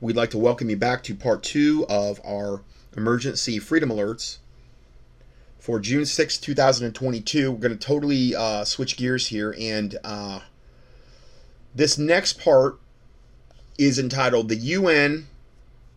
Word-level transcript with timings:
we'd 0.00 0.16
like 0.16 0.30
to 0.30 0.38
welcome 0.38 0.70
you 0.70 0.76
back 0.76 1.02
to 1.04 1.14
part 1.14 1.42
two 1.42 1.84
of 1.88 2.20
our 2.24 2.62
emergency 2.96 3.58
freedom 3.58 3.90
alerts 3.90 4.38
for 5.58 5.78
June 5.78 6.06
6, 6.06 6.38
2022. 6.38 7.52
We're 7.52 7.58
going 7.58 7.78
to 7.78 7.86
totally 7.86 8.34
uh, 8.34 8.64
switch 8.64 8.96
gears 8.96 9.26
here, 9.26 9.54
and 9.58 9.98
uh, 10.02 10.40
this 11.74 11.98
next 11.98 12.40
part 12.40 12.78
is 13.78 13.98
entitled 13.98 14.48
The 14.48 14.56
UN 14.56 15.26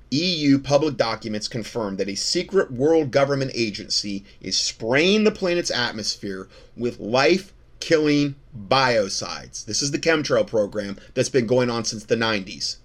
EU 0.09 0.59
public 0.59 0.97
documents 0.97 1.47
confirm 1.47 1.95
that 1.95 2.09
a 2.09 2.15
secret 2.15 2.71
world 2.71 3.09
government 3.09 3.51
agency 3.55 4.25
is 4.41 4.57
spraying 4.57 5.23
the 5.23 5.31
planet's 5.31 5.71
atmosphere 5.71 6.49
with 6.75 6.99
life 6.99 7.53
killing 7.79 8.35
biocides. 8.67 9.65
This 9.65 9.81
is 9.81 9.91
the 9.91 9.99
chemtrail 9.99 10.45
program 10.45 10.97
that's 11.13 11.29
been 11.29 11.47
going 11.47 11.69
on 11.69 11.85
since 11.85 12.03
the 12.03 12.15
90s 12.15 12.77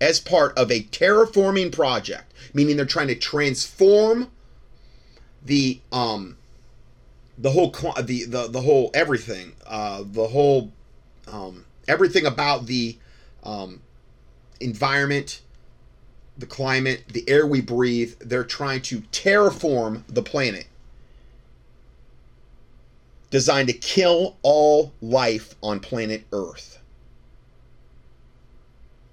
as 0.00 0.20
part 0.20 0.56
of 0.58 0.70
a 0.70 0.82
terraforming 0.84 1.72
project, 1.72 2.32
meaning 2.52 2.76
they're 2.76 2.86
trying 2.86 3.08
to 3.08 3.14
transform 3.14 4.30
the 5.44 5.80
um 5.92 6.36
the 7.38 7.50
whole 7.50 7.70
the 8.02 8.24
the 8.24 8.48
the 8.48 8.60
whole 8.60 8.90
everything 8.94 9.52
uh 9.66 10.02
the 10.06 10.28
whole 10.28 10.72
um 11.28 11.64
everything 11.88 12.24
about 12.24 12.66
the 12.66 12.96
um 13.42 13.80
environment 14.60 15.42
the 16.38 16.46
climate 16.46 17.04
the 17.08 17.28
air 17.28 17.46
we 17.46 17.60
breathe 17.60 18.14
they're 18.20 18.44
trying 18.44 18.80
to 18.82 19.00
terraform 19.12 20.02
the 20.08 20.22
planet. 20.22 20.66
Designed 23.30 23.68
to 23.68 23.74
kill 23.74 24.36
all 24.42 24.92
life 25.02 25.54
on 25.62 25.80
planet 25.80 26.24
earth 26.32 26.78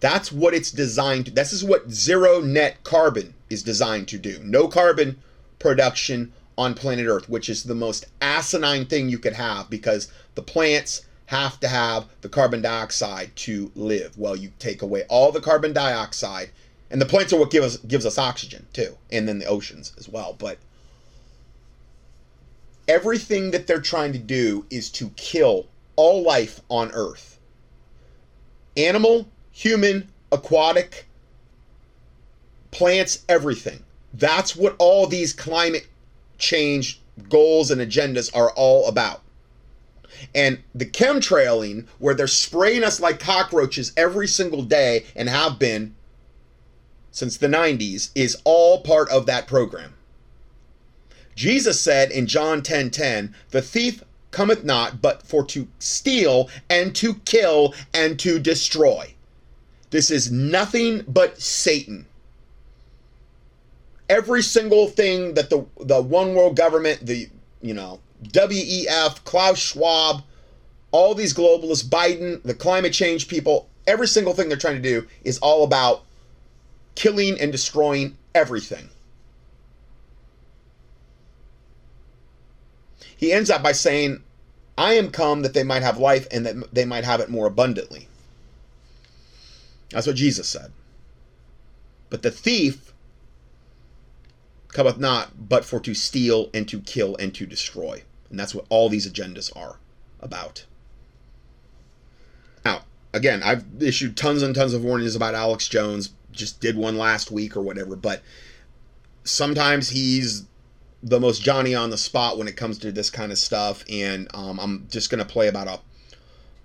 that's 0.02 0.32
what 0.32 0.54
it's 0.54 0.72
designed 0.72 1.28
to. 1.28 1.32
This 1.32 1.54
is 1.54 1.64
what 1.64 1.90
zero 1.90 2.42
net 2.42 2.84
carbon 2.84 3.36
is 3.50 3.64
designed 3.64 4.08
to 4.09 4.18
do. 4.18 4.40
No 4.44 4.68
carbon 4.68 5.22
production 5.59 6.34
on 6.58 6.73
planet 6.73 7.06
Earth, 7.08 7.30
which 7.30 7.50
is 7.50 7.64
the 7.64 7.75
most 7.75 8.06
asinine 8.20 8.86
thing 8.86 9.08
you 9.08 9.20
could 9.20 9.34
have 9.34 9.70
because 9.70 10.12
the 10.36 10.42
plants 10.42 11.06
have 11.28 11.59
to 11.62 11.67
have 11.67 12.08
the 12.22 12.30
carbon 12.30 12.62
dioxide 12.62 13.34
to 13.36 13.72
live. 13.75 14.17
Well, 14.17 14.36
you 14.36 14.52
take 14.59 14.81
away 14.81 15.03
all 15.08 15.31
the 15.31 15.40
carbon 15.40 15.72
dioxide, 15.72 16.50
and 16.90 17.00
the 17.00 17.06
plants 17.06 17.31
are 17.31 17.40
what 17.40 17.52
give 17.52 17.64
us, 17.64 17.78
gives 17.78 18.06
us 18.06 18.18
oxygen 18.18 18.66
too, 18.73 18.97
and 19.12 19.28
then 19.28 19.40
the 19.40 19.45
oceans 19.45 19.94
as 19.97 20.09
well. 20.09 20.36
But 20.38 20.58
everything 22.88 23.52
that 23.52 23.68
they're 23.68 23.80
trying 23.80 24.14
to 24.14 24.20
do 24.20 24.66
is 24.70 24.90
to 24.92 25.09
kill 25.12 25.68
all 25.95 26.23
life 26.23 26.59
on 26.70 26.92
Earth. 26.92 27.40
Animal, 28.75 29.28
human, 29.62 30.09
aquatic, 30.31 31.06
plants, 32.72 33.23
everything. 33.30 33.84
That's 34.12 34.56
what 34.56 34.76
all 34.80 35.06
these 35.06 35.34
climate 35.34 35.88
change 36.40 37.00
goals 37.30 37.70
and 37.70 37.80
agendas 37.80 38.36
are 38.36 38.50
all 38.53 38.88
about. 38.88 39.22
And 40.34 40.64
the 40.73 40.88
chemtrailing, 40.88 41.86
where 42.00 42.16
they're 42.16 42.26
spraying 42.26 42.84
us 42.84 43.00
like 43.00 43.20
cockroaches 43.20 43.94
every 43.95 44.28
single 44.28 44.64
day 44.64 45.06
and 45.16 45.30
have 45.30 45.59
been 45.59 45.94
since 47.12 47.38
the 47.38 47.48
90s, 47.48 48.09
is 48.16 48.42
all 48.44 48.81
part 48.81 49.12
of 49.12 49.28
that 49.28 49.46
program. 49.46 49.94
Jesus 51.36 51.80
said 51.80 52.09
in 52.09 52.25
John 52.25 52.64
10:10, 52.64 52.64
10, 52.64 52.90
10, 52.90 53.36
"The 53.52 53.62
thief 53.62 54.03
cometh 54.31 54.64
not 54.64 55.03
but 55.03 55.22
for 55.22 55.46
to 55.46 55.68
steal 55.78 56.50
and 56.68 56.96
to 56.96 57.16
kill 57.25 57.75
and 57.94 58.18
to 58.20 58.40
destroy." 58.40 59.14
This 59.92 60.09
is 60.09 60.31
nothing 60.31 61.03
but 61.08 61.39
Satan. 61.39 62.06
Every 64.09 64.42
single 64.42 64.88
thing 64.88 65.36
that 65.36 65.50
the 65.50 65.66
the 65.80 66.02
one 66.02 66.34
world 66.34 66.56
government, 66.56 67.06
the 67.06 67.30
you 67.61 67.73
know, 67.73 68.00
WEF, 68.23 69.23
Klaus 69.23 69.59
Schwab, 69.59 70.24
all 70.91 71.13
these 71.13 71.34
globalists, 71.34 71.88
Biden, 71.88 72.41
the 72.44 72.53
climate 72.53 72.94
change 72.94 73.28
people, 73.28 73.69
every 73.85 74.07
single 74.07 74.34
thing 74.34 74.50
they're 74.50 74.57
trying 74.57 74.81
to 74.81 74.81
do 74.81 75.07
is 75.24 75.38
all 75.40 75.63
about 75.63 76.03
killing 76.96 77.40
and 77.40 77.52
destroying 77.52 78.18
everything. 78.34 78.90
He 83.16 83.31
ends 83.31 83.50
up 83.50 83.62
by 83.62 83.73
saying, 83.73 84.23
I 84.78 84.94
am 84.94 85.12
come 85.12 85.44
that 85.44 85.53
they 85.53 85.63
might 85.63 85.84
have 85.84 85.97
life 85.97 86.28
and 86.31 86.46
that 86.46 86.73
they 86.73 86.85
might 86.85 87.03
have 87.03 87.19
it 87.19 87.29
more 87.29 87.46
abundantly. 87.46 88.08
That's 89.91 90.07
what 90.07 90.16
Jesus 90.16 90.47
said. 90.47 90.72
But 92.09 92.22
the 92.22 92.31
thief 92.31 92.94
cometh 94.69 94.97
not 94.97 95.50
but 95.50 95.66
for 95.66 95.79
to 95.81 95.94
steal 95.94 96.50
and 96.53 96.68
to 96.69 96.79
kill 96.79 97.16
and 97.18 97.34
to 97.35 97.46
destroy. 97.46 98.03
And 98.29 98.40
that's 98.40 98.56
what 98.56 98.66
all 98.69 98.90
these 98.90 99.09
agendas 99.09 99.56
are 99.56 99.78
about. 100.19 100.66
Now, 102.63 102.84
again, 103.13 103.44
I've 103.44 103.66
issued 103.79 104.16
tons 104.16 104.41
and 104.41 104.56
tons 104.56 104.74
of 104.74 104.84
warnings 104.84 105.16
about 105.16 105.35
Alex 105.35 105.68
Jones, 105.68 106.13
just 106.31 106.62
did 106.62 106.78
one 106.78 106.97
last 106.97 107.31
week 107.31 107.58
or 107.58 107.62
whatever, 107.62 107.96
but 107.96 108.22
sometimes 109.23 109.90
he's 109.90 110.46
the 111.03 111.19
most 111.19 111.41
Johnny 111.41 111.75
on 111.75 111.90
the 111.90 111.97
spot 111.97 112.38
when 112.38 112.47
it 112.47 112.56
comes 112.56 112.78
to 112.79 112.91
this 112.91 113.09
kind 113.09 113.31
of 113.31 113.38
stuff. 113.38 113.84
And 113.91 114.28
um, 114.34 114.59
I'm 114.59 114.88
just 114.90 115.09
going 115.09 115.19
to 115.19 115.25
play 115.25 115.47
about 115.47 115.68
a 115.68 115.79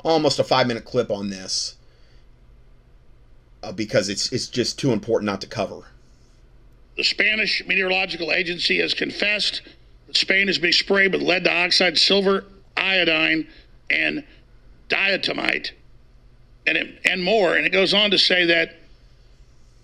almost 0.05 0.39
a 0.39 0.45
five 0.45 0.69
minute 0.69 0.85
clip 0.85 1.11
on 1.11 1.31
this 1.31 1.77
uh, 3.63 3.73
because 3.73 4.09
it's 4.09 4.33
it's 4.33 4.49
just 4.49 4.79
too 4.79 4.93
important 4.93 5.27
not 5.27 5.41
to 5.41 5.47
cover. 5.47 5.83
The 6.97 7.05
Spanish 7.05 7.63
Meteorological 7.67 8.33
Agency 8.33 8.79
has 8.81 8.95
confessed 8.95 9.63
that 10.07 10.17
Spain 10.17 10.49
is 10.49 10.59
being 10.59 10.73
sprayed 10.73 11.13
with 11.13 11.23
lead 11.23 11.45
dioxide, 11.45 11.99
silver, 11.99 12.45
iodine, 12.77 13.47
and 13.91 14.25
diatomite, 14.89 15.73
and 16.67 16.79
it, 16.79 17.01
and 17.05 17.23
more. 17.23 17.55
And 17.55 17.67
it 17.67 17.71
goes 17.71 17.93
on 17.93 18.11
to 18.13 18.19
say 18.19 18.47
that 18.47 18.77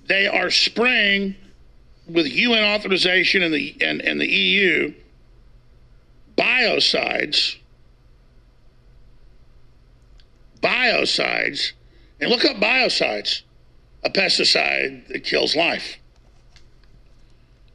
they 0.06 0.26
are 0.26 0.50
spraying 0.50 1.34
with 2.08 2.26
UN 2.26 2.64
authorization 2.64 3.42
and 3.42 3.54
the 3.54 3.76
and, 3.80 4.00
and 4.00 4.20
the 4.20 4.26
EU 4.26 4.92
biocides 6.36 7.56
biocides 10.62 11.72
and 12.20 12.30
look 12.30 12.44
up 12.44 12.56
biocides 12.56 13.42
a 14.04 14.10
pesticide 14.10 15.06
that 15.08 15.24
kills 15.24 15.54
life. 15.54 15.98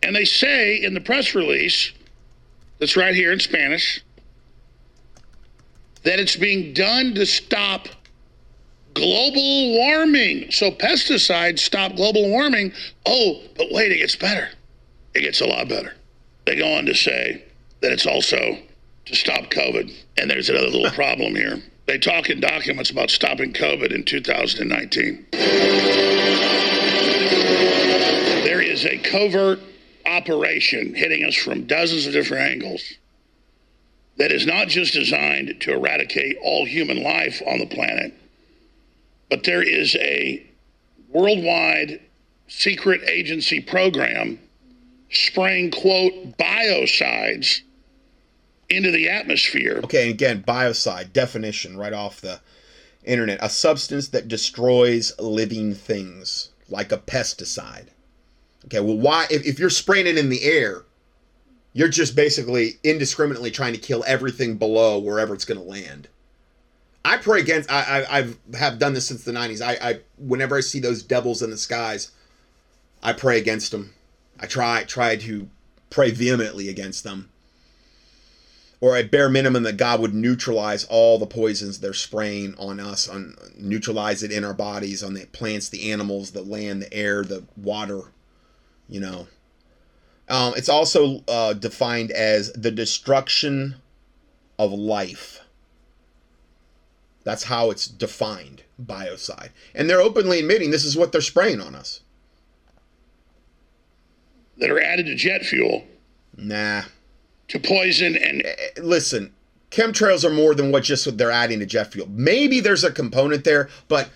And 0.03 0.15
they 0.15 0.25
say 0.25 0.81
in 0.81 0.93
the 0.93 1.01
press 1.01 1.35
release, 1.35 1.91
that's 2.79 2.95
right 2.95 3.15
here 3.15 3.31
in 3.31 3.39
Spanish, 3.39 4.01
that 6.03 6.19
it's 6.19 6.35
being 6.35 6.73
done 6.73 7.13
to 7.15 7.25
stop 7.25 7.87
global 8.93 9.73
warming. 9.73 10.51
So 10.51 10.71
pesticides 10.71 11.59
stop 11.59 11.95
global 11.95 12.29
warming. 12.29 12.71
Oh, 13.05 13.41
but 13.57 13.67
wait, 13.71 13.91
it 13.91 13.97
gets 13.97 14.15
better. 14.15 14.49
It 15.13 15.21
gets 15.21 15.41
a 15.41 15.45
lot 15.45 15.67
better. 15.67 15.95
They 16.45 16.55
go 16.55 16.71
on 16.73 16.85
to 16.85 16.95
say 16.95 17.43
that 17.81 17.91
it's 17.91 18.05
also 18.05 18.57
to 19.05 19.15
stop 19.15 19.51
COVID. 19.51 19.93
And 20.17 20.29
there's 20.29 20.49
another 20.49 20.69
little 20.69 20.91
problem 20.91 21.35
here. 21.35 21.61
They 21.85 21.97
talk 21.97 22.29
in 22.29 22.39
documents 22.39 22.89
about 22.89 23.09
stopping 23.09 23.53
COVID 23.53 23.93
in 23.93 24.03
2019. 24.03 26.16
Is 28.77 28.85
a 28.85 28.99
covert 28.99 29.59
operation 30.05 30.93
hitting 30.93 31.25
us 31.25 31.33
from 31.33 31.65
dozens 31.65 32.05
of 32.05 32.13
different 32.13 32.43
angles 32.43 32.93
that 34.17 34.31
is 34.31 34.45
not 34.45 34.67
just 34.67 34.93
designed 34.93 35.59
to 35.61 35.73
eradicate 35.73 36.37
all 36.43 36.63
human 36.63 37.01
life 37.01 37.41
on 37.47 37.57
the 37.57 37.65
planet, 37.65 38.13
but 39.31 39.45
there 39.45 39.63
is 39.63 39.95
a 39.95 40.45
worldwide 41.09 42.01
secret 42.47 43.01
agency 43.09 43.59
program 43.61 44.37
spraying, 45.09 45.71
quote, 45.71 46.37
biocides 46.37 47.61
into 48.69 48.91
the 48.91 49.09
atmosphere. 49.09 49.81
Okay, 49.85 50.11
again, 50.11 50.43
biocide 50.47 51.13
definition 51.13 51.77
right 51.77 51.93
off 51.93 52.21
the 52.21 52.41
internet 53.03 53.39
a 53.41 53.49
substance 53.49 54.09
that 54.09 54.27
destroys 54.27 55.19
living 55.19 55.73
things, 55.73 56.49
like 56.69 56.91
a 56.91 56.99
pesticide. 56.99 57.87
Okay, 58.67 58.79
well, 58.81 58.97
why, 58.97 59.27
if, 59.29 59.45
if 59.45 59.59
you're 59.59 59.69
spraying 59.69 60.07
it 60.07 60.17
in 60.17 60.29
the 60.29 60.43
air, 60.43 60.83
you're 61.73 61.87
just 61.87 62.15
basically 62.15 62.73
indiscriminately 62.83 63.51
trying 63.51 63.73
to 63.73 63.79
kill 63.79 64.03
everything 64.07 64.57
below 64.57 64.99
wherever 64.99 65.33
it's 65.33 65.45
going 65.45 65.59
to 65.59 65.63
land. 65.63 66.07
I 67.05 67.17
pray 67.17 67.39
against. 67.39 67.71
I, 67.71 68.01
I 68.01 68.17
I've 68.17 68.37
have 68.55 68.79
done 68.79 68.93
this 68.93 69.07
since 69.07 69.23
the 69.23 69.31
'90s. 69.31 69.61
I, 69.61 69.89
I 69.89 69.99
whenever 70.17 70.57
I 70.57 70.59
see 70.59 70.81
those 70.81 71.03
devils 71.03 71.41
in 71.41 71.51
the 71.51 71.57
skies, 71.57 72.11
I 73.01 73.13
pray 73.13 73.37
against 73.37 73.71
them. 73.71 73.93
I 74.39 74.45
try 74.45 74.83
try 74.83 75.15
to 75.15 75.47
pray 75.89 76.11
vehemently 76.11 76.67
against 76.67 77.05
them 77.05 77.29
or 78.79 78.95
at 78.95 79.09
bare 79.09 79.29
minimum 79.29 79.63
that 79.63 79.77
God 79.77 79.99
would 80.01 80.13
neutralize 80.13 80.85
all 80.85 81.17
the 81.17 81.25
poisons 81.25 81.79
they're 81.79 81.93
spraying 81.93 82.55
on 82.57 82.79
us, 82.79 83.07
on 83.07 83.35
neutralize 83.57 84.21
it 84.21 84.31
in 84.31 84.43
our 84.43 84.53
bodies, 84.53 85.03
on 85.03 85.13
the 85.13 85.25
plants, 85.27 85.69
the 85.69 85.91
animals, 85.91 86.31
the 86.31 86.43
land, 86.43 86.81
the 86.83 86.93
air, 86.93 87.23
the 87.23 87.43
water, 87.55 88.01
you 88.89 88.99
know. 88.99 89.27
Um, 90.29 90.53
it's 90.57 90.69
also 90.69 91.23
uh, 91.27 91.53
defined 91.53 92.11
as 92.11 92.51
the 92.53 92.71
destruction 92.71 93.75
of 94.59 94.71
life. 94.71 95.41
That's 97.23 97.43
how 97.43 97.71
it's 97.71 97.87
defined, 97.87 98.63
biocide. 98.81 99.49
And 99.75 99.89
they're 99.89 100.01
openly 100.01 100.39
admitting 100.39 100.71
this 100.71 100.85
is 100.85 100.97
what 100.97 101.11
they're 101.11 101.21
spraying 101.21 101.61
on 101.61 101.75
us. 101.75 102.01
That 104.57 104.71
are 104.71 104.81
added 104.81 105.05
to 105.07 105.15
jet 105.15 105.43
fuel. 105.43 105.83
Nah. 106.35 106.83
To 107.49 107.59
poison 107.59 108.15
and. 108.15 108.43
Eh, 108.45 108.55
eh, 108.77 108.81
listen, 108.81 109.33
chemtrails 109.71 110.23
are 110.23 110.33
more 110.33 110.55
than 110.55 110.71
what 110.71 110.83
just 110.83 111.05
what 111.05 111.17
they're 111.17 111.31
adding 111.31 111.59
to 111.59 111.65
jet 111.65 111.91
fuel. 111.91 112.07
Maybe 112.09 112.59
there's 112.59 112.83
a 112.83 112.91
component 112.91 113.43
there, 113.43 113.69
but 113.87 114.09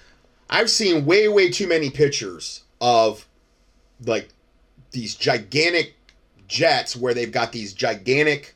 I've 0.50 0.70
seen 0.70 1.06
way, 1.06 1.28
way 1.28 1.50
too 1.50 1.68
many 1.68 1.90
pictures 1.90 2.64
of 2.80 3.28
like 4.06 4.30
these 4.92 5.16
gigantic 5.16 5.96
jets 6.48 6.96
where 6.96 7.14
they've 7.14 7.32
got 7.32 7.52
these 7.52 7.74
gigantic, 7.74 8.56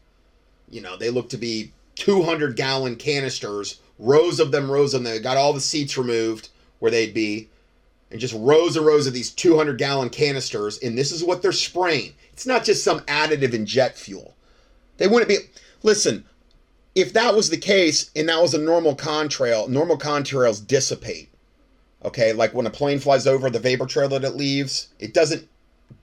you 0.69 0.81
know, 0.81 0.97
they 0.97 1.09
look 1.09 1.29
to 1.29 1.37
be 1.37 1.71
200 1.95 2.55
gallon 2.55 2.95
canisters, 2.95 3.79
rows 3.97 4.39
of 4.39 4.51
them, 4.51 4.69
rows 4.69 4.93
of 4.93 5.03
them. 5.03 5.11
They 5.11 5.19
got 5.19 5.37
all 5.37 5.53
the 5.53 5.61
seats 5.61 5.97
removed 5.97 6.49
where 6.79 6.91
they'd 6.91 7.13
be, 7.13 7.49
and 8.11 8.19
just 8.19 8.35
rows 8.37 8.75
and 8.75 8.85
rows 8.85 9.07
of 9.07 9.13
these 9.13 9.31
200 9.31 9.77
gallon 9.77 10.09
canisters. 10.09 10.77
And 10.79 10.97
this 10.97 11.11
is 11.11 11.23
what 11.23 11.41
they're 11.41 11.51
spraying. 11.51 12.13
It's 12.33 12.45
not 12.45 12.65
just 12.65 12.83
some 12.83 12.99
additive 13.01 13.53
in 13.53 13.65
jet 13.65 13.97
fuel. 13.97 14.35
They 14.97 15.07
wouldn't 15.07 15.29
be. 15.29 15.37
Listen, 15.83 16.25
if 16.95 17.13
that 17.13 17.35
was 17.35 17.49
the 17.49 17.57
case 17.57 18.11
and 18.15 18.27
that 18.29 18.41
was 18.41 18.53
a 18.53 18.59
normal 18.59 18.95
contrail, 18.95 19.67
normal 19.67 19.97
contrails 19.97 20.65
dissipate. 20.65 21.29
Okay, 22.03 22.33
like 22.33 22.53
when 22.53 22.67
a 22.67 22.71
plane 22.71 22.99
flies 22.99 23.25
over 23.25 23.49
the 23.49 23.59
vapor 23.59 23.85
trail 23.85 24.09
that 24.09 24.23
it 24.23 24.35
leaves, 24.35 24.89
it 24.99 25.13
doesn't 25.13 25.47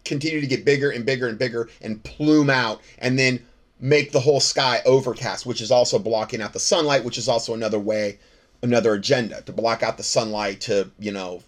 continue 0.05 0.41
to 0.41 0.47
get 0.47 0.65
bigger 0.65 0.91
and 0.91 1.07
bigger 1.07 1.29
and 1.29 1.39
bigger 1.39 1.69
and 1.81 2.03
plume 2.03 2.51
out 2.51 2.81
and 2.99 3.19
then 3.19 3.45
make 3.81 4.13
the 4.13 4.21
whole 4.21 4.41
sky 4.41 4.81
overcast, 4.85 5.45
which 5.45 5.61
is 5.61 5.71
also 5.71 5.99
blocking 5.99 6.41
out 6.41 6.53
the 6.53 6.61
sunlight, 6.61 7.05
which 7.05 7.19
is 7.19 7.29
also 7.29 7.55
another 7.55 7.79
way, 7.79 8.19
another 8.63 8.95
agenda 8.95 9.43
to 9.43 9.53
block 9.53 9.83
out 9.83 9.97
the 9.97 10.03
sunlight 10.03 10.61
to, 10.61 10.91
you 10.99 11.13
know, 11.13 11.43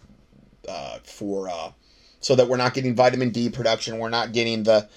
uh, 0.68 0.98
for, 1.04 1.48
uh, 1.48 1.70
so 2.20 2.34
that 2.34 2.48
we're 2.48 2.56
not 2.56 2.74
getting 2.74 2.94
vitamin 2.94 3.30
D 3.30 3.50
production, 3.50 3.98
we're 3.98 4.08
not 4.08 4.32
getting 4.32 4.62
the, 4.64 4.88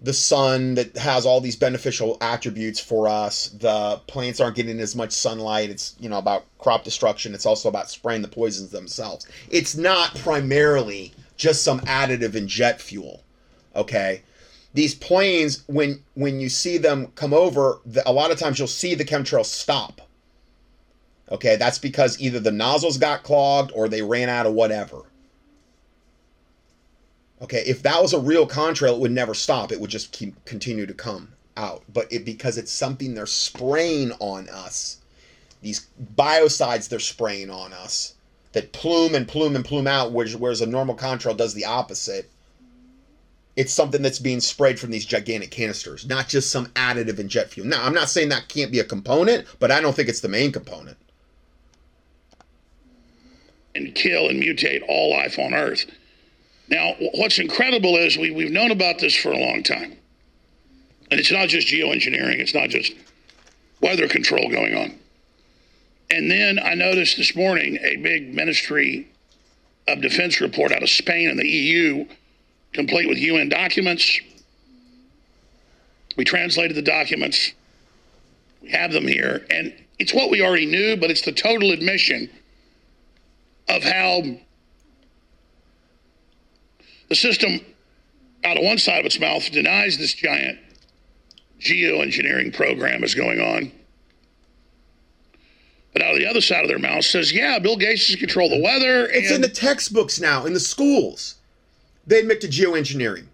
the 0.00 0.12
sun 0.12 0.74
that 0.74 0.96
has 0.96 1.26
all 1.26 1.40
these 1.40 1.56
beneficial 1.56 2.16
attributes 2.20 2.78
for 2.78 3.08
us. 3.08 3.48
The 3.48 4.00
plants 4.06 4.40
aren't 4.40 4.56
getting 4.56 4.78
as 4.80 4.94
much 4.94 5.12
sunlight. 5.12 5.70
It's, 5.70 5.96
you 5.98 6.08
know, 6.08 6.18
about 6.18 6.44
crop 6.58 6.84
destruction. 6.84 7.34
It's 7.34 7.46
also 7.46 7.68
about 7.68 7.90
spraying 7.90 8.22
the 8.22 8.28
poisons 8.28 8.70
themselves. 8.70 9.26
It's 9.50 9.76
not 9.76 10.14
primarily 10.16 11.12
just 11.36 11.62
some 11.62 11.80
additive 11.80 12.34
in 12.34 12.48
jet 12.48 12.80
fuel. 12.80 13.22
Okay. 13.74 14.22
These 14.74 14.94
planes, 14.94 15.62
when 15.66 16.02
when 16.14 16.40
you 16.40 16.48
see 16.48 16.78
them 16.78 17.08
come 17.14 17.32
over, 17.32 17.80
the, 17.86 18.08
a 18.08 18.12
lot 18.12 18.32
of 18.32 18.38
times 18.38 18.58
you'll 18.58 18.68
see 18.68 18.94
the 18.94 19.04
chemtrails 19.04 19.46
stop. 19.46 20.00
Okay, 21.30 21.56
that's 21.56 21.78
because 21.78 22.20
either 22.20 22.38
the 22.40 22.52
nozzles 22.52 22.98
got 22.98 23.22
clogged 23.22 23.72
or 23.74 23.88
they 23.88 24.02
ran 24.02 24.28
out 24.28 24.46
of 24.46 24.52
whatever. 24.52 25.02
Okay, 27.40 27.62
if 27.66 27.82
that 27.82 28.00
was 28.00 28.12
a 28.12 28.18
real 28.18 28.46
contrail, 28.46 28.94
it 28.94 29.00
would 29.00 29.10
never 29.10 29.34
stop. 29.34 29.72
It 29.72 29.80
would 29.80 29.90
just 29.90 30.12
keep 30.12 30.44
continue 30.44 30.86
to 30.86 30.94
come 30.94 31.32
out. 31.56 31.82
But 31.92 32.12
it 32.12 32.24
because 32.24 32.58
it's 32.58 32.72
something 32.72 33.14
they're 33.14 33.26
spraying 33.26 34.12
on 34.18 34.48
us, 34.48 34.98
these 35.62 35.86
biocides 36.16 36.88
they're 36.88 36.98
spraying 36.98 37.50
on 37.50 37.72
us, 37.72 38.13
that 38.54 38.72
plume 38.72 39.14
and 39.14 39.28
plume 39.28 39.54
and 39.56 39.64
plume 39.64 39.86
out, 39.86 40.12
whereas 40.12 40.60
a 40.60 40.66
normal 40.66 40.96
contrail 40.96 41.36
does 41.36 41.54
the 41.54 41.64
opposite. 41.64 42.30
It's 43.56 43.72
something 43.72 44.02
that's 44.02 44.18
being 44.18 44.40
sprayed 44.40 44.80
from 44.80 44.90
these 44.90 45.04
gigantic 45.04 45.50
canisters, 45.50 46.06
not 46.06 46.28
just 46.28 46.50
some 46.50 46.66
additive 46.68 47.18
in 47.18 47.28
jet 47.28 47.50
fuel. 47.50 47.66
Now, 47.68 47.84
I'm 47.84 47.94
not 47.94 48.08
saying 48.08 48.30
that 48.30 48.48
can't 48.48 48.72
be 48.72 48.80
a 48.80 48.84
component, 48.84 49.46
but 49.60 49.70
I 49.70 49.80
don't 49.80 49.94
think 49.94 50.08
it's 50.08 50.20
the 50.20 50.28
main 50.28 50.50
component. 50.50 50.96
And 53.74 53.94
kill 53.94 54.28
and 54.28 54.42
mutate 54.42 54.82
all 54.88 55.10
life 55.10 55.38
on 55.38 55.52
Earth. 55.52 55.86
Now, 56.68 56.94
what's 57.14 57.38
incredible 57.38 57.96
is 57.96 58.16
we, 58.16 58.30
we've 58.30 58.50
known 58.50 58.70
about 58.70 58.98
this 58.98 59.14
for 59.14 59.32
a 59.32 59.38
long 59.38 59.62
time. 59.62 59.96
And 61.10 61.20
it's 61.20 61.30
not 61.30 61.48
just 61.48 61.68
geoengineering, 61.68 62.38
it's 62.38 62.54
not 62.54 62.70
just 62.70 62.92
weather 63.80 64.08
control 64.08 64.48
going 64.48 64.76
on. 64.76 64.98
And 66.10 66.30
then 66.30 66.58
I 66.58 66.74
noticed 66.74 67.16
this 67.16 67.34
morning 67.34 67.78
a 67.82 67.96
big 67.96 68.34
Ministry 68.34 69.08
of 69.88 70.00
Defense 70.00 70.40
report 70.40 70.72
out 70.72 70.82
of 70.82 70.90
Spain 70.90 71.28
and 71.28 71.38
the 71.38 71.48
EU, 71.48 72.06
complete 72.72 73.08
with 73.08 73.18
UN 73.18 73.48
documents. 73.48 74.20
We 76.16 76.24
translated 76.24 76.76
the 76.76 76.82
documents, 76.82 77.52
we 78.62 78.70
have 78.70 78.92
them 78.92 79.06
here, 79.06 79.44
and 79.50 79.74
it's 79.98 80.14
what 80.14 80.30
we 80.30 80.42
already 80.42 80.66
knew, 80.66 80.96
but 80.96 81.10
it's 81.10 81.22
the 81.22 81.32
total 81.32 81.70
admission 81.72 82.30
of 83.68 83.82
how 83.82 84.22
the 87.08 87.14
system, 87.14 87.60
out 88.44 88.56
of 88.56 88.64
one 88.64 88.78
side 88.78 89.00
of 89.00 89.06
its 89.06 89.18
mouth, 89.18 89.50
denies 89.50 89.98
this 89.98 90.14
giant 90.14 90.58
geoengineering 91.60 92.54
program 92.54 93.02
is 93.02 93.14
going 93.14 93.40
on 93.40 93.72
but 95.94 96.02
out 96.02 96.14
of 96.14 96.18
the 96.18 96.26
other 96.26 96.40
side 96.40 96.62
of 96.62 96.68
their 96.68 96.78
mouth 96.78 97.04
says, 97.04 97.32
yeah, 97.32 97.60
Bill 97.60 97.76
Gates 97.76 98.10
can 98.10 98.18
control 98.18 98.50
the 98.50 98.60
weather. 98.60 99.06
It's 99.06 99.30
in 99.30 99.40
the 99.40 99.48
textbooks 99.48 100.20
now, 100.20 100.44
in 100.44 100.52
the 100.52 100.60
schools. 100.60 101.36
They 102.04 102.18
admit 102.18 102.40
to 102.40 102.48
geoengineering. 102.48 103.26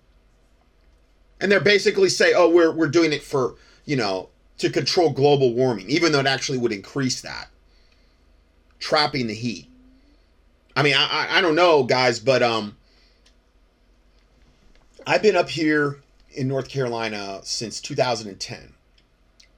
And 1.41 1.51
they're 1.51 1.59
basically 1.59 2.11
say, 2.11 2.35
oh, 2.35 2.51
we're, 2.51 2.71
we're 2.71 2.89
doing 2.89 3.15
it 3.15 3.23
for, 3.23 3.55
you 3.87 3.97
know, 3.97 4.29
to 4.59 4.69
control 4.69 5.09
global 5.09 5.55
warming, 5.55 5.89
even 5.89 6.13
though 6.13 6.21
it 6.21 6.27
actually 6.27 6.59
would 6.59 6.71
increase 6.71 7.23
that. 7.23 7.49
Trapping 8.79 9.27
the 9.27 9.35
heat. 9.35 9.67
I 10.77 10.83
mean, 10.83 10.95
I, 10.95 11.39
I 11.39 11.41
don't 11.41 11.55
know, 11.55 11.83
guys, 11.83 12.21
but 12.21 12.43
um, 12.43 12.77
I've 15.07 15.23
been 15.23 15.35
up 15.35 15.49
here 15.49 15.99
in 16.33 16.47
North 16.47 16.69
Carolina 16.69 17.41
since 17.43 17.81
2010. 17.81 18.75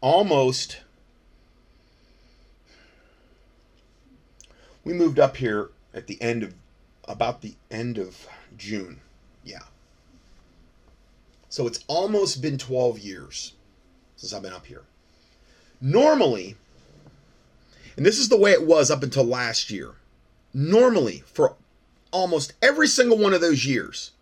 Almost 0.00 0.82
we 4.84 4.92
moved 4.92 5.18
up 5.18 5.36
here 5.36 5.70
at 5.94 6.06
the 6.06 6.20
end 6.20 6.42
of 6.42 6.54
about 7.08 7.40
the 7.40 7.54
end 7.70 7.98
of 7.98 8.26
June. 8.56 9.00
Yeah. 9.44 9.64
So 11.48 11.66
it's 11.66 11.84
almost 11.88 12.40
been 12.40 12.58
12 12.58 12.98
years 13.00 13.52
since 14.16 14.32
I've 14.32 14.42
been 14.42 14.52
up 14.52 14.66
here. 14.66 14.82
Normally, 15.80 16.56
and 17.96 18.06
this 18.06 18.18
is 18.18 18.28
the 18.28 18.38
way 18.38 18.52
it 18.52 18.66
was 18.66 18.90
up 18.90 19.02
until 19.02 19.24
last 19.24 19.70
year. 19.70 19.92
Normally, 20.54 21.24
for 21.26 21.56
almost 22.10 22.52
every 22.62 22.86
single 22.86 23.18
one 23.18 23.34
of 23.34 23.40
those 23.40 23.66
years, 23.66 24.12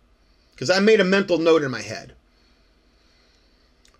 because 0.51 0.69
I 0.69 0.79
made 0.79 0.99
a 0.99 1.05
mental 1.05 1.37
note 1.37 1.61
in 1.61 1.71
my 1.71 1.81
head. 1.81 2.13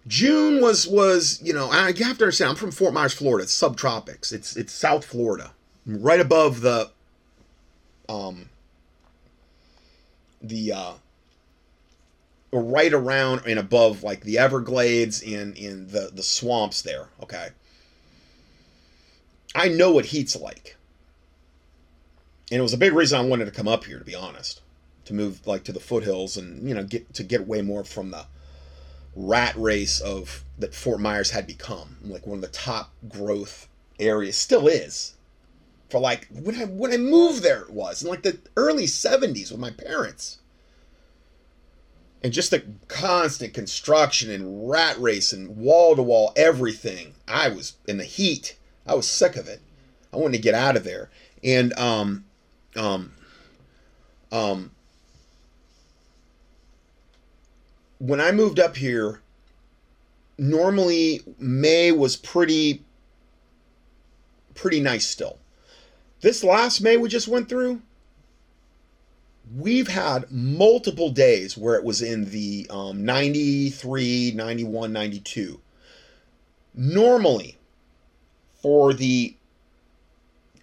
June 0.08 0.60
was 0.60 0.88
was 0.88 1.40
you 1.44 1.54
know 1.54 1.70
I 1.70 1.86
have 1.86 1.96
to 1.96 2.24
understand 2.24 2.50
I'm 2.50 2.56
from 2.56 2.72
Fort 2.72 2.94
Myers, 2.94 3.14
Florida. 3.14 3.44
It's 3.44 3.58
subtropics. 3.58 4.34
It's 4.34 4.58
it's 4.58 4.74
South 4.74 5.06
Florida 5.06 5.52
right 5.86 6.20
above 6.20 6.62
the 6.62 6.92
um 8.08 8.50
the 10.42 10.72
uh 10.72 10.94
right 12.54 12.94
around 12.94 13.42
and 13.48 13.58
above 13.58 14.04
like 14.04 14.22
the 14.22 14.38
Everglades 14.38 15.22
and 15.22 15.56
in 15.56 15.88
the 15.88 16.12
the 16.14 16.24
swamps 16.24 16.82
there, 16.82 17.10
okay? 17.22 17.50
I 19.56 19.70
know 19.70 19.92
what 19.92 20.06
heat's 20.06 20.36
like. 20.36 20.78
And 22.52 22.60
it 22.60 22.64
was 22.64 22.74
a 22.74 22.78
big 22.78 22.94
reason 22.94 23.20
I 23.20 23.24
wanted 23.24 23.46
to 23.46 23.52
come 23.52 23.68
up 23.68 23.86
here 23.86 24.00
to 24.00 24.06
be 24.06 24.16
honest, 24.16 24.62
to 25.06 25.14
move 25.14 25.46
like 25.48 25.64
to 25.66 25.72
the 25.72 25.80
foothills 25.80 26.38
and 26.38 26.68
you 26.68 26.76
know 26.76 26.84
get 26.84 27.14
to 27.14 27.24
get 27.24 27.42
away 27.42 27.62
more 27.62 27.84
from 27.84 28.12
the 28.12 28.26
rat 29.16 29.56
race 29.56 30.00
of 30.00 30.44
that 30.58 30.76
Fort 30.76 31.00
Myers 31.00 31.32
had 31.32 31.48
become, 31.48 31.98
like 32.04 32.28
one 32.28 32.38
of 32.38 32.42
the 32.42 32.48
top 32.48 32.92
growth 33.10 33.68
areas 34.00 34.36
still 34.36 34.68
is 34.68 35.16
for 35.92 36.00
like 36.00 36.28
when 36.32 36.56
I 36.56 36.66
when 36.66 36.94
I 36.94 36.98
moved 36.98 37.44
there 37.44 37.64
it 37.64 37.70
was 37.70 38.02
in 38.02 38.10
like 38.10 38.24
the 38.24 38.40
early 38.56 38.86
70s 38.86 39.52
with 39.52 39.60
my 39.60 39.72
parents. 39.72 40.40
And 42.24 42.32
just 42.32 42.52
the 42.52 42.64
constant 42.88 43.54
construction 43.54 44.30
and 44.30 44.70
rat 44.70 45.00
race 45.00 45.34
and 45.34 45.58
wall 45.58 45.96
to 45.96 46.04
wall 46.04 46.34
everything. 46.36 47.16
I 47.28 47.50
was 47.50 47.74
in 47.88 47.98
the 47.98 48.04
heat. 48.04 48.56
I 48.86 48.94
was 48.94 49.10
sick 49.10 49.36
of 49.36 49.48
it. 49.48 49.60
I 50.14 50.18
wanted 50.18 50.38
to 50.38 50.44
get 50.44 50.54
out 50.54 50.78
of 50.78 50.84
there. 50.84 51.10
And 51.44 51.74
um 51.78 52.26
um 52.76 53.14
um 54.32 54.72
when 57.98 58.22
I 58.22 58.32
moved 58.32 58.60
up 58.60 58.78
here 58.78 59.22
normally 60.38 61.22
May 61.38 61.92
was 61.92 62.16
pretty 62.16 62.84
pretty 64.56 64.80
nice 64.80 65.06
still. 65.06 65.38
This 66.22 66.44
last 66.44 66.82
May 66.82 66.98
we 66.98 67.10
just 67.10 67.28
went 67.28 67.50
through, 67.50 67.82
we've 69.56 69.88
had 69.88 70.32
multiple 70.32 71.10
days 71.10 71.58
where 71.58 71.76
it 71.76 71.84
was 71.84 72.02
in 72.02 72.30
the 72.30 72.68
um, 72.70 73.04
93, 73.04 74.34
91, 74.36 74.94
92. 74.94 75.60
Normally, 76.76 77.58
for 78.62 78.94
the 78.94 79.36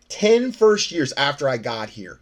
10 0.09 0.53
first 0.53 0.93
years 0.93 1.13
after 1.15 1.49
I 1.49 1.57
got 1.57 1.91
here, 1.91 2.21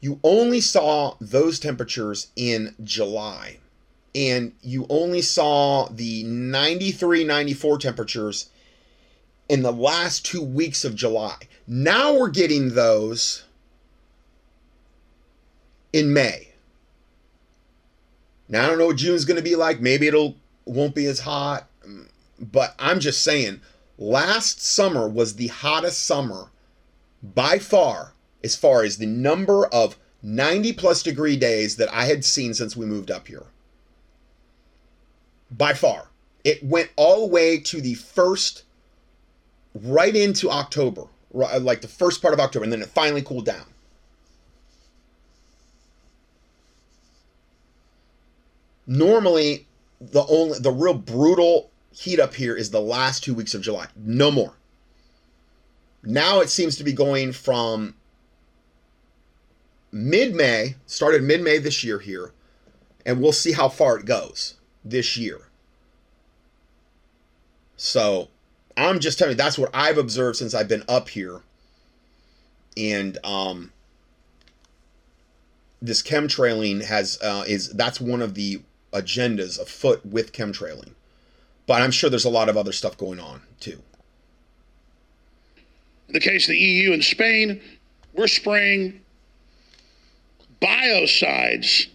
you 0.00 0.18
only 0.24 0.60
saw 0.60 1.14
those 1.20 1.60
temperatures 1.60 2.28
in 2.34 2.74
July. 2.82 3.58
And 4.14 4.52
you 4.60 4.86
only 4.90 5.22
saw 5.22 5.88
the 5.88 6.24
93, 6.24 7.24
94 7.24 7.78
temperatures 7.78 8.50
in 9.52 9.60
the 9.60 9.70
last 9.70 10.24
two 10.24 10.40
weeks 10.40 10.82
of 10.82 10.94
July. 10.94 11.36
Now 11.66 12.14
we're 12.14 12.30
getting 12.30 12.70
those 12.70 13.44
in 15.92 16.10
May. 16.14 16.54
Now 18.48 18.64
I 18.64 18.66
don't 18.68 18.78
know 18.78 18.86
what 18.86 18.96
June's 18.96 19.26
going 19.26 19.36
to 19.36 19.42
be 19.42 19.54
like. 19.54 19.78
Maybe 19.78 20.06
it'll 20.06 20.36
won't 20.64 20.94
be 20.94 21.04
as 21.04 21.20
hot, 21.20 21.68
but 22.40 22.74
I'm 22.78 22.98
just 22.98 23.22
saying 23.22 23.60
last 23.98 24.62
summer 24.62 25.06
was 25.06 25.34
the 25.34 25.48
hottest 25.48 26.06
summer 26.06 26.50
by 27.22 27.58
far 27.58 28.14
as 28.42 28.56
far 28.56 28.82
as 28.84 28.96
the 28.96 29.04
number 29.04 29.66
of 29.66 29.98
90 30.22 30.72
plus 30.72 31.02
degree 31.02 31.36
days 31.36 31.76
that 31.76 31.92
I 31.92 32.06
had 32.06 32.24
seen 32.24 32.54
since 32.54 32.74
we 32.74 32.86
moved 32.86 33.10
up 33.10 33.28
here. 33.28 33.44
By 35.50 35.74
far. 35.74 36.08
It 36.42 36.64
went 36.64 36.88
all 36.96 37.26
the 37.26 37.32
way 37.34 37.58
to 37.58 37.82
the 37.82 37.94
first 37.94 38.62
right 39.74 40.14
into 40.14 40.50
October, 40.50 41.04
uh, 41.34 41.60
like 41.60 41.80
the 41.80 41.88
first 41.88 42.20
part 42.20 42.34
of 42.34 42.40
October, 42.40 42.64
and 42.64 42.72
then 42.72 42.82
it 42.82 42.88
finally 42.88 43.22
cooled 43.22 43.46
down. 43.46 43.66
Normally, 48.86 49.66
the 50.00 50.24
only 50.26 50.58
the 50.58 50.72
real 50.72 50.94
brutal 50.94 51.70
heat 51.92 52.18
up 52.18 52.34
here 52.34 52.56
is 52.56 52.70
the 52.70 52.80
last 52.80 53.22
two 53.22 53.34
weeks 53.34 53.54
of 53.54 53.62
July. 53.62 53.86
No 53.96 54.30
more. 54.30 54.54
Now 56.02 56.40
it 56.40 56.50
seems 56.50 56.76
to 56.76 56.84
be 56.84 56.92
going 56.92 57.32
from 57.32 57.94
mid 59.92 60.34
May, 60.34 60.76
started 60.86 61.22
mid 61.22 61.42
May 61.42 61.58
this 61.58 61.84
year 61.84 62.00
here, 62.00 62.32
and 63.06 63.20
we'll 63.20 63.32
see 63.32 63.52
how 63.52 63.68
far 63.68 63.98
it 63.98 64.06
goes 64.06 64.54
this 64.84 65.16
year. 65.16 65.42
So 67.76 68.28
I'm 68.76 69.00
just 69.00 69.18
telling 69.18 69.32
you 69.32 69.36
that's 69.36 69.58
what 69.58 69.70
I've 69.74 69.98
observed 69.98 70.38
since 70.38 70.54
I've 70.54 70.68
been 70.68 70.84
up 70.88 71.08
here. 71.08 71.40
And 72.76 73.18
um 73.24 73.72
this 75.80 76.02
chemtrailing 76.02 76.84
has 76.84 77.18
uh 77.22 77.44
is 77.46 77.70
that's 77.70 78.00
one 78.00 78.22
of 78.22 78.34
the 78.34 78.62
agendas 78.92 79.60
afoot 79.60 80.04
with 80.04 80.32
chemtrailing. 80.32 80.92
But 81.66 81.82
I'm 81.82 81.90
sure 81.90 82.10
there's 82.10 82.24
a 82.24 82.30
lot 82.30 82.48
of 82.48 82.56
other 82.56 82.72
stuff 82.72 82.96
going 82.96 83.20
on 83.20 83.42
too. 83.60 83.82
In 86.08 86.14
the 86.14 86.20
case 86.20 86.44
of 86.44 86.50
the 86.50 86.58
EU 86.58 86.92
and 86.92 87.02
Spain, 87.02 87.60
we're 88.12 88.26
spraying 88.26 89.00
biocides 90.60 91.88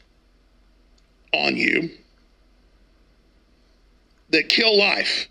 on 1.33 1.55
you 1.55 1.91
that 4.29 4.49
kill 4.49 4.77
life. 4.77 5.27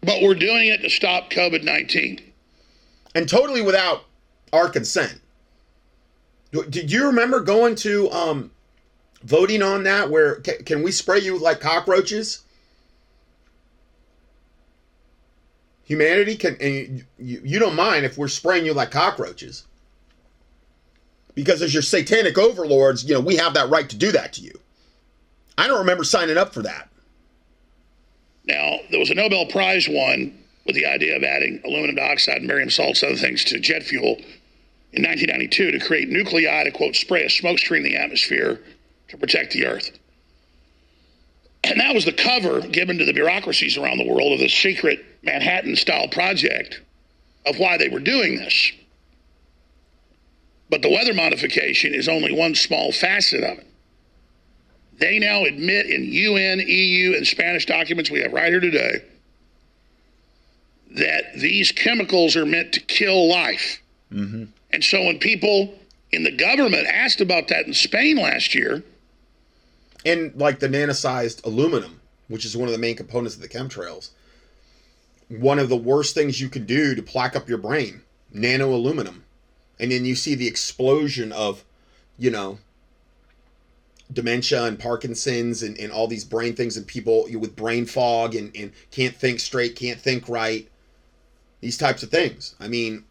But 0.00 0.22
we're 0.22 0.34
doing 0.34 0.68
it 0.68 0.82
to 0.82 0.90
stop 0.90 1.30
COVID 1.30 1.64
19. 1.64 2.20
And 3.14 3.28
totally 3.28 3.62
without 3.62 4.04
our 4.52 4.68
consent. 4.68 5.20
Did 6.70 6.90
you 6.90 7.06
remember 7.06 7.40
going 7.40 7.74
to 7.76 8.10
um, 8.10 8.50
voting 9.22 9.62
on 9.62 9.82
that? 9.84 10.10
Where 10.10 10.36
can, 10.36 10.82
we 10.82 10.92
spray 10.92 11.18
you 11.18 11.38
like 11.38 11.60
cockroaches? 11.60 12.42
Humanity 15.84 16.36
can, 16.36 16.56
and 16.60 17.04
you, 17.18 17.40
you 17.44 17.58
don't 17.58 17.74
mind 17.74 18.04
if 18.04 18.16
we're 18.16 18.28
spraying 18.28 18.64
you 18.64 18.74
like 18.74 18.90
cockroaches. 18.90 19.66
Because 21.34 21.62
as 21.62 21.72
your 21.72 21.82
satanic 21.82 22.36
overlords, 22.36 23.04
you 23.04 23.14
know, 23.14 23.20
we 23.20 23.36
have 23.36 23.54
that 23.54 23.70
right 23.70 23.88
to 23.88 23.96
do 23.96 24.12
that 24.12 24.32
to 24.34 24.40
you. 24.40 24.58
I 25.56 25.66
don't 25.66 25.78
remember 25.78 26.04
signing 26.04 26.36
up 26.36 26.54
for 26.54 26.62
that. 26.62 26.88
Now, 28.48 28.78
there 28.90 28.98
was 28.98 29.10
a 29.10 29.14
Nobel 29.14 29.46
Prize 29.46 29.88
won 29.88 30.36
with 30.64 30.74
the 30.74 30.86
idea 30.86 31.16
of 31.16 31.22
adding 31.22 31.60
aluminum 31.64 31.96
dioxide 31.96 32.38
and 32.38 32.48
barium 32.48 32.70
salts, 32.70 33.02
and 33.02 33.12
other 33.12 33.20
things 33.20 33.44
to 33.44 33.60
jet 33.60 33.82
fuel 33.82 34.16
in 34.92 35.02
1992 35.02 35.72
to 35.72 35.78
create 35.78 36.08
nuclei 36.08 36.64
to, 36.64 36.70
quote, 36.70 36.96
spray 36.96 37.24
a 37.24 37.30
smoke 37.30 37.58
screen 37.58 37.84
in 37.84 37.92
the 37.92 37.98
atmosphere 37.98 38.60
to 39.08 39.16
protect 39.16 39.52
the 39.52 39.66
Earth. 39.66 39.90
And 41.64 41.80
that 41.80 41.94
was 41.94 42.04
the 42.04 42.12
cover 42.12 42.60
given 42.60 42.98
to 42.98 43.04
the 43.04 43.12
bureaucracies 43.12 43.76
around 43.76 43.98
the 43.98 44.08
world 44.08 44.32
of 44.32 44.38
the 44.38 44.48
secret 44.48 45.04
Manhattan 45.22 45.76
style 45.76 46.08
project 46.08 46.80
of 47.44 47.58
why 47.58 47.76
they 47.76 47.88
were 47.88 48.00
doing 48.00 48.36
this. 48.36 48.72
But 50.70 50.82
the 50.82 50.90
weather 50.90 51.14
modification 51.14 51.94
is 51.94 52.08
only 52.08 52.32
one 52.32 52.54
small 52.54 52.92
facet 52.92 53.42
of 53.42 53.58
it. 53.58 53.67
They 54.98 55.18
now 55.18 55.44
admit 55.44 55.86
in 55.86 56.04
UN, 56.04 56.60
EU, 56.66 57.14
and 57.16 57.26
Spanish 57.26 57.66
documents 57.66 58.10
we 58.10 58.20
have 58.20 58.32
right 58.32 58.50
here 58.50 58.60
today 58.60 59.02
that 60.90 61.34
these 61.36 61.70
chemicals 61.70 62.34
are 62.34 62.46
meant 62.46 62.72
to 62.72 62.80
kill 62.80 63.28
life. 63.28 63.82
Mm-hmm. 64.12 64.44
And 64.72 64.84
so 64.84 65.04
when 65.04 65.18
people 65.18 65.78
in 66.10 66.24
the 66.24 66.32
government 66.32 66.86
asked 66.86 67.20
about 67.20 67.48
that 67.48 67.66
in 67.66 67.74
Spain 67.74 68.16
last 68.16 68.54
year, 68.54 68.82
and 70.04 70.34
like 70.34 70.60
the 70.60 70.68
nanosized 70.68 71.44
aluminum, 71.44 72.00
which 72.28 72.44
is 72.44 72.56
one 72.56 72.68
of 72.68 72.72
the 72.72 72.78
main 72.78 72.96
components 72.96 73.36
of 73.36 73.42
the 73.42 73.48
chemtrails, 73.48 74.10
one 75.28 75.58
of 75.58 75.68
the 75.68 75.76
worst 75.76 76.14
things 76.14 76.40
you 76.40 76.48
can 76.48 76.64
do 76.64 76.94
to 76.94 77.02
plaque 77.02 77.36
up 77.36 77.48
your 77.48 77.58
brain, 77.58 78.02
nano 78.32 78.70
aluminum. 78.74 79.24
And 79.78 79.92
then 79.92 80.04
you 80.04 80.14
see 80.14 80.34
the 80.34 80.48
explosion 80.48 81.30
of, 81.32 81.64
you 82.18 82.30
know, 82.30 82.58
dementia 84.12 84.64
and 84.64 84.78
Parkinson's 84.78 85.62
and, 85.62 85.78
and 85.78 85.92
all 85.92 86.06
these 86.06 86.24
brain 86.24 86.54
things 86.54 86.76
and 86.76 86.86
people 86.86 87.26
with 87.38 87.56
brain 87.56 87.86
fog 87.86 88.34
and, 88.34 88.54
and 88.56 88.72
can't 88.90 89.14
think 89.14 89.40
straight, 89.40 89.76
can't 89.76 90.00
think 90.00 90.28
right. 90.28 90.68
These 91.60 91.76
types 91.76 92.02
of 92.02 92.10
things. 92.10 92.54
I 92.60 92.68
mean, 92.68 93.04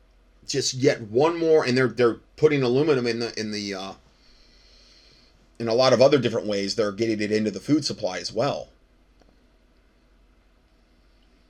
just 0.47 0.73
yet 0.73 1.01
one 1.01 1.37
more 1.37 1.65
and 1.65 1.77
they're 1.77 1.89
they're 1.89 2.19
putting 2.37 2.63
aluminum 2.63 3.05
in 3.05 3.19
the 3.19 3.37
in 3.37 3.51
the 3.51 3.73
uh 3.73 3.93
in 5.59 5.67
a 5.67 5.73
lot 5.73 5.91
of 5.91 6.01
other 6.01 6.17
different 6.17 6.47
ways 6.47 6.75
they're 6.75 6.91
getting 6.91 7.21
it 7.21 7.31
into 7.31 7.51
the 7.51 7.59
food 7.59 7.83
supply 7.83 8.19
as 8.19 8.31
well. 8.31 8.69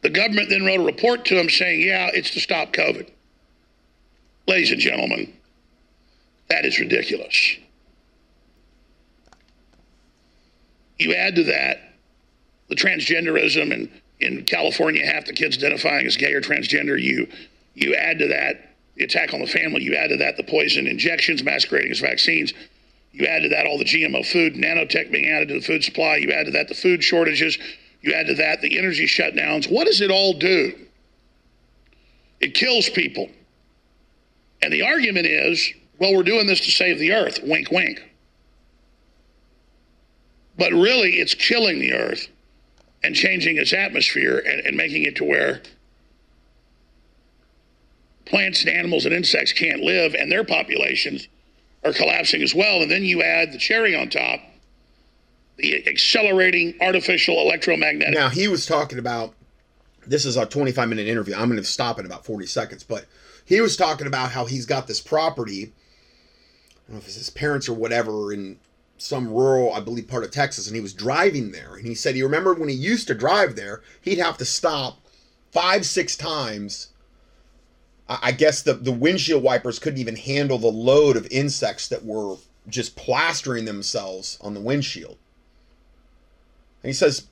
The 0.02 0.10
government 0.10 0.50
then 0.50 0.66
wrote 0.66 0.80
a 0.80 0.86
report 0.86 1.26
to 1.26 1.36
them 1.36 1.50
saying, 1.50 1.82
yeah, 1.82 2.10
it's 2.14 2.32
to 2.32 2.40
stop 2.40 2.72
COVID. 2.72 3.10
Ladies 4.48 4.72
and 4.72 4.80
gentlemen, 4.80 5.34
that 6.50 6.66
is 6.66 6.80
ridiculous. 6.80 7.58
You 11.00 11.14
add 11.14 11.36
to 11.36 11.44
that 11.46 11.94
the 12.70 12.76
transgenderism 12.76 13.74
and 13.74 13.90
in 14.20 14.44
California, 14.46 15.06
half 15.06 15.26
the 15.26 15.34
kids 15.34 15.58
identifying 15.58 16.06
as 16.08 16.18
gay 16.18 16.34
or 16.34 16.42
transgender. 16.42 17.02
You 17.02 17.28
you 17.76 17.94
add 17.96 18.20
to 18.20 18.28
that 18.30 18.76
the 18.96 19.04
attack 19.04 19.34
on 19.34 19.40
the 19.40 19.48
family. 19.48 19.84
You 19.84 19.96
add 19.96 20.10
to 20.10 20.18
that 20.18 20.38
the 20.38 20.44
poison 20.44 20.88
injections 20.88 21.44
masquerading 21.44 21.92
as 21.92 22.00
vaccines. 22.00 22.54
You 23.12 23.26
add 23.28 23.44
to 23.44 23.50
that 23.50 23.68
all 23.68 23.78
the 23.78 23.86
GMO 23.86 24.26
food, 24.26 24.56
nanotech 24.56 25.12
being 25.12 25.30
added 25.30 25.50
to 25.50 25.56
the 25.56 25.62
food 25.62 25.84
supply. 25.84 26.18
You 26.18 26.32
add 26.32 26.46
to 26.48 26.52
that 26.52 26.68
the 26.68 26.74
food 26.74 27.04
shortages. 27.04 27.58
You 28.02 28.14
add 28.14 28.28
to 28.28 28.36
that 28.36 28.62
the 28.62 28.78
energy 28.78 29.06
shutdowns. 29.06 29.72
What 29.72 29.86
does 29.86 30.02
it 30.02 30.12
all 30.12 30.34
do? 30.34 30.74
It 32.40 32.54
kills 32.54 32.90
people. 32.90 33.30
And 34.62 34.74
the 34.74 34.84
argument 34.84 35.28
is, 35.28 35.72
well, 36.00 36.16
we're 36.16 36.24
doing 36.24 36.48
this 36.48 36.60
to 36.62 36.72
save 36.72 37.00
the 37.00 37.14
earth. 37.14 37.40
Wink, 37.44 37.72
wink. 37.72 38.04
But 40.58 40.72
really, 40.72 41.14
it's 41.14 41.34
killing 41.34 41.80
the 41.80 41.94
Earth 41.94 42.28
and 43.04 43.16
changing 43.16 43.58
its 43.58 43.74
atmosphere 43.74 44.42
and, 44.46 44.62
and 44.62 44.76
making 44.76 45.04
it 45.04 45.16
to 45.18 45.24
where 45.24 45.62
plants 48.26 48.62
and 48.62 48.70
animals 48.70 49.06
and 49.06 49.14
insects 49.14 49.54
can't 49.54 49.82
live 49.82 50.14
and 50.14 50.32
their 50.32 50.44
populations 50.44 51.28
are 51.86 51.94
collapsing 51.94 52.42
as 52.42 52.54
well. 52.54 52.82
And 52.82 52.92
then 52.92 53.04
you 53.04 53.22
add 53.22 53.54
the 53.54 53.58
cherry 53.58 53.96
on 53.96 54.10
top 54.10 54.42
the 55.58 55.88
accelerating 55.88 56.76
artificial 56.82 57.40
electromagnetic. 57.40 58.14
Now, 58.14 58.30
he 58.30 58.48
was 58.48 58.66
talking 58.66 59.00
about 59.00 59.34
this 60.06 60.26
is 60.26 60.38
a 60.38 60.46
25 60.46 60.88
minute 60.88 61.08
interview. 61.08 61.36
I'm 61.36 61.50
going 61.50 61.58
to 61.58 61.64
stop 61.64 62.00
in 62.00 62.06
about 62.06 62.26
40 62.26 62.46
seconds, 62.46 62.84
but 62.84 63.06
he 63.44 63.60
was 63.60 63.76
talking 63.76 64.08
about 64.08 64.32
how 64.32 64.46
he's 64.46 64.66
got 64.66 64.88
this 64.88 65.02
property. 65.02 65.64
I 65.64 66.80
don't 66.88 66.94
know 66.94 66.98
if 67.00 67.08
it's 67.08 67.16
his 67.16 67.30
parents 67.30 67.68
or 67.68 67.74
whatever 67.74 68.32
in 68.32 68.60
some 68.98 69.32
rural, 69.32 69.74
I 69.74 69.80
believe, 69.80 70.08
part 70.08 70.24
of 70.24 70.32
Texas, 70.32 70.68
and 70.68 70.76
he 70.76 70.82
was 70.82 70.94
driving 70.94 71.52
there. 71.52 71.76
And 71.76 71.86
he 71.86 71.96
said 71.96 72.16
he 72.16 72.24
remembered 72.24 72.60
when 72.60 72.70
he 72.70 72.76
used 72.76 73.08
to 73.08 73.16
drive 73.16 73.56
there, 73.56 73.82
he'd 74.02 74.18
have 74.18 74.38
to 74.38 74.46
stop 74.46 75.00
five, 75.52 75.86
six 75.86 76.16
times. 76.16 76.90
I 78.10 78.32
guess 78.32 78.62
the, 78.62 78.74
the 78.74 78.92
windshield 78.92 79.44
wipers 79.44 79.80
couldn't 79.80 80.00
even 80.00 80.16
handle 80.16 80.58
the 80.58 80.68
load 80.68 81.18
of 81.18 81.28
insects 81.30 81.88
that 81.90 82.06
were 82.06 82.38
just 82.70 82.96
plastering 82.96 83.66
themselves 83.66 84.38
on 84.42 84.54
the 84.54 84.62
windshield. 84.62 85.18
And 86.84 86.90
he 86.90 86.94
says 86.94 87.28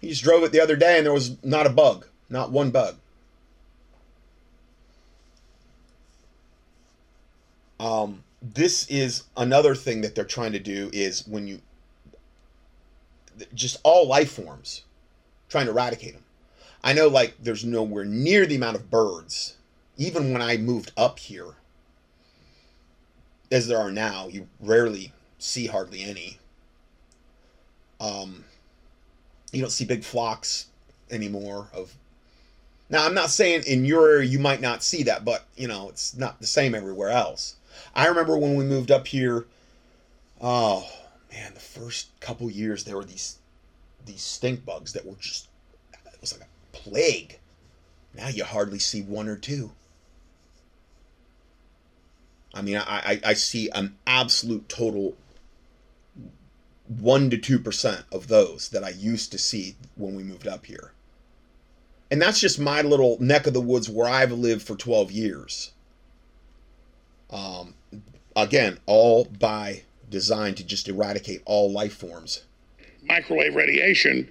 he 0.00 0.08
just 0.08 0.24
drove 0.24 0.42
it 0.42 0.52
the 0.52 0.60
other 0.60 0.76
day 0.76 0.96
and 0.96 1.06
there 1.06 1.12
was 1.12 1.42
not 1.44 1.66
a 1.66 1.70
bug, 1.70 2.06
not 2.28 2.50
one 2.50 2.70
bug. 2.70 2.96
Um, 7.78 8.22
this 8.42 8.86
is 8.88 9.24
another 9.36 9.74
thing 9.74 10.00
that 10.00 10.14
they're 10.14 10.24
trying 10.24 10.52
to 10.52 10.58
do 10.58 10.90
is 10.92 11.26
when 11.26 11.46
you 11.46 11.60
just 13.54 13.78
all 13.82 14.06
life 14.06 14.32
forms 14.32 14.82
trying 15.48 15.66
to 15.66 15.72
eradicate 15.72 16.14
them. 16.14 16.24
I 16.82 16.92
know 16.92 17.08
like 17.08 17.34
there's 17.40 17.64
nowhere 17.64 18.04
near 18.04 18.44
the 18.46 18.56
amount 18.56 18.76
of 18.76 18.90
birds 18.90 19.56
even 19.96 20.32
when 20.32 20.42
I 20.42 20.56
moved 20.56 20.92
up 20.96 21.18
here 21.18 21.54
as 23.50 23.68
there 23.68 23.78
are 23.78 23.90
now, 23.90 24.28
you 24.28 24.48
rarely 24.60 25.12
see 25.38 25.66
hardly 25.66 26.02
any. 26.02 26.38
Um 28.00 28.44
you 29.52 29.60
don't 29.60 29.70
see 29.70 29.84
big 29.84 30.02
flocks 30.02 30.66
anymore 31.10 31.68
of 31.74 31.94
now 32.88 33.04
i'm 33.04 33.14
not 33.14 33.28
saying 33.28 33.62
in 33.66 33.84
your 33.84 34.08
area 34.08 34.26
you 34.26 34.38
might 34.38 34.60
not 34.60 34.82
see 34.82 35.02
that 35.02 35.24
but 35.24 35.44
you 35.56 35.68
know 35.68 35.88
it's 35.90 36.16
not 36.16 36.40
the 36.40 36.46
same 36.46 36.74
everywhere 36.74 37.10
else 37.10 37.56
i 37.94 38.06
remember 38.06 38.36
when 38.36 38.56
we 38.56 38.64
moved 38.64 38.90
up 38.90 39.06
here 39.06 39.46
oh 40.40 40.88
man 41.32 41.54
the 41.54 41.60
first 41.60 42.08
couple 42.20 42.50
years 42.50 42.84
there 42.84 42.96
were 42.96 43.04
these 43.04 43.38
these 44.04 44.22
stink 44.22 44.64
bugs 44.64 44.92
that 44.92 45.06
were 45.06 45.16
just 45.20 45.48
it 45.92 46.20
was 46.20 46.32
like 46.32 46.48
a 46.48 46.76
plague 46.76 47.38
now 48.14 48.28
you 48.28 48.44
hardly 48.44 48.78
see 48.78 49.02
one 49.02 49.28
or 49.28 49.36
two 49.36 49.70
i 52.54 52.62
mean 52.62 52.76
i 52.76 52.82
i, 52.86 53.20
I 53.24 53.34
see 53.34 53.70
an 53.70 53.96
absolute 54.06 54.68
total 54.68 55.16
one 57.00 57.30
to 57.30 57.38
two 57.38 57.58
percent 57.58 58.04
of 58.12 58.28
those 58.28 58.68
that 58.70 58.84
I 58.84 58.90
used 58.90 59.32
to 59.32 59.38
see 59.38 59.76
when 59.96 60.14
we 60.14 60.22
moved 60.22 60.46
up 60.46 60.66
here. 60.66 60.92
And 62.10 62.20
that's 62.20 62.40
just 62.40 62.58
my 62.58 62.82
little 62.82 63.16
neck 63.20 63.46
of 63.46 63.54
the 63.54 63.60
woods 63.60 63.88
where 63.88 64.08
I've 64.08 64.32
lived 64.32 64.62
for 64.62 64.76
12 64.76 65.10
years. 65.10 65.72
Um, 67.32 67.74
again, 68.36 68.78
all 68.86 69.24
by 69.24 69.82
design 70.10 70.54
to 70.56 70.64
just 70.64 70.88
eradicate 70.88 71.42
all 71.44 71.72
life 71.72 71.94
forms. 71.94 72.44
Microwave 73.02 73.54
radiation 73.54 74.28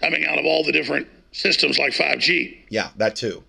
coming 0.00 0.24
out 0.26 0.38
of 0.38 0.44
all 0.44 0.64
the 0.64 0.72
different 0.72 1.08
systems 1.32 1.78
like 1.78 1.92
5G. 1.92 2.64
Yeah, 2.68 2.90
that 2.96 3.16
too. 3.16 3.44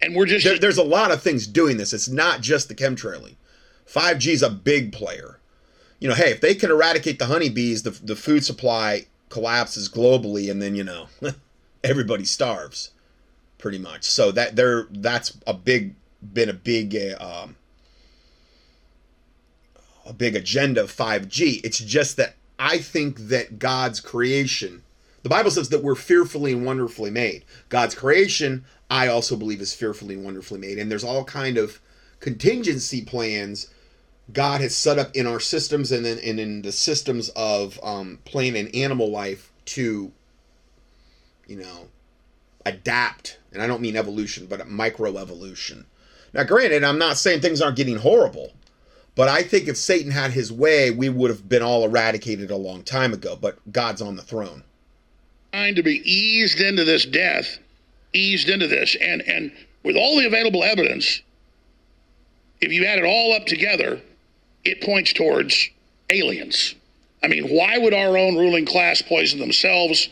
And 0.00 0.16
we're 0.16 0.26
just. 0.26 0.44
There, 0.44 0.58
there's 0.58 0.78
a 0.78 0.82
lot 0.82 1.12
of 1.12 1.22
things 1.22 1.46
doing 1.46 1.76
this. 1.76 1.92
It's 1.92 2.08
not 2.08 2.40
just 2.40 2.68
the 2.68 2.74
chemtrailing. 2.74 3.36
5G 3.86 4.32
is 4.32 4.42
a 4.42 4.50
big 4.50 4.92
player 4.92 5.38
you 6.02 6.08
know, 6.08 6.16
hey, 6.16 6.32
if 6.32 6.40
they 6.40 6.56
can 6.56 6.68
eradicate 6.68 7.20
the 7.20 7.26
honeybees, 7.26 7.84
the, 7.84 7.90
the 7.90 8.16
food 8.16 8.44
supply 8.44 9.06
collapses 9.28 9.88
globally, 9.88 10.50
and 10.50 10.60
then 10.60 10.74
you 10.74 10.82
know, 10.82 11.06
everybody 11.84 12.24
starves, 12.24 12.90
pretty 13.56 13.78
much. 13.78 14.02
So 14.02 14.32
that 14.32 14.56
there, 14.56 14.88
that's 14.90 15.38
a 15.46 15.54
big, 15.54 15.94
been 16.22 16.48
a 16.48 16.54
big, 16.54 16.96
uh, 16.96 17.42
um, 17.44 17.56
a 20.06 20.12
big 20.12 20.36
agenda 20.36 20.82
of 20.82 20.92
5G. 20.92 21.60
It's 21.64 21.78
just 21.78 22.16
that 22.16 22.36
I 22.58 22.78
think 22.78 23.28
that 23.28 23.58
God's 23.58 24.00
creation, 24.00 24.82
the 25.22 25.28
Bible 25.28 25.50
says 25.50 25.68
that 25.70 25.82
we're 25.82 25.94
fearfully 25.94 26.52
and 26.52 26.64
wonderfully 26.64 27.10
made. 27.10 27.44
God's 27.68 27.94
creation, 27.94 28.64
I 28.90 29.08
also 29.08 29.36
believe, 29.36 29.60
is 29.60 29.74
fearfully 29.74 30.14
and 30.14 30.24
wonderfully 30.24 30.60
made, 30.60 30.78
and 30.78 30.90
there's 30.90 31.04
all 31.04 31.24
kind 31.24 31.58
of 31.58 31.80
contingency 32.20 33.04
plans 33.04 33.68
God 34.32 34.60
has 34.60 34.76
set 34.76 34.98
up 34.98 35.14
in 35.14 35.26
our 35.26 35.40
systems 35.40 35.90
and 35.90 36.04
then 36.04 36.18
and 36.18 36.38
in 36.38 36.62
the 36.62 36.72
systems 36.72 37.28
of 37.30 37.78
um, 37.82 38.18
plant 38.24 38.56
and 38.56 38.74
animal 38.74 39.10
life 39.10 39.50
to, 39.66 40.12
you 41.46 41.56
know, 41.56 41.88
adapt. 42.64 43.38
And 43.52 43.62
I 43.62 43.66
don't 43.66 43.82
mean 43.82 43.96
evolution, 43.96 44.46
but 44.46 44.60
microevolution. 44.60 45.84
Now, 46.32 46.44
granted, 46.44 46.84
I'm 46.84 46.98
not 46.98 47.18
saying 47.18 47.40
things 47.40 47.60
aren't 47.60 47.76
getting 47.76 47.96
horrible, 47.96 48.52
but 49.14 49.28
I 49.28 49.42
think 49.42 49.68
if 49.68 49.76
Satan 49.76 50.10
had 50.10 50.30
his 50.30 50.52
way, 50.52 50.90
we 50.90 51.08
would 51.08 51.30
have 51.30 51.48
been 51.48 51.62
all 51.62 51.84
eradicated 51.84 52.50
a 52.50 52.56
long 52.56 52.82
time 52.82 53.12
ago. 53.12 53.36
But 53.36 53.58
God's 53.70 54.00
on 54.00 54.16
the 54.16 54.22
throne. 54.22 54.64
Trying 55.52 55.74
to 55.74 55.82
be 55.82 56.00
eased 56.10 56.60
into 56.60 56.84
this 56.84 57.04
death, 57.04 57.58
eased 58.14 58.48
into 58.48 58.66
this, 58.66 58.96
and 59.00 59.20
and 59.22 59.52
with 59.82 59.96
all 59.96 60.18
the 60.18 60.26
available 60.26 60.64
evidence, 60.64 61.20
if 62.60 62.72
you 62.72 62.86
add 62.86 62.98
it 62.98 63.04
all 63.04 63.34
up 63.34 63.44
together 63.44 64.00
it 64.64 64.80
points 64.80 65.12
towards 65.12 65.70
aliens. 66.10 66.74
I 67.22 67.28
mean, 67.28 67.48
why 67.48 67.78
would 67.78 67.94
our 67.94 68.16
own 68.16 68.36
ruling 68.36 68.66
class 68.66 69.02
poison 69.02 69.40
themselves, 69.40 70.08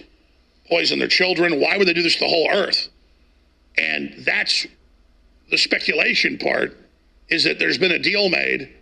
poison 0.68 0.98
their 0.98 1.08
children? 1.08 1.60
Why 1.60 1.76
would 1.76 1.88
they 1.88 1.92
do 1.92 2.02
this 2.02 2.14
to 2.14 2.20
the 2.20 2.28
whole 2.28 2.48
earth? 2.52 2.88
And 3.76 4.14
that's 4.18 4.66
the 5.50 5.58
speculation 5.58 6.38
part 6.38 6.76
is 7.28 7.44
that 7.44 7.58
there's 7.58 7.78
been 7.78 7.92
a 7.92 7.98
deal 7.98 8.28
made, 8.28 8.72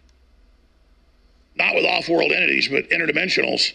not 1.56 1.74
with 1.74 1.84
off 1.84 2.08
world 2.08 2.32
entities, 2.32 2.68
but 2.68 2.88
interdimensionals, 2.90 3.72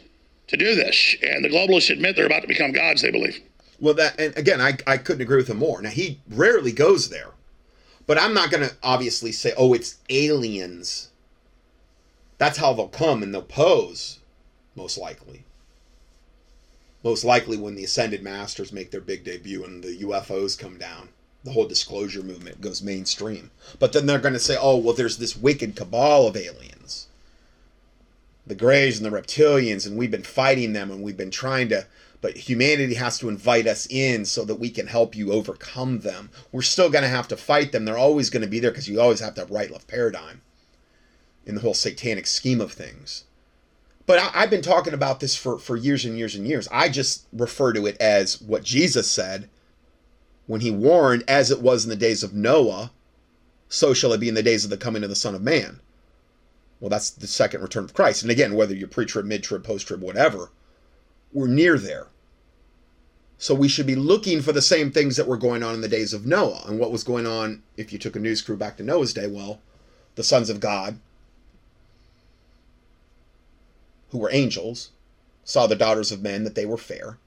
to 0.48 0.58
do 0.58 0.76
this. 0.76 1.16
And 1.22 1.44
the 1.44 1.50
globalists 1.50 1.90
admit 1.90 2.16
they're 2.16 2.26
about 2.26 2.42
to 2.42 2.48
become 2.48 2.72
gods, 2.72 3.02
they 3.02 3.12
believe. 3.12 3.40
Well, 3.80 3.94
that, 3.96 4.20
and 4.20 4.36
again, 4.38 4.62
I, 4.62 4.78
I 4.88 4.98
couldn't 4.98 5.22
agree 5.22 5.38
with 5.38 5.50
him 5.50 5.58
more. 5.58 5.82
Now, 5.82 5.90
he 5.90 6.20
rarely 6.30 6.72
goes 6.72 7.10
there, 7.10 7.32
but 8.08 8.18
I'm 8.18 8.34
not 8.34 8.52
going 8.52 8.68
to 8.68 8.76
obviously 8.82 9.32
say, 9.32 9.54
oh, 9.58 9.74
it's 9.74 9.98
aliens 10.10 11.10
that's 12.44 12.58
how 12.58 12.74
they'll 12.74 12.90
come 12.90 13.24
and 13.24 13.34
they'll 13.34 13.42
pose, 13.42 14.20
most 14.76 14.98
likely. 14.98 15.46
Most 17.02 17.24
likely 17.24 17.56
when 17.56 17.76
the 17.76 17.86
Ascended 17.86 18.22
Masters 18.22 18.74
make 18.74 18.92
their 18.92 19.00
big 19.00 19.24
debut 19.24 19.64
and 19.64 19.82
the 19.82 20.00
UFOs 20.00 20.60
come 20.60 20.78
down. 20.78 21.08
The 21.44 21.52
whole 21.52 21.68
disclosure 21.68 22.24
movement 22.24 22.62
goes 22.62 22.82
mainstream. 22.82 23.52
But 23.80 23.94
then 23.94 24.06
they're 24.06 24.20
going 24.20 24.34
to 24.34 24.40
say, 24.40 24.58
oh, 24.60 24.78
well, 24.78 24.94
there's 24.94 25.18
this 25.18 25.36
wicked 25.36 25.76
cabal 25.76 26.28
of 26.28 26.38
aliens. 26.38 27.08
The 28.48 28.56
Greys 28.56 29.00
and 29.00 29.06
the 29.06 29.18
Reptilians, 29.18 29.86
and 29.86 29.98
we've 29.98 30.12
been 30.12 30.24
fighting 30.24 30.74
them 30.74 30.92
and 30.92 31.02
we've 31.02 31.18
been 31.18 31.32
trying 31.32 31.70
to 31.70 31.86
but 32.24 32.38
humanity 32.38 32.94
has 32.94 33.20
to 33.20 33.28
invite 33.28 33.68
us 33.68 33.86
in 33.90 34.24
so 34.24 34.46
that 34.46 34.56
we 34.56 34.70
can 34.70 34.88
help 34.88 35.14
you 35.14 35.34
overcome 35.34 36.00
them. 36.00 36.30
We're 36.54 36.62
still 36.62 36.90
going 36.90 37.04
to 37.04 37.10
have 37.10 37.28
to 37.28 37.36
fight 37.36 37.74
them. 37.74 37.84
They're 37.84 37.98
always 37.98 38.30
going 38.30 38.44
to 38.44 38.48
be 38.48 38.62
there 38.62 38.72
because 38.72 38.88
you 38.88 39.02
always 39.02 39.20
have 39.20 39.34
to 39.36 39.46
right 39.48 39.70
left 39.70 39.90
paradigm 39.90 40.40
in 41.46 41.56
the 41.56 41.62
whole 41.62 41.74
satanic 41.74 42.26
scheme 42.26 42.62
of 42.62 42.72
things. 42.72 43.26
But 44.06 44.20
I, 44.20 44.40
have 44.40 44.50
been 44.50 44.62
talking 44.62 44.94
about 44.94 45.20
this 45.20 45.36
for, 45.36 45.60
for 45.60 45.76
years 45.76 46.06
and 46.06 46.18
years 46.18 46.34
and 46.34 46.48
years. 46.48 46.66
I 46.72 46.88
just 46.88 47.28
refer 47.34 47.74
to 47.74 47.86
it 47.88 47.98
as 48.00 48.42
what 48.42 48.64
Jesus 48.64 49.12
said 49.12 49.50
when 50.48 50.62
he 50.62 50.72
warned, 50.72 51.24
as 51.28 51.52
it 51.52 51.62
was 51.62 51.84
in 51.84 51.90
the 51.90 51.96
days 51.96 52.24
of 52.24 52.34
Noah, 52.34 52.92
so 53.70 53.94
shall 53.94 54.14
it 54.14 54.20
be 54.20 54.30
in 54.30 54.36
the 54.36 54.44
days 54.44 54.64
of 54.64 54.70
the 54.70 54.78
coming 54.78 55.04
of 55.04 55.10
the 55.10 55.16
Son 55.16 55.36
of 55.36 55.42
Man. 55.42 55.80
Well, 56.80 56.90
that's 56.90 57.10
the 57.10 57.28
second 57.28 57.62
return 57.62 57.86
of 57.86 57.94
Christ. 57.94 58.22
And 58.22 58.32
again, 58.32 58.56
whether 58.56 58.76
you're 58.76 58.88
pre 58.88 59.06
trib, 59.06 59.26
mid 59.26 59.44
trib, 59.44 59.64
post 59.64 59.88
trib, 59.88 60.02
whatever, 60.02 60.52
we're 61.32 61.48
near 61.48 61.78
there. 61.78 62.08
So 63.38 63.56
we 63.56 63.68
should 63.68 63.88
be 63.88 63.96
looking 63.96 64.42
for 64.42 64.52
the 64.52 64.62
same 64.62 64.92
things 64.92 65.18
that 65.18 65.28
were 65.28 65.38
going 65.38 65.64
on 65.64 65.76
in 65.76 65.82
the 65.82 65.88
days 65.88 66.14
of 66.14 66.26
Noah. 66.26 66.64
And 66.68 66.80
what 66.80 66.92
was 66.92 67.04
going 67.04 67.26
on 67.26 67.64
if 67.78 67.92
you 67.92 68.00
took 68.00 68.16
a 68.16 68.20
news 68.20 68.42
crew 68.42 68.58
back 68.58 68.78
to 68.78 68.84
Noah's 68.84 69.14
day? 69.14 69.28
Well, 69.28 69.60
the 70.16 70.24
sons 70.24 70.50
of 70.50 70.60
God 70.60 71.00
who 74.14 74.20
were 74.20 74.32
angels, 74.32 74.92
saw 75.44 75.66
the 75.66 75.76
daughters 75.76 76.12
of 76.12 76.22
men 76.22 76.44
that 76.44 76.54
they 76.54 76.68
were 76.68 76.78
fair. 76.78 77.18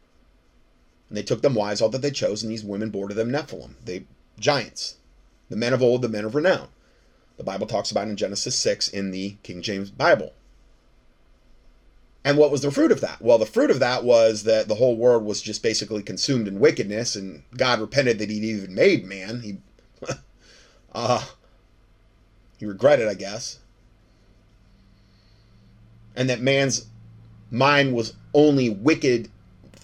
And 1.09 1.17
they 1.17 1.23
took 1.23 1.43
them 1.43 1.55
wives, 1.55 1.81
all 1.81 1.89
that 1.91 2.03
they 2.03 2.11
chose, 2.11 2.43
and 2.43 2.51
these 2.51 2.65
women 2.65 2.91
bore 2.91 3.09
to 3.09 3.15
them 3.15 3.31
Nephilim, 3.31 3.75
the 3.85 4.05
giants, 4.39 4.97
the 5.49 5.57
men 5.57 5.73
of 5.73 5.83
old, 5.83 6.03
the 6.03 6.09
men 6.09 6.25
of 6.25 6.35
renown. 6.35 6.69
The 7.37 7.45
Bible 7.45 7.67
talks 7.67 7.91
about 7.91 8.09
in 8.09 8.17
Genesis 8.17 8.57
6 8.57 8.89
in 8.89 9.11
the 9.11 9.37
King 9.43 9.63
James 9.63 9.91
Bible. 9.91 10.33
And 12.25 12.39
what 12.39 12.51
was 12.51 12.63
the 12.63 12.73
fruit 12.73 12.91
of 12.91 13.01
that? 13.03 13.23
Well, 13.23 13.39
the 13.39 13.47
fruit 13.47 13.71
of 13.71 13.79
that 13.79 14.03
was 14.03 14.43
that 14.45 14.67
the 14.67 14.75
whole 14.75 14.97
world 14.97 15.25
was 15.25 15.41
just 15.41 15.63
basically 15.63 16.03
consumed 16.03 16.49
in 16.49 16.59
wickedness, 16.59 17.15
and 17.15 17.45
God 17.57 17.81
repented 17.81 18.19
that 18.19 18.31
He'd 18.31 18.43
even 18.43 18.75
made 18.75 19.05
man. 19.05 19.43
He, 19.43 19.59
uh, 20.93 21.25
he 22.59 22.67
regretted, 22.67 23.07
I 23.07 23.15
guess 23.15 23.61
and 26.17 26.31
that 26.31 26.41
man's 26.41 26.87
mind 27.51 27.95
was 27.95 28.15
only 28.35 28.71
wicked, 28.71 29.31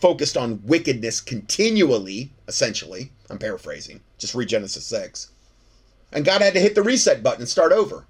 focused 0.02 0.36
on 0.36 0.60
wickedness 0.64 1.20
continually, 1.20 2.32
essentially. 2.48 3.12
I'm 3.30 3.38
paraphrasing. 3.38 4.00
Just 4.18 4.34
read 4.34 4.48
Genesis 4.48 4.84
6. 4.86 5.30
And 6.10 6.24
God 6.24 6.42
had 6.42 6.54
to 6.54 6.60
hit 6.60 6.74
the 6.74 6.82
reset 6.82 7.22
button 7.22 7.42
and 7.42 7.48
start 7.48 7.70
over. 7.70 8.04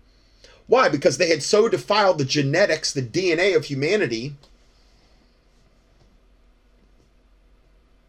Why? 0.66 0.88
Because 0.88 1.18
they 1.18 1.28
had 1.28 1.42
so 1.42 1.68
defiled 1.68 2.16
the 2.16 2.24
genetics, 2.24 2.94
the 2.94 3.02
DNA 3.02 3.55
of 3.55 3.66
humanity, 3.66 4.37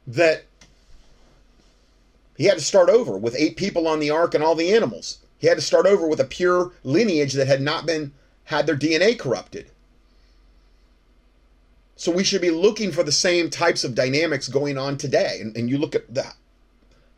that 0.07 0.45
he 2.37 2.45
had 2.45 2.57
to 2.57 2.63
start 2.63 2.89
over 2.89 3.17
with 3.17 3.35
eight 3.37 3.57
people 3.57 3.85
on 3.85 3.99
the 3.99 4.09
ark 4.09 4.33
and 4.33 4.41
all 4.41 4.55
the 4.55 4.73
animals. 4.73 5.17
He 5.39 5.47
had 5.47 5.57
to 5.57 5.61
start 5.61 5.85
over 5.85 6.07
with 6.07 6.21
a 6.21 6.25
pure 6.25 6.71
lineage 6.85 7.33
that 7.33 7.47
had 7.47 7.61
not 7.61 7.85
been 7.85 8.13
had 8.45 8.65
their 8.65 8.77
DNA 8.77 9.19
corrupted. 9.19 9.69
So 11.95 12.11
we 12.11 12.23
should 12.23 12.41
be 12.41 12.49
looking 12.49 12.91
for 12.91 13.03
the 13.03 13.11
same 13.11 13.49
types 13.49 13.83
of 13.83 13.95
dynamics 13.95 14.47
going 14.47 14.77
on 14.77 14.97
today. 14.97 15.37
And, 15.41 15.55
and 15.55 15.69
you 15.69 15.77
look 15.77 15.95
at 15.95 16.13
that, 16.13 16.35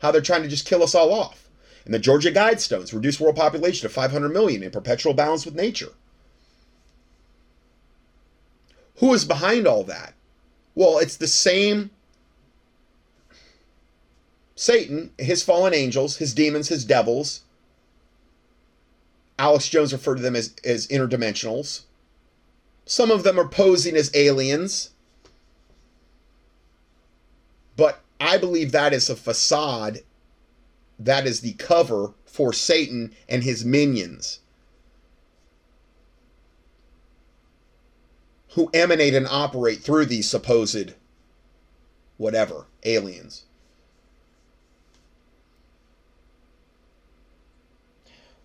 how 0.00 0.10
they're 0.10 0.20
trying 0.20 0.42
to 0.42 0.48
just 0.48 0.66
kill 0.66 0.82
us 0.82 0.94
all 0.94 1.12
off. 1.12 1.48
And 1.84 1.94
the 1.94 1.98
Georgia 1.98 2.32
Guidestones 2.32 2.92
reduce 2.92 3.20
world 3.20 3.36
population 3.36 3.88
to 3.88 3.94
500 3.94 4.28
million 4.28 4.62
in 4.62 4.70
perpetual 4.70 5.14
balance 5.14 5.44
with 5.44 5.54
nature. 5.54 5.92
Who 8.96 9.14
is 9.14 9.24
behind 9.24 9.66
all 9.66 9.84
that? 9.84 10.14
Well, 10.74 10.98
it's 10.98 11.16
the 11.16 11.26
same 11.26 11.90
Satan, 14.56 15.10
his 15.18 15.42
fallen 15.42 15.74
angels, 15.74 16.16
his 16.16 16.34
demons, 16.34 16.68
his 16.68 16.84
devils. 16.84 17.42
Alex 19.38 19.68
Jones 19.68 19.92
referred 19.92 20.16
to 20.16 20.22
them 20.22 20.34
as, 20.34 20.54
as 20.64 20.86
interdimensionals. 20.88 21.82
Some 22.86 23.10
of 23.10 23.24
them 23.24 23.38
are 23.38 23.48
posing 23.48 23.96
as 23.96 24.14
aliens. 24.14 24.90
But 27.76 28.00
I 28.20 28.38
believe 28.38 28.72
that 28.72 28.94
is 28.94 29.10
a 29.10 29.16
facade. 29.16 30.00
That 30.98 31.26
is 31.26 31.40
the 31.40 31.54
cover 31.54 32.14
for 32.24 32.52
Satan 32.52 33.12
and 33.28 33.42
his 33.42 33.64
minions. 33.64 34.38
Who 38.50 38.70
emanate 38.72 39.14
and 39.14 39.26
operate 39.26 39.80
through 39.80 40.06
these 40.06 40.30
supposed 40.30 40.92
whatever 42.16 42.66
aliens. 42.84 43.42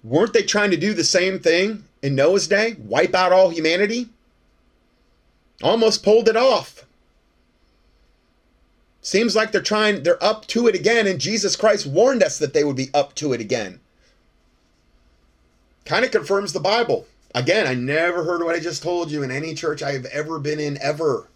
Weren't 0.03 0.33
they 0.33 0.41
trying 0.41 0.71
to 0.71 0.77
do 0.77 0.93
the 0.93 1.03
same 1.03 1.39
thing 1.39 1.85
in 2.01 2.15
Noah's 2.15 2.47
day? 2.47 2.75
Wipe 2.79 3.13
out 3.13 3.31
all 3.31 3.49
humanity? 3.51 4.09
Almost 5.63 6.03
pulled 6.03 6.27
it 6.27 6.35
off. 6.35 6.85
Seems 9.01 9.35
like 9.35 9.51
they're 9.51 9.61
trying, 9.61 10.03
they're 10.03 10.23
up 10.23 10.45
to 10.47 10.67
it 10.67 10.75
again, 10.75 11.07
and 11.07 11.19
Jesus 11.19 11.55
Christ 11.55 11.87
warned 11.87 12.21
us 12.21 12.37
that 12.37 12.53
they 12.53 12.63
would 12.63 12.75
be 12.75 12.91
up 12.93 13.15
to 13.15 13.33
it 13.33 13.41
again. 13.41 13.79
Kind 15.85 16.05
of 16.05 16.11
confirms 16.11 16.53
the 16.53 16.59
Bible. 16.59 17.07
Again, 17.33 17.65
I 17.65 17.73
never 17.73 18.23
heard 18.23 18.43
what 18.43 18.55
I 18.55 18.59
just 18.59 18.83
told 18.83 19.09
you 19.09 19.23
in 19.23 19.31
any 19.31 19.55
church 19.55 19.81
I've 19.81 20.05
ever 20.05 20.37
been 20.37 20.59
in, 20.59 20.77
ever. 20.81 21.27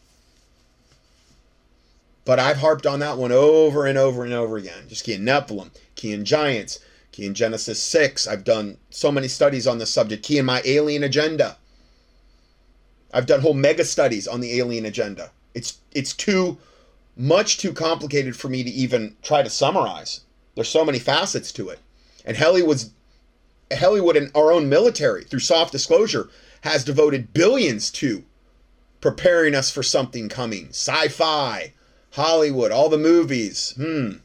But 2.24 2.40
I've 2.40 2.58
harped 2.58 2.86
on 2.86 3.00
that 3.00 3.18
one 3.18 3.32
over 3.32 3.86
and 3.86 3.98
over 3.98 4.24
and 4.24 4.34
over 4.34 4.58
again. 4.58 4.88
Just 4.88 5.04
key 5.04 5.14
in 5.14 5.24
Nephilim, 5.24 5.72
key 5.96 6.12
in 6.12 6.26
Giants, 6.26 6.80
key 7.12 7.26
in 7.26 7.34
Genesis 7.34 7.82
6. 7.82 8.28
I've 8.28 8.44
done 8.44 8.78
so 8.90 9.12
many 9.12 9.28
studies 9.28 9.66
on 9.68 9.78
this 9.78 9.94
subject, 9.94 10.24
key 10.24 10.38
in 10.38 10.46
my 10.46 10.62
alien 10.66 11.04
agenda. 11.04 11.58
I've 13.15 13.25
done 13.25 13.39
whole 13.39 13.54
mega 13.54 13.86
studies 13.86 14.28
on 14.28 14.41
the 14.41 14.60
alien 14.60 14.86
agenda. 14.86 15.32
It's 15.54 15.78
it's 15.93 16.12
too 16.12 16.58
much 17.15 17.58
too 17.58 17.71
complicated 17.71 18.36
for 18.36 18.49
me 18.49 18.62
to 18.62 18.69
even 18.69 19.15
try 19.23 19.41
to 19.41 19.49
summarize. 19.49 20.19
There's 20.54 20.67
so 20.67 20.84
many 20.84 20.99
facets 20.99 21.54
to 21.54 21.69
it. 21.69 21.80
And 22.25 22.36
Hollywood's 22.36 22.89
Hollywood 23.73 24.17
and 24.17 24.32
our 24.36 24.51
own 24.51 24.67
military, 24.67 25.23
through 25.23 25.39
soft 25.39 25.71
disclosure, 25.71 26.28
has 26.62 26.84
devoted 26.84 27.34
billions 27.34 27.89
to 27.91 28.25
preparing 28.99 29.56
us 29.56 29.71
for 29.71 29.82
something 29.82 30.28
coming. 30.28 30.67
Sci-fi, 30.69 31.71
Hollywood, 32.12 32.73
all 32.73 32.89
the 32.89 32.97
movies, 32.97 33.73
hmm. 33.78 34.17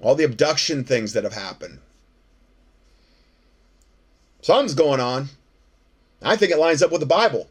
All 0.00 0.14
the 0.14 0.24
abduction 0.24 0.84
things 0.84 1.12
that 1.14 1.24
have 1.24 1.32
happened. 1.32 1.80
Something's 4.42 4.74
going 4.74 5.00
on. 5.00 5.30
I 6.26 6.36
think 6.36 6.50
it 6.50 6.58
lines 6.58 6.82
up 6.82 6.90
with 6.90 7.00
the 7.00 7.06
Bible. 7.06 7.48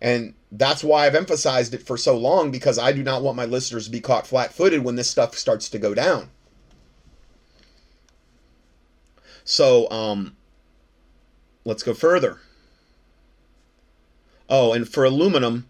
And 0.00 0.34
that's 0.50 0.82
why 0.82 1.06
I've 1.06 1.14
emphasized 1.14 1.74
it 1.74 1.82
for 1.82 1.96
so 1.96 2.16
long 2.16 2.50
because 2.50 2.78
I 2.78 2.92
do 2.92 3.02
not 3.02 3.22
want 3.22 3.36
my 3.36 3.44
listeners 3.44 3.84
to 3.86 3.90
be 3.90 4.00
caught 4.00 4.26
flat 4.26 4.52
footed 4.52 4.84
when 4.84 4.96
this 4.96 5.10
stuff 5.10 5.36
starts 5.36 5.68
to 5.70 5.78
go 5.78 5.94
down. 5.94 6.30
So, 9.44 9.88
um, 9.90 10.36
let's 11.64 11.82
go 11.82 11.94
further. 11.94 12.40
Oh, 14.48 14.72
and 14.72 14.88
for 14.88 15.04
aluminum, 15.04 15.68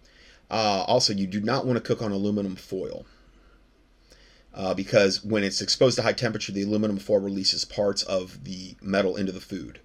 uh, 0.50 0.84
also, 0.86 1.12
you 1.12 1.26
do 1.26 1.40
not 1.40 1.66
want 1.66 1.76
to 1.76 1.82
cook 1.82 2.00
on 2.00 2.12
aluminum 2.12 2.56
foil. 2.56 3.06
Uh, 4.54 4.72
because 4.72 5.22
when 5.22 5.44
it's 5.44 5.60
exposed 5.60 5.96
to 5.96 6.02
high 6.02 6.12
temperature, 6.12 6.52
the 6.52 6.62
aluminum 6.62 6.98
foil 6.98 7.20
releases 7.20 7.64
parts 7.64 8.02
of 8.04 8.44
the 8.44 8.74
metal 8.80 9.16
into 9.16 9.32
the 9.32 9.40
food 9.40 9.80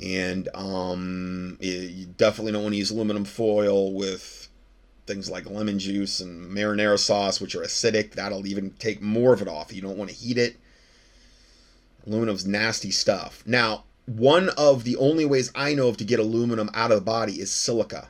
and 0.00 0.48
um, 0.54 1.56
you 1.60 2.06
definitely 2.16 2.52
don't 2.52 2.62
want 2.62 2.74
to 2.74 2.78
use 2.78 2.90
aluminum 2.90 3.24
foil 3.24 3.92
with 3.92 4.48
things 5.06 5.30
like 5.30 5.48
lemon 5.48 5.78
juice 5.78 6.20
and 6.20 6.50
marinara 6.50 6.98
sauce, 6.98 7.40
which 7.40 7.54
are 7.54 7.62
acidic. 7.62 8.12
That'll 8.12 8.46
even 8.46 8.70
take 8.78 9.00
more 9.00 9.32
of 9.32 9.40
it 9.40 9.48
off. 9.48 9.72
You 9.72 9.82
don't 9.82 9.96
want 9.96 10.10
to 10.10 10.16
heat 10.16 10.38
it. 10.38 10.56
Aluminum's 12.06 12.46
nasty 12.46 12.90
stuff. 12.90 13.42
Now, 13.46 13.84
one 14.06 14.50
of 14.50 14.84
the 14.84 14.96
only 14.96 15.24
ways 15.24 15.50
I 15.54 15.74
know 15.74 15.88
of 15.88 15.96
to 15.98 16.04
get 16.04 16.20
aluminum 16.20 16.70
out 16.74 16.92
of 16.92 16.98
the 16.98 17.04
body 17.04 17.40
is 17.40 17.50
silica. 17.50 18.08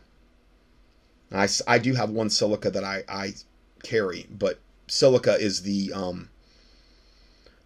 I, 1.32 1.48
I 1.66 1.78
do 1.78 1.94
have 1.94 2.10
one 2.10 2.30
silica 2.30 2.70
that 2.70 2.84
I, 2.84 3.04
I 3.08 3.34
carry, 3.82 4.26
but 4.30 4.58
silica 4.86 5.34
is 5.34 5.62
the 5.62 5.92
um, 5.92 6.30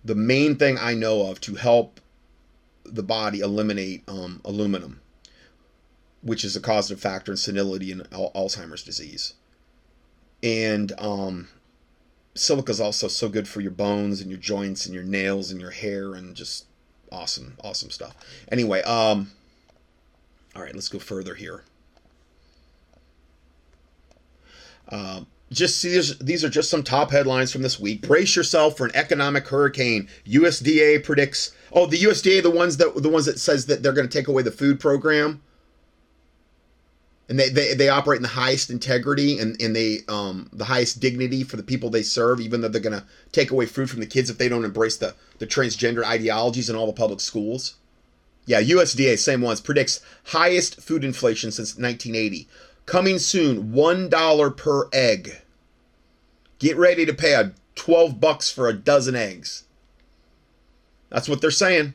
the 0.05 0.15
main 0.15 0.57
thing 0.57 0.79
I 0.79 0.95
know 0.95 1.31
of 1.31 1.41
to 1.43 1.55
help 1.57 2.01
the 2.85 3.03
body 3.03 3.41
eliminate 3.41 4.03
um, 4.09 4.41
aluminum, 4.45 5.01
which 6.23 6.45
is 6.45 6.57
a 6.57 6.61
causative 6.61 7.01
factor 7.01 7.33
in 7.33 7.37
senility 7.37 7.93
and 7.93 8.09
Alzheimer's 8.11 8.83
disease. 8.83 9.35
And 10.43 10.93
um, 10.99 11.49
silica 12.35 12.71
is 12.71 12.81
also 12.81 13.09
so 13.09 13.29
good 13.29 13.49
for 13.49 13.61
your 13.61 13.71
bones 13.71 14.21
and 14.21 14.31
your 14.31 14.39
joints 14.39 14.87
and 14.87 14.95
your 14.95 15.05
nails 15.05 15.51
and 15.51 15.61
your 15.61 15.71
hair 15.71 16.15
and 16.15 16.35
just 16.35 16.67
awesome, 17.13 17.57
awesome 17.63 17.91
stuff. 17.91 18.15
Anyway, 18.51 18.83
um, 18.83 19.33
all 20.55 20.63
right, 20.63 20.75
let's 20.75 20.89
go 20.89 20.99
further 20.99 21.35
here. 21.35 21.65
Uh, 24.89 25.23
just 25.53 25.79
see 25.79 25.91
these, 25.91 26.19
these 26.19 26.45
are 26.45 26.49
just 26.49 26.71
some 26.71 26.83
top 26.83 27.11
headlines 27.11 27.53
from 27.53 27.63
this 27.63 27.81
week. 27.81 28.07
Brace 28.07 28.37
yourself 28.37 28.77
for 28.77 28.85
an 28.85 28.93
economic 28.95 29.49
hurricane. 29.49 30.09
USDA 30.27 31.03
predicts 31.03 31.53
Oh, 31.73 31.87
the 31.87 31.99
USDA, 31.99 32.43
the 32.43 32.51
ones 32.51 32.77
that 32.79 33.01
the 33.01 33.09
ones 33.09 33.27
that 33.27 33.39
says 33.39 33.67
that 33.67 33.83
they're 33.83 33.93
going 33.93 34.09
to 34.09 34.19
take 34.19 34.29
away 34.29 34.43
the 34.43 34.51
food 34.51 34.81
program, 34.81 35.41
and 37.29 37.39
they, 37.39 37.49
they, 37.49 37.75
they 37.75 37.89
operate 37.89 38.17
in 38.17 38.23
the 38.23 38.29
highest 38.29 38.71
integrity 38.71 39.39
and, 39.39 39.61
and 39.63 39.75
they 39.75 40.01
um 40.09 40.49
the 40.53 40.65
highest 40.65 40.99
dignity 41.01 41.45
for 41.45 41.57
the 41.57 41.63
people 41.63 41.91
they 41.91 42.03
serve, 42.03 42.41
even 42.41 42.61
though 42.61 42.69
they're 42.69 42.81
going 42.81 42.99
to 42.99 43.07
take 43.33 43.51
away 43.51 43.67
food 43.67 43.89
from 43.89 44.01
the 44.01 44.07
kids 44.07 44.31
if 44.31 44.39
they 44.39 44.49
don't 44.49 44.65
embrace 44.65 44.97
the 44.97 45.15
the 45.39 45.47
transgender 45.47 46.05
ideologies 46.05 46.69
in 46.69 46.77
all 46.77 46.87
the 46.87 46.93
public 46.93 47.21
schools. 47.21 47.77
Yeah, 48.47 48.61
USDA, 48.61 49.19
same 49.19 49.43
ones, 49.43 49.61
predicts 49.61 50.01
highest 50.25 50.81
food 50.81 51.05
inflation 51.05 51.53
since 51.53 51.77
1980. 51.77 52.49
Coming 52.91 53.21
soon, 53.21 53.71
one 53.71 54.09
dollar 54.09 54.51
per 54.51 54.89
egg. 54.93 55.43
Get 56.59 56.77
ready 56.77 57.07
to 57.07 57.15
pay 57.15 57.35
a 57.35 57.53
12 57.77 58.21
bucks 58.21 58.51
for 58.51 58.69
a 58.69 58.73
dozen 58.73 59.15
eggs. 59.15 59.63
That's 61.09 61.29
what 61.29 61.41
they're 61.41 61.53
saying. 61.53 61.95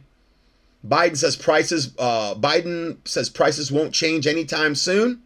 Biden 0.87 1.17
says 1.17 1.35
prices. 1.35 1.93
Uh, 1.99 2.35
Biden 2.35 3.05
says 3.05 3.29
prices 3.29 3.73
won't 3.73 3.93
change 3.93 4.25
anytime 4.25 4.73
soon. 4.73 5.21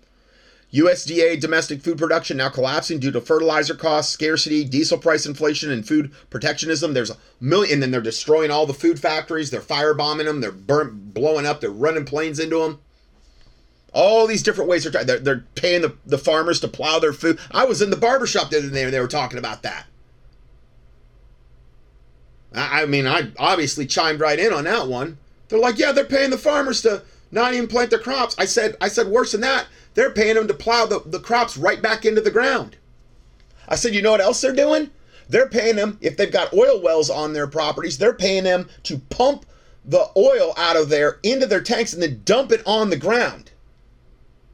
USDA 0.74 1.40
domestic 1.40 1.84
food 1.84 2.00
production 2.00 2.38
now 2.38 2.50
collapsing 2.50 2.98
due 3.00 3.12
to 3.12 3.22
fertilizer 3.22 3.76
costs, 3.76 4.12
scarcity, 4.12 4.64
diesel 4.64 4.98
price 4.98 5.28
inflation, 5.28 5.70
and 5.70 5.88
food 5.88 6.12
protectionism. 6.32 6.96
There's 6.96 7.12
a 7.12 7.18
million, 7.40 7.74
and 7.74 7.84
then 7.84 7.92
they're 7.92 8.02
destroying 8.02 8.50
all 8.50 8.66
the 8.66 8.74
food 8.74 9.00
factories. 9.00 9.52
They're 9.52 9.62
firebombing 9.62 10.26
them. 10.26 10.42
They're 10.42 10.52
burn, 10.52 11.12
blowing 11.14 11.46
up. 11.46 11.62
They're 11.62 11.70
running 11.70 12.06
planes 12.06 12.40
into 12.40 12.58
them. 12.58 12.80
All 13.94 14.28
these 14.28 14.44
different 14.44 14.70
ways 14.70 14.84
they're. 14.84 15.04
They're, 15.04 15.20
they're 15.20 15.46
paying 15.56 15.82
the, 15.82 15.96
the 16.06 16.18
farmers 16.18 16.60
to 16.62 16.68
plow 16.68 17.00
their 17.00 17.14
food. 17.14 17.40
I 17.52 17.66
was 17.66 17.82
in 17.82 17.90
the 17.90 17.98
barbershop 17.98 18.50
the 18.50 18.60
other 18.60 18.70
day 18.70 18.84
and 18.84 18.94
they 18.94 19.00
were 19.00 19.08
talking 19.08 19.40
about 19.40 19.64
that. 19.64 19.86
I 22.54 22.86
mean, 22.86 23.06
I 23.06 23.32
obviously 23.38 23.86
chimed 23.86 24.20
right 24.20 24.40
in 24.40 24.52
on 24.54 24.64
that 24.64 24.88
one. 24.88 25.18
They're 25.48 25.60
like, 25.60 25.78
yeah, 25.78 25.92
they're 25.92 26.06
paying 26.06 26.32
the 26.32 26.38
farmers 26.38 26.82
to 26.82 27.04
not 27.32 27.54
even 27.54 27.68
plant 27.68 27.92
their 27.92 28.00
crops. 28.00 28.36
I 28.40 28.46
said, 28.46 28.76
I 28.82 28.88
said 28.88 29.08
worse 29.08 29.34
than 29.34 29.42
that. 29.42 29.68
They're 29.94 30.12
paying 30.12 30.36
them 30.36 30.48
to 30.48 30.54
plow 30.54 30.86
the, 30.86 31.02
the 31.06 31.20
crops 31.20 31.58
right 31.58 31.82
back 31.82 32.06
into 32.06 32.22
the 32.22 32.32
ground. 32.32 32.78
I 33.68 33.76
said, 33.76 33.94
you 33.94 34.02
know 34.02 34.12
what 34.12 34.22
else 34.22 34.42
they're 34.42 34.54
doing? 34.54 34.90
They're 35.28 35.50
paying 35.50 35.76
them, 35.76 36.00
if 36.02 36.18
they've 36.18 36.32
got 36.32 36.54
oil 36.54 36.82
wells 36.82 37.10
on 37.10 37.34
their 37.34 37.48
properties, 37.48 37.98
they're 38.00 38.14
paying 38.14 38.44
them 38.46 38.68
to 38.84 38.98
pump 38.98 39.46
the 39.86 40.10
oil 40.18 40.54
out 40.58 40.76
of 40.76 40.90
there 40.90 41.20
into 41.22 41.46
their 41.46 41.62
tanks 41.62 41.94
and 41.94 42.02
then 42.02 42.22
dump 42.26 42.52
it 42.52 42.64
on 42.66 42.90
the 42.90 42.98
ground. 42.98 43.49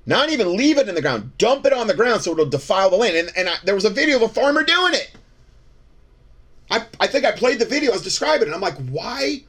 Not 0.05 0.29
even 0.29 0.55
leave 0.55 0.77
it 0.77 0.87
in 0.87 0.95
the 0.95 1.01
ground, 1.01 1.37
dump 1.37 1.65
it 1.65 1.73
on 1.73 1.87
the 1.87 1.93
ground 1.93 2.21
so 2.21 2.31
it'll 2.31 2.45
defile 2.45 2.89
the 2.89 2.97
land. 2.97 3.15
And, 3.15 3.31
and 3.35 3.49
I, 3.49 3.55
there 3.63 3.75
was 3.75 3.85
a 3.85 3.89
video 3.89 4.17
of 4.17 4.21
a 4.21 4.29
farmer 4.29 4.63
doing 4.63 4.93
it. 4.93 5.11
I, 6.69 6.85
I 6.99 7.07
think 7.07 7.25
I 7.25 7.31
played 7.31 7.59
the 7.59 7.65
video, 7.65 7.91
I 7.91 7.93
was 7.93 8.03
describing 8.03 8.43
it. 8.43 8.53
And 8.53 8.55
I'm 8.55 8.61
like, 8.61 8.77
why 8.89 9.43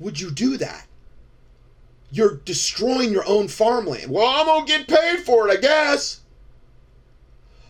would 0.00 0.20
you 0.20 0.30
do 0.30 0.56
that? 0.56 0.86
You're 2.10 2.36
destroying 2.44 3.12
your 3.12 3.26
own 3.26 3.46
farmland. 3.46 4.10
Well, 4.10 4.26
I'm 4.26 4.46
going 4.46 4.66
to 4.66 4.72
get 4.78 4.88
paid 4.88 5.20
for 5.20 5.48
it, 5.48 5.52
I 5.52 5.60
guess. 5.60 6.20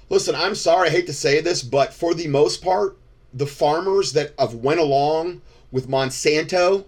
Listen, 0.09 0.35
I'm 0.35 0.55
sorry, 0.55 0.89
I 0.89 0.93
hate 0.93 1.07
to 1.07 1.13
say 1.13 1.41
this, 1.41 1.63
but 1.63 1.93
for 1.93 2.15
the 2.15 2.27
most 2.27 2.63
part, 2.63 2.97
the 3.33 3.47
farmers 3.47 4.13
that 4.15 4.33
have 4.39 4.55
went 4.55 4.81
along 4.81 5.43
with 5.71 5.89
Monsanto 5.89 6.85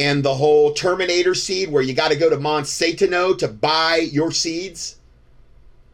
and 0.00 0.24
the 0.24 0.34
whole 0.34 0.72
Terminator 0.72 1.34
seed 1.34 1.70
where 1.70 1.82
you 1.82 1.92
got 1.92 2.10
to 2.10 2.16
go 2.16 2.30
to 2.30 2.36
Monsanto 2.38 3.36
to 3.36 3.46
buy 3.46 3.96
your 3.96 4.32
seeds. 4.32 4.96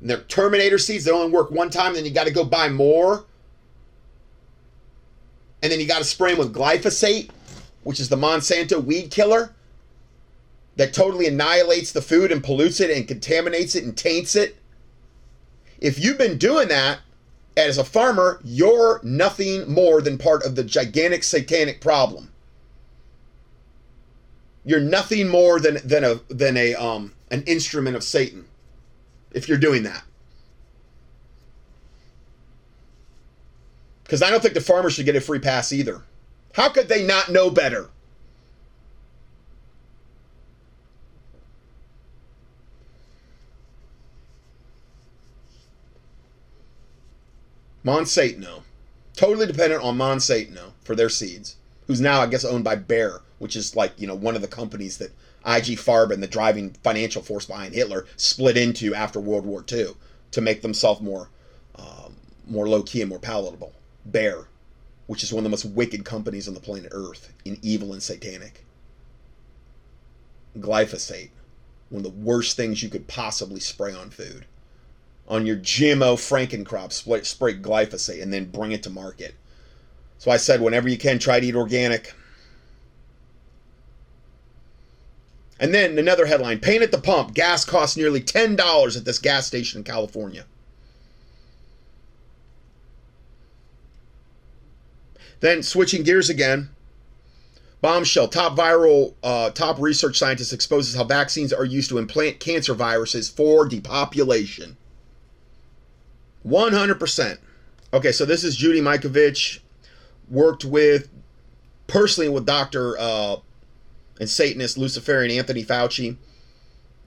And 0.00 0.08
they're 0.08 0.20
Terminator 0.20 0.78
seeds, 0.78 1.04
they 1.04 1.10
only 1.10 1.32
work 1.32 1.50
one 1.50 1.70
time, 1.70 1.94
then 1.94 2.04
you 2.04 2.12
got 2.12 2.28
to 2.28 2.32
go 2.32 2.44
buy 2.44 2.68
more. 2.68 3.24
And 5.60 5.72
then 5.72 5.80
you 5.80 5.88
got 5.88 5.98
to 5.98 6.04
spray 6.04 6.30
them 6.30 6.38
with 6.38 6.54
glyphosate, 6.54 7.30
which 7.82 7.98
is 7.98 8.08
the 8.08 8.16
Monsanto 8.16 8.82
weed 8.82 9.10
killer 9.10 9.52
that 10.76 10.94
totally 10.94 11.26
annihilates 11.26 11.90
the 11.90 12.02
food 12.02 12.30
and 12.30 12.44
pollutes 12.44 12.78
it 12.78 12.96
and 12.96 13.08
contaminates 13.08 13.74
it 13.74 13.82
and 13.82 13.96
taints 13.96 14.36
it. 14.36 14.56
If 15.80 15.98
you've 15.98 16.18
been 16.18 16.38
doing 16.38 16.68
that 16.68 17.00
as 17.56 17.76
a 17.76 17.84
farmer, 17.84 18.40
you're 18.44 19.00
nothing 19.02 19.68
more 19.68 20.00
than 20.00 20.16
part 20.16 20.44
of 20.44 20.54
the 20.54 20.62
gigantic 20.62 21.24
satanic 21.24 21.80
problem. 21.80 22.30
You're 24.66 24.80
nothing 24.80 25.28
more 25.28 25.60
than 25.60 25.78
than 25.84 26.02
a 26.02 26.16
than 26.28 26.56
a 26.56 26.74
um 26.74 27.12
an 27.30 27.44
instrument 27.44 27.94
of 27.96 28.02
Satan 28.02 28.46
if 29.30 29.48
you're 29.48 29.58
doing 29.58 29.84
that. 29.84 30.02
Because 34.02 34.22
I 34.22 34.30
don't 34.30 34.42
think 34.42 34.54
the 34.54 34.60
farmers 34.60 34.94
should 34.94 35.06
get 35.06 35.14
a 35.14 35.20
free 35.20 35.38
pass 35.38 35.72
either. 35.72 36.02
How 36.54 36.68
could 36.68 36.88
they 36.88 37.06
not 37.06 37.30
know 37.30 37.48
better? 37.48 37.90
Monsanto. 47.84 48.62
Totally 49.14 49.46
dependent 49.46 49.82
on 49.82 49.96
Monsanto 49.96 50.72
for 50.82 50.96
their 50.96 51.08
seeds, 51.08 51.54
who's 51.86 52.00
now, 52.00 52.20
I 52.20 52.26
guess, 52.26 52.44
owned 52.44 52.64
by 52.64 52.74
Bayer, 52.74 53.20
which 53.38 53.56
is 53.56 53.76
like, 53.76 53.92
you 54.00 54.06
know, 54.06 54.14
one 54.14 54.36
of 54.36 54.42
the 54.42 54.48
companies 54.48 54.98
that 54.98 55.10
IG 55.44 55.78
Farben, 55.78 56.20
the 56.20 56.26
driving 56.26 56.70
financial 56.82 57.22
force 57.22 57.46
behind 57.46 57.74
Hitler, 57.74 58.06
split 58.16 58.56
into 58.56 58.94
after 58.94 59.20
World 59.20 59.46
War 59.46 59.64
II 59.70 59.94
to 60.32 60.40
make 60.40 60.62
themselves 60.62 61.00
more, 61.00 61.28
um, 61.76 62.16
more 62.46 62.68
low 62.68 62.82
key 62.82 63.00
and 63.00 63.10
more 63.10 63.18
palatable. 63.18 63.72
Bayer, 64.10 64.48
which 65.06 65.22
is 65.22 65.32
one 65.32 65.40
of 65.40 65.44
the 65.44 65.50
most 65.50 65.64
wicked 65.64 66.04
companies 66.04 66.48
on 66.48 66.54
the 66.54 66.60
planet 66.60 66.92
Earth, 66.92 67.32
in 67.44 67.58
evil 67.62 67.92
and 67.92 68.02
satanic. 68.02 68.64
Glyphosate, 70.58 71.30
one 71.90 72.04
of 72.04 72.12
the 72.12 72.24
worst 72.24 72.56
things 72.56 72.82
you 72.82 72.88
could 72.88 73.06
possibly 73.06 73.60
spray 73.60 73.92
on 73.92 74.10
food 74.10 74.46
on 75.28 75.46
your 75.46 75.56
GMO 75.56 76.14
Frankencrop, 76.16 76.92
spray 76.92 77.54
glyphosate, 77.54 78.22
and 78.22 78.32
then 78.32 78.44
bring 78.46 78.72
it 78.72 78.82
to 78.84 78.90
market. 78.90 79.34
So 80.18 80.30
I 80.30 80.36
said, 80.36 80.60
whenever 80.60 80.88
you 80.88 80.98
can, 80.98 81.18
try 81.18 81.40
to 81.40 81.46
eat 81.46 81.56
organic. 81.56 82.14
And 85.58 85.72
then 85.72 85.98
another 85.98 86.26
headline 86.26 86.60
Pain 86.60 86.82
at 86.82 86.90
the 86.90 86.98
pump. 86.98 87.34
Gas 87.34 87.64
costs 87.64 87.96
nearly 87.96 88.20
$10 88.20 88.96
at 88.96 89.04
this 89.04 89.18
gas 89.18 89.46
station 89.46 89.78
in 89.78 89.84
California. 89.84 90.44
Then 95.40 95.62
switching 95.62 96.02
gears 96.02 96.28
again. 96.28 96.70
Bombshell. 97.80 98.28
Top 98.28 98.56
viral, 98.56 99.14
uh, 99.22 99.50
top 99.50 99.78
research 99.78 100.18
scientist 100.18 100.52
exposes 100.52 100.94
how 100.94 101.04
vaccines 101.04 101.52
are 101.52 101.64
used 101.64 101.88
to 101.90 101.98
implant 101.98 102.40
cancer 102.40 102.74
viruses 102.74 103.28
for 103.28 103.66
depopulation. 103.66 104.76
100%. 106.46 107.38
Okay, 107.92 108.12
so 108.12 108.24
this 108.24 108.44
is 108.44 108.56
Judy 108.56 108.80
Mikovits, 108.80 109.60
worked 110.28 110.64
with 110.64 111.08
personally 111.86 112.28
with 112.28 112.46
Dr. 112.46 112.98
Uh, 112.98 113.36
and 114.20 114.28
Satanist 114.28 114.78
Luciferian 114.78 115.36
Anthony 115.36 115.64
Fauci, 115.64 116.16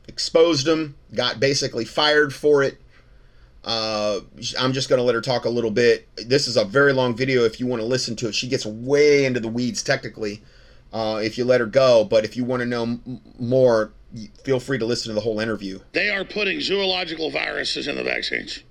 exposed 0.07 0.67
him, 0.67 0.95
got 1.13 1.39
basically 1.39 1.85
fired 1.85 2.33
for 2.33 2.63
it. 2.63 2.77
Uh, 3.63 4.21
I'm 4.59 4.73
just 4.73 4.89
going 4.89 4.99
to 4.99 5.03
let 5.03 5.15
her 5.15 5.21
talk 5.21 5.45
a 5.45 5.49
little 5.49 5.71
bit. 5.71 6.07
This 6.15 6.47
is 6.47 6.57
a 6.57 6.63
very 6.63 6.93
long 6.93 7.15
video 7.15 7.43
if 7.43 7.59
you 7.59 7.67
want 7.67 7.81
to 7.81 7.85
listen 7.85 8.15
to 8.17 8.29
it. 8.29 8.35
She 8.35 8.47
gets 8.47 8.65
way 8.65 9.25
into 9.25 9.39
the 9.39 9.49
weeds 9.49 9.83
technically 9.83 10.41
uh, 10.93 11.19
if 11.23 11.37
you 11.37 11.45
let 11.45 11.59
her 11.59 11.67
go, 11.67 12.03
but 12.03 12.25
if 12.25 12.35
you 12.35 12.43
want 12.43 12.61
to 12.61 12.65
know 12.65 12.83
m- 12.83 13.21
more, 13.37 13.91
feel 14.43 14.59
free 14.59 14.79
to 14.79 14.85
listen 14.85 15.09
to 15.09 15.13
the 15.13 15.21
whole 15.21 15.39
interview. 15.39 15.79
They 15.91 16.09
are 16.09 16.25
putting 16.25 16.61
zoological 16.61 17.29
viruses 17.29 17.87
in 17.87 17.95
the 17.95 18.03
vaccines 18.03 18.63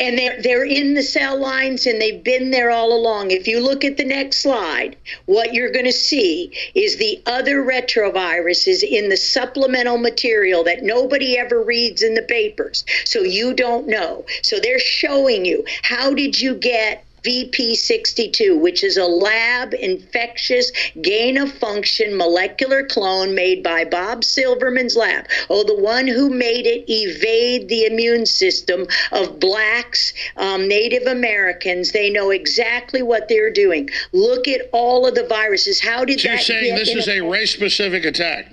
and 0.00 0.18
they're 0.18 0.42
they're 0.42 0.64
in 0.64 0.94
the 0.94 1.02
cell 1.02 1.38
lines 1.38 1.86
and 1.86 2.00
they've 2.00 2.24
been 2.24 2.50
there 2.50 2.70
all 2.70 2.92
along. 2.92 3.30
If 3.30 3.46
you 3.46 3.60
look 3.60 3.84
at 3.84 3.96
the 3.96 4.04
next 4.04 4.42
slide, 4.42 4.96
what 5.26 5.54
you're 5.54 5.70
going 5.70 5.84
to 5.84 5.92
see 5.92 6.52
is 6.74 6.96
the 6.96 7.22
other 7.26 7.62
retroviruses 7.62 8.82
in 8.82 9.08
the 9.08 9.16
supplemental 9.16 9.98
material 9.98 10.64
that 10.64 10.82
nobody 10.82 11.38
ever 11.38 11.62
reads 11.62 12.02
in 12.02 12.14
the 12.14 12.22
papers. 12.22 12.84
So 13.04 13.20
you 13.20 13.54
don't 13.54 13.86
know. 13.86 14.24
So 14.42 14.58
they're 14.58 14.78
showing 14.78 15.44
you 15.44 15.64
how 15.82 16.12
did 16.12 16.40
you 16.40 16.54
get 16.54 17.03
VP62, 17.24 18.60
which 18.60 18.84
is 18.84 18.96
a 18.96 19.04
lab 19.04 19.74
infectious 19.74 20.70
gain 21.00 21.38
of 21.38 21.50
function 21.52 22.16
molecular 22.16 22.84
clone 22.84 23.34
made 23.34 23.62
by 23.62 23.84
Bob 23.84 24.24
Silverman's 24.24 24.96
lab. 24.96 25.26
Oh, 25.48 25.64
the 25.64 25.74
one 25.74 26.06
who 26.06 26.30
made 26.30 26.66
it 26.66 26.84
evade 26.88 27.68
the 27.68 27.86
immune 27.86 28.26
system 28.26 28.86
of 29.12 29.40
blacks, 29.40 30.12
um, 30.36 30.68
Native 30.68 31.06
Americans. 31.06 31.92
They 31.92 32.10
know 32.10 32.30
exactly 32.30 33.02
what 33.02 33.28
they're 33.28 33.50
doing. 33.50 33.88
Look 34.12 34.46
at 34.46 34.68
all 34.72 35.06
of 35.06 35.14
the 35.14 35.26
viruses. 35.26 35.80
How 35.80 36.04
did 36.04 36.20
so 36.20 36.28
that? 36.28 36.34
You're 36.34 36.60
saying 36.60 36.74
this 36.74 36.94
is 36.94 37.08
a 37.08 37.20
race 37.22 37.52
specific 37.52 38.04
attack? 38.04 38.50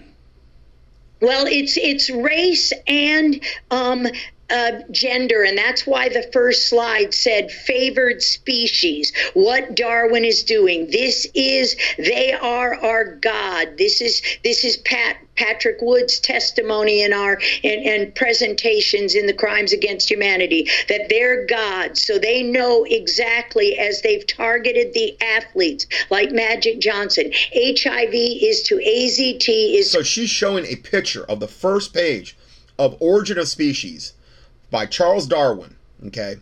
Well, 1.21 1.45
it's 1.45 1.77
it's 1.77 2.10
race 2.10 2.73
and 2.88 3.39
um, 3.69 4.07
uh, 4.51 4.81
gender, 4.91 5.43
and 5.43 5.57
that's 5.57 5.87
why 5.87 6.09
the 6.09 6.29
first 6.33 6.67
slide 6.67 7.13
said 7.13 7.51
favored 7.51 8.21
species. 8.21 9.13
What 9.33 9.75
Darwin 9.75 10.25
is 10.25 10.43
doing. 10.43 10.89
This 10.91 11.25
is 11.33 11.75
they 11.97 12.33
are 12.33 12.75
our 12.75 13.15
God. 13.15 13.77
This 13.77 14.01
is 14.01 14.21
this 14.43 14.65
is 14.65 14.77
Pat 14.77 15.17
Patrick 15.35 15.77
Wood's 15.81 16.19
testimony 16.19 17.01
in 17.01 17.13
our 17.13 17.39
and, 17.63 18.13
presentations 18.13 19.15
in 19.15 19.25
the 19.25 19.33
crimes 19.33 19.71
against 19.73 20.09
humanity 20.11 20.67
that 20.89 21.07
they're 21.09 21.45
God. 21.45 21.97
So 21.97 22.19
they 22.19 22.43
know 22.43 22.83
exactly 22.83 23.79
as 23.79 24.01
they've 24.01 24.25
targeted 24.27 24.93
the 24.93 25.19
athletes 25.21 25.87
like 26.09 26.31
Magic 26.31 26.79
Johnson. 26.79 27.31
HIV 27.53 28.13
is 28.13 28.61
to 28.63 28.75
AZT 28.75 29.79
is. 29.79 29.91
So 29.91 30.03
she's 30.03 30.29
showing 30.29 30.65
a 30.65 30.75
picture 30.75 31.23
of 31.23 31.39
the 31.39 31.47
first 31.47 31.93
page 31.93 32.37
of 32.77 32.97
Origin 32.99 33.39
of 33.39 33.47
Species 33.47 34.13
by 34.71 34.86
Charles 34.86 35.27
Darwin, 35.27 35.75
okay, 36.07 36.38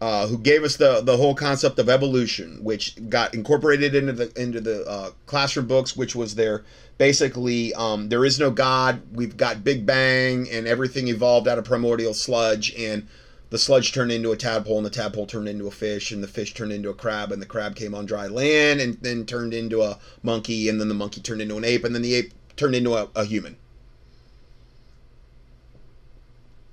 uh, 0.00 0.28
who 0.28 0.38
gave 0.38 0.62
us 0.62 0.76
the 0.76 1.00
the 1.02 1.16
whole 1.16 1.34
concept 1.34 1.78
of 1.78 1.88
evolution, 1.88 2.62
which 2.62 2.96
got 3.10 3.34
incorporated 3.34 3.94
into 3.94 4.12
the 4.12 4.32
into 4.40 4.60
the 4.60 4.88
uh, 4.88 5.10
classroom 5.26 5.66
books, 5.66 5.96
which 5.96 6.14
was 6.14 6.36
their 6.36 6.64
basically 6.96 7.74
um, 7.74 8.08
there 8.08 8.24
is 8.24 8.38
no 8.38 8.50
God. 8.50 9.02
We've 9.12 9.36
got 9.36 9.64
Big 9.64 9.84
Bang, 9.84 10.48
and 10.50 10.66
everything 10.66 11.08
evolved 11.08 11.48
out 11.48 11.58
of 11.58 11.64
primordial 11.64 12.14
sludge, 12.14 12.72
and 12.78 13.08
the 13.50 13.58
sludge 13.58 13.92
turned 13.92 14.12
into 14.12 14.30
a 14.30 14.36
tadpole, 14.36 14.76
and 14.76 14.86
the 14.86 14.90
tadpole 14.90 15.26
turned 15.26 15.48
into 15.48 15.66
a 15.66 15.72
fish, 15.72 16.12
and 16.12 16.22
the 16.22 16.28
fish 16.28 16.54
turned 16.54 16.72
into 16.72 16.90
a 16.90 16.94
crab, 16.94 17.32
and 17.32 17.42
the 17.42 17.46
crab 17.46 17.74
came 17.74 17.94
on 17.94 18.06
dry 18.06 18.28
land, 18.28 18.80
and 18.80 18.98
then 19.00 19.26
turned 19.26 19.52
into 19.52 19.82
a 19.82 19.98
monkey, 20.22 20.68
and 20.68 20.80
then 20.80 20.88
the 20.88 20.94
monkey 20.94 21.20
turned 21.20 21.42
into 21.42 21.56
an 21.56 21.64
ape, 21.64 21.84
and 21.84 21.94
then 21.94 22.02
the 22.02 22.14
ape 22.14 22.32
turned 22.56 22.76
into 22.76 22.94
a, 22.94 23.08
a 23.16 23.24
human. 23.24 23.56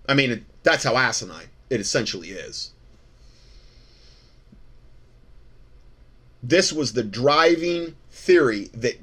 I 0.08 0.13
mean, 0.13 0.46
that's 0.63 0.84
how 0.84 0.98
asinine 0.98 1.48
it 1.70 1.80
essentially 1.80 2.30
is. 2.30 2.72
This 6.44 6.72
was 6.72 6.94
the 6.94 7.04
driving 7.04 7.96
theory 8.12 8.70
that 8.74 9.00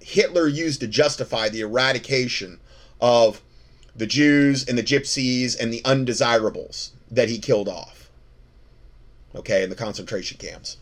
Hitler 0.00 0.48
used 0.48 0.80
to 0.80 0.86
justify 0.86 1.48
the 1.48 1.60
eradication 1.60 2.58
of 3.00 3.42
the 3.94 4.06
Jews 4.06 4.66
and 4.66 4.76
the 4.78 4.82
gypsies 4.82 5.58
and 5.58 5.72
the 5.72 5.84
undesirables 5.84 6.92
that 7.10 7.28
he 7.28 7.38
killed 7.38 7.68
off. 7.68 8.10
Okay, 9.34 9.62
in 9.62 9.70
the 9.70 9.76
concentration 9.76 10.38
camps. 10.38 10.78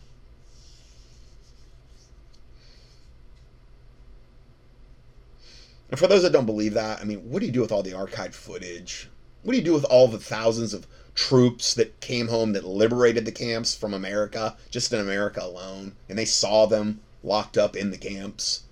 And 5.90 5.98
for 5.98 6.06
those 6.06 6.22
that 6.22 6.32
don't 6.32 6.46
believe 6.46 6.74
that, 6.74 7.00
I 7.00 7.04
mean, 7.04 7.30
what 7.30 7.40
do 7.40 7.46
you 7.46 7.52
do 7.52 7.60
with 7.60 7.70
all 7.70 7.82
the 7.82 7.92
archived 7.92 8.34
footage? 8.34 9.10
What 9.42 9.52
do 9.52 9.58
you 9.58 9.64
do 9.64 9.72
with 9.72 9.84
all 9.84 10.08
the 10.08 10.18
thousands 10.18 10.72
of 10.72 10.86
troops 11.14 11.74
that 11.74 12.00
came 12.00 12.28
home 12.28 12.52
that 12.52 12.64
liberated 12.64 13.24
the 13.24 13.32
camps 13.32 13.74
from 13.74 13.92
America, 13.92 14.56
just 14.70 14.92
in 14.92 15.00
America 15.00 15.42
alone, 15.42 15.96
and 16.08 16.18
they 16.18 16.24
saw 16.24 16.66
them 16.66 17.00
locked 17.22 17.58
up 17.58 17.76
in 17.76 17.90
the 17.90 17.98
camps? 17.98 18.62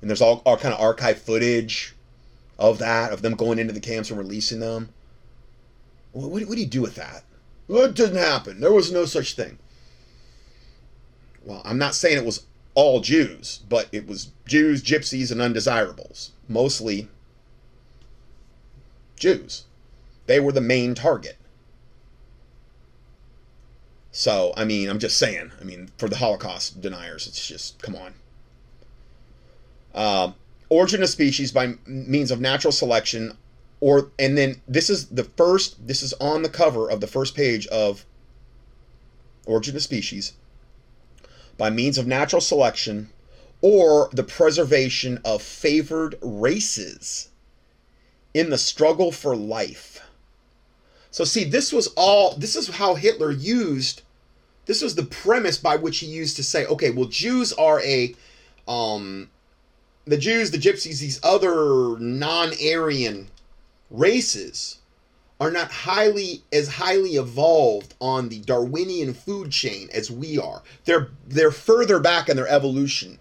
And 0.00 0.08
there's 0.08 0.22
all, 0.22 0.42
all 0.44 0.56
kind 0.56 0.74
of 0.74 0.80
archive 0.80 1.20
footage 1.20 1.94
of 2.58 2.78
that, 2.78 3.12
of 3.12 3.22
them 3.22 3.34
going 3.34 3.58
into 3.58 3.72
the 3.72 3.80
camps 3.80 4.10
and 4.10 4.18
releasing 4.18 4.60
them. 4.60 4.90
What, 6.12 6.30
what, 6.30 6.42
what 6.44 6.54
do 6.54 6.60
you 6.60 6.66
do 6.66 6.82
with 6.82 6.94
that? 6.94 7.24
It 7.68 7.94
didn't 7.94 8.16
happen. 8.16 8.60
There 8.60 8.72
was 8.72 8.92
no 8.92 9.06
such 9.06 9.34
thing. 9.34 9.58
Well, 11.44 11.62
I'm 11.64 11.78
not 11.78 11.94
saying 11.94 12.18
it 12.18 12.24
was 12.24 12.44
all 12.74 13.00
Jews, 13.00 13.60
but 13.68 13.88
it 13.92 14.06
was 14.06 14.30
Jews, 14.46 14.82
gypsies, 14.82 15.30
and 15.30 15.40
undesirables. 15.40 16.32
Mostly 16.48 17.08
Jews. 19.16 19.64
They 20.26 20.40
were 20.40 20.52
the 20.52 20.60
main 20.60 20.94
target. 20.94 21.36
So, 24.10 24.52
I 24.56 24.64
mean, 24.64 24.88
I'm 24.88 24.98
just 24.98 25.18
saying. 25.18 25.50
I 25.60 25.64
mean, 25.64 25.90
for 25.98 26.08
the 26.08 26.16
Holocaust 26.16 26.80
deniers, 26.80 27.26
it's 27.26 27.46
just, 27.46 27.82
come 27.82 27.96
on. 27.96 28.14
Uh, 29.94 30.32
origin 30.68 31.02
of 31.02 31.08
species 31.08 31.52
by 31.52 31.74
means 31.86 32.30
of 32.30 32.40
natural 32.40 32.72
selection, 32.72 33.36
or, 33.80 34.10
and 34.18 34.38
then 34.38 34.60
this 34.68 34.88
is 34.88 35.08
the 35.08 35.24
first, 35.24 35.86
this 35.86 36.02
is 36.02 36.12
on 36.14 36.42
the 36.42 36.48
cover 36.48 36.88
of 36.88 37.00
the 37.00 37.06
first 37.06 37.34
page 37.34 37.66
of 37.68 38.06
Origin 39.46 39.76
of 39.76 39.82
Species 39.82 40.32
by 41.56 41.70
means 41.70 41.98
of 41.98 42.06
natural 42.06 42.40
selection 42.40 43.10
or 43.60 44.10
the 44.12 44.22
preservation 44.22 45.20
of 45.24 45.42
favored 45.42 46.16
races 46.20 47.28
in 48.32 48.50
the 48.50 48.58
struggle 48.58 49.12
for 49.12 49.36
life. 49.36 49.93
So, 51.14 51.22
see, 51.22 51.44
this 51.44 51.72
was 51.72 51.86
all, 51.96 52.34
this 52.34 52.56
is 52.56 52.68
how 52.68 52.96
Hitler 52.96 53.30
used, 53.30 54.02
this 54.66 54.82
was 54.82 54.96
the 54.96 55.04
premise 55.04 55.56
by 55.56 55.76
which 55.76 55.98
he 55.98 56.06
used 56.06 56.34
to 56.34 56.42
say, 56.42 56.66
okay, 56.66 56.90
well, 56.90 57.04
Jews 57.04 57.52
are 57.52 57.80
a, 57.82 58.16
um, 58.66 59.30
the 60.06 60.16
Jews, 60.16 60.50
the 60.50 60.58
Gypsies, 60.58 60.98
these 60.98 61.20
other 61.22 61.96
non 62.00 62.48
Aryan 62.60 63.28
races 63.92 64.78
are 65.40 65.52
not 65.52 65.70
highly 65.70 66.42
as 66.52 66.66
highly 66.66 67.14
evolved 67.14 67.94
on 68.00 68.28
the 68.28 68.40
Darwinian 68.40 69.14
food 69.14 69.52
chain 69.52 69.90
as 69.92 70.10
we 70.10 70.36
are. 70.40 70.64
They're 70.84 71.10
they're 71.28 71.52
further 71.52 72.00
back 72.00 72.28
in 72.28 72.36
their 72.36 72.48
evolution. 72.48 73.20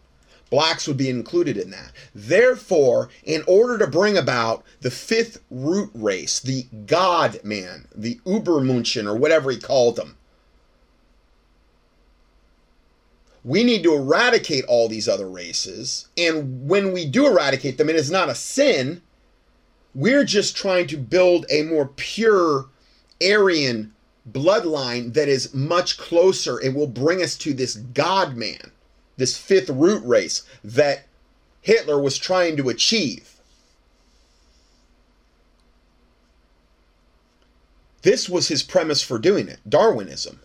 Blacks 0.54 0.88
would 0.88 0.98
be 0.98 1.10
included 1.10 1.58
in 1.58 1.72
that. 1.72 1.92
Therefore, 2.13 3.10
in 3.24 3.44
order 3.48 3.80
to 3.80 3.88
bring 3.88 4.18
about 4.18 4.63
the 4.82 4.92
fifth 4.92 5.42
root 5.50 5.89
race, 5.96 6.39
the 6.39 6.68
God 6.86 7.44
man, 7.44 7.88
the 7.96 8.20
Ubermenschen, 8.26 9.08
or 9.08 9.16
whatever 9.16 9.50
he 9.50 9.58
called 9.58 9.96
them, 9.96 10.16
we 13.44 13.63
need 13.63 13.82
to 13.84 13.96
eradicate 13.96 14.66
all 14.66 14.88
these 14.88 15.10
other 15.10 15.28
races. 15.28 16.08
And 16.16 16.70
when 16.70 16.92
we 16.92 17.06
do 17.06 17.26
eradicate 17.26 17.78
them, 17.78 17.89
it 17.89 17.96
is 17.96 18.12
not 18.12 18.30
a 18.30 18.36
sin 18.36 19.02
we're 19.96 20.24
just 20.24 20.56
trying 20.56 20.88
to 20.88 20.98
build 20.98 21.46
a 21.50 21.63
more 21.63 21.88
pure 21.96 22.66
Aryan 23.22 23.94
bloodline 24.32 25.13
that 25.13 25.28
is 25.28 25.54
much 25.54 25.98
closer 25.98 26.58
and 26.58 26.76
will 26.76 26.88
bring 26.88 27.22
us 27.22 27.36
to 27.38 27.54
this 27.54 27.76
God 27.76 28.36
man, 28.36 28.72
this 29.17 29.38
fifth 29.38 29.69
root 29.69 30.04
race 30.06 30.43
that 30.63 31.06
Hitler 31.62 31.99
was 31.99 32.17
trying 32.17 32.58
to 32.58 32.69
achieve. 32.69 33.34
This 38.02 38.28
was 38.28 38.49
his 38.49 38.63
premise 38.63 39.02
for 39.02 39.17
doing 39.17 39.47
it 39.47 39.60
Darwinism. 39.67 40.41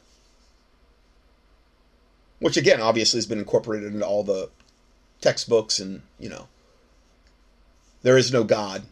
Which, 2.38 2.56
again, 2.56 2.80
obviously 2.80 3.18
has 3.18 3.26
been 3.26 3.40
incorporated 3.40 3.92
into 3.92 4.06
all 4.06 4.22
the 4.22 4.50
textbooks 5.20 5.80
and, 5.80 6.02
you 6.20 6.28
know, 6.28 6.46
there 8.02 8.16
is 8.16 8.32
no 8.32 8.44
God. 8.44 8.84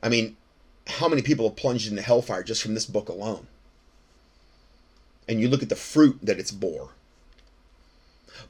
I 0.00 0.08
mean, 0.08 0.36
how 0.86 1.08
many 1.08 1.22
people 1.22 1.48
have 1.48 1.56
plunged 1.56 1.90
into 1.90 2.02
hellfire 2.02 2.44
just 2.44 2.62
from 2.62 2.74
this 2.74 2.86
book 2.86 3.08
alone? 3.08 3.48
And 5.28 5.40
you 5.40 5.48
look 5.48 5.62
at 5.62 5.68
the 5.68 5.76
fruit 5.76 6.20
that 6.22 6.38
it's 6.38 6.52
bore. 6.52 6.90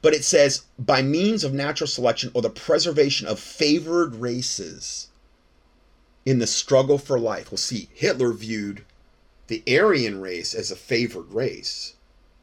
But 0.01 0.13
it 0.13 0.23
says, 0.23 0.63
by 0.77 1.01
means 1.01 1.43
of 1.43 1.53
natural 1.53 1.87
selection 1.87 2.31
or 2.33 2.41
the 2.41 2.49
preservation 2.49 3.27
of 3.27 3.39
favored 3.39 4.15
races 4.15 5.07
in 6.25 6.39
the 6.39 6.47
struggle 6.47 6.97
for 6.97 7.19
life. 7.19 7.51
Well, 7.51 7.57
see, 7.57 7.89
Hitler 7.93 8.33
viewed 8.33 8.85
the 9.47 9.63
Aryan 9.67 10.21
race 10.21 10.53
as 10.53 10.71
a 10.71 10.75
favored 10.75 11.33
race, 11.33 11.95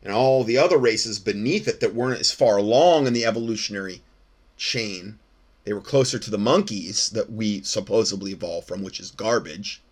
and 0.02 0.12
all 0.12 0.44
the 0.44 0.58
other 0.58 0.78
races 0.78 1.18
beneath 1.18 1.68
it 1.68 1.80
that 1.80 1.94
weren't 1.94 2.20
as 2.20 2.32
far 2.32 2.56
along 2.56 3.06
in 3.06 3.12
the 3.12 3.24
evolutionary 3.24 4.02
chain 4.56 5.18
they 5.66 5.72
were 5.72 5.80
closer 5.80 6.20
to 6.20 6.30
the 6.30 6.38
monkeys 6.38 7.10
that 7.10 7.32
we 7.32 7.60
supposedly 7.62 8.30
evolved 8.30 8.68
from, 8.68 8.84
which 8.84 9.00
is 9.00 9.10
garbage. 9.10 9.82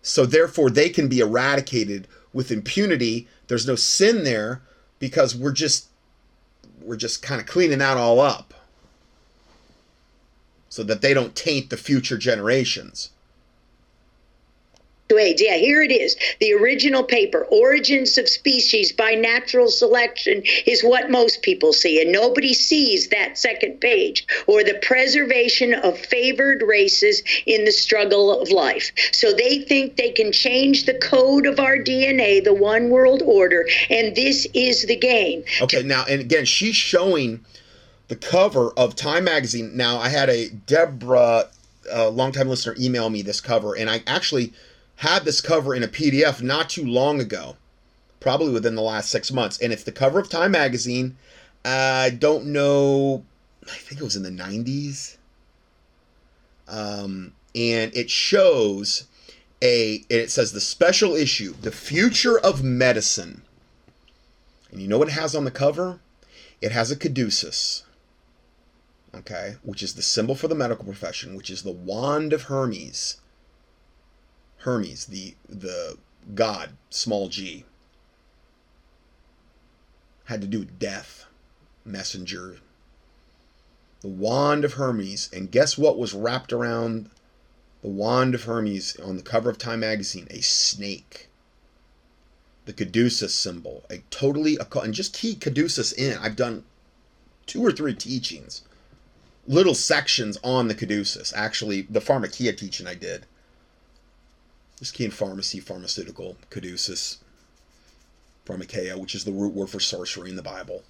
So 0.00 0.24
therefore, 0.24 0.70
they 0.70 0.88
can 0.88 1.08
be 1.08 1.20
eradicated 1.20 2.08
with 2.32 2.50
impunity. 2.50 3.28
There's 3.48 3.66
no 3.66 3.76
sin 3.76 4.24
there 4.24 4.62
because 4.98 5.36
we're 5.36 5.52
just 5.52 5.88
we're 6.80 6.96
just 6.96 7.22
kind 7.22 7.40
of 7.40 7.46
cleaning 7.46 7.78
that 7.78 7.96
all 7.96 8.20
up 8.20 8.54
so 10.68 10.82
that 10.82 11.02
they 11.02 11.14
don't 11.14 11.36
taint 11.36 11.70
the 11.70 11.76
future 11.76 12.18
generations. 12.18 13.10
Wait, 15.12 15.38
yeah, 15.38 15.56
here 15.56 15.82
it 15.82 15.92
is. 15.92 16.16
The 16.40 16.54
original 16.54 17.02
paper, 17.02 17.46
Origins 17.50 18.16
of 18.16 18.26
Species 18.26 18.90
by 18.90 19.14
Natural 19.14 19.68
Selection, 19.68 20.42
is 20.66 20.82
what 20.82 21.10
most 21.10 21.42
people 21.42 21.74
see, 21.74 22.00
and 22.00 22.10
nobody 22.10 22.54
sees 22.54 23.08
that 23.08 23.36
second 23.36 23.80
page, 23.80 24.26
or 24.46 24.64
the 24.64 24.78
preservation 24.82 25.74
of 25.74 25.98
favored 25.98 26.62
races 26.62 27.22
in 27.44 27.66
the 27.66 27.70
struggle 27.70 28.40
of 28.40 28.50
life. 28.50 28.92
So 29.12 29.32
they 29.32 29.58
think 29.58 29.96
they 29.96 30.10
can 30.10 30.32
change 30.32 30.86
the 30.86 30.94
code 30.94 31.46
of 31.46 31.60
our 31.60 31.76
DNA, 31.76 32.42
the 32.42 32.54
one 32.54 32.88
world 32.88 33.22
order, 33.26 33.68
and 33.90 34.16
this 34.16 34.46
is 34.54 34.86
the 34.86 34.96
game. 34.96 35.44
Okay, 35.60 35.82
now, 35.82 36.06
and 36.08 36.22
again, 36.22 36.46
she's 36.46 36.76
showing 36.76 37.44
the 38.08 38.16
cover 38.16 38.70
of 38.70 38.96
Time 38.96 39.24
Magazine. 39.24 39.76
Now, 39.76 39.98
I 39.98 40.08
had 40.08 40.30
a 40.30 40.48
Deborah, 40.48 41.48
a 41.92 42.08
longtime 42.08 42.48
listener, 42.48 42.74
email 42.80 43.10
me 43.10 43.20
this 43.20 43.42
cover, 43.42 43.76
and 43.76 43.90
I 43.90 44.02
actually 44.06 44.54
had 44.96 45.24
this 45.24 45.40
cover 45.40 45.74
in 45.74 45.82
a 45.82 45.88
PDF 45.88 46.42
not 46.42 46.70
too 46.70 46.84
long 46.84 47.20
ago, 47.20 47.56
probably 48.20 48.52
within 48.52 48.74
the 48.74 48.82
last 48.82 49.10
six 49.10 49.32
months, 49.32 49.58
and 49.58 49.72
it's 49.72 49.84
the 49.84 49.92
cover 49.92 50.18
of 50.18 50.28
Time 50.28 50.52
magazine. 50.52 51.16
I 51.64 52.10
don't 52.10 52.46
know, 52.46 53.24
I 53.64 53.76
think 53.76 54.00
it 54.00 54.04
was 54.04 54.16
in 54.16 54.22
the 54.22 54.30
90s. 54.30 55.16
Um, 56.68 57.32
and 57.54 57.94
it 57.94 58.10
shows 58.10 59.06
a, 59.62 59.96
and 60.10 60.20
it 60.20 60.30
says 60.30 60.52
the 60.52 60.60
special 60.60 61.14
issue, 61.14 61.54
The 61.60 61.72
Future 61.72 62.38
of 62.38 62.62
Medicine. 62.62 63.42
And 64.70 64.80
you 64.80 64.88
know 64.88 64.98
what 64.98 65.08
it 65.08 65.12
has 65.12 65.34
on 65.34 65.44
the 65.44 65.50
cover? 65.50 66.00
It 66.60 66.72
has 66.72 66.90
a 66.90 66.96
caduceus, 66.96 67.84
okay, 69.14 69.56
which 69.62 69.82
is 69.82 69.94
the 69.94 70.02
symbol 70.02 70.34
for 70.34 70.48
the 70.48 70.54
medical 70.54 70.84
profession, 70.84 71.36
which 71.36 71.50
is 71.50 71.62
the 71.62 71.70
wand 71.70 72.32
of 72.32 72.44
Hermes 72.44 73.18
Hermes, 74.64 75.04
the 75.04 75.34
the 75.46 75.98
god, 76.34 76.70
small 76.88 77.28
g, 77.28 77.66
had 80.24 80.40
to 80.40 80.46
do 80.46 80.60
with 80.60 80.78
death, 80.78 81.26
messenger, 81.84 82.60
the 84.00 84.08
wand 84.08 84.64
of 84.64 84.72
Hermes, 84.72 85.28
and 85.34 85.50
guess 85.50 85.76
what 85.76 85.98
was 85.98 86.14
wrapped 86.14 86.50
around 86.50 87.10
the 87.82 87.88
wand 87.88 88.34
of 88.34 88.44
Hermes 88.44 88.96
on 88.96 89.18
the 89.18 89.22
cover 89.22 89.50
of 89.50 89.58
Time 89.58 89.80
magazine? 89.80 90.26
A 90.30 90.40
snake. 90.40 91.28
The 92.64 92.72
caduceus 92.72 93.34
symbol, 93.34 93.84
a 93.90 93.98
totally 94.08 94.56
and 94.56 94.94
just 94.94 95.12
key 95.12 95.34
caduceus 95.34 95.92
in. 95.92 96.16
I've 96.16 96.36
done 96.36 96.64
two 97.44 97.62
or 97.62 97.70
three 97.70 97.94
teachings, 97.94 98.62
little 99.46 99.74
sections 99.74 100.38
on 100.42 100.68
the 100.68 100.74
caduceus. 100.74 101.34
Actually, 101.36 101.82
the 101.82 102.00
pharmakia 102.00 102.56
teaching 102.56 102.86
I 102.86 102.94
did 102.94 103.26
key 104.90 105.04
in 105.04 105.10
pharmacy, 105.10 105.60
pharmaceutical, 105.60 106.36
caduceus, 106.50 107.18
pharmakeia, 108.46 108.96
which 108.96 109.14
is 109.14 109.24
the 109.24 109.32
root 109.32 109.54
word 109.54 109.70
for 109.70 109.80
sorcery 109.80 110.30
in 110.30 110.36
the 110.36 110.42
Bible. 110.42 110.82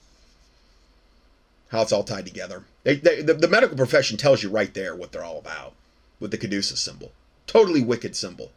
How 1.69 1.83
it's 1.83 1.93
all 1.93 2.05
tied 2.05 2.27
together. 2.27 2.65
They, 2.85 2.97
they, 2.97 3.23
the, 3.23 3.35
the 3.35 3.49
medical 3.49 3.77
profession 3.77 4.17
tells 4.17 4.43
you 4.43 4.51
right 4.51 4.73
there 4.75 4.95
what 4.95 5.13
they're 5.13 5.25
all 5.25 5.39
about 5.39 5.75
with 6.21 6.31
the 6.31 6.39
caduceus 6.39 6.81
symbol. 6.81 7.13
Totally 7.47 7.83
wicked 7.83 8.15
symbol. 8.15 8.53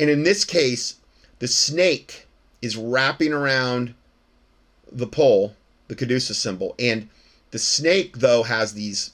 And 0.00 0.10
in 0.10 0.22
this 0.22 0.44
case, 0.44 0.96
the 1.38 1.48
snake 1.48 2.26
is 2.62 2.76
wrapping 2.76 3.32
around 3.32 3.94
the 4.90 5.06
pole, 5.06 5.54
the 5.88 5.94
caduceus 5.94 6.38
symbol, 6.38 6.74
and 6.78 7.08
The 7.50 7.58
snake, 7.60 8.18
though, 8.18 8.42
has 8.42 8.74
these 8.74 9.12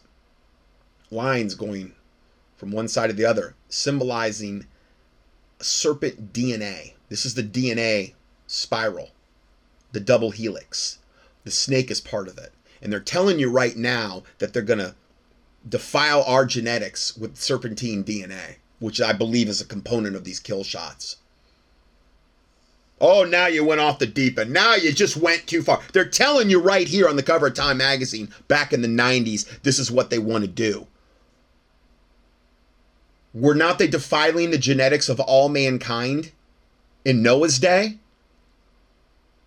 lines 1.11 1.55
going 1.55 1.93
from 2.57 2.71
one 2.71 2.89
side 2.89 3.09
to 3.09 3.13
the 3.13 3.25
other, 3.25 3.55
symbolizing 3.69 4.67
serpent 5.63 6.33
DNA. 6.33 6.95
This 7.09 7.25
is 7.25 7.35
the 7.35 7.43
DNA 7.43 8.15
spiral, 8.47 9.11
the 9.93 10.01
double 10.01 10.31
helix. 10.31 10.99
The 11.45 11.51
snake 11.51 11.91
is 11.91 12.01
part 12.01 12.29
of 12.29 12.39
it. 12.39 12.53
And 12.81 12.93
they're 12.93 13.01
telling 13.01 13.39
you 13.39 13.51
right 13.51 13.77
now 13.77 14.23
that 14.39 14.53
they're 14.53 14.63
going 14.63 14.79
to 14.79 14.95
defile 15.69 16.23
our 16.27 16.45
genetics 16.45 17.17
with 17.17 17.37
serpentine 17.37 18.05
DNA, 18.05 18.57
which 18.81 19.01
I 19.01 19.13
believe 19.13 19.49
is 19.49 19.61
a 19.61 19.67
component 19.67 20.17
of 20.17 20.25
these 20.25 20.41
kill 20.41 20.65
shots. 20.65 21.17
Oh, 23.01 23.25
now 23.25 23.47
you 23.47 23.65
went 23.65 23.81
off 23.81 23.99
the 23.99 24.07
deep 24.07 24.39
end. 24.39 24.53
Now 24.53 24.75
you 24.75 24.93
just 24.93 25.17
went 25.17 25.47
too 25.49 25.63
far. 25.63 25.81
They're 25.93 26.05
telling 26.05 26.51
you 26.51 26.61
right 26.61 26.87
here 26.87 27.09
on 27.09 27.17
the 27.17 27.23
cover 27.23 27.49
of 27.49 27.55
Time 27.55 27.79
magazine 27.79 28.33
back 28.47 28.73
in 28.73 28.81
the 28.81 28.89
90s, 28.89 29.63
this 29.63 29.81
is 29.81 29.91
what 29.91 30.11
they 30.11 30.21
want 30.21 30.45
to 30.45 30.49
do. 30.49 30.87
Were 33.35 33.55
not 33.55 33.79
they 33.79 33.87
defiling 33.87 34.51
the 34.51 34.59
genetics 34.59 35.09
of 35.09 35.21
all 35.21 35.49
mankind 35.49 36.33
in 37.05 37.23
Noah's 37.23 37.59
day? 37.59 37.99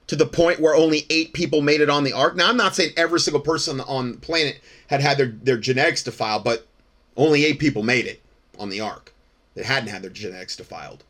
To 0.07 0.15
the 0.15 0.25
point 0.25 0.59
where 0.59 0.75
only 0.75 1.05
eight 1.09 1.33
people 1.33 1.61
made 1.61 1.81
it 1.81 1.89
on 1.89 2.03
the 2.03 2.13
ark. 2.13 2.35
Now, 2.35 2.49
I'm 2.49 2.57
not 2.57 2.75
saying 2.75 2.93
every 2.95 3.19
single 3.19 3.41
person 3.41 3.81
on 3.81 4.13
the 4.13 4.17
planet 4.17 4.59
had 4.87 5.01
had 5.01 5.17
their, 5.17 5.27
their 5.27 5.57
genetics 5.57 6.03
defiled, 6.03 6.43
but 6.43 6.67
only 7.17 7.43
eight 7.43 7.57
people 7.57 7.81
made 7.81 8.05
it 8.05 8.21
on 8.59 8.69
the 8.69 8.81
ark 8.81 9.13
that 9.55 9.65
hadn't 9.65 9.89
had 9.89 10.03
their 10.03 10.11
genetics 10.11 10.55
defiled. 10.55 11.03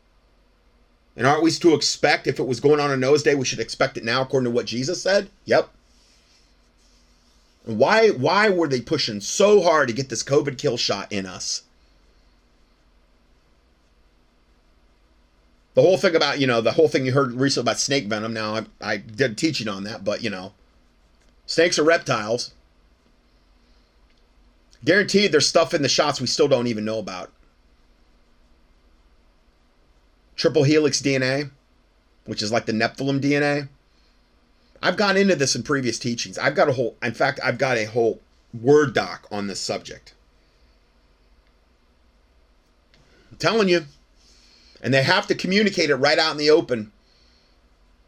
And 1.16 1.26
aren't 1.26 1.42
we 1.42 1.50
to 1.50 1.74
expect 1.74 2.26
if 2.26 2.38
it 2.38 2.46
was 2.46 2.60
going 2.60 2.80
on 2.80 2.92
in 2.92 3.00
Noah's 3.00 3.22
day, 3.22 3.34
we 3.34 3.44
should 3.44 3.60
expect 3.60 3.96
it 3.96 4.04
now 4.04 4.22
according 4.22 4.50
to 4.50 4.54
what 4.54 4.66
Jesus 4.66 5.02
said? 5.02 5.30
Yep. 5.46 5.70
Why 7.64 8.10
why 8.10 8.48
were 8.48 8.68
they 8.68 8.80
pushing 8.80 9.20
so 9.20 9.62
hard 9.62 9.88
to 9.88 9.94
get 9.94 10.08
this 10.08 10.22
COVID 10.22 10.56
kill 10.56 10.76
shot 10.76 11.10
in 11.10 11.26
us? 11.26 11.62
The 15.76 15.82
whole 15.82 15.98
thing 15.98 16.16
about, 16.16 16.40
you 16.40 16.46
know, 16.46 16.62
the 16.62 16.72
whole 16.72 16.88
thing 16.88 17.04
you 17.04 17.12
heard 17.12 17.34
recently 17.34 17.64
about 17.64 17.78
snake 17.78 18.06
venom. 18.06 18.32
Now, 18.32 18.54
I, 18.54 18.64
I 18.80 18.96
did 18.96 19.36
teaching 19.36 19.68
on 19.68 19.84
that, 19.84 20.04
but, 20.04 20.22
you 20.22 20.30
know, 20.30 20.54
snakes 21.44 21.78
are 21.78 21.84
reptiles. 21.84 22.54
Guaranteed 24.86 25.32
there's 25.32 25.46
stuff 25.46 25.74
in 25.74 25.82
the 25.82 25.88
shots 25.90 26.18
we 26.18 26.28
still 26.28 26.48
don't 26.48 26.66
even 26.66 26.86
know 26.86 26.98
about. 26.98 27.30
Triple 30.34 30.62
helix 30.62 31.02
DNA, 31.02 31.50
which 32.24 32.42
is 32.42 32.50
like 32.50 32.64
the 32.64 32.72
Nephilim 32.72 33.20
DNA. 33.20 33.68
I've 34.82 34.96
gone 34.96 35.18
into 35.18 35.36
this 35.36 35.54
in 35.54 35.62
previous 35.62 35.98
teachings. 35.98 36.38
I've 36.38 36.54
got 36.54 36.70
a 36.70 36.72
whole, 36.72 36.96
in 37.02 37.12
fact, 37.12 37.38
I've 37.44 37.58
got 37.58 37.76
a 37.76 37.84
whole 37.84 38.22
Word 38.58 38.94
doc 38.94 39.26
on 39.30 39.46
this 39.46 39.60
subject. 39.60 40.14
I'm 43.30 43.36
telling 43.36 43.68
you. 43.68 43.84
And 44.86 44.94
they 44.94 45.02
have 45.02 45.26
to 45.26 45.34
communicate 45.34 45.90
it 45.90 45.96
right 45.96 46.16
out 46.16 46.30
in 46.30 46.36
the 46.36 46.50
open 46.50 46.92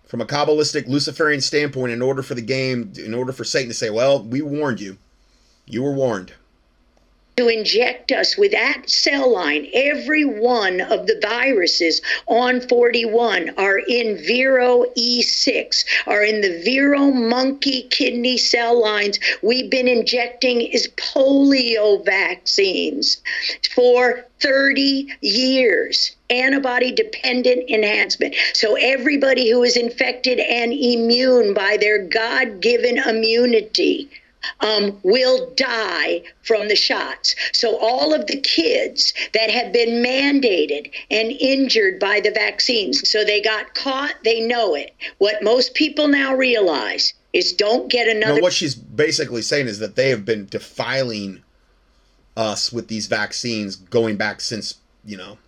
from 0.06 0.20
a 0.20 0.24
Kabbalistic 0.24 0.86
Luciferian 0.86 1.40
standpoint 1.40 1.90
in 1.90 2.00
order 2.00 2.22
for 2.22 2.36
the 2.36 2.40
game, 2.40 2.92
in 2.96 3.14
order 3.14 3.32
for 3.32 3.42
Satan 3.42 3.68
to 3.68 3.74
say, 3.74 3.90
well, 3.90 4.22
we 4.22 4.42
warned 4.42 4.80
you. 4.80 4.96
You 5.66 5.82
were 5.82 5.92
warned 5.92 6.34
to 7.38 7.46
inject 7.46 8.10
us 8.10 8.36
with 8.36 8.50
that 8.50 8.90
cell 8.90 9.32
line. 9.32 9.68
Every 9.72 10.24
one 10.24 10.80
of 10.80 11.06
the 11.06 11.20
viruses 11.22 12.02
on 12.26 12.60
41 12.60 13.50
are 13.56 13.78
in 13.78 14.18
Vero 14.18 14.84
E6, 14.98 15.84
are 16.08 16.24
in 16.24 16.40
the 16.40 16.60
Vero 16.64 17.12
monkey 17.12 17.82
kidney 17.90 18.38
cell 18.38 18.82
lines. 18.82 19.20
We've 19.40 19.70
been 19.70 19.86
injecting 19.86 20.62
is 20.62 20.88
polio 20.96 22.04
vaccines 22.04 23.18
for 23.72 24.24
30 24.40 25.08
years 25.20 26.16
antibody 26.30 26.92
dependent 26.92 27.70
enhancement. 27.70 28.34
So 28.52 28.74
everybody 28.74 29.48
who 29.50 29.62
is 29.62 29.76
infected 29.76 30.40
and 30.40 30.72
immune 30.72 31.54
by 31.54 31.78
their 31.80 32.04
God 32.04 32.60
given 32.60 32.98
immunity 32.98 34.10
um, 34.60 34.98
will 35.02 35.52
die 35.54 36.22
from 36.42 36.68
the 36.68 36.76
shots. 36.76 37.34
So, 37.52 37.78
all 37.78 38.14
of 38.14 38.26
the 38.26 38.40
kids 38.40 39.12
that 39.34 39.50
have 39.50 39.72
been 39.72 40.02
mandated 40.02 40.90
and 41.10 41.30
injured 41.32 41.98
by 42.00 42.20
the 42.20 42.30
vaccines, 42.30 43.08
so 43.08 43.24
they 43.24 43.40
got 43.40 43.74
caught, 43.74 44.14
they 44.24 44.40
know 44.40 44.74
it. 44.74 44.94
What 45.18 45.42
most 45.42 45.74
people 45.74 46.08
now 46.08 46.34
realize 46.34 47.14
is 47.32 47.52
don't 47.52 47.90
get 47.90 48.08
another. 48.08 48.36
No, 48.36 48.42
what 48.42 48.52
she's 48.52 48.74
basically 48.74 49.42
saying 49.42 49.66
is 49.66 49.78
that 49.78 49.96
they 49.96 50.10
have 50.10 50.24
been 50.24 50.46
defiling 50.46 51.42
us 52.36 52.72
with 52.72 52.88
these 52.88 53.06
vaccines 53.06 53.76
going 53.76 54.16
back 54.16 54.40
since, 54.40 54.76
you 55.04 55.16
know, 55.16 55.38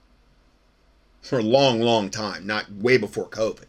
for 1.22 1.38
a 1.38 1.42
long, 1.42 1.80
long 1.80 2.11
time, 2.11 2.46
not 2.46 2.70
way 2.72 2.96
before 2.96 3.28
COVID. 3.28 3.66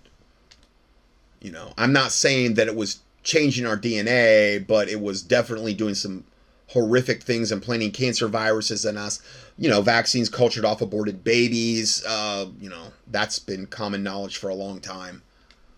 You 1.40 1.52
know, 1.52 1.74
I'm 1.78 1.94
not 1.94 2.12
saying 2.12 2.56
that 2.56 2.68
it 2.68 2.76
was 2.76 3.00
changing 3.24 3.66
our 3.66 3.78
DNA, 3.78 4.66
but 4.66 4.90
it 4.90 5.00
was 5.00 5.22
definitely 5.22 5.74
doing 5.74 5.96
some 5.96 6.24
horrific 6.70 7.22
things 7.22 7.52
and 7.52 7.62
planting 7.62 7.92
cancer 7.92 8.28
viruses 8.28 8.86
in 8.86 8.98
us. 8.98 9.22
You 9.58 9.70
know, 9.70 9.82
vaccines 9.82 10.30
cultured 10.30 10.66
off 10.66 10.82
aborted 10.82 11.24
babies. 11.24 12.04
Uh, 12.06 12.48
you 12.60 12.70
know, 12.70 12.94
that's 13.08 13.40
been 13.40 13.68
common 13.68 14.04
knowledge 14.04 14.38
for 14.38 14.50
a 14.50 14.56
long 14.56 14.80
time. 14.80 15.22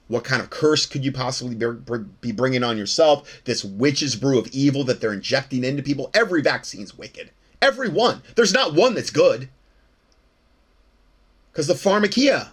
What 0.07 0.23
kind 0.23 0.41
of 0.41 0.49
curse 0.49 0.85
could 0.85 1.03
you 1.03 1.11
possibly 1.11 1.55
be 2.21 2.31
bringing 2.31 2.63
on 2.63 2.77
yourself? 2.77 3.41
This 3.45 3.63
witch's 3.63 4.15
brew 4.15 4.37
of 4.37 4.47
evil 4.47 4.83
that 4.83 5.01
they're 5.01 5.13
injecting 5.13 5.63
into 5.63 5.81
people. 5.81 6.11
Every 6.13 6.41
vaccine's 6.41 6.97
wicked. 6.97 7.31
Every 7.61 7.89
one. 7.89 8.21
There's 8.35 8.53
not 8.53 8.75
one 8.75 8.93
that's 8.93 9.09
good. 9.09 9.49
Because 11.51 11.67
the 11.67 11.73
pharmakia, 11.73 12.49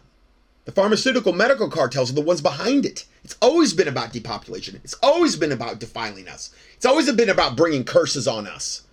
the 0.71 0.81
pharmaceutical 0.81 1.33
medical 1.33 1.69
cartels 1.69 2.13
are 2.13 2.15
the 2.15 2.21
ones 2.21 2.41
behind 2.41 2.87
it. 2.87 3.05
It's 3.25 3.37
always 3.43 3.73
been 3.75 3.89
about 3.89 4.13
depopulation. 4.13 4.81
It's 4.85 4.95
always 5.03 5.35
been 5.35 5.51
about 5.51 5.81
defiling 5.81 6.29
us. 6.29 6.55
It's 6.77 6.87
always 6.87 7.11
been 7.11 7.29
about 7.29 7.57
bringing 7.57 7.83
curses 7.83 8.29
on 8.29 8.47
us 8.47 8.85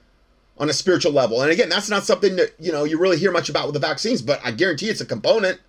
on 0.57 0.71
a 0.71 0.73
spiritual 0.73 1.11
level. 1.11 1.39
And 1.39 1.51
again, 1.51 1.69
that's 1.69 1.88
not 1.88 2.03
something 2.03 2.36
that, 2.38 2.55
you 2.59 2.71
know, 2.71 2.84
you 2.84 2.97
really 2.97 3.19
hear 3.19 3.32
much 3.32 3.47
about 3.47 3.67
with 3.67 3.75
the 3.75 3.80
vaccines, 3.80 4.23
but 4.23 4.41
I 4.43 4.51
guarantee 4.51 4.89
it's 4.89 5.01
a 5.01 5.05
component. 5.05 5.59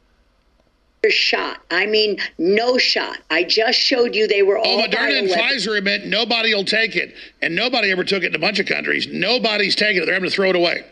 Shot. 1.10 1.58
I 1.70 1.84
mean, 1.84 2.18
no 2.38 2.78
shot. 2.78 3.18
I 3.30 3.44
just 3.44 3.78
showed 3.78 4.14
you 4.14 4.26
they 4.26 4.42
were 4.42 4.56
all. 4.56 4.80
Oh, 4.80 4.86
Moderna 4.86 5.18
and 5.18 5.28
Pfizer 5.28 5.76
admit 5.76 6.06
nobody 6.06 6.54
will 6.54 6.64
take 6.64 6.96
it, 6.96 7.14
and 7.42 7.54
nobody 7.54 7.92
ever 7.92 8.02
took 8.02 8.22
it 8.22 8.28
in 8.28 8.34
a 8.34 8.38
bunch 8.38 8.58
of 8.58 8.66
countries. 8.66 9.06
Nobody's 9.06 9.76
taking 9.76 10.02
it. 10.02 10.06
They're 10.06 10.14
having 10.14 10.28
to 10.28 10.34
throw 10.34 10.48
it 10.48 10.56
away. 10.56 10.84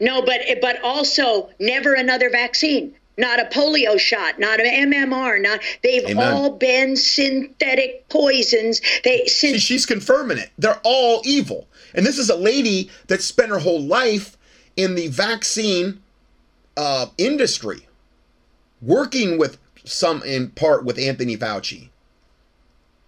No, 0.00 0.22
but 0.22 0.40
but 0.60 0.82
also 0.82 1.50
never 1.60 1.94
another 1.94 2.30
vaccine 2.30 2.96
not 3.16 3.40
a 3.40 3.44
polio 3.44 3.98
shot, 3.98 4.38
not 4.38 4.60
an 4.60 4.90
MMR, 4.90 5.40
not 5.40 5.60
they've 5.82 6.04
Amen. 6.04 6.32
all 6.32 6.50
been 6.50 6.96
synthetic 6.96 8.08
poisons. 8.08 8.80
They 9.04 9.26
See, 9.26 9.58
she's 9.58 9.86
confirming 9.86 10.38
it. 10.38 10.50
They're 10.58 10.80
all 10.84 11.22
evil. 11.24 11.66
And 11.94 12.04
this 12.04 12.18
is 12.18 12.28
a 12.28 12.36
lady 12.36 12.90
that 13.06 13.22
spent 13.22 13.50
her 13.50 13.58
whole 13.58 13.80
life 13.80 14.36
in 14.76 14.94
the 14.94 15.08
vaccine 15.08 16.02
uh, 16.76 17.06
industry, 17.16 17.86
working 18.82 19.38
with 19.38 19.58
some 19.84 20.22
in 20.22 20.50
part 20.50 20.84
with 20.84 20.98
Anthony 20.98 21.36
Fauci. 21.36 21.88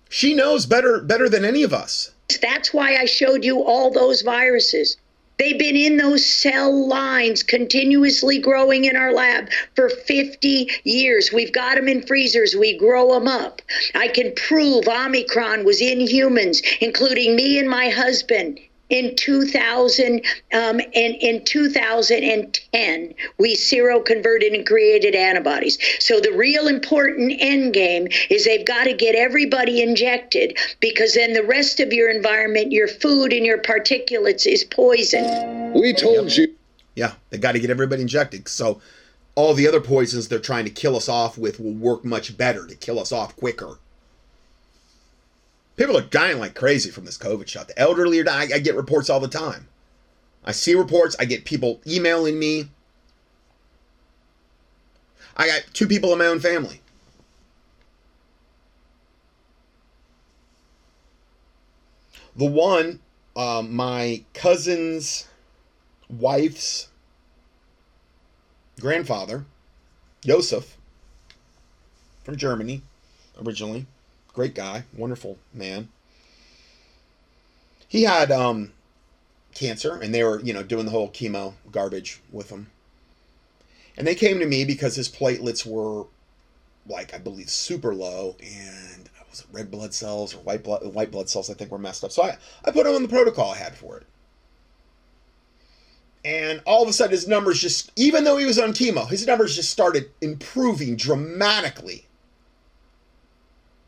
She 0.09 0.33
knows 0.35 0.65
better 0.65 1.01
better 1.01 1.29
than 1.29 1.45
any 1.45 1.63
of 1.63 1.75
us. 1.75 2.13
That's 2.41 2.73
why 2.73 2.97
I 2.97 3.05
showed 3.05 3.45
you 3.45 3.63
all 3.63 3.91
those 3.91 4.23
viruses. 4.23 4.97
They've 5.39 5.59
been 5.59 5.77
in 5.77 5.97
those 5.97 6.27
cell 6.27 6.89
lines 6.89 7.43
continuously 7.43 8.39
growing 8.39 8.85
in 8.85 8.97
our 8.97 9.13
lab 9.13 9.51
for 9.77 9.89
50 9.89 10.69
years. 10.85 11.33
We've 11.33 11.53
got 11.53 11.77
them 11.77 11.89
in 11.89 12.03
freezers. 12.03 12.57
We 12.57 12.77
grow 12.77 13.15
them 13.15 13.29
up. 13.29 13.63
I 13.95 14.09
can 14.09 14.33
prove 14.35 14.89
Omicron 14.89 15.65
was 15.65 15.81
in 15.81 16.01
humans, 16.01 16.63
including 16.81 17.37
me 17.37 17.59
and 17.59 17.71
my 17.71 17.89
husband 17.89 18.61
in 18.91 19.15
2000 19.17 20.25
um, 20.53 20.81
and 20.81 21.15
in 21.21 21.45
2010 21.45 23.15
we 23.39 23.55
seroconverted 23.55 24.55
and 24.55 24.67
created 24.67 25.15
antibodies. 25.15 25.79
So 26.01 26.21
the 26.21 26.33
real 26.33 26.69
important 26.69 27.33
end 27.39 27.75
game 27.75 28.09
is 28.31 28.45
they've 28.45 28.67
got 28.67 28.85
to 28.85 28.95
get 28.95 29.15
everybody 29.15 29.83
injected 29.83 30.59
because 30.81 31.15
then 31.15 31.33
the 31.33 31.45
rest 31.45 31.81
of 31.81 31.93
your 31.93 32.11
environment 32.11 32.73
your 32.73 32.89
food 32.89 33.33
and 33.33 33.45
your 33.45 33.59
particulates 33.59 34.47
is 34.47 34.65
poison 34.65 35.73
we 35.73 35.93
told 35.93 36.37
you. 36.37 36.55
Yeah 36.95 37.13
they 37.31 37.39
got 37.39 37.53
to 37.53 37.61
get 37.61 37.71
everybody 37.71 38.03
injected. 38.03 38.49
So 38.49 38.81
all 39.35 39.55
the 39.55 39.69
other 39.69 39.81
poisons 39.81 40.29
they're 40.29 40.39
trying 40.39 40.65
to 40.65 40.71
kill 40.71 40.97
us 40.97 41.09
off 41.09 41.39
with 41.39 41.61
will 41.61 41.75
work 41.75 42.05
much 42.05 42.37
better 42.37 42.67
to 42.67 42.75
kill 42.75 42.99
us 42.99 43.13
off 43.13 43.37
quicker 43.37 43.79
People 45.79 45.97
are 45.97 46.03
dying 46.03 46.41
like 46.41 46.57
crazy 46.57 46.91
from 46.91 47.05
this 47.05 47.17
COVID 47.17 47.47
shot. 47.47 47.69
The 47.69 47.79
elderly 47.79 48.19
are 48.19 48.25
dying. 48.25 48.53
I 48.53 48.59
get 48.59 48.75
reports 48.75 49.09
all 49.09 49.21
the 49.21 49.29
time. 49.29 49.69
I 50.45 50.51
see 50.51 50.75
reports. 50.75 51.15
I 51.21 51.25
get 51.25 51.45
people 51.45 51.81
emailing 51.87 52.37
me. 52.37 52.69
I 55.37 55.47
got 55.47 55.63
two 55.73 55.87
people 55.87 56.13
in 56.13 56.19
my 56.19 56.27
own 56.27 56.41
family. 56.41 56.83
The 62.35 62.45
one, 62.45 62.99
um, 63.37 63.73
my 63.75 64.25
cousin's 64.35 65.29
wife's 66.11 66.89
grandfather, 68.81 69.45
Joseph, 70.25 70.77
from 72.25 72.37
Germany, 72.37 72.83
originally, 73.45 73.87
great 74.39 74.55
guy, 74.55 74.85
wonderful 74.97 75.37
man. 75.53 75.89
He 77.89 78.05
had 78.05 78.31
um, 78.31 78.71
cancer, 79.53 79.97
and 79.97 80.15
they 80.15 80.23
were, 80.23 80.41
you 80.41 80.53
know, 80.53 80.63
doing 80.63 80.85
the 80.85 80.93
whole 80.93 81.11
chemo 81.11 81.55
garbage 81.73 82.21
with 82.31 82.49
him. 82.49 82.71
And 83.97 84.07
they 84.07 84.15
came 84.15 84.39
to 84.39 84.47
me 84.47 84.65
because 84.65 84.95
his 84.95 85.09
platelets 85.09 85.67
were, 85.67 86.07
like, 86.87 87.13
I 87.13 87.19
believe, 87.19 87.51
super 87.51 87.97
low, 87.97 88.37
and 88.41 89.11
was 89.29 89.41
it 89.41 89.47
red 89.51 89.73
blood 89.73 89.93
cells 89.93 90.37
or 90.37 90.39
white 90.39 90.63
blood 90.63 90.87
white 90.95 91.11
blood 91.11 91.29
cells? 91.29 91.51
I 91.51 91.55
think 91.55 91.73
were 91.73 91.79
messed 91.79 92.05
up. 92.05 92.13
So 92.13 92.23
I, 92.23 92.39
I 92.65 92.71
put 92.71 92.87
him 92.87 92.95
on 92.95 93.03
the 93.03 93.09
protocol 93.09 93.51
I 93.51 93.59
had 93.59 93.75
for 93.75 93.99
it. 93.99 94.07
And 96.25 96.63
all 96.65 96.85
of 96.85 96.89
a 96.89 96.93
sudden, 96.93 97.11
his 97.11 97.27
numbers 97.27 97.61
just, 97.61 97.91
even 97.97 98.23
though 98.23 98.37
he 98.37 98.47
was 98.47 98.61
on 98.61 98.73
chemo, 98.73 99.09
his 99.09 99.27
numbers 99.27 99.57
just 99.57 99.71
started 99.71 100.13
improving 100.21 100.95
dramatically. 100.95 102.08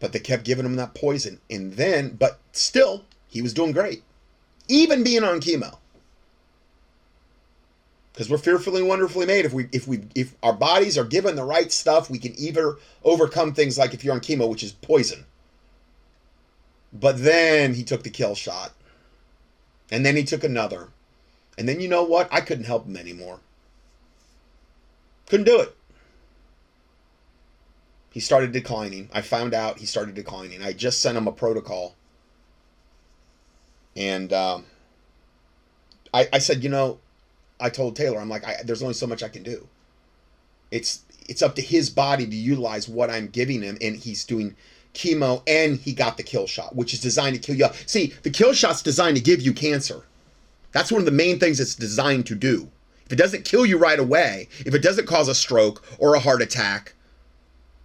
But 0.00 0.12
they 0.12 0.18
kept 0.18 0.44
giving 0.44 0.64
him 0.64 0.76
that 0.76 0.94
poison. 0.94 1.40
And 1.48 1.74
then, 1.74 2.16
but 2.18 2.40
still, 2.52 3.04
he 3.28 3.42
was 3.42 3.54
doing 3.54 3.72
great, 3.72 4.02
even 4.66 5.04
being 5.04 5.22
on 5.22 5.40
chemo 5.40 5.76
because 8.20 8.28
we're 8.28 8.36
fearfully 8.36 8.80
and 8.80 8.88
wonderfully 8.88 9.24
made. 9.24 9.46
If 9.46 9.54
we 9.54 9.68
if 9.72 9.88
we 9.88 10.02
if 10.14 10.34
our 10.42 10.52
bodies 10.52 10.98
are 10.98 11.04
given 11.04 11.36
the 11.36 11.44
right 11.44 11.72
stuff, 11.72 12.10
we 12.10 12.18
can 12.18 12.38
either 12.38 12.76
overcome 13.02 13.54
things 13.54 13.78
like 13.78 13.94
if 13.94 14.04
you're 14.04 14.12
on 14.12 14.20
chemo, 14.20 14.46
which 14.46 14.62
is 14.62 14.72
poison. 14.72 15.24
But 16.92 17.22
then 17.22 17.72
he 17.72 17.82
took 17.82 18.02
the 18.02 18.10
kill 18.10 18.34
shot. 18.34 18.72
And 19.90 20.04
then 20.04 20.16
he 20.16 20.24
took 20.24 20.44
another. 20.44 20.88
And 21.56 21.66
then 21.66 21.80
you 21.80 21.88
know 21.88 22.02
what? 22.02 22.28
I 22.30 22.42
couldn't 22.42 22.64
help 22.64 22.86
him 22.86 22.96
anymore. 22.96 23.40
Couldn't 25.26 25.46
do 25.46 25.60
it. 25.60 25.74
He 28.10 28.20
started 28.20 28.52
declining. 28.52 29.08
I 29.12 29.20
found 29.20 29.54
out 29.54 29.78
he 29.78 29.86
started 29.86 30.14
declining. 30.14 30.62
I 30.62 30.72
just 30.72 31.00
sent 31.00 31.16
him 31.16 31.28
a 31.28 31.32
protocol. 31.32 31.94
And 33.96 34.32
um, 34.32 34.64
I, 36.12 36.28
I 36.32 36.38
said, 36.38 36.64
you 36.64 36.70
know, 36.70 36.98
I 37.60 37.70
told 37.70 37.94
Taylor, 37.94 38.18
I'm 38.18 38.28
like, 38.28 38.44
I, 38.44 38.56
there's 38.64 38.82
only 38.82 38.94
so 38.94 39.06
much 39.06 39.22
I 39.22 39.28
can 39.28 39.42
do. 39.42 39.68
It's 40.70 41.02
it's 41.28 41.42
up 41.42 41.54
to 41.56 41.62
his 41.62 41.90
body 41.90 42.26
to 42.26 42.34
utilize 42.34 42.88
what 42.88 43.10
I'm 43.10 43.28
giving 43.28 43.62
him, 43.62 43.78
and 43.80 43.96
he's 43.96 44.24
doing 44.24 44.56
chemo 44.94 45.42
and 45.46 45.78
he 45.78 45.92
got 45.92 46.16
the 46.16 46.22
kill 46.24 46.48
shot, 46.48 46.74
which 46.74 46.92
is 46.92 47.00
designed 47.00 47.36
to 47.36 47.40
kill 47.40 47.56
you. 47.56 47.68
See, 47.86 48.14
the 48.22 48.30
kill 48.30 48.52
shot's 48.52 48.82
designed 48.82 49.16
to 49.16 49.22
give 49.22 49.40
you 49.40 49.52
cancer. 49.52 50.02
That's 50.72 50.90
one 50.90 51.00
of 51.00 51.06
the 51.06 51.12
main 51.12 51.38
things 51.38 51.60
it's 51.60 51.76
designed 51.76 52.26
to 52.26 52.34
do. 52.34 52.68
If 53.06 53.12
it 53.12 53.16
doesn't 53.16 53.44
kill 53.44 53.66
you 53.66 53.78
right 53.78 53.98
away, 53.98 54.48
if 54.66 54.74
it 54.74 54.82
doesn't 54.82 55.06
cause 55.06 55.28
a 55.28 55.34
stroke 55.34 55.84
or 55.98 56.14
a 56.14 56.20
heart 56.20 56.42
attack 56.42 56.94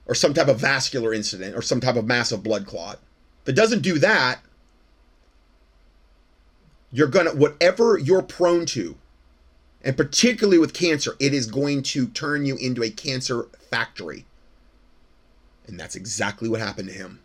or 0.06 0.16
some 0.16 0.34
type 0.34 0.48
of 0.48 0.60
vascular 0.60 1.14
incident 1.14 1.56
or 1.56 1.62
some 1.62 1.80
type 1.80 1.96
of 1.96 2.06
massive 2.06 2.44
blood 2.44 2.66
clot, 2.66 3.00
if 3.44 3.50
it 3.50 3.56
doesn't 3.56 3.82
do 3.82 4.00
that, 4.00 4.40
you're 6.92 7.08
gonna 7.08 7.32
whatever 7.32 7.98
you're 7.98 8.22
prone 8.22 8.66
to 8.68 8.96
and 9.86 9.96
particularly 9.96 10.58
with 10.58 10.74
cancer, 10.74 11.16
it 11.20 11.32
is 11.32 11.46
going 11.46 11.84
to 11.84 12.08
turn 12.08 12.44
you 12.48 12.58
into 12.58 12.84
a 12.84 12.90
cancer 12.90 13.44
factory. 13.70 14.26
And 15.68 15.80
that's 15.80 15.96
exactly 15.96 16.50
what 16.50 16.60
happened 16.60 16.90
to 16.90 16.94
him. 16.96 17.20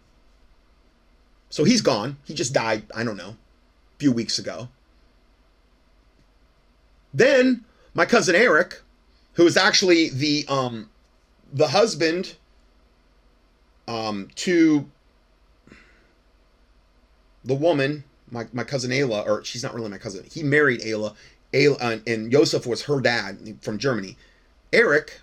So 1.48 1.64
he's 1.64 1.80
gone. 1.80 2.18
He 2.24 2.34
just 2.34 2.52
died, 2.52 2.84
I 2.94 3.02
don't 3.02 3.16
know, 3.16 3.30
a 3.30 3.98
few 3.98 4.12
weeks 4.12 4.38
ago. 4.38 4.68
Then 7.14 7.64
my 7.94 8.04
cousin 8.04 8.36
Eric, 8.36 8.82
who 9.32 9.46
is 9.46 9.56
actually 9.56 10.10
the 10.10 10.44
um 10.46 10.90
the 11.52 11.68
husband 11.68 12.36
um 13.88 14.28
to 14.36 14.88
the 17.44 17.54
woman, 17.54 18.04
my, 18.30 18.46
my 18.52 18.64
cousin 18.64 18.90
Ayla, 18.90 19.26
or 19.26 19.42
she's 19.44 19.62
not 19.62 19.74
really 19.74 19.88
my 19.88 19.98
cousin. 19.98 20.24
He 20.30 20.42
married 20.42 20.80
Ayla 20.80 21.14
uh, 21.54 21.98
and 22.06 22.30
Joseph 22.30 22.66
was 22.66 22.82
her 22.82 23.00
dad 23.00 23.58
from 23.60 23.78
Germany. 23.78 24.16
Eric, 24.72 25.20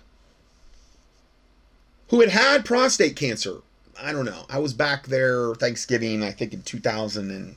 who 2.08 2.20
had 2.20 2.30
had 2.30 2.64
prostate 2.64 3.16
cancer. 3.16 3.58
I 4.00 4.12
don't 4.12 4.26
know. 4.26 4.44
I 4.48 4.58
was 4.58 4.72
back 4.74 5.06
there 5.06 5.54
Thanksgiving, 5.54 6.22
I 6.22 6.30
think 6.32 6.52
in 6.52 6.62
2018. 6.62 7.56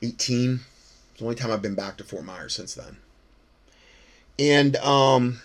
It's 0.00 1.18
the 1.18 1.24
only 1.24 1.36
time 1.36 1.50
I've 1.50 1.62
been 1.62 1.74
back 1.74 1.96
to 1.98 2.04
Fort 2.04 2.24
Myers 2.24 2.54
since 2.54 2.74
then. 2.74 2.96
And 4.38 4.76
um 4.76 5.40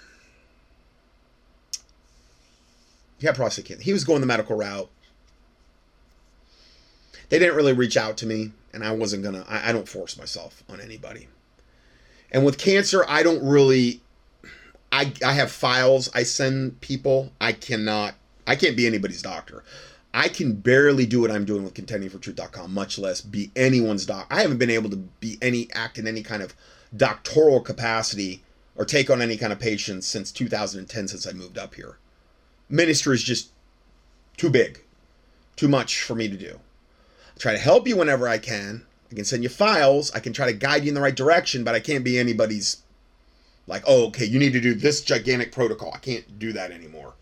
he 3.24 3.28
had 3.28 3.38
prostate 3.38 3.64
cancer. 3.64 3.82
He 3.82 3.94
was 3.94 4.04
going 4.04 4.20
the 4.20 4.28
medical 4.28 4.58
route. 4.58 4.90
They 7.30 7.40
didn't 7.40 7.56
really 7.56 7.72
reach 7.72 7.96
out 7.96 8.18
to 8.18 8.26
me 8.26 8.52
and 8.74 8.84
I 8.84 8.92
wasn't 8.92 9.24
gonna. 9.24 9.46
I, 9.48 9.70
I 9.70 9.72
don't 9.72 9.88
force 9.88 10.18
myself 10.18 10.62
on 10.68 10.82
anybody. 10.82 11.30
And 12.34 12.44
with 12.44 12.58
cancer, 12.58 13.06
I 13.08 13.24
don't 13.24 13.42
really. 13.42 14.02
I 14.92 15.14
I 15.26 15.32
have 15.32 15.54
files 15.54 16.10
I 16.14 16.24
send 16.24 16.82
people. 16.82 17.32
I 17.40 17.54
cannot. 17.54 18.16
I 18.46 18.58
can't 18.58 18.76
be 18.76 18.86
anybody's 18.86 19.22
doctor. 19.22 19.64
I 20.14 20.28
can 20.28 20.56
barely 20.56 21.06
do 21.06 21.22
what 21.22 21.32
I'm 21.32 21.46
doing 21.46 21.64
with 21.64 21.76
contendingfortruth.com, 21.76 22.74
much 22.74 23.00
less 23.00 23.22
be 23.22 23.52
anyone's 23.56 24.06
doc. 24.06 24.28
I 24.30 24.42
haven't 24.42 24.58
been 24.58 24.70
able 24.70 24.90
to 24.90 24.98
be 24.98 25.38
any 25.42 25.70
act 25.74 25.98
in 25.98 26.08
any 26.08 26.24
kind 26.24 26.44
of 26.44 26.54
doctoral 26.94 27.62
capacity 27.62 28.44
or 28.76 28.84
take 28.84 29.10
on 29.10 29.22
any 29.22 29.38
kind 29.38 29.54
of 29.54 29.60
patients 29.62 30.08
since 30.08 30.30
2010 30.30 31.08
since 31.08 31.26
I 31.26 31.32
moved 31.32 31.58
up 31.58 31.76
here. 31.76 31.96
Ministry 32.70 33.16
is 33.16 33.24
just 33.24 33.50
too 34.38 34.50
big, 34.50 34.82
too 35.56 35.68
much 35.68 36.02
for 36.02 36.16
me 36.16 36.28
to 36.28 36.38
do 36.38 36.60
I 37.36 37.40
try 37.40 37.52
to 37.54 37.58
help 37.58 37.88
you 37.88 37.98
whenever 37.98 38.28
I 38.28 38.38
can. 38.38 38.86
I 39.12 39.16
can 39.16 39.26
send 39.26 39.44
you 39.44 39.50
files. 39.50 40.12
I 40.14 40.20
can 40.20 40.34
try 40.34 40.48
to 40.48 40.54
guide 40.54 40.84
you 40.84 40.90
in 40.90 40.96
the 40.96 41.02
right 41.02 41.16
direction, 41.16 41.64
but 41.64 41.76
I 41.76 41.80
can't 41.80 42.04
be 42.04 42.18
anybody's 42.18 42.78
like, 43.68 43.84
oh, 43.88 44.08
okay, 44.08 44.26
you 44.26 44.40
need 44.40 44.54
to 44.54 44.62
do 44.62 44.74
this 44.74 45.02
gigantic 45.02 45.52
protocol. 45.52 45.92
I 45.94 46.00
can't 46.00 46.40
do 46.40 46.52
that 46.54 46.72
anymore. 46.72 47.14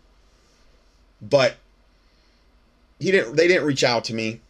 But 1.20 1.56
he 2.98 3.10
didn't. 3.10 3.36
They 3.36 3.46
didn't 3.48 3.66
reach 3.66 3.84
out 3.84 4.04
to 4.04 4.14
me, 4.14 4.40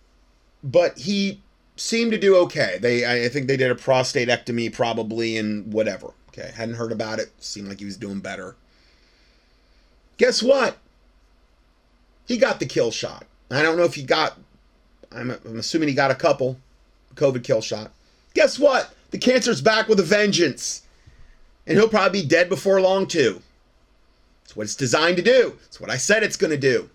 but 0.62 0.98
he 0.98 1.40
seemed 1.76 2.12
to 2.12 2.18
do 2.18 2.36
okay. 2.36 2.78
They, 2.80 3.24
I 3.24 3.28
think 3.28 3.46
they 3.46 3.56
did 3.56 3.70
a 3.70 3.74
prostatectomy 3.74 4.72
probably 4.72 5.36
and 5.36 5.72
whatever. 5.72 6.12
Okay, 6.28 6.50
hadn't 6.54 6.76
heard 6.76 6.92
about 6.92 7.18
it. 7.18 7.30
Seemed 7.38 7.68
like 7.68 7.78
he 7.80 7.84
was 7.84 7.96
doing 7.96 8.20
better. 8.20 8.56
Guess 10.16 10.42
what? 10.42 10.78
He 12.26 12.38
got 12.38 12.60
the 12.60 12.66
kill 12.66 12.90
shot. 12.90 13.26
I 13.50 13.62
don't 13.62 13.76
know 13.76 13.84
if 13.84 13.94
he 13.94 14.02
got 14.02 14.38
I'm, 15.14 15.30
I'm 15.30 15.58
assuming 15.58 15.88
he 15.88 15.94
got 15.94 16.10
a 16.10 16.16
couple 16.16 16.58
COVID 17.14 17.44
kill 17.44 17.60
shot. 17.60 17.90
Guess 18.34 18.58
what? 18.58 18.94
The 19.10 19.18
cancer's 19.18 19.60
back 19.60 19.88
with 19.88 20.00
a 20.00 20.04
vengeance. 20.04 20.82
And 21.66 21.78
he'll 21.78 21.88
probably 21.88 22.22
be 22.22 22.28
dead 22.28 22.48
before 22.48 22.80
long, 22.80 23.06
too. 23.06 23.42
It's 24.44 24.56
what 24.56 24.64
it's 24.64 24.74
designed 24.74 25.16
to 25.18 25.22
do. 25.22 25.58
It's 25.64 25.80
what 25.80 25.90
I 25.90 25.96
said 25.96 26.22
it's 26.22 26.36
going 26.36 26.50
to 26.50 26.56
do. 26.56 26.90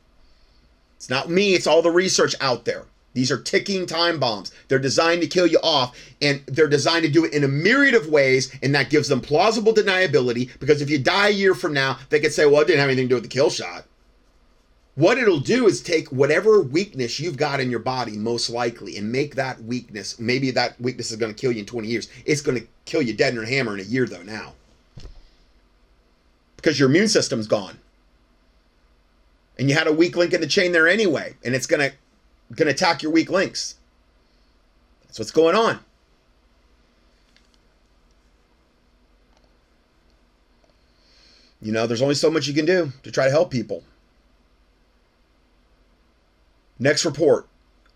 It's 0.98 1.10
not 1.10 1.30
me, 1.30 1.54
it's 1.54 1.68
all 1.68 1.82
the 1.82 1.92
research 1.92 2.36
out 2.42 2.66
there. 2.66 2.86
These 3.14 3.32
are 3.32 3.42
ticking 3.42 3.86
time 3.86 4.20
bombs. 4.20 4.52
They're 4.68 4.78
designed 4.78 5.22
to 5.22 5.28
kill 5.28 5.48
you 5.48 5.60
off, 5.64 5.98
and 6.22 6.44
they're 6.48 6.68
designed 6.68 7.04
to 7.04 7.12
do 7.12 7.24
it 7.24 7.34
in 7.34 7.44
a 7.44 7.48
myriad 7.48 7.96
of 7.96 8.10
ways, 8.10 8.54
and 8.62 8.76
that 8.76 8.90
gives 8.90 9.08
them 9.08 9.22
plausible 9.22 9.74
deniability 9.74 10.60
because 10.60 10.82
if 10.82 10.90
you 10.90 11.00
die 11.00 11.30
a 11.30 11.32
year 11.32 11.56
from 11.56 11.74
now, 11.74 11.98
they 12.10 12.20
could 12.20 12.34
say, 12.34 12.46
well, 12.46 12.62
it 12.62 12.68
didn't 12.68 12.82
have 12.82 12.90
anything 12.90 13.06
to 13.06 13.10
do 13.10 13.16
with 13.16 13.24
the 13.24 13.30
kill 13.30 13.50
shot. 13.50 13.86
What 14.98 15.20
it'll 15.20 15.40
do 15.40 15.68
is 15.68 15.80
take 15.80 16.08
whatever 16.12 16.60
weakness 16.60 17.20
you've 17.20 17.38
got 17.38 17.60
in 17.60 17.70
your 17.70 17.80
body, 17.80 18.18
most 18.18 18.50
likely, 18.50 18.98
and 18.98 19.12
make 19.12 19.36
that 19.36 19.62
weakness. 19.62 20.18
Maybe 20.18 20.50
that 20.50 20.82
weakness 20.82 21.12
is 21.12 21.18
going 21.18 21.32
to 21.32 21.40
kill 21.40 21.52
you 21.52 21.60
in 21.60 21.68
20 21.68 21.88
years. 21.88 22.10
It's 22.26 22.42
going 22.42 22.60
to 22.60 22.68
kill 22.86 23.04
you 23.04 23.14
dead 23.14 23.36
in 23.36 23.44
a 23.44 23.48
hammer 23.48 23.76
in 23.76 23.80
a 23.80 23.84
year, 23.84 24.08
though, 24.08 24.24
now. 24.24 24.54
Because 26.56 26.80
your 26.80 26.90
immune 26.90 27.10
system's 27.10 27.46
gone. 27.46 27.78
And 29.60 29.70
you 29.70 29.76
had 29.76 29.86
a 29.86 29.94
weak 29.94 30.16
link 30.16 30.34
in 30.34 30.42
the 30.42 30.48
chain 30.48 30.72
there 30.72 30.88
anyway, 30.88 31.36
and 31.46 31.54
it's 31.54 31.68
going 31.68 31.92
to 31.92 31.96
going 32.56 32.66
to 32.66 32.74
attack 32.74 33.04
your 33.04 33.12
weak 33.12 33.30
links. 33.30 33.76
That's 35.04 35.20
what's 35.20 35.30
going 35.30 35.56
on. 35.56 35.80
You 41.62 41.72
know, 41.72 41.86
there's 41.86 42.02
only 42.02 42.16
so 42.16 42.32
much 42.32 42.48
you 42.48 42.56
can 42.56 42.66
do 42.66 42.92
to 43.04 43.12
try 43.12 43.26
to 43.26 43.32
help 43.32 43.52
people. 43.52 43.84
Next 46.80 47.06
report. 47.06 47.48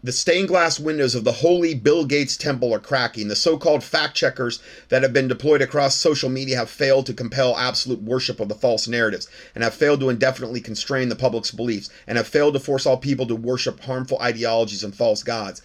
The 0.03 0.11
stained 0.11 0.47
glass 0.47 0.79
windows 0.79 1.13
of 1.13 1.23
the 1.23 1.31
holy 1.31 1.75
Bill 1.75 2.03
Gates 2.05 2.35
temple 2.35 2.73
are 2.73 2.79
cracking. 2.79 3.27
The 3.27 3.35
so 3.35 3.55
called 3.55 3.83
fact 3.83 4.15
checkers 4.15 4.59
that 4.89 5.03
have 5.03 5.13
been 5.13 5.27
deployed 5.27 5.61
across 5.61 5.95
social 5.95 6.29
media 6.29 6.57
have 6.57 6.71
failed 6.71 7.05
to 7.05 7.13
compel 7.13 7.55
absolute 7.55 8.01
worship 8.01 8.39
of 8.39 8.49
the 8.49 8.55
false 8.55 8.87
narratives, 8.87 9.27
and 9.53 9.63
have 9.63 9.75
failed 9.75 9.99
to 9.99 10.09
indefinitely 10.09 10.61
constrain 10.61 11.09
the 11.09 11.15
public's 11.15 11.51
beliefs, 11.51 11.91
and 12.07 12.17
have 12.17 12.27
failed 12.27 12.55
to 12.55 12.59
force 12.59 12.87
all 12.87 12.97
people 12.97 13.27
to 13.27 13.35
worship 13.35 13.81
harmful 13.81 14.17
ideologies 14.19 14.83
and 14.83 14.95
false 14.95 15.21
gods. 15.21 15.61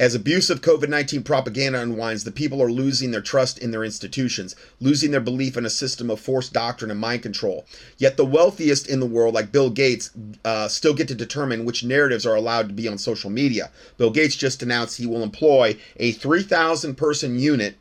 As 0.00 0.14
abusive 0.14 0.60
COVID 0.60 0.88
19 0.88 1.24
propaganda 1.24 1.80
unwinds, 1.80 2.22
the 2.22 2.30
people 2.30 2.62
are 2.62 2.70
losing 2.70 3.10
their 3.10 3.20
trust 3.20 3.58
in 3.58 3.72
their 3.72 3.82
institutions, 3.82 4.54
losing 4.78 5.10
their 5.10 5.20
belief 5.20 5.56
in 5.56 5.66
a 5.66 5.70
system 5.70 6.08
of 6.08 6.20
forced 6.20 6.52
doctrine 6.52 6.92
and 6.92 7.00
mind 7.00 7.22
control. 7.22 7.66
Yet 7.96 8.16
the 8.16 8.24
wealthiest 8.24 8.88
in 8.88 9.00
the 9.00 9.06
world, 9.06 9.34
like 9.34 9.50
Bill 9.50 9.70
Gates, 9.70 10.12
uh, 10.44 10.68
still 10.68 10.94
get 10.94 11.08
to 11.08 11.16
determine 11.16 11.64
which 11.64 11.82
narratives 11.82 12.24
are 12.24 12.36
allowed 12.36 12.68
to 12.68 12.74
be 12.74 12.86
on 12.86 12.96
social 12.96 13.28
media. 13.28 13.72
Bill 13.96 14.10
Gates 14.10 14.36
just 14.36 14.62
announced 14.62 14.98
he 14.98 15.06
will 15.06 15.24
employ 15.24 15.76
a 15.96 16.12
3,000 16.12 16.94
person 16.94 17.36
unit, 17.36 17.74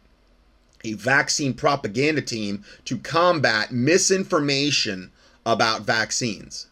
a 0.84 0.94
vaccine 0.94 1.54
propaganda 1.54 2.24
team, 2.24 2.64
to 2.86 2.98
combat 2.98 3.72
misinformation 3.72 5.12
about 5.46 5.84
vaccines. 5.84 6.66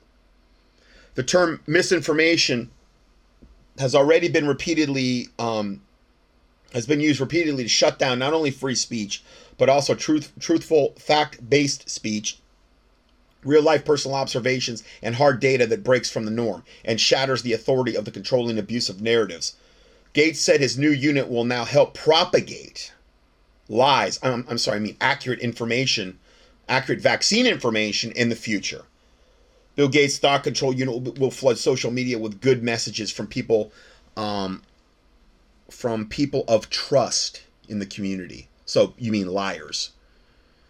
The 1.14 1.24
term 1.24 1.62
misinformation 1.68 2.72
has 3.78 3.96
already 3.96 4.28
been 4.28 4.48
repeatedly 4.48 5.28
um, 5.40 5.82
has 6.74 6.86
been 6.86 7.00
used 7.00 7.20
repeatedly 7.20 7.64
to 7.64 7.70
shut 7.70 8.00
down 8.00 8.20
not 8.20 8.34
only 8.34 8.52
free 8.52 8.76
speech 8.76 9.24
but 9.58 9.70
also 9.70 9.96
truth 9.96 10.32
truthful 10.40 10.94
fact-based 10.98 11.90
speech 11.90 12.40
real 13.44 13.62
life 13.62 13.86
personal 13.86 14.18
observations 14.18 14.84
and 15.02 15.16
hard 15.16 15.40
data 15.40 15.68
that 15.68 15.84
breaks 15.84 16.10
from 16.10 16.26
the 16.26 16.32
norm 16.32 16.64
and 16.84 17.00
shatters 17.00 17.44
the 17.44 17.54
authority 17.54 17.96
of 17.96 18.04
the 18.06 18.12
controlling 18.12 18.58
abusive 18.58 19.02
narratives. 19.02 19.56
Gates 20.14 20.40
said 20.40 20.60
his 20.60 20.78
new 20.78 20.90
unit 20.90 21.30
will 21.30 21.44
now 21.44 21.64
help 21.64 21.94
propagate 21.94 22.92
lies 23.68 24.20
I'm, 24.22 24.46
I'm 24.50 24.58
sorry 24.58 24.78
i 24.78 24.80
mean 24.80 24.98
accurate 25.02 25.40
information 25.40 26.20
accurate 26.70 27.02
vaccine 27.02 27.48
information 27.48 28.12
in 28.12 28.30
the 28.30 28.36
future 28.36 28.86
Bill 29.76 29.88
Gates' 29.90 30.18
thought 30.18 30.44
control 30.44 30.74
unit 30.74 31.20
will 31.20 31.32
flood 31.32 31.58
social 31.58 31.92
media 31.92 32.18
with 32.18 32.42
good 32.42 32.64
messages 32.64 33.12
from 33.12 33.28
people, 33.28 33.72
um, 34.16 34.62
from 35.70 36.08
people 36.08 36.46
of 36.48 36.70
trust 36.70 37.44
in 37.68 37.80
the 37.80 37.86
community. 37.86 38.48
So 38.66 38.94
you 38.98 39.12
mean 39.12 39.28
liars, 39.28 39.92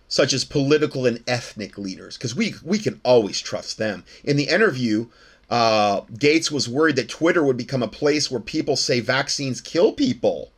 such 0.08 0.34
as 0.34 0.43
political 0.43 1.06
and 1.06 1.24
ethnic 1.28 1.78
leaders, 1.78 2.18
because 2.18 2.36
we 2.36 2.56
we 2.64 2.80
can 2.80 2.99
always 3.03 3.39
trust 3.39 3.78
them. 3.78 4.03
In 4.24 4.38
the 4.38 4.49
interview, 4.49 5.08
uh, 5.49 6.01
Gates 6.18 6.51
was 6.51 6.68
worried 6.68 6.95
that 6.95 7.10
Twitter 7.10 7.43
would 7.43 7.58
become 7.58 7.84
a 7.84 7.88
place 7.88 8.32
where 8.32 8.41
people 8.41 8.76
say 8.76 8.99
vaccines 8.99 9.62
kill 9.62 9.93
people, 9.93 10.51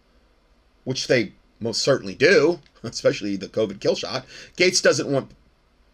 which 0.85 1.07
they 1.07 1.33
most 1.59 1.81
certainly 1.81 2.15
do, 2.15 2.59
especially 2.83 3.35
the 3.35 3.47
COVID 3.47 3.79
kill 3.79 3.95
shot. 3.95 4.25
Gates 4.55 4.81
doesn't 4.81 5.11
want 5.11 5.31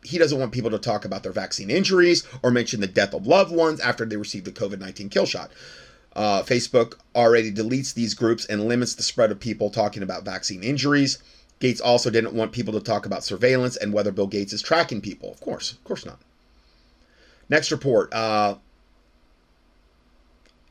he 0.04 0.18
doesn't 0.18 0.39
want 0.39 0.51
people 0.51 0.72
to 0.72 0.80
talk 0.80 1.06
about 1.06 1.24
their 1.24 1.32
vaccine 1.32 1.70
injuries 1.70 2.28
or 2.41 2.51
mention 2.51 2.82
the 2.82 2.88
death 2.88 3.14
of 3.14 3.28
loved 3.28 3.51
ones 3.51 3.80
after 3.80 4.06
they 4.06 4.18
received 4.18 4.45
the 4.45 4.51
COVID 4.51 4.80
19 4.80 5.10
kill 5.10 5.26
shot. 5.26 5.51
Uh, 6.16 6.43
Facebook 6.43 6.95
already 7.16 7.51
deletes 7.51 7.93
these 7.93 8.14
groups 8.14 8.45
and 8.45 8.68
limits 8.68 8.93
the 8.93 9.04
spread 9.04 9.32
of 9.32 9.39
people 9.39 9.70
talking 9.70 10.04
about 10.04 10.24
vaccine 10.24 10.64
injuries. 10.64 11.18
Gates 11.60 11.82
also 11.82 12.10
didn't 12.10 12.34
want 12.34 12.51
people 12.51 12.74
to 12.74 12.80
talk 12.80 13.06
about 13.06 13.24
surveillance 13.24 13.78
and 13.78 13.93
whether 13.93 14.12
Bill 14.12 14.28
Gates 14.28 14.54
is 14.54 14.62
tracking 14.62 15.01
people. 15.01 15.32
Of 15.32 15.39
course, 15.39 15.72
of 15.72 15.84
course 15.84 16.06
not. 16.06 16.20
Next 17.49 17.72
report. 17.72 18.14
Uh, 18.14 18.56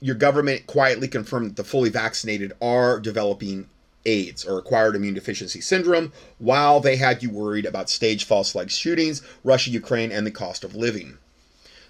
your 0.01 0.15
government 0.15 0.67
quietly 0.67 1.09
confirmed 1.09 1.51
that 1.51 1.57
the 1.57 1.65
fully 1.65 1.89
vaccinated 1.89 2.53
are 2.61 2.99
developing 3.01 3.69
AIDS 4.05 4.45
or 4.45 4.59
acquired 4.59 4.97
immune 4.97 5.15
deficiency 5.15 5.61
syndrome, 5.61 6.13
while 6.39 6.81
they 6.81 6.97
had 6.97 7.23
you 7.23 7.31
worried 7.31 7.67
about 7.67 7.91
stage 7.91 8.25
false 8.25 8.53
flag 8.53 8.71
shootings, 8.71 9.23
Russia, 9.45 9.71
Ukraine, 9.71 10.13
and 10.13 10.27
the 10.27 10.31
cost 10.31 10.65
of 10.65 10.75
living. 10.75 11.19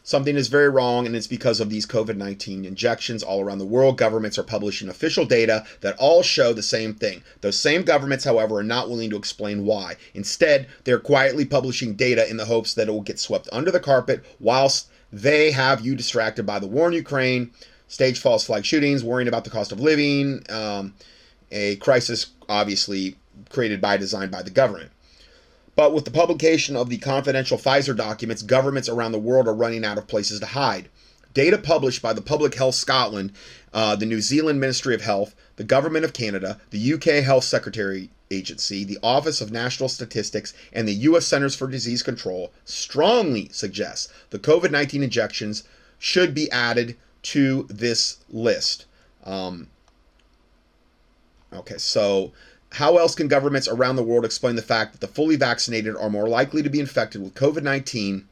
Something 0.04 0.34
is 0.34 0.48
very 0.48 0.68
wrong, 0.68 1.06
and 1.06 1.14
it's 1.14 1.28
because 1.28 1.60
of 1.60 1.70
these 1.70 1.86
COVID 1.86 2.16
19 2.16 2.64
injections 2.64 3.22
all 3.22 3.40
around 3.40 3.58
the 3.58 3.64
world. 3.64 3.96
Governments 3.96 4.36
are 4.36 4.42
publishing 4.42 4.88
official 4.88 5.24
data 5.24 5.64
that 5.80 5.96
all 5.96 6.24
show 6.24 6.52
the 6.52 6.62
same 6.62 6.92
thing. 6.92 7.22
Those 7.40 7.56
same 7.56 7.82
governments, 7.82 8.24
however, 8.24 8.56
are 8.56 8.64
not 8.64 8.88
willing 8.88 9.10
to 9.10 9.16
explain 9.16 9.64
why. 9.64 9.96
Instead, 10.12 10.66
they're 10.82 10.98
quietly 10.98 11.44
publishing 11.44 11.94
data 11.94 12.28
in 12.28 12.36
the 12.36 12.46
hopes 12.46 12.74
that 12.74 12.88
it 12.88 12.90
will 12.90 13.00
get 13.00 13.20
swept 13.20 13.48
under 13.52 13.70
the 13.70 13.78
carpet 13.78 14.24
whilst 14.40 14.88
they 15.12 15.52
have 15.52 15.86
you 15.86 15.94
distracted 15.94 16.44
by 16.44 16.58
the 16.58 16.66
war 16.66 16.88
in 16.88 16.94
Ukraine, 16.94 17.52
stage 17.86 18.18
false 18.18 18.44
flag 18.44 18.64
shootings, 18.64 19.04
worrying 19.04 19.28
about 19.28 19.44
the 19.44 19.50
cost 19.50 19.70
of 19.70 19.78
living. 19.78 20.44
Um, 20.48 20.94
a 21.52 21.76
crisis 21.76 22.32
obviously 22.48 23.16
created 23.50 23.80
by 23.80 23.96
design 23.96 24.30
by 24.30 24.42
the 24.42 24.50
government. 24.50 24.90
But 25.74 25.94
with 25.94 26.04
the 26.04 26.10
publication 26.10 26.76
of 26.76 26.90
the 26.90 26.98
confidential 26.98 27.56
Pfizer 27.56 27.96
documents, 27.96 28.42
governments 28.42 28.88
around 28.88 29.12
the 29.12 29.18
world 29.18 29.48
are 29.48 29.54
running 29.54 29.84
out 29.84 29.98
of 29.98 30.06
places 30.06 30.40
to 30.40 30.46
hide. 30.46 30.88
Data 31.32 31.56
published 31.56 32.02
by 32.02 32.12
the 32.12 32.20
Public 32.20 32.54
Health 32.54 32.74
Scotland, 32.74 33.32
uh, 33.72 33.96
the 33.96 34.04
New 34.04 34.20
Zealand 34.20 34.60
Ministry 34.60 34.94
of 34.94 35.00
Health, 35.00 35.34
the 35.56 35.64
Government 35.64 36.04
of 36.04 36.12
Canada, 36.12 36.60
the 36.70 36.92
UK 36.92 37.24
Health 37.24 37.44
Security 37.44 38.10
Agency, 38.30 38.84
the 38.84 38.98
Office 39.02 39.40
of 39.40 39.50
National 39.50 39.88
Statistics, 39.88 40.52
and 40.74 40.86
the 40.86 40.92
U.S. 40.92 41.26
Centers 41.26 41.54
for 41.54 41.68
Disease 41.68 42.02
Control 42.02 42.52
strongly 42.66 43.48
suggests 43.50 44.12
the 44.28 44.38
COVID 44.38 44.70
19 44.70 45.02
injections 45.02 45.64
should 45.98 46.34
be 46.34 46.50
added 46.50 46.96
to 47.22 47.66
this 47.70 48.18
list. 48.28 48.84
Um, 49.24 49.68
Okay, 51.54 51.78
so 51.78 52.32
how 52.72 52.96
else 52.96 53.14
can 53.14 53.28
governments 53.28 53.68
around 53.68 53.96
the 53.96 54.02
world 54.02 54.24
explain 54.24 54.56
the 54.56 54.62
fact 54.62 54.92
that 54.92 55.00
the 55.00 55.12
fully 55.12 55.36
vaccinated 55.36 55.94
are 55.96 56.08
more 56.08 56.28
likely 56.28 56.62
to 56.62 56.70
be 56.70 56.80
infected 56.80 57.22
with 57.22 57.34
COVID 57.34 57.62
19, 57.62 58.26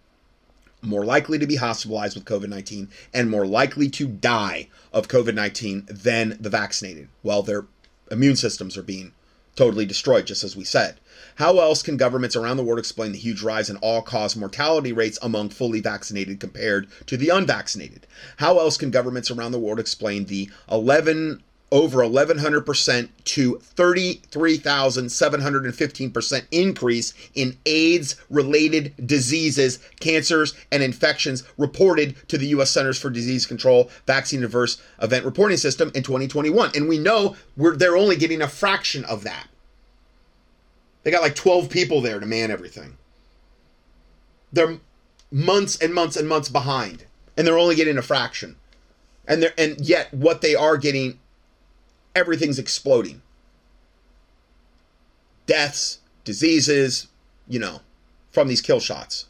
more 0.82 1.04
likely 1.04 1.38
to 1.38 1.46
be 1.46 1.56
hospitalized 1.56 2.16
with 2.16 2.24
COVID 2.24 2.48
19, 2.48 2.88
and 3.12 3.30
more 3.30 3.46
likely 3.46 3.88
to 3.90 4.08
die 4.08 4.68
of 4.92 5.08
COVID 5.08 5.34
19 5.34 5.86
than 5.88 6.36
the 6.40 6.50
vaccinated? 6.50 7.08
Well, 7.22 7.42
their 7.42 7.66
immune 8.10 8.36
systems 8.36 8.76
are 8.76 8.82
being 8.82 9.12
totally 9.56 9.84
destroyed, 9.84 10.26
just 10.26 10.42
as 10.42 10.56
we 10.56 10.64
said. 10.64 10.96
How 11.34 11.58
else 11.58 11.82
can 11.82 11.98
governments 11.98 12.34
around 12.34 12.56
the 12.56 12.62
world 12.62 12.78
explain 12.78 13.12
the 13.12 13.18
huge 13.18 13.42
rise 13.42 13.68
in 13.68 13.76
all 13.78 14.00
cause 14.00 14.34
mortality 14.36 14.92
rates 14.92 15.18
among 15.20 15.50
fully 15.50 15.80
vaccinated 15.80 16.40
compared 16.40 16.88
to 17.06 17.18
the 17.18 17.28
unvaccinated? 17.28 18.06
How 18.38 18.58
else 18.58 18.78
can 18.78 18.90
governments 18.90 19.30
around 19.30 19.52
the 19.52 19.58
world 19.58 19.78
explain 19.78 20.24
the 20.24 20.48
11 20.70 21.42
over 21.72 21.98
1100% 21.98 23.08
to 23.24 23.56
33,715% 23.56 26.46
increase 26.50 27.14
in 27.34 27.56
AIDS 27.64 28.16
related 28.28 28.92
diseases, 29.06 29.78
cancers, 30.00 30.54
and 30.72 30.82
infections 30.82 31.44
reported 31.56 32.16
to 32.28 32.36
the 32.36 32.48
U.S. 32.48 32.70
Centers 32.70 32.98
for 32.98 33.08
Disease 33.10 33.46
Control 33.46 33.88
Vaccine 34.06 34.42
Adverse 34.42 34.82
Event 35.00 35.24
Reporting 35.24 35.58
System 35.58 35.92
in 35.94 36.02
2021. 36.02 36.72
And 36.74 36.88
we 36.88 36.98
know 36.98 37.36
they're 37.56 37.96
only 37.96 38.16
getting 38.16 38.42
a 38.42 38.48
fraction 38.48 39.04
of 39.04 39.22
that. 39.22 39.46
They 41.02 41.10
got 41.10 41.22
like 41.22 41.34
12 41.34 41.70
people 41.70 42.00
there 42.00 42.20
to 42.20 42.26
man 42.26 42.50
everything. 42.50 42.96
They're 44.52 44.78
months 45.30 45.80
and 45.80 45.94
months 45.94 46.16
and 46.16 46.28
months 46.28 46.48
behind, 46.48 47.04
and 47.36 47.46
they're 47.46 47.58
only 47.58 47.76
getting 47.76 47.96
a 47.96 48.02
fraction. 48.02 48.56
And 49.26 49.42
they're, 49.42 49.54
and 49.56 49.80
yet 49.80 50.12
what 50.12 50.40
they 50.40 50.56
are 50.56 50.76
getting 50.76 51.20
everything's 52.14 52.58
exploding. 52.58 53.22
Deaths, 55.46 55.98
diseases, 56.24 57.08
you 57.48 57.58
know, 57.58 57.80
from 58.30 58.48
these 58.48 58.60
kill 58.60 58.80
shots. 58.80 59.26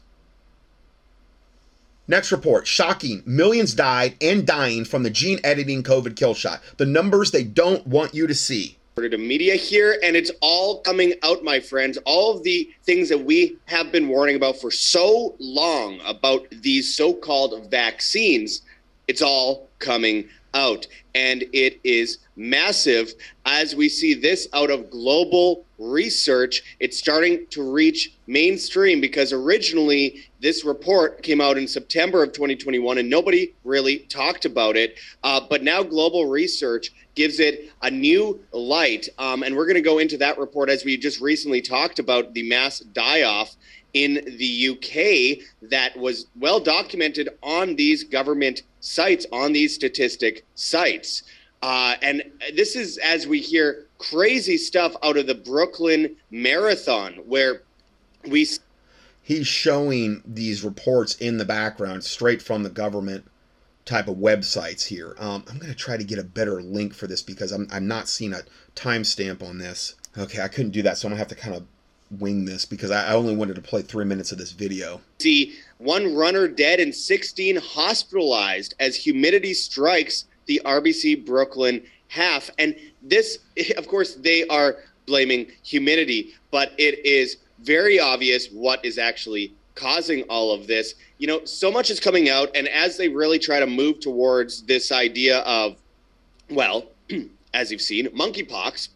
Next 2.07 2.31
report 2.31 2.67
shocking. 2.67 3.23
Millions 3.25 3.73
died 3.73 4.15
and 4.21 4.45
dying 4.45 4.85
from 4.85 5.03
the 5.03 5.09
gene 5.09 5.39
editing 5.43 5.81
COVID 5.81 6.15
kill 6.15 6.33
shot. 6.33 6.61
The 6.77 6.85
numbers 6.85 7.31
they 7.31 7.43
don't 7.43 7.87
want 7.87 8.13
you 8.13 8.27
to 8.27 8.35
see. 8.35 8.77
To 8.97 9.17
media 9.17 9.55
here, 9.55 9.97
and 10.03 10.15
it's 10.15 10.31
all 10.41 10.81
coming 10.81 11.13
out, 11.23 11.43
my 11.43 11.59
friends. 11.59 11.97
All 12.05 12.35
of 12.35 12.43
the 12.43 12.69
things 12.83 13.07
that 13.09 13.23
we 13.23 13.57
have 13.65 13.91
been 13.91 14.09
warning 14.09 14.35
about 14.35 14.59
for 14.59 14.69
so 14.69 15.35
long 15.39 16.01
about 16.05 16.47
these 16.51 16.93
so 16.93 17.13
called 17.13 17.71
vaccines, 17.71 18.61
it's 19.07 19.21
all 19.21 19.69
coming 19.79 20.27
out. 20.53 20.87
And 21.15 21.43
it 21.53 21.79
is 21.83 22.19
massive 22.35 23.13
as 23.45 23.75
we 23.75 23.89
see 23.89 24.13
this 24.13 24.47
out 24.53 24.69
of 24.69 24.89
global 24.89 25.65
research. 25.77 26.77
It's 26.79 26.97
starting 26.97 27.47
to 27.47 27.69
reach 27.69 28.13
mainstream 28.27 29.01
because 29.01 29.33
originally 29.33 30.23
this 30.39 30.63
report 30.63 31.21
came 31.23 31.41
out 31.41 31.57
in 31.57 31.67
September 31.67 32.23
of 32.23 32.31
2021 32.31 32.99
and 32.99 33.09
nobody 33.09 33.53
really 33.63 33.99
talked 33.99 34.45
about 34.45 34.77
it. 34.77 34.99
Uh, 35.23 35.41
but 35.49 35.63
now 35.63 35.83
global 35.83 36.27
research 36.27 36.91
gives 37.15 37.39
it 37.39 37.71
a 37.81 37.91
new 37.91 38.39
light. 38.53 39.09
Um, 39.17 39.43
and 39.43 39.55
we're 39.55 39.65
going 39.65 39.75
to 39.75 39.81
go 39.81 39.99
into 39.99 40.17
that 40.17 40.37
report 40.37 40.69
as 40.69 40.85
we 40.85 40.97
just 40.97 41.19
recently 41.19 41.61
talked 41.61 41.99
about 41.99 42.33
the 42.33 42.47
mass 42.47 42.79
die 42.79 43.23
off 43.23 43.55
in 43.93 44.23
the 44.37 44.69
UK 44.69 45.69
that 45.69 45.97
was 45.97 46.27
well 46.39 46.59
documented 46.59 47.29
on 47.43 47.75
these 47.75 48.03
government 48.03 48.63
sites, 48.79 49.25
on 49.31 49.53
these 49.53 49.73
statistic 49.73 50.45
sites. 50.55 51.23
Uh, 51.61 51.95
and 52.01 52.23
this 52.55 52.75
is 52.75 52.97
as 52.97 53.27
we 53.27 53.39
hear 53.39 53.85
crazy 53.97 54.57
stuff 54.57 54.95
out 55.03 55.17
of 55.17 55.27
the 55.27 55.35
Brooklyn 55.35 56.15
Marathon, 56.31 57.13
where 57.25 57.61
we. 58.27 58.47
He's 59.23 59.47
showing 59.47 60.23
these 60.25 60.63
reports 60.63 61.15
in 61.15 61.37
the 61.37 61.45
background 61.45 62.03
straight 62.03 62.41
from 62.41 62.63
the 62.63 62.69
government 62.69 63.25
type 63.85 64.07
of 64.07 64.17
websites 64.17 64.87
here. 64.87 65.15
Um, 65.19 65.43
I'm 65.47 65.57
going 65.57 65.71
to 65.71 65.77
try 65.77 65.97
to 65.97 66.03
get 66.03 66.17
a 66.17 66.23
better 66.23 66.61
link 66.61 66.93
for 66.93 67.07
this 67.07 67.21
because 67.21 67.51
I'm, 67.51 67.67
I'm 67.71 67.87
not 67.87 68.07
seeing 68.07 68.33
a 68.33 68.41
timestamp 68.75 69.43
on 69.43 69.59
this. 69.59 69.95
Okay, 70.17 70.41
I 70.41 70.47
couldn't 70.47 70.71
do 70.71 70.81
that, 70.81 70.97
so 70.97 71.07
I'm 71.07 71.11
going 71.11 71.23
to 71.23 71.29
have 71.29 71.37
to 71.37 71.43
kind 71.43 71.55
of 71.55 71.65
wing 72.19 72.45
this 72.45 72.65
because 72.65 72.91
I 72.91 73.13
only 73.13 73.35
wanted 73.35 73.55
to 73.55 73.61
play 73.61 73.81
three 73.81 74.05
minutes 74.05 74.31
of 74.31 74.37
this 74.37 74.51
video. 74.51 75.01
See 75.19 75.55
one 75.77 76.15
runner 76.15 76.47
dead 76.47 76.79
and 76.79 76.93
16 76.93 77.57
hospitalized 77.57 78.73
as 78.79 78.95
humidity 78.95 79.53
strikes 79.53 80.25
the 80.45 80.61
RBC 80.65 81.25
Brooklyn 81.25 81.83
half. 82.07 82.49
And 82.59 82.75
this, 83.01 83.39
of 83.77 83.87
course, 83.87 84.15
they 84.15 84.45
are 84.47 84.77
blaming 85.05 85.47
humidity, 85.63 86.33
but 86.51 86.73
it 86.77 87.05
is 87.05 87.37
very 87.63 87.99
obvious 87.99 88.47
what 88.47 88.83
is 88.83 88.97
actually 88.97 89.53
causing 89.75 90.23
all 90.23 90.51
of 90.51 90.67
this. 90.67 90.95
You 91.17 91.27
know, 91.27 91.45
so 91.45 91.71
much 91.71 91.89
is 91.89 91.99
coming 91.99 92.29
out, 92.29 92.49
and 92.55 92.67
as 92.67 92.97
they 92.97 93.07
really 93.07 93.39
try 93.39 93.59
to 93.59 93.67
move 93.67 93.99
towards 93.99 94.63
this 94.63 94.91
idea 94.91 95.39
of, 95.39 95.77
well, 96.49 96.87
as 97.53 97.71
you've 97.71 97.81
seen, 97.81 98.07
monkeypox, 98.07 98.89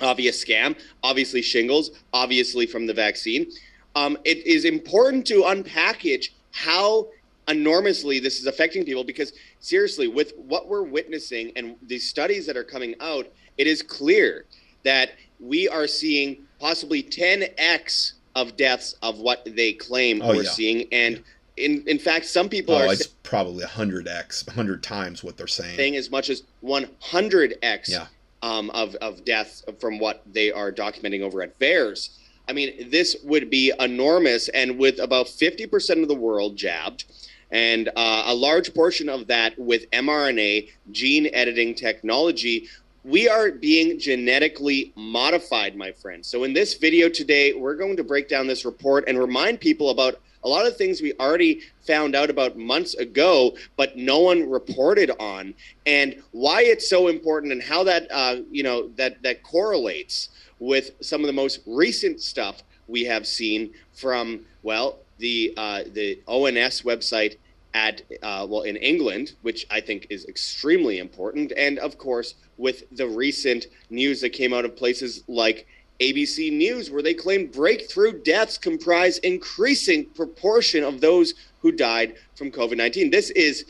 obvious 0.00 0.42
scam, 0.44 0.76
obviously 1.02 1.42
shingles, 1.42 1.90
obviously 2.12 2.66
from 2.66 2.86
the 2.86 2.94
vaccine. 2.94 3.46
Um, 3.94 4.16
it 4.24 4.46
is 4.46 4.64
important 4.64 5.26
to 5.26 5.42
unpackage 5.42 6.30
how 6.52 7.08
enormously 7.48 8.18
this 8.20 8.38
is 8.38 8.46
affecting 8.46 8.84
people 8.84 9.02
because 9.04 9.32
seriously 9.60 10.06
with 10.06 10.34
what 10.36 10.68
we're 10.68 10.82
witnessing 10.82 11.50
and 11.56 11.76
the 11.86 11.98
studies 11.98 12.46
that 12.46 12.56
are 12.58 12.62
coming 12.64 12.94
out 13.00 13.26
it 13.56 13.66
is 13.66 13.80
clear 13.82 14.44
that 14.84 15.12
we 15.40 15.66
are 15.66 15.86
seeing 15.86 16.44
possibly 16.60 17.02
10x 17.02 18.12
of 18.36 18.54
deaths 18.58 18.96
of 19.02 19.18
what 19.18 19.48
they 19.56 19.72
claim 19.72 20.20
Oh, 20.22 20.28
we're 20.28 20.42
yeah. 20.42 20.50
seeing 20.50 20.88
and 20.92 21.22
in 21.56 21.82
in 21.86 21.98
fact 21.98 22.26
some 22.26 22.50
people 22.50 22.74
Oh, 22.74 22.86
are 22.86 22.92
it's 22.92 23.06
probably 23.06 23.64
100x, 23.64 24.46
100 24.46 24.82
times 24.82 25.24
what 25.24 25.38
they're 25.38 25.46
saying. 25.46 25.76
saying 25.76 25.96
as 25.96 26.10
much 26.10 26.28
as 26.28 26.42
100x 26.62 27.88
Yeah. 27.88 28.06
Um, 28.42 28.70
of, 28.70 28.94
of 28.96 29.24
deaths 29.24 29.64
from 29.80 29.98
what 29.98 30.22
they 30.30 30.52
are 30.52 30.72
documenting 30.72 31.22
over 31.22 31.42
at 31.42 31.58
VAERS. 31.58 32.10
I 32.48 32.52
mean, 32.52 32.90
this 32.90 33.16
would 33.24 33.50
be 33.50 33.72
enormous. 33.78 34.48
And 34.48 34.78
with 34.78 34.98
about 34.98 35.26
50% 35.26 36.02
of 36.02 36.08
the 36.08 36.14
world 36.14 36.56
jabbed, 36.56 37.04
and 37.50 37.88
uh, 37.96 38.24
a 38.26 38.34
large 38.34 38.74
portion 38.74 39.08
of 39.08 39.26
that 39.28 39.58
with 39.58 39.90
mRNA 39.90 40.68
gene 40.90 41.28
editing 41.32 41.74
technology, 41.74 42.68
we 43.04 43.28
are 43.28 43.50
being 43.50 43.98
genetically 43.98 44.92
modified, 44.96 45.76
my 45.76 45.92
friends. 45.92 46.28
So, 46.28 46.44
in 46.44 46.52
this 46.52 46.74
video 46.74 47.08
today, 47.08 47.54
we're 47.54 47.76
going 47.76 47.96
to 47.96 48.04
break 48.04 48.28
down 48.28 48.46
this 48.46 48.64
report 48.64 49.04
and 49.08 49.18
remind 49.18 49.60
people 49.60 49.88
about 49.90 50.20
a 50.44 50.48
lot 50.48 50.66
of 50.66 50.76
things 50.76 51.00
we 51.00 51.12
already 51.14 51.60
found 51.86 52.14
out 52.14 52.30
about 52.30 52.56
months 52.56 52.94
ago, 52.94 53.56
but 53.76 53.96
no 53.96 54.20
one 54.20 54.48
reported 54.48 55.10
on, 55.18 55.54
and 55.86 56.22
why 56.32 56.62
it's 56.62 56.88
so 56.88 57.08
important, 57.08 57.52
and 57.52 57.62
how 57.62 57.84
that 57.84 58.06
uh, 58.10 58.36
you 58.50 58.62
know 58.62 58.88
that 58.96 59.22
that 59.22 59.42
correlates 59.42 60.30
with 60.58 60.92
some 61.00 61.20
of 61.20 61.26
the 61.26 61.32
most 61.32 61.60
recent 61.66 62.20
stuff 62.20 62.62
we 62.88 63.04
have 63.04 63.26
seen 63.26 63.72
from 63.92 64.40
well 64.62 64.98
the 65.18 65.52
uh, 65.56 65.82
the 65.92 66.20
ONS 66.26 66.82
website 66.82 67.36
at 67.74 68.02
uh, 68.22 68.46
well 68.48 68.62
in 68.62 68.76
England, 68.76 69.34
which 69.42 69.66
I 69.70 69.80
think 69.80 70.06
is 70.10 70.26
extremely 70.26 70.98
important, 70.98 71.52
and 71.56 71.78
of 71.78 71.98
course 71.98 72.34
with 72.56 72.84
the 72.96 73.06
recent 73.06 73.66
news 73.90 74.20
that 74.20 74.30
came 74.30 74.52
out 74.52 74.64
of 74.64 74.76
places 74.76 75.22
like 75.28 75.66
ABC 76.00 76.52
News, 76.52 76.90
where 76.90 77.02
they 77.02 77.14
claim 77.14 77.46
breakthrough 77.46 78.22
deaths 78.22 78.56
comprise 78.58 79.18
increasing 79.18 80.06
proportion 80.06 80.84
of 80.84 81.00
those 81.00 81.34
who 81.60 81.72
died 81.72 82.14
from 82.36 82.50
COVID 82.50 82.76
nineteen. 82.76 83.10
This 83.10 83.30
is 83.30 83.64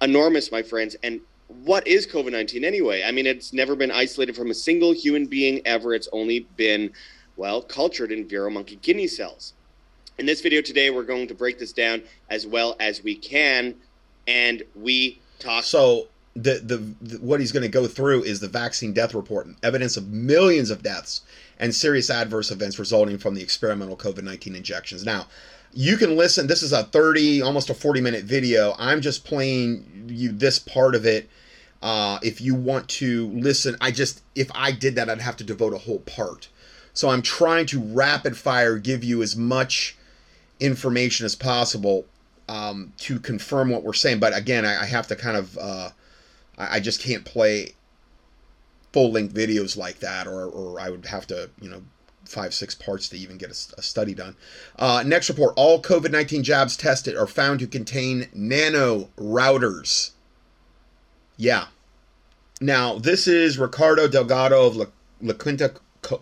enormous, 0.00 0.50
my 0.50 0.62
friends, 0.62 0.96
and 1.02 1.20
what 1.48 1.86
is 1.86 2.06
COVID 2.06 2.32
19 2.32 2.64
anyway? 2.64 3.02
I 3.04 3.12
mean, 3.12 3.26
it's 3.26 3.52
never 3.52 3.76
been 3.76 3.90
isolated 3.90 4.34
from 4.36 4.50
a 4.50 4.54
single 4.54 4.92
human 4.92 5.26
being 5.26 5.60
ever. 5.64 5.94
It's 5.94 6.08
only 6.12 6.40
been, 6.56 6.92
well, 7.36 7.62
cultured 7.62 8.10
in 8.10 8.26
Vero 8.26 8.50
monkey 8.50 8.76
kidney 8.76 9.06
cells. 9.06 9.54
In 10.18 10.26
this 10.26 10.40
video 10.40 10.60
today, 10.62 10.90
we're 10.90 11.04
going 11.04 11.28
to 11.28 11.34
break 11.34 11.58
this 11.58 11.72
down 11.72 12.02
as 12.30 12.46
well 12.46 12.74
as 12.80 13.02
we 13.02 13.14
can. 13.14 13.74
And 14.26 14.64
we 14.74 15.20
talk. 15.38 15.62
So 15.64 16.08
the, 16.34 16.60
the 16.64 16.76
the 17.00 17.18
what 17.18 17.38
he's 17.38 17.52
going 17.52 17.62
to 17.62 17.68
go 17.68 17.86
through 17.86 18.24
is 18.24 18.40
the 18.40 18.48
vaccine 18.48 18.92
death 18.92 19.14
report, 19.14 19.46
evidence 19.62 19.96
of 19.96 20.08
millions 20.08 20.70
of 20.70 20.82
deaths 20.82 21.20
and 21.58 21.74
serious 21.74 22.10
adverse 22.10 22.50
events 22.50 22.78
resulting 22.78 23.18
from 23.18 23.34
the 23.34 23.42
experimental 23.42 23.96
COVID-19 23.96 24.54
injections. 24.56 25.04
Now, 25.04 25.26
you 25.72 25.96
can 25.96 26.16
listen. 26.16 26.46
This 26.46 26.62
is 26.62 26.72
a 26.72 26.84
30, 26.84 27.42
almost 27.42 27.70
a 27.70 27.74
40 27.74 28.00
minute 28.00 28.24
video. 28.24 28.74
I'm 28.78 29.00
just 29.00 29.24
playing 29.24 30.06
you 30.08 30.32
this 30.32 30.58
part 30.58 30.94
of 30.94 31.04
it. 31.04 31.28
Uh, 31.82 32.18
if 32.22 32.40
you 32.40 32.54
want 32.54 32.88
to 32.88 33.28
listen, 33.28 33.76
I 33.80 33.90
just 33.90 34.22
if 34.34 34.50
I 34.54 34.72
did 34.72 34.94
that, 34.94 35.10
I'd 35.10 35.20
have 35.20 35.36
to 35.36 35.44
devote 35.44 35.74
a 35.74 35.78
whole 35.78 36.00
part. 36.00 36.48
So 36.94 37.10
I'm 37.10 37.20
trying 37.20 37.66
to 37.66 37.80
rapid 37.80 38.36
fire 38.36 38.78
give 38.78 39.04
you 39.04 39.22
as 39.22 39.36
much 39.36 39.96
information 40.58 41.26
as 41.26 41.34
possible 41.34 42.06
um, 42.48 42.94
to 42.98 43.20
confirm 43.20 43.68
what 43.68 43.82
we're 43.82 43.92
saying. 43.92 44.18
But 44.18 44.34
again, 44.34 44.64
I, 44.64 44.82
I 44.82 44.86
have 44.86 45.06
to 45.08 45.16
kind 45.16 45.36
of 45.36 45.58
uh, 45.58 45.90
I, 46.56 46.76
I 46.76 46.80
just 46.80 47.02
can't 47.02 47.24
play 47.24 47.74
full 48.96 49.12
length 49.12 49.34
videos 49.34 49.76
like 49.76 49.98
that, 49.98 50.26
or 50.26 50.46
or 50.46 50.80
I 50.80 50.88
would 50.88 51.04
have 51.04 51.26
to 51.26 51.50
you 51.60 51.68
know 51.68 51.82
five 52.24 52.54
six 52.54 52.74
parts 52.74 53.10
to 53.10 53.18
even 53.18 53.36
get 53.36 53.50
a 53.50 53.82
study 53.82 54.14
done. 54.14 54.36
Uh, 54.78 55.02
next 55.04 55.28
report: 55.28 55.52
all 55.54 55.82
COVID 55.82 56.10
nineteen 56.10 56.42
jabs 56.42 56.78
tested 56.78 57.14
are 57.14 57.26
found 57.26 57.60
to 57.60 57.66
contain 57.66 58.30
nano 58.32 59.10
routers. 59.18 60.12
Yeah. 61.36 61.66
Now 62.58 62.98
this 62.98 63.28
is 63.28 63.58
Ricardo 63.58 64.08
Delgado 64.08 64.66
of 64.66 64.76
La, 64.76 64.86
La 65.20 65.34
Quinta 65.34 65.74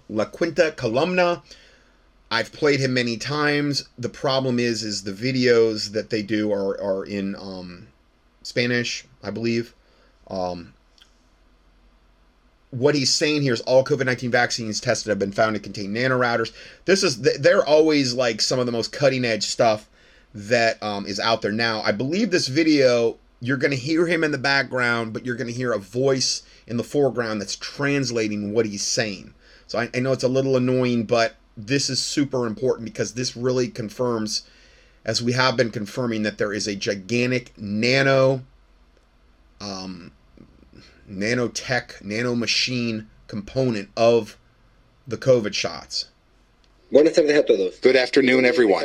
La 0.09 0.25
Quinta 0.25 0.75
Columna. 0.77 1.45
I've 2.29 2.51
played 2.51 2.81
him 2.81 2.95
many 2.95 3.18
times. 3.18 3.89
The 3.97 4.09
problem 4.09 4.59
is, 4.59 4.83
is 4.83 5.05
the 5.05 5.12
videos 5.12 5.93
that 5.93 6.11
they 6.11 6.25
do 6.25 6.51
are 6.51 6.72
are 6.83 7.05
in 7.05 7.37
um, 7.37 7.87
Spanish, 8.43 9.05
I 9.22 9.31
believe. 9.31 9.77
Um, 10.29 10.75
what 12.75 12.95
he's 12.95 13.12
saying 13.12 13.43
here 13.43 13.55
is 13.55 13.61
all 13.62 13.85
COVID 13.85 14.07
nineteen 14.07 14.31
vaccines 14.31 14.81
tested 14.81 15.11
have 15.11 15.18
been 15.18 15.33
found 15.33 15.55
to 15.55 15.61
contain 15.61 15.95
nanorouters. 15.95 16.53
This 16.85 17.03
is 17.03 17.20
they're 17.20 17.64
always 17.64 18.14
like 18.14 18.41
some 18.41 18.59
of 18.59 18.66
the 18.66 18.72
most 18.72 18.93
cutting 18.93 19.25
edge 19.25 19.45
stuff 19.45 19.89
that 20.35 20.83
um, 20.83 21.07
is 21.07 21.20
out 21.20 21.43
there 21.43 21.53
now. 21.53 21.81
I 21.83 21.93
believe 21.93 22.31
this 22.31 22.49
video 22.49 23.16
you're 23.41 23.59
going 23.59 23.70
to 23.70 23.77
hear 23.77 24.07
him 24.07 24.25
in 24.25 24.31
the 24.31 24.39
background, 24.39 25.12
but 25.12 25.27
you're 25.27 25.37
going 25.37 25.49
to 25.49 25.53
hear 25.53 25.72
a 25.72 25.79
voice 25.79 26.43
in 26.66 26.79
the 26.79 26.85
foreground 26.85 27.41
that's 27.41 27.57
translating 27.57 28.55
what 28.55 28.64
he's 28.64 28.83
saying. 28.83 29.35
So 29.66 29.79
I, 29.79 29.91
I 29.95 30.01
know 30.01 30.12
it's 30.12 30.25
a 30.25 30.29
little 30.29 30.57
annoying, 30.57 31.05
but 31.05 31.37
this 31.55 31.91
is 31.91 32.03
super 32.03 32.47
important 32.47 32.87
because 32.87 33.12
this 33.12 33.37
really 33.37 33.68
confirms, 33.68 34.49
as 35.05 35.22
we 35.22 35.33
have 35.33 35.59
been 35.59 35.70
confirming, 35.70 36.22
that 36.22 36.39
there 36.39 36.55
is 36.55 36.66
a 36.66 36.75
gigantic 36.75 37.53
nano, 37.59 38.43
um, 39.61 40.11
nanotech, 41.11 42.03
nanomachine 42.03 43.07
component 43.27 43.91
of 43.97 44.37
the 45.07 45.17
COVID 45.17 45.55
shots. 45.55 46.07
Buenas 46.93 47.15
tardes 47.15 47.37
a 47.37 47.43
todos. 47.43 47.79
Good 47.81 47.97
afternoon, 47.97 48.45
everyone. 48.45 48.85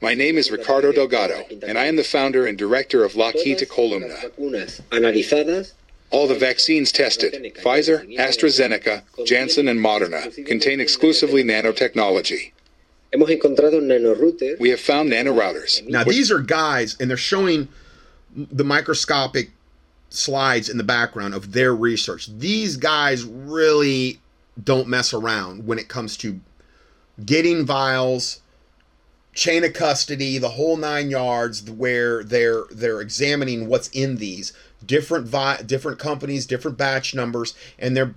My 0.00 0.14
name 0.14 0.38
is 0.38 0.50
Ricardo 0.50 0.92
Delgado, 0.92 1.44
and 1.66 1.78
I 1.78 1.86
am 1.86 1.96
the 1.96 2.04
founder 2.04 2.46
and 2.46 2.56
director 2.56 3.02
of 3.04 3.16
La 3.16 3.32
Quinta 3.32 3.66
Columna. 3.66 4.06
Todas 4.08 4.38
las 4.38 4.80
vacunas 4.80 4.80
analizadas 4.90 5.72
All 6.10 6.28
the 6.28 6.38
vaccines 6.38 6.92
tested, 6.92 7.32
Pfizer, 7.56 8.06
AstraZeneca, 8.16 9.02
Janssen, 9.26 9.66
and 9.66 9.80
Moderna, 9.80 10.46
contain 10.46 10.78
exclusively 10.78 11.42
nanotechnology. 11.42 12.52
hemos 13.12 13.30
encontrado 13.30 13.80
nanorouters 13.80 14.58
We 14.60 14.70
have 14.70 14.80
found 14.80 15.10
nanorouters. 15.10 15.86
Now 15.88 16.04
these 16.04 16.30
are 16.30 16.40
guys, 16.40 16.96
and 17.00 17.10
they're 17.10 17.16
showing 17.16 17.68
the 18.36 18.64
microscopic 18.64 19.50
slides 20.14 20.68
in 20.68 20.78
the 20.78 20.84
background 20.84 21.34
of 21.34 21.52
their 21.52 21.74
research. 21.74 22.28
These 22.38 22.76
guys 22.76 23.24
really 23.24 24.20
don't 24.62 24.88
mess 24.88 25.12
around 25.12 25.66
when 25.66 25.78
it 25.78 25.88
comes 25.88 26.16
to 26.18 26.40
getting 27.24 27.64
vials, 27.64 28.40
chain 29.34 29.64
of 29.64 29.72
custody, 29.72 30.38
the 30.38 30.50
whole 30.50 30.76
nine 30.76 31.10
yards, 31.10 31.68
where 31.70 32.22
they're 32.22 32.64
they're 32.70 33.00
examining 33.00 33.68
what's 33.68 33.88
in 33.88 34.16
these 34.16 34.52
different 34.84 35.26
vi- 35.26 35.62
different 35.62 35.98
companies, 35.98 36.46
different 36.46 36.78
batch 36.78 37.14
numbers, 37.14 37.54
and 37.78 37.96
they're 37.96 38.14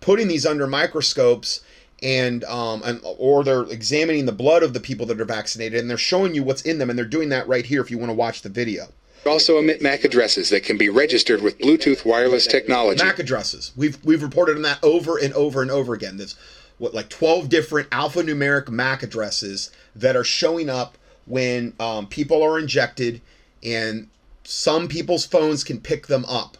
putting 0.00 0.28
these 0.28 0.46
under 0.46 0.66
microscopes 0.66 1.60
and 2.02 2.44
um 2.44 2.80
and 2.84 3.00
or 3.02 3.42
they're 3.42 3.64
examining 3.64 4.26
the 4.26 4.32
blood 4.32 4.62
of 4.62 4.72
the 4.72 4.80
people 4.80 5.04
that 5.06 5.20
are 5.20 5.24
vaccinated 5.24 5.80
and 5.80 5.90
they're 5.90 5.96
showing 5.96 6.34
you 6.34 6.42
what's 6.44 6.62
in 6.62 6.78
them 6.78 6.90
and 6.90 6.98
they're 6.98 7.04
doing 7.04 7.28
that 7.28 7.48
right 7.48 7.66
here 7.66 7.80
if 7.80 7.90
you 7.90 7.98
want 7.98 8.10
to 8.10 8.14
watch 8.14 8.42
the 8.42 8.48
video. 8.48 8.88
Also 9.26 9.58
emit 9.58 9.82
MAC 9.82 10.04
addresses 10.04 10.50
that 10.50 10.64
can 10.64 10.76
be 10.76 10.88
registered 10.88 11.42
with 11.42 11.58
Bluetooth 11.58 12.04
wireless 12.04 12.46
technology. 12.46 13.04
MAC 13.04 13.18
addresses. 13.18 13.72
We've 13.76 14.02
we've 14.04 14.22
reported 14.22 14.56
on 14.56 14.62
that 14.62 14.82
over 14.82 15.18
and 15.18 15.32
over 15.34 15.62
and 15.62 15.70
over 15.70 15.94
again. 15.94 16.16
There's 16.16 16.36
what 16.78 16.94
like 16.94 17.08
12 17.08 17.48
different 17.48 17.90
alphanumeric 17.90 18.68
MAC 18.68 19.02
addresses 19.02 19.70
that 19.96 20.16
are 20.16 20.24
showing 20.24 20.68
up 20.70 20.96
when 21.26 21.74
um, 21.78 22.06
people 22.06 22.42
are 22.42 22.58
injected, 22.58 23.20
and 23.62 24.08
some 24.44 24.88
people's 24.88 25.26
phones 25.26 25.64
can 25.64 25.80
pick 25.80 26.06
them 26.06 26.24
up. 26.26 26.56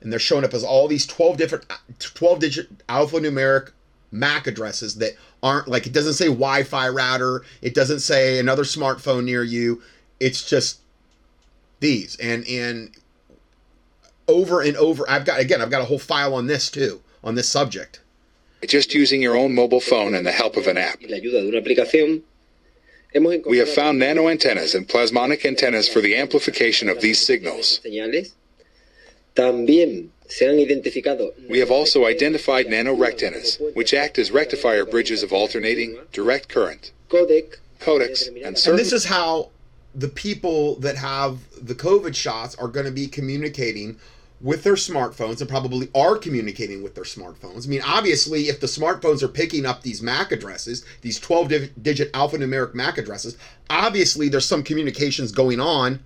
And 0.00 0.12
they're 0.12 0.20
showing 0.20 0.44
up 0.44 0.54
as 0.54 0.62
all 0.62 0.86
these 0.86 1.06
12 1.06 1.36
different 1.36 1.64
12 1.98 2.38
digit 2.38 2.86
alphanumeric 2.86 3.72
MAC 4.12 4.46
addresses 4.46 4.96
that 4.96 5.14
aren't 5.42 5.66
like 5.66 5.86
it 5.86 5.92
doesn't 5.92 6.14
say 6.14 6.26
Wi-Fi 6.26 6.88
router, 6.88 7.42
it 7.62 7.74
doesn't 7.74 8.00
say 8.00 8.38
another 8.38 8.62
smartphone 8.62 9.24
near 9.24 9.42
you. 9.42 9.82
It's 10.20 10.48
just 10.48 10.80
these. 11.84 12.16
And 12.16 12.44
and 12.48 12.90
over 14.26 14.60
and 14.62 14.76
over 14.76 15.08
I've 15.08 15.24
got 15.24 15.38
again, 15.38 15.60
I've 15.62 15.70
got 15.70 15.82
a 15.82 15.84
whole 15.84 15.98
file 15.98 16.34
on 16.34 16.46
this 16.46 16.70
too, 16.70 17.00
on 17.22 17.34
this 17.36 17.48
subject. 17.48 18.00
Just 18.66 18.94
using 18.94 19.20
your 19.20 19.36
own 19.36 19.54
mobile 19.54 19.80
phone 19.80 20.14
and 20.14 20.26
the 20.26 20.32
help 20.32 20.56
of 20.56 20.66
an 20.66 20.78
app. 20.78 20.98
y 21.02 21.06
la 21.10 21.18
ayuda 21.18 21.42
de 21.42 21.48
una 21.48 21.60
aplicación, 21.60 22.22
hemos 23.14 23.44
We 23.46 23.58
have 23.58 23.68
found 23.68 23.98
nano 23.98 24.28
antennas 24.28 24.74
and 24.74 24.88
plasmonic 24.88 25.44
antennas 25.44 25.86
for 25.86 26.00
the 26.00 26.16
amplification 26.16 26.88
of 26.88 27.00
these 27.02 27.20
signals. 27.20 27.80
señales. 27.84 28.32
También 29.36 30.08
se 30.28 30.46
han 30.46 30.58
identificado 30.58 31.34
We 31.50 31.58
have 31.58 31.70
also 31.70 32.06
identified 32.06 32.66
nanorectennas, 32.66 33.60
which 33.74 33.92
act 33.92 34.18
as 34.18 34.30
rectifier 34.30 34.86
bridges 34.86 35.22
of 35.22 35.32
alternating 35.32 35.98
direct 36.12 36.48
current, 36.48 36.92
codecs, 37.10 38.28
and 38.28 38.56
And 38.66 38.78
this 38.78 38.92
is 38.92 39.04
how 39.04 39.50
the 39.94 40.08
people 40.08 40.76
that 40.76 40.96
have 40.96 41.38
the 41.64 41.74
COVID 41.74 42.14
shots 42.14 42.54
are 42.56 42.68
going 42.68 42.86
to 42.86 42.92
be 42.92 43.06
communicating 43.06 43.98
with 44.40 44.64
their 44.64 44.74
smartphones 44.74 45.40
and 45.40 45.48
probably 45.48 45.88
are 45.94 46.16
communicating 46.16 46.82
with 46.82 46.94
their 46.94 47.04
smartphones. 47.04 47.66
I 47.66 47.70
mean, 47.70 47.82
obviously, 47.82 48.48
if 48.48 48.60
the 48.60 48.66
smartphones 48.66 49.22
are 49.22 49.28
picking 49.28 49.64
up 49.64 49.82
these 49.82 50.02
MAC 50.02 50.32
addresses, 50.32 50.84
these 51.00 51.18
12 51.18 51.82
digit 51.82 52.12
alphanumeric 52.12 52.74
MAC 52.74 52.98
addresses, 52.98 53.38
obviously 53.70 54.28
there's 54.28 54.46
some 54.46 54.62
communications 54.62 55.32
going 55.32 55.60
on 55.60 56.00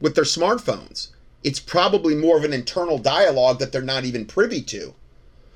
with 0.00 0.14
their 0.14 0.24
smartphones. 0.24 1.08
It's 1.44 1.60
probably 1.60 2.14
more 2.14 2.36
of 2.36 2.44
an 2.44 2.52
internal 2.52 2.98
dialogue 2.98 3.58
that 3.60 3.72
they're 3.72 3.82
not 3.82 4.04
even 4.04 4.26
privy 4.26 4.62
to. 4.62 4.94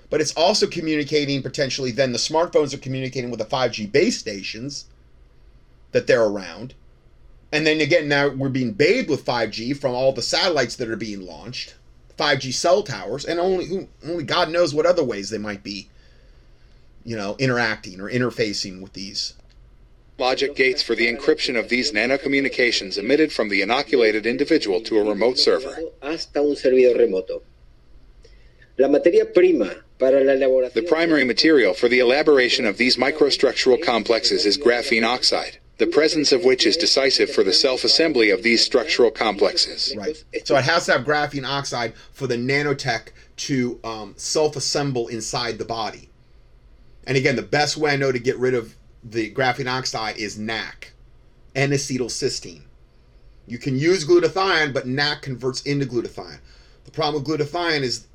But 0.09 0.21
it's 0.21 0.33
also 0.35 0.67
communicating 0.69 1.43
potentially 1.43 1.91
then 1.91 2.13
the 2.13 2.19
smartphones 2.19 2.73
are 2.73 2.79
communicating 2.79 3.31
with 3.31 3.41
the 3.41 3.45
5G 3.45 3.91
base 3.91 4.19
stations 4.19 4.87
that 5.93 6.07
they're 6.07 6.25
around. 6.25 6.75
And 7.53 7.67
then 7.67 7.81
again, 7.81 8.09
now 8.09 8.29
we're 8.29 8.49
being 8.49 8.73
bathed 8.73 9.09
with 9.09 9.25
5G 9.25 9.77
from 9.77 9.95
all 9.95 10.13
the 10.13 10.23
satellites 10.23 10.77
that 10.77 10.89
are 10.89 10.97
being 10.97 11.25
launched, 11.25 11.75
5G 12.19 12.53
cell 12.53 12.83
towers, 12.83 13.25
and 13.25 13.39
only 13.39 13.89
only 14.05 14.25
God 14.25 14.51
knows 14.51 14.75
what 14.75 14.87
other 14.87 15.05
ways 15.05 15.31
they 15.31 15.39
might 15.39 15.63
be, 15.63 15.89
you 17.05 17.17
know, 17.17 17.37
interacting 17.39 18.01
or 18.01 18.11
interfacing 18.11 18.83
with 18.83 18.93
these. 18.95 19.35
logic 20.19 20.57
gates 20.57 20.83
for 20.83 20.95
the 20.97 21.07
encryption 21.07 21.59
of 21.59 21.69
these 21.69 21.93
nanocommunications 21.93 22.97
emitted 22.99 23.31
from 23.33 23.49
the 23.51 23.61
inoculated 23.63 24.25
individual 24.27 24.81
to 24.81 24.99
a 24.99 25.05
remote 25.05 25.39
server. 25.39 25.77
hasta 26.03 26.41
un 26.41 26.57
servidor 26.57 26.97
remoto. 26.97 27.43
La 28.79 28.89
materia 28.89 29.25
prima 29.25 29.85
para 29.99 30.25
la 30.25 30.33
elaboración 30.33 30.73
The 30.73 30.83
primary 30.83 31.25
material 31.25 31.75
for 31.75 31.89
the 31.89 32.01
elaboration 32.01 32.65
of 32.67 32.77
these 32.77 32.97
microstructural 32.97 33.83
complexes 33.83 34.45
is 34.47 34.59
graphene 34.59 35.05
oxide, 35.07 35.59
the 35.79 35.87
presence 35.87 36.33
of 36.33 36.45
which 36.45 36.67
is 36.67 36.77
decisive 36.77 37.31
for 37.31 37.45
the 37.45 37.53
self-assembly 37.53 38.31
of 38.31 38.43
these 38.43 38.65
structural 38.65 39.11
complexes. 39.11 39.95
Right. 39.97 40.23
So 40.45 40.57
it 40.57 40.65
has 40.65 40.87
to 40.87 40.93
have 40.93 41.03
graphene 41.03 41.47
oxide 41.47 41.95
for 42.13 42.27
the 42.27 42.37
nanotech 42.37 43.09
to 43.37 43.79
um, 43.85 44.15
self-assemble 44.17 45.09
inside 45.09 45.59
the 45.59 45.65
body. 45.65 46.09
And 47.07 47.17
again, 47.17 47.37
the 47.37 47.43
best 47.43 47.77
way 47.77 47.93
I 47.93 47.97
know 47.97 48.11
to 48.11 48.19
get 48.19 48.39
rid 48.39 48.55
of 48.55 48.75
the 49.05 49.33
graphene 49.33 49.71
oxide 49.71 50.17
is 50.17 50.39
NAC, 50.39 50.93
N-acetylcysteine. 51.55 52.63
You 53.47 53.59
can 53.59 53.79
use 53.79 54.05
glutathione, 54.05 54.73
but 54.73 54.87
NAC 54.87 55.23
converts 55.23 55.63
into 55.63 55.87
glutathione. 55.87 56.39
The 56.85 56.91
problem 56.91 57.23
with 57.23 57.31
glutathione 57.31 57.83
is 57.83 58.07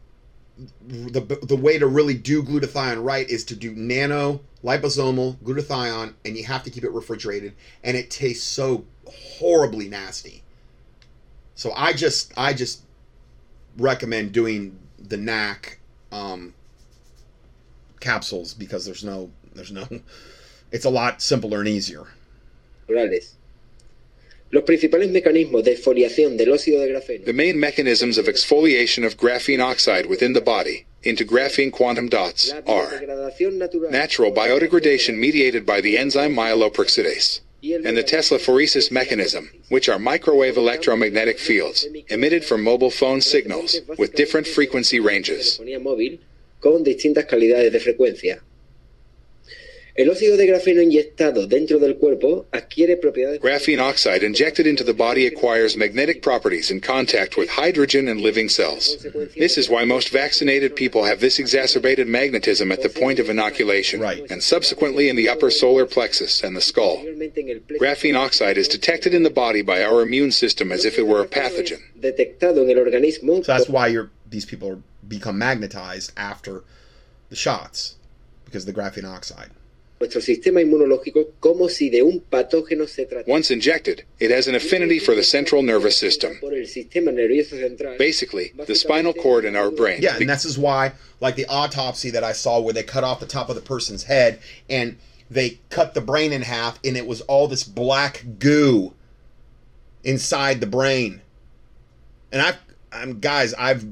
the, 0.82 1.40
the 1.44 1.56
way 1.56 1.78
to 1.78 1.88
really 1.88 2.16
do 2.16 2.44
glutathione 2.44 3.04
right 3.04 3.30
is 3.30 3.44
to 3.46 3.56
do 3.56 3.74
nano 3.74 4.42
liposomal 4.64 5.38
glutathione, 5.38 6.14
and 6.26 6.38
you 6.38 6.44
have 6.46 6.64
to 6.64 6.70
keep 6.70 6.84
it 6.84 6.92
refrigerated, 6.92 7.54
and 7.84 7.98
it 7.98 8.10
tastes 8.10 8.44
so 8.46 8.86
horribly 9.08 9.90
nasty. 9.90 10.44
So 11.56 11.72
I 11.76 11.94
just 11.94 12.34
I 12.38 12.54
just 12.54 12.84
recommend 13.78 14.32
doing 14.32 14.78
the 15.00 15.18
NAC 15.18 15.80
um, 16.12 16.54
capsules 18.00 18.54
because 18.54 18.86
there's 18.86 19.04
no 19.04 19.32
there's 19.54 19.72
no 19.72 19.88
it's 20.72 20.86
a 20.86 20.90
lot 20.90 21.22
simpler 21.22 21.60
and 21.60 21.68
easier. 21.68 22.08
naturales. 22.88 23.36
Los 24.54 24.64
principales 24.66 25.10
mecanismos 25.10 25.64
de 25.64 25.72
exfoliación 25.78 26.38
del 26.38 26.50
óxido 26.50 26.82
de 26.82 26.90
grafeno 26.90 27.26
The 27.26 27.32
main 27.32 27.58
mechanisms 27.58 28.18
of 28.18 28.26
exfoliation 28.26 29.06
of 29.06 29.16
graphene 29.16 29.62
oxide 29.62 30.08
within 30.08 30.34
the 30.34 30.42
body 30.42 30.86
into 31.04 31.26
graphene 31.26 31.72
quantum 31.72 32.08
dots 32.08 32.54
are 32.68 33.02
natural 33.92 34.32
natural 34.32 34.32
biodegradation 34.32 35.18
mediated 35.18 35.66
by 35.66 35.82
the 35.82 35.98
enzyme 35.98 36.34
myeloperoxidase 36.34 37.42
and 37.64 37.96
the 37.96 38.04
Teslaphoresis 38.04 38.92
mechanism, 38.92 39.52
which 39.70 39.88
are 39.88 40.00
microwave 40.00 40.58
electromagnetic 40.58 41.38
fields 41.38 41.86
emitted 42.10 42.44
from 42.44 42.64
mobile 42.64 42.90
phone 42.90 43.22
signals 43.22 43.80
with 44.00 44.16
different 44.16 44.48
frequency 44.48 45.00
ranges. 45.00 45.60
El 49.94 50.10
óxido 50.10 50.38
de 50.38 50.46
grafeno 50.48 50.82
inyectado 50.82 51.48
dentro 51.48 51.78
del 51.78 51.98
cuerpo 51.98 52.46
adquiere 52.54 52.96
propiedades 52.96 53.42
Graphene 53.42 53.80
oxide 53.82 54.24
injected 54.24 54.66
into 54.66 54.84
the 54.86 54.94
body 54.94 55.28
acquires 55.28 55.76
magnetic 55.76 56.22
properties 56.22 56.72
in 56.72 56.80
contact 56.80 57.36
with 57.38 57.50
hydrogen 57.50 58.08
and 58.08 58.22
living 58.22 58.48
cells. 58.48 58.98
This 59.36 59.58
is 59.58 59.70
why 59.70 59.84
most 59.84 60.10
vaccinated 60.10 60.76
people 60.78 61.04
have 61.04 61.20
this 61.20 61.40
exacerbated 61.40 62.08
magnetism 62.08 62.72
at 62.72 62.82
the 62.82 62.90
point 62.90 63.20
of 63.20 63.30
inoculation 63.30 64.00
Right. 64.00 64.24
and 64.32 64.42
subsequently 64.42 65.10
in 65.10 65.18
the 65.18 65.28
upper 65.28 65.52
solar 65.52 65.86
plexus 65.86 66.42
and 66.42 66.56
the 66.56 66.62
skull. 66.62 66.98
posteriormente 66.98 67.40
en 67.42 67.50
el 67.50 67.60
plexo 67.60 67.80
Graphene 67.80 68.16
oxide 68.16 68.58
is 68.58 68.70
detected 68.70 69.14
in 69.14 69.24
the 69.24 69.30
body 69.30 69.62
by 69.62 69.84
our 69.84 70.02
immune 70.02 70.32
system 70.32 70.72
as 70.72 70.86
if 70.86 70.98
it 70.98 71.06
were 71.06 71.22
a 71.22 71.28
pathogen. 71.28 71.80
detectado 72.00 72.64
en 72.64 72.70
el 72.70 72.78
organismo 72.84 73.44
So 73.44 73.52
that's 73.52 73.68
why 73.70 73.88
you're 73.88 74.10
these 74.30 74.46
people 74.46 74.70
are 74.70 74.80
become 75.06 75.38
magnetized 75.38 76.14
after 76.16 76.64
the 77.30 77.36
shots 77.36 77.96
because 78.46 78.66
of 78.66 78.74
the 78.74 78.82
graphene 78.82 79.04
oxide. 79.06 79.50
Nuestro 80.02 80.22
sistema 80.22 80.62
inmunológico 80.62 81.32
como 81.40 81.70
si 81.70 81.90
de 81.90 82.02
un 82.02 82.20
patógeno 82.22 82.88
se 82.88 83.06
tratara 83.06 83.32
Once 83.32 83.52
injected, 83.52 84.04
it 84.20 84.32
has 84.32 84.48
an 84.48 84.56
affinity 84.56 85.00
for 85.00 85.16
the 85.16 85.24
central 85.24 85.62
nervous 85.62 85.96
system. 85.96 86.38
por 86.40 86.54
el 86.54 86.66
sistema 86.66 87.12
nervioso 87.12 87.52
central. 87.52 87.98
Basically, 87.98 88.52
the 88.66 88.76
spinal 88.76 89.14
cord 89.14 89.46
in 89.46 89.56
our 89.56 89.72
brain. 89.72 90.02
Yeah, 90.02 90.18
and 90.18 90.30
this 90.30 90.46
is 90.46 90.58
why, 90.58 90.94
like 91.20 91.36
the 91.36 91.46
autopsy 91.48 92.10
that 92.12 92.24
I 92.24 92.34
saw 92.34 92.60
where 92.60 92.74
they 92.74 92.84
cut 92.84 93.04
off 93.04 93.20
the 93.20 93.28
top 93.28 93.50
of 93.50 93.56
the 93.56 93.62
person's 93.62 94.04
head 94.04 94.40
and 94.70 94.98
they 95.30 95.60
cut 95.70 95.94
the 95.94 96.02
brain 96.02 96.34
in 96.34 96.42
half, 96.42 96.80
and 96.84 96.98
it 96.98 97.08
was 97.08 97.22
all 97.22 97.48
this 97.48 97.64
black 97.64 98.26
goo 98.40 98.94
inside 100.04 100.60
the 100.60 100.68
brain. 100.68 101.22
And 102.34 102.42
I've, 102.42 102.58
I'm 102.92 103.20
guys, 103.20 103.54
I've, 103.54 103.86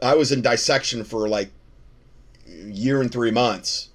I 0.00 0.14
was 0.14 0.32
in 0.32 0.40
dissection 0.40 1.04
for 1.04 1.28
like 1.28 1.50
a 2.48 2.70
year 2.70 3.02
and 3.02 3.12
three 3.12 3.30
months 3.30 3.90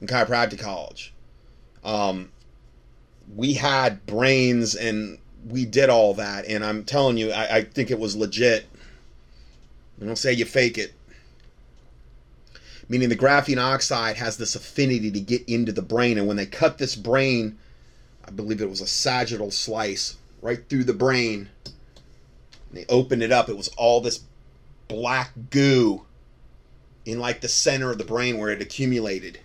in 0.00 0.06
chiropractic 0.06 0.58
college. 0.58 1.12
Um, 1.84 2.30
we 3.34 3.54
had 3.54 4.04
brains 4.06 4.74
and 4.74 5.18
we 5.46 5.64
did 5.64 5.88
all 5.88 6.14
that, 6.14 6.46
and 6.46 6.64
I'm 6.64 6.84
telling 6.84 7.16
you, 7.16 7.30
I, 7.30 7.56
I 7.56 7.64
think 7.64 7.90
it 7.90 7.98
was 7.98 8.16
legit. 8.16 8.66
I 10.00 10.04
don't 10.04 10.16
say 10.16 10.32
you 10.32 10.44
fake 10.44 10.78
it. 10.78 10.94
Meaning 12.88 13.08
the 13.08 13.16
graphene 13.16 13.62
oxide 13.62 14.16
has 14.16 14.36
this 14.36 14.54
affinity 14.54 15.10
to 15.10 15.20
get 15.20 15.48
into 15.48 15.72
the 15.72 15.82
brain, 15.82 16.18
and 16.18 16.26
when 16.26 16.36
they 16.36 16.46
cut 16.46 16.78
this 16.78 16.96
brain, 16.96 17.58
I 18.24 18.30
believe 18.30 18.60
it 18.60 18.70
was 18.70 18.80
a 18.80 18.86
sagittal 18.86 19.50
slice 19.50 20.16
right 20.42 20.68
through 20.68 20.84
the 20.84 20.94
brain. 20.94 21.48
And 21.64 22.78
they 22.78 22.86
opened 22.88 23.22
it 23.22 23.32
up. 23.32 23.48
It 23.48 23.56
was 23.56 23.68
all 23.76 24.00
this 24.00 24.20
black 24.88 25.32
goo 25.50 26.04
in 27.04 27.18
like 27.18 27.40
the 27.40 27.48
center 27.48 27.90
of 27.90 27.98
the 27.98 28.04
brain 28.04 28.38
where 28.38 28.50
it 28.50 28.60
accumulated. 28.60 29.40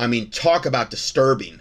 I 0.00 0.06
mean, 0.06 0.30
talk 0.30 0.66
about 0.66 0.90
disturbing. 0.90 1.60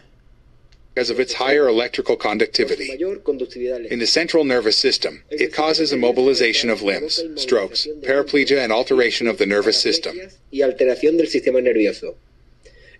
because 0.94 1.10
of 1.10 1.20
its 1.20 1.34
higher 1.34 1.68
electrical 1.68 2.18
conductivity. 2.18 2.92
In 2.92 4.00
the 4.00 4.08
central 4.08 4.44
nervous 4.44 4.78
system, 4.78 5.24
it 5.30 5.54
causes 5.54 5.94
immobilization 5.94 6.70
of 6.70 6.82
limbs, 6.82 7.22
strokes, 7.36 7.88
paraplegia, 8.02 8.62
and 8.62 8.74
alteration 8.74 9.28
of 9.28 9.38
the 9.38 9.46
nervous 9.46 9.80
system. 9.82 10.18
y 10.52 10.60
alteración 10.60 11.18
del 11.18 11.28
sistema 11.28 11.62
nervioso. 11.62 12.16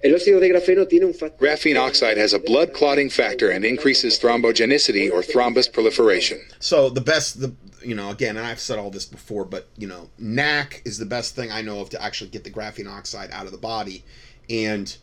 El 0.02 0.14
óxido 0.14 0.40
de 0.40 0.48
grafeno 0.48 0.88
tiene 0.88 1.06
un 1.06 1.14
factor 1.14 1.46
Graphene 1.46 1.78
oxide 1.78 2.18
has 2.18 2.32
a 2.32 2.40
blood 2.40 2.74
clotting 2.74 3.10
factor 3.10 3.50
and 3.50 3.66
increases 3.66 4.18
thrombogenicity 4.18 5.12
or 5.12 5.22
thrombus 5.22 5.68
proliferation. 5.68 6.40
So 6.60 6.90
the 6.90 7.02
best, 7.02 7.42
the 7.42 7.54
you 7.84 7.96
know, 7.96 8.10
again, 8.12 8.38
and 8.38 8.46
I've 8.46 8.62
said 8.62 8.80
all 8.80 8.92
this 8.92 9.06
before, 9.06 9.44
but 9.44 9.68
you 9.78 9.88
know, 9.88 10.10
NAC 10.18 10.82
is 10.86 11.00
the 11.00 11.06
best 11.06 11.36
thing 11.36 11.52
I 11.52 11.62
know 11.62 11.82
of 11.82 11.90
to 11.90 12.02
actually 12.02 12.30
get 12.30 12.46
the 12.46 12.50
graphene 12.50 12.90
oxide 12.90 13.30
out 13.32 13.46
of 13.46 13.52
the 13.52 13.58
body, 13.58 14.06
and 14.50 14.98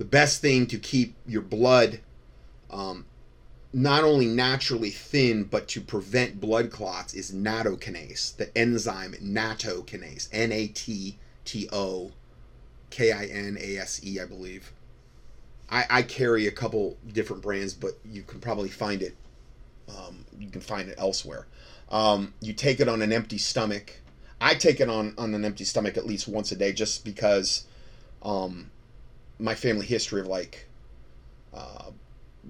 the 0.00 0.06
best 0.06 0.40
thing 0.40 0.66
to 0.66 0.78
keep 0.78 1.14
your 1.26 1.42
blood 1.42 2.00
um, 2.70 3.04
not 3.70 4.02
only 4.02 4.24
naturally 4.24 4.88
thin, 4.88 5.44
but 5.44 5.68
to 5.68 5.80
prevent 5.82 6.40
blood 6.40 6.70
clots 6.70 7.12
is 7.12 7.32
nattokinase, 7.32 8.34
the 8.38 8.56
enzyme 8.56 9.12
nattokinase, 9.22 10.30
N 10.32 10.52
A 10.52 10.68
T 10.68 11.18
T 11.44 11.68
O 11.70 12.12
K 12.88 13.12
I 13.12 13.26
N 13.26 13.58
A 13.60 13.76
S 13.76 14.00
E, 14.02 14.18
I 14.18 14.24
believe. 14.24 14.72
I, 15.70 15.84
I 15.90 16.02
carry 16.02 16.46
a 16.46 16.50
couple 16.50 16.96
different 17.12 17.42
brands, 17.42 17.74
but 17.74 17.98
you 18.02 18.22
can 18.22 18.40
probably 18.40 18.70
find 18.70 19.02
it. 19.02 19.14
Um, 19.86 20.24
you 20.38 20.48
can 20.48 20.62
find 20.62 20.88
it 20.88 20.94
elsewhere. 20.96 21.46
Um, 21.90 22.32
you 22.40 22.54
take 22.54 22.80
it 22.80 22.88
on 22.88 23.02
an 23.02 23.12
empty 23.12 23.36
stomach. 23.36 23.96
I 24.40 24.54
take 24.54 24.80
it 24.80 24.88
on 24.88 25.12
on 25.18 25.34
an 25.34 25.44
empty 25.44 25.64
stomach 25.64 25.98
at 25.98 26.06
least 26.06 26.26
once 26.26 26.50
a 26.52 26.56
day, 26.56 26.72
just 26.72 27.04
because 27.04 27.66
um, 28.22 28.70
my 29.40 29.54
family 29.54 29.86
history 29.86 30.20
of 30.20 30.26
like 30.26 30.68
uh, 31.54 31.90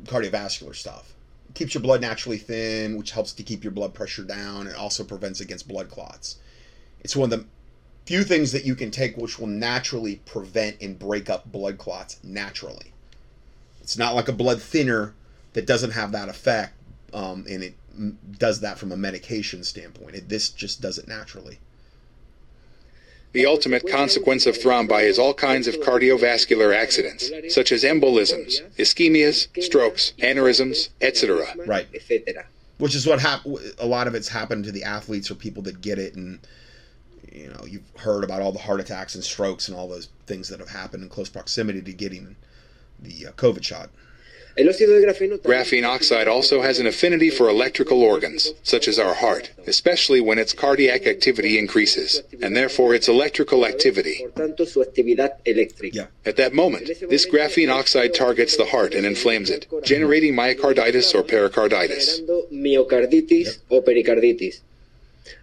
cardiovascular 0.04 0.74
stuff. 0.74 1.14
It 1.48 1.54
keeps 1.54 1.74
your 1.74 1.82
blood 1.82 2.00
naturally 2.00 2.38
thin, 2.38 2.96
which 2.96 3.12
helps 3.12 3.32
to 3.32 3.42
keep 3.42 3.64
your 3.64 3.72
blood 3.72 3.94
pressure 3.94 4.24
down. 4.24 4.66
It 4.66 4.74
also 4.74 5.04
prevents 5.04 5.40
against 5.40 5.68
blood 5.68 5.90
clots. 5.90 6.36
It's 7.00 7.16
one 7.16 7.32
of 7.32 7.38
the 7.38 7.46
few 8.06 8.24
things 8.24 8.52
that 8.52 8.64
you 8.64 8.74
can 8.74 8.90
take 8.90 9.16
which 9.16 9.38
will 9.38 9.46
naturally 9.46 10.16
prevent 10.26 10.80
and 10.80 10.98
break 10.98 11.30
up 11.30 11.50
blood 11.50 11.78
clots 11.78 12.18
naturally. 12.22 12.92
It's 13.80 13.96
not 13.96 14.14
like 14.14 14.28
a 14.28 14.32
blood 14.32 14.60
thinner 14.60 15.14
that 15.52 15.66
doesn't 15.66 15.92
have 15.92 16.12
that 16.12 16.28
effect, 16.28 16.74
um, 17.12 17.44
and 17.48 17.62
it 17.62 17.74
does 18.38 18.60
that 18.60 18.78
from 18.78 18.92
a 18.92 18.96
medication 18.96 19.64
standpoint. 19.64 20.14
It, 20.14 20.28
this 20.28 20.50
just 20.50 20.80
does 20.80 20.98
it 20.98 21.08
naturally. 21.08 21.58
The 23.32 23.46
ultimate 23.46 23.88
consequence 23.88 24.46
of 24.46 24.56
thrombi 24.56 25.04
is 25.04 25.18
all 25.18 25.34
kinds 25.34 25.68
of 25.68 25.76
cardiovascular 25.76 26.74
accidents, 26.74 27.30
such 27.54 27.70
as 27.70 27.84
embolisms, 27.84 28.60
ischemias, 28.76 29.46
strokes, 29.62 30.14
aneurysms, 30.18 30.88
etc. 31.00 31.46
Right. 31.64 31.90
etcétera. 31.92 32.44
Which 32.78 32.94
is 32.94 33.06
what 33.06 33.20
hap- 33.20 33.44
a 33.78 33.86
lot 33.86 34.08
of 34.08 34.14
it's 34.14 34.28
happened 34.28 34.64
to 34.64 34.72
the 34.72 34.82
athletes 34.82 35.30
or 35.30 35.36
people 35.36 35.62
that 35.64 35.80
get 35.80 35.98
it, 35.98 36.16
and 36.16 36.40
you 37.30 37.48
know 37.48 37.64
you've 37.66 37.88
heard 37.98 38.24
about 38.24 38.42
all 38.42 38.52
the 38.52 38.58
heart 38.58 38.80
attacks 38.80 39.14
and 39.14 39.22
strokes 39.22 39.68
and 39.68 39.76
all 39.76 39.86
those 39.86 40.08
things 40.26 40.48
that 40.48 40.58
have 40.58 40.70
happened 40.70 41.02
in 41.04 41.08
close 41.08 41.28
proximity 41.28 41.82
to 41.82 41.92
getting 41.92 42.34
the 42.98 43.28
uh, 43.28 43.32
COVID 43.32 43.62
shot. 43.62 43.90
Graphene 44.60 45.84
oxide 45.84 46.28
also 46.28 46.60
has 46.60 46.78
an 46.78 46.86
affinity 46.86 47.30
for 47.30 47.48
electrical 47.48 48.02
organs, 48.02 48.52
such 48.62 48.88
as 48.88 48.98
our 48.98 49.14
heart, 49.14 49.50
especially 49.66 50.20
when 50.20 50.38
its 50.38 50.52
cardiac 50.52 51.06
activity 51.06 51.58
increases, 51.58 52.22
and 52.42 52.56
therefore 52.56 52.94
its 52.94 53.08
electrical 53.08 53.64
activity. 53.64 54.26
Por 54.34 54.46
tanto, 54.46 54.64
su 54.64 54.84
actividad 54.84 55.32
eléctrica. 55.46 55.94
Yeah. 55.94 56.06
At 56.26 56.36
that 56.36 56.52
moment, 56.52 56.90
this 57.08 57.26
graphene 57.26 57.72
oxide 57.72 58.14
targets 58.14 58.56
the 58.56 58.66
heart 58.66 58.94
and 58.94 59.06
inflames 59.06 59.50
it, 59.50 59.66
generating 59.84 60.34
myocarditis 60.34 61.14
or 61.14 61.22
pericarditis. 61.22 62.20
generando 62.20 62.48
miocarditis 62.52 63.60
pericarditis. 63.84 64.60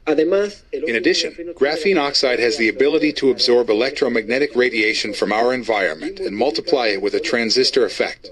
In 0.07 0.95
addition, 0.95 1.33
graphene 1.53 1.97
oxide 1.97 2.39
has 2.39 2.57
the 2.57 2.69
ability 2.69 3.13
to 3.13 3.29
absorb 3.29 3.69
electromagnetic 3.69 4.55
radiation 4.55 5.13
from 5.13 5.31
our 5.31 5.53
environment 5.53 6.19
and 6.19 6.35
multiply 6.35 6.87
it 6.87 7.01
with 7.01 7.13
a 7.13 7.19
transistor 7.19 7.85
effect. 7.85 8.29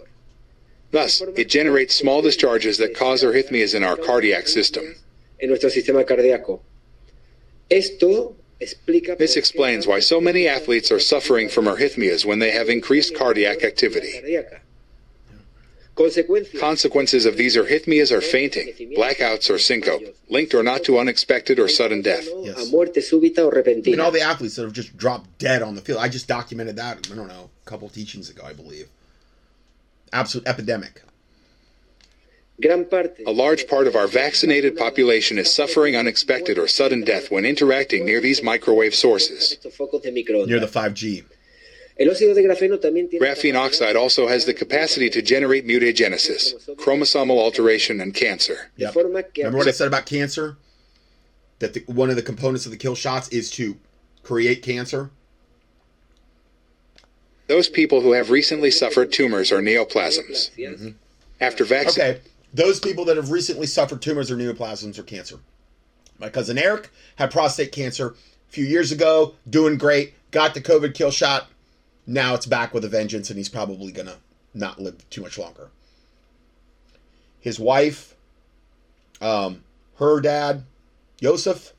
Thus, 0.92 1.22
it 1.36 1.50
generates 1.50 1.94
small 1.96 2.22
discharges 2.22 2.78
that 2.78 2.96
cause 2.96 3.24
arrhythmias 3.24 3.74
in 3.76 3.84
our 3.84 3.98
cardiac 3.98 4.48
system. 4.48 4.96
en 5.40 5.50
nuestro 5.50 5.70
sistema 5.70 6.06
cardíaco. 6.06 6.62
Esto 7.70 8.36
explica 8.62 9.18
This 9.18 9.36
explains 9.36 9.86
why 9.86 10.00
so 10.00 10.22
many 10.22 10.48
athletes 10.48 10.92
are 10.92 11.00
suffering 11.00 11.50
from 11.50 11.66
arrhythmias 11.66 12.24
when 12.26 12.40
they 12.40 12.52
have 12.52 12.70
increased 12.70 13.14
cardiac 13.16 13.64
activity. 13.64 14.22
Consequences 16.60 17.26
of 17.26 17.38
these 17.38 17.56
arrhythmias 17.56 18.12
are 18.12 18.20
fainting, 18.22 18.68
blackouts, 18.98 19.50
or 19.50 19.58
syncope, 19.58 20.04
linked 20.30 20.54
or 20.54 20.62
not 20.62 20.84
to 20.84 21.00
unexpected 21.00 21.58
or 21.58 21.70
sudden 21.70 22.02
death. 22.02 22.28
Yes. 22.42 22.68
A 22.68 22.72
muerte 22.72 23.00
súbita 23.00 23.40
o 23.40 23.50
I 23.50 23.56
repentina. 23.62 23.86
mean, 23.92 24.00
all 24.02 24.12
the 24.12 24.20
athletes 24.22 24.56
that 24.58 24.64
have 24.64 24.74
just 24.74 24.96
dropped 24.98 25.38
dead 25.38 25.62
on 25.62 25.76
the 25.76 25.82
field. 25.82 26.00
I 26.00 26.10
just 26.10 26.28
documented 26.28 26.76
that. 26.76 27.10
I 27.12 27.16
don't 27.16 27.28
know, 27.30 27.50
a 27.66 27.70
couple 27.70 27.88
teachings 27.90 28.30
ago, 28.30 28.44
I 28.46 28.52
believe. 28.54 28.88
Absolute 30.16 30.48
epidemic. 30.48 31.02
A 32.64 33.32
large 33.32 33.68
part 33.68 33.86
of 33.86 33.98
our 33.98 34.08
vaccinated 34.08 34.78
population 34.78 35.38
is 35.38 35.54
suffering 35.54 35.98
unexpected 35.98 36.58
or 36.58 36.70
sudden 36.70 37.04
death 37.04 37.30
when 37.30 37.44
interacting 37.44 38.06
near 38.06 38.22
these 38.22 38.42
microwave 38.42 38.96
sources. 38.96 39.58
Estos 39.60 39.76
focos 39.76 40.02
de 40.02 40.12
microondas. 40.12 40.48
Near 40.48 40.62
the 40.62 40.68
5G. 40.68 41.26
El 41.98 42.08
óxido 42.08 42.34
de 42.34 42.44
grafeno 42.44 42.80
también 42.80 43.10
tiene 43.10 43.20
Graphene 43.20 43.56
oxide 43.56 43.98
also 43.98 44.28
has 44.28 44.46
the 44.46 44.54
capacity 44.54 45.10
to 45.10 45.22
generate 45.22 45.68
mutagenesis, 45.68 46.54
chromosomal 46.78 47.38
alteration, 47.38 48.00
and 48.00 48.14
cancer. 48.14 48.72
Yep. 48.78 48.96
Remember 48.96 49.58
what 49.58 49.68
I 49.68 49.72
said 49.72 49.88
about 49.88 50.06
cancer? 50.06 50.58
That 51.60 51.74
the, 51.74 51.84
one 51.88 52.10
of 52.10 52.16
the 52.16 52.22
components 52.22 52.66
of 52.66 52.72
the 52.72 52.78
kill 52.78 52.96
shots 52.96 53.28
is 53.30 53.50
to 53.52 53.78
create 54.24 54.62
cancer. 54.62 55.12
Those 57.48 57.70
people 57.70 58.02
who 58.02 58.14
have 58.14 58.32
recently 58.32 58.72
suffered 58.72 59.12
tumors 59.12 59.52
or 59.52 59.62
neoplasms. 59.62 60.50
After 61.40 61.64
vaccine, 61.64 62.04
Okay, 62.04 62.22
those 62.54 62.80
people 62.80 63.06
that 63.06 63.18
have 63.18 63.30
recently 63.30 63.68
suffered 63.68 64.02
tumors 64.02 64.32
or 64.32 64.36
neoplasms 64.36 64.98
or 64.98 65.04
cancer. 65.04 65.38
My 66.18 66.30
cousin 66.30 66.58
Eric 66.58 66.90
had 67.18 67.30
prostate 67.32 67.72
cancer 67.72 68.16
a 68.48 68.52
few 68.52 68.66
years 68.66 68.92
ago, 68.92 69.36
doing 69.50 69.78
great, 69.78 70.14
got 70.32 70.54
the 70.54 70.62
COVID 70.62 70.94
kill 70.94 71.12
shot. 71.12 71.48
Now 72.08 72.36
it's 72.36 72.46
back 72.46 72.74
with 72.74 72.86
a 72.86 72.88
vengeance, 72.88 73.30
and 73.30 73.38
he's 73.38 73.50
probably 73.50 73.92
gonna 73.92 74.18
not 74.54 74.80
live 74.80 75.08
too 75.10 75.22
much 75.22 75.38
longer. 75.38 75.70
His 77.40 77.60
wife, 77.60 78.16
um, 79.22 79.64
her 79.98 80.22
dad, 80.22 80.64
Yosef, 81.20 81.74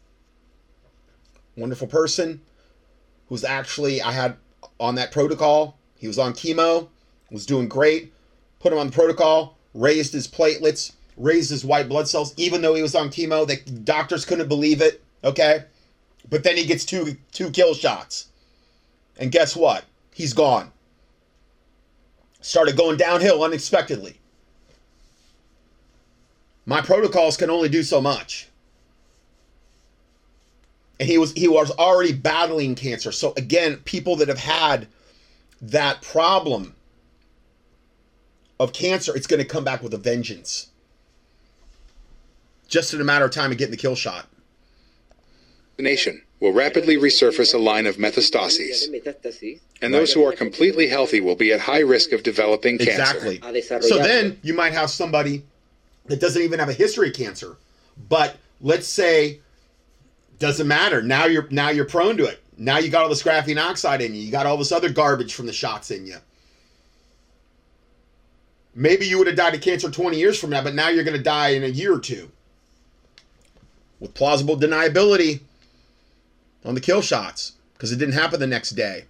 wonderful 1.56 1.86
person, 1.86 2.42
who's 3.28 3.44
actually 3.44 4.02
I 4.02 4.12
had 4.12 4.36
on 4.80 4.94
that 4.96 5.12
protocol. 5.12 5.78
He 5.96 6.06
was 6.06 6.18
on 6.18 6.32
chemo, 6.32 6.88
was 7.30 7.46
doing 7.46 7.68
great. 7.68 8.12
Put 8.60 8.72
him 8.72 8.78
on 8.78 8.86
the 8.86 8.92
protocol, 8.92 9.56
raised 9.74 10.12
his 10.12 10.28
platelets, 10.28 10.92
raised 11.16 11.50
his 11.50 11.64
white 11.64 11.88
blood 11.88 12.08
cells, 12.08 12.34
even 12.36 12.62
though 12.62 12.74
he 12.74 12.82
was 12.82 12.94
on 12.94 13.10
chemo. 13.10 13.46
The 13.46 13.56
doctors 13.80 14.24
couldn't 14.24 14.48
believe 14.48 14.80
it. 14.80 15.02
Okay, 15.24 15.64
but 16.28 16.42
then 16.42 16.56
he 16.56 16.66
gets 16.66 16.84
two 16.84 17.16
two 17.32 17.50
kill 17.50 17.74
shots, 17.74 18.28
and 19.18 19.32
guess 19.32 19.56
what? 19.56 19.84
He's 20.14 20.32
gone. 20.32 20.72
Started 22.40 22.76
going 22.76 22.96
downhill 22.96 23.42
unexpectedly. 23.42 24.18
My 26.64 26.80
protocols 26.80 27.36
can 27.36 27.50
only 27.50 27.68
do 27.68 27.82
so 27.82 28.00
much. 28.00 28.45
And 30.98 31.08
he 31.08 31.18
was 31.18 31.32
he 31.32 31.48
was 31.48 31.70
already 31.72 32.12
battling 32.12 32.74
cancer. 32.74 33.12
So 33.12 33.34
again, 33.36 33.76
people 33.84 34.16
that 34.16 34.28
have 34.28 34.38
had 34.38 34.88
that 35.60 36.02
problem 36.02 36.74
of 38.58 38.72
cancer, 38.72 39.14
it's 39.14 39.26
going 39.26 39.42
to 39.42 39.48
come 39.48 39.64
back 39.64 39.82
with 39.82 39.92
a 39.92 39.98
vengeance. 39.98 40.68
Just 42.68 42.94
in 42.94 43.00
a 43.00 43.04
matter 43.04 43.26
of 43.26 43.30
time 43.30 43.52
of 43.52 43.58
getting 43.58 43.70
the 43.70 43.76
kill 43.76 43.94
shot. 43.94 44.26
The 45.76 45.82
nation 45.82 46.22
will 46.40 46.52
rapidly 46.52 46.96
resurface 46.96 47.54
a 47.54 47.58
line 47.58 47.86
of 47.86 47.96
metastases, 47.96 48.86
and 49.82 49.92
those 49.92 50.12
who 50.12 50.24
are 50.24 50.32
completely 50.32 50.88
healthy 50.88 51.20
will 51.20 51.36
be 51.36 51.52
at 51.52 51.60
high 51.60 51.80
risk 51.80 52.12
of 52.12 52.22
developing 52.22 52.78
cancer. 52.78 53.36
Exactly. 53.38 53.62
So 53.82 53.98
then 53.98 54.38
you 54.42 54.54
might 54.54 54.72
have 54.72 54.90
somebody 54.90 55.44
that 56.06 56.20
doesn't 56.20 56.40
even 56.40 56.58
have 56.58 56.68
a 56.68 56.74
history 56.74 57.08
of 57.08 57.14
cancer, 57.14 57.56
but 58.08 58.36
let's 58.60 58.86
say 58.86 59.40
doesn't 60.38 60.68
matter. 60.68 61.02
Now 61.02 61.26
you're 61.26 61.48
now 61.50 61.70
you're 61.70 61.84
prone 61.84 62.16
to 62.18 62.24
it. 62.24 62.42
Now 62.56 62.78
you 62.78 62.90
got 62.90 63.02
all 63.02 63.08
this 63.08 63.22
graphene 63.22 63.60
oxide 63.62 64.00
in 64.00 64.14
you. 64.14 64.22
You 64.22 64.32
got 64.32 64.46
all 64.46 64.56
this 64.56 64.72
other 64.72 64.88
garbage 64.88 65.34
from 65.34 65.46
the 65.46 65.52
shots 65.52 65.90
in 65.90 66.06
you. 66.06 66.16
Maybe 68.74 69.06
you 69.06 69.18
would 69.18 69.26
have 69.26 69.36
died 69.36 69.54
of 69.54 69.62
cancer 69.62 69.90
20 69.90 70.18
years 70.18 70.38
from 70.38 70.50
now, 70.50 70.62
but 70.62 70.74
now 70.74 70.88
you're 70.88 71.04
going 71.04 71.16
to 71.16 71.22
die 71.22 71.50
in 71.50 71.64
a 71.64 71.68
year 71.68 71.94
or 71.94 72.00
two. 72.00 72.30
With 74.00 74.12
plausible 74.12 74.56
deniability 74.56 75.40
on 76.64 76.74
the 76.74 76.80
kill 76.80 77.00
shots 77.00 77.52
because 77.72 77.92
it 77.92 77.96
didn't 77.96 78.14
happen 78.14 78.38
the 78.38 78.46
next 78.46 78.70
day. 78.70 79.04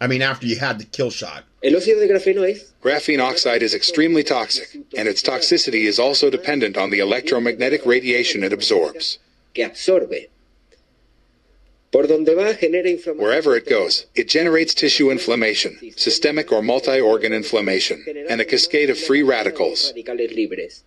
I 0.00 0.06
mean, 0.06 0.22
after 0.22 0.46
you 0.46 0.56
had 0.56 0.78
the 0.78 0.84
kill 0.84 1.10
shot. 1.10 1.44
El 1.62 1.72
óxido 1.72 1.98
de 1.98 2.08
grafeno 2.08 2.48
es 2.50 2.72
Graphene 2.82 3.20
oxide 3.20 3.62
is 3.62 3.74
extremely 3.74 4.22
toxic, 4.22 4.74
and 4.96 5.08
its 5.08 5.22
toxicity 5.22 5.86
is 5.86 5.98
also 5.98 6.28
dependent 6.28 6.76
on 6.76 6.90
the 6.90 6.98
electromagnetic 6.98 7.86
radiation 7.86 8.44
it 8.44 8.52
absorbs. 8.52 9.18
Que 9.54 9.64
absorbe. 9.64 10.30
Por 11.90 12.08
donde 12.08 12.34
va 12.34 12.54
genera 12.54 12.90
inflamación. 12.90 13.22
Wherever 13.22 13.56
it 13.56 13.68
goes, 13.68 14.06
it 14.16 14.28
generates 14.28 14.74
tissue 14.74 15.12
inflammation, 15.12 15.78
systemic 15.96 16.50
or 16.50 16.60
multi 16.60 17.00
organ 17.00 17.32
inflammation, 17.32 18.04
and 18.28 18.40
a 18.40 18.44
cascade 18.44 18.90
of 18.90 18.98
free 18.98 19.22
radicals. 19.22 19.92
Radicales 19.92 20.34
libres. 20.34 20.82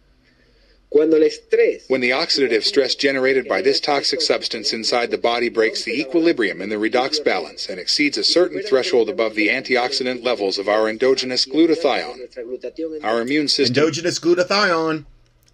Cuando 0.90 1.18
el 1.18 1.24
estrés 1.24 1.84
When 1.90 2.02
the 2.02 2.12
oxidative 2.12 2.64
stress 2.64 2.96
generated 2.96 3.48
by 3.48 3.62
this 3.62 3.82
toxic 3.82 4.22
substance 4.22 4.72
inside 4.72 5.12
the 5.12 5.18
body 5.18 5.50
breaks 5.50 5.84
the 5.84 6.00
equilibrium 6.00 6.62
in 6.62 6.70
the 6.70 6.78
redox 6.78 7.22
balance 7.24 7.68
and 7.68 7.78
exceeds 7.78 8.18
a 8.18 8.24
certain 8.24 8.62
threshold 8.62 9.10
above 9.10 9.36
the 9.36 9.50
antioxidant 9.50 10.24
levels 10.24 10.58
of 10.58 10.70
our 10.70 10.90
endogenous 10.90 11.46
glutathione, 11.46 13.04
our 13.04 13.22
immune 13.22 13.50
system 13.50 13.76
Endogenous 13.76 14.20
glutathione 14.20 15.06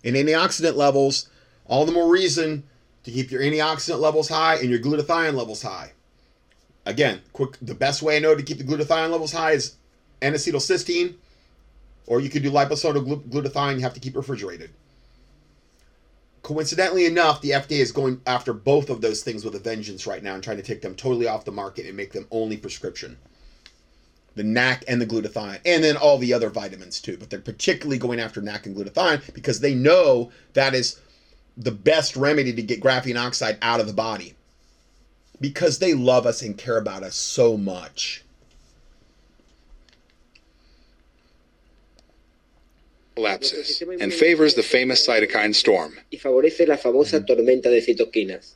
and 0.03 0.15
antioxidant 0.15 0.75
levels, 0.75 1.29
all 1.65 1.85
the 1.85 1.91
more 1.91 2.11
reason 2.11 2.63
to 3.03 3.11
keep 3.11 3.31
your 3.31 3.41
antioxidant 3.41 3.99
levels 3.99 4.29
high 4.29 4.55
and 4.55 4.69
your 4.69 4.79
glutathione 4.79 5.33
levels 5.33 5.61
high. 5.61 5.91
Again, 6.85 7.21
quick 7.31 7.57
the 7.61 7.75
best 7.75 8.01
way 8.01 8.17
I 8.17 8.19
know 8.19 8.35
to 8.35 8.43
keep 8.43 8.57
the 8.57 8.63
glutathione 8.63 9.11
levels 9.11 9.31
high 9.31 9.51
is 9.51 9.75
N-acetylcysteine, 10.21 11.15
or 12.07 12.19
you 12.19 12.29
could 12.29 12.43
do 12.43 12.51
liposomal 12.51 13.05
glu- 13.05 13.23
glutathione. 13.23 13.75
You 13.75 13.81
have 13.81 13.93
to 13.93 13.99
keep 13.99 14.15
refrigerated. 14.15 14.71
Coincidentally 16.41 17.05
enough, 17.05 17.39
the 17.39 17.51
FDA 17.51 17.79
is 17.79 17.93
going 17.93 18.19
after 18.27 18.51
both 18.51 18.89
of 18.89 18.99
those 18.99 19.23
things 19.23 19.45
with 19.45 19.55
a 19.55 19.59
vengeance 19.59 20.05
right 20.05 20.21
now 20.21 20.33
and 20.33 20.43
trying 20.43 20.57
to 20.57 20.63
take 20.63 20.81
them 20.81 20.93
totally 20.93 21.25
off 21.25 21.45
the 21.45 21.53
market 21.53 21.85
and 21.85 21.95
make 21.95 22.11
them 22.11 22.27
only 22.31 22.57
prescription. 22.57 23.17
The 24.35 24.43
NAC 24.43 24.83
and 24.87 24.99
the 24.99 25.05
glutathione, 25.05 25.59
and 25.63 25.83
then 25.83 25.95
all 25.95 26.17
the 26.17 26.33
other 26.33 26.49
vitamins 26.49 26.99
too. 26.99 27.17
But 27.17 27.29
they're 27.29 27.39
particularly 27.39 27.97
going 27.97 28.19
after 28.19 28.41
NAC 28.41 28.65
and 28.65 28.75
glutathione 28.75 29.33
because 29.33 29.61
they 29.61 29.73
know 29.73 30.31
that 30.53 30.73
is 30.73 30.99
the 31.57 31.71
best 31.71 32.15
remedy 32.15 32.53
to 32.53 32.61
get 32.61 32.81
graphene 32.81 33.19
oxide 33.19 33.57
out 33.61 33.79
of 33.79 33.87
the 33.87 33.93
body. 33.93 34.33
Because 35.39 35.79
they 35.79 35.93
love 35.93 36.25
us 36.25 36.41
and 36.41 36.57
care 36.57 36.77
about 36.77 37.03
us 37.03 37.15
so 37.15 37.57
much. 37.57 38.23
collapses 43.15 43.83
and 43.99 44.11
favors 44.11 44.55
the 44.55 44.63
famous 44.63 45.07
cytokine 45.07 45.53
storm. 45.53 45.93
y 46.11 46.17
favorece 46.17 46.67
la 46.67 46.77
famosa 46.77 47.19
mm-hmm. 47.19 47.25
tormenta 47.25 47.69
de 47.69 47.81
citoquinas. 47.81 48.55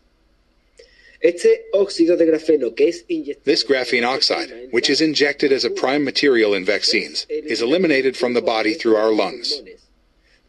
Este 1.19 1.65
óxido 1.73 2.15
de 2.15 2.25
grafeno 2.25 2.75
que 2.75 2.89
es 2.89 3.03
This 3.43 3.63
graphene 3.63 4.05
oxide, 4.05 4.69
which 4.71 4.89
is 4.89 5.01
injected 5.01 5.51
as 5.51 5.65
a 5.65 5.69
prime 5.69 6.03
material 6.03 6.53
in 6.53 6.63
vaccines, 6.63 7.25
is 7.29 7.61
eliminated 7.61 8.15
from 8.15 8.33
the 8.33 8.41
body 8.41 8.75
through 8.75 8.95
our 8.95 9.11
lungs. 9.11 9.61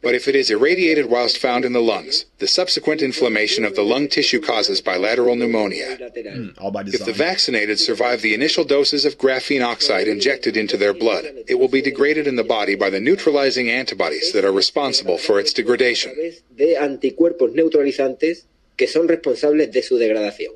But 0.00 0.14
if 0.14 0.28
it 0.28 0.36
is 0.36 0.48
irradiated 0.50 1.10
whilst 1.10 1.38
found 1.38 1.64
in 1.64 1.72
the 1.72 1.80
lungs, 1.80 2.24
the 2.38 2.46
subsequent 2.46 3.02
inflammation 3.02 3.64
of 3.64 3.74
the 3.74 3.82
lung 3.82 4.08
tissue 4.08 4.40
causes 4.40 4.80
bilateral 4.80 5.34
pneumonia. 5.34 5.96
lateral. 5.98 6.54
All 6.58 6.70
by 6.70 6.82
If 6.82 7.04
the 7.04 7.12
vaccinated 7.12 7.80
survive 7.80 8.22
the 8.22 8.32
initial 8.32 8.64
doses 8.64 9.04
of 9.04 9.18
graphene 9.18 9.64
oxide 9.64 10.06
injected 10.06 10.56
into 10.56 10.76
their 10.76 10.94
blood, 10.94 11.24
it 11.48 11.58
will 11.58 11.68
be 11.68 11.82
degraded 11.82 12.26
in 12.28 12.36
the 12.36 12.44
body 12.44 12.76
by 12.76 12.90
the 12.90 13.00
neutralizing 13.00 13.68
antibodies 13.70 14.32
that 14.32 14.44
are 14.44 14.52
responsible 14.52 15.18
for 15.18 15.40
its 15.40 15.52
degradation. 15.52 16.14
de 16.56 16.76
anticuerpos 16.76 17.52
neutralizantes 17.52 18.46
que 18.76 18.86
son 18.86 19.08
responsables 19.08 19.72
de 19.72 19.82
su 19.82 19.98
degradación. 19.98 20.54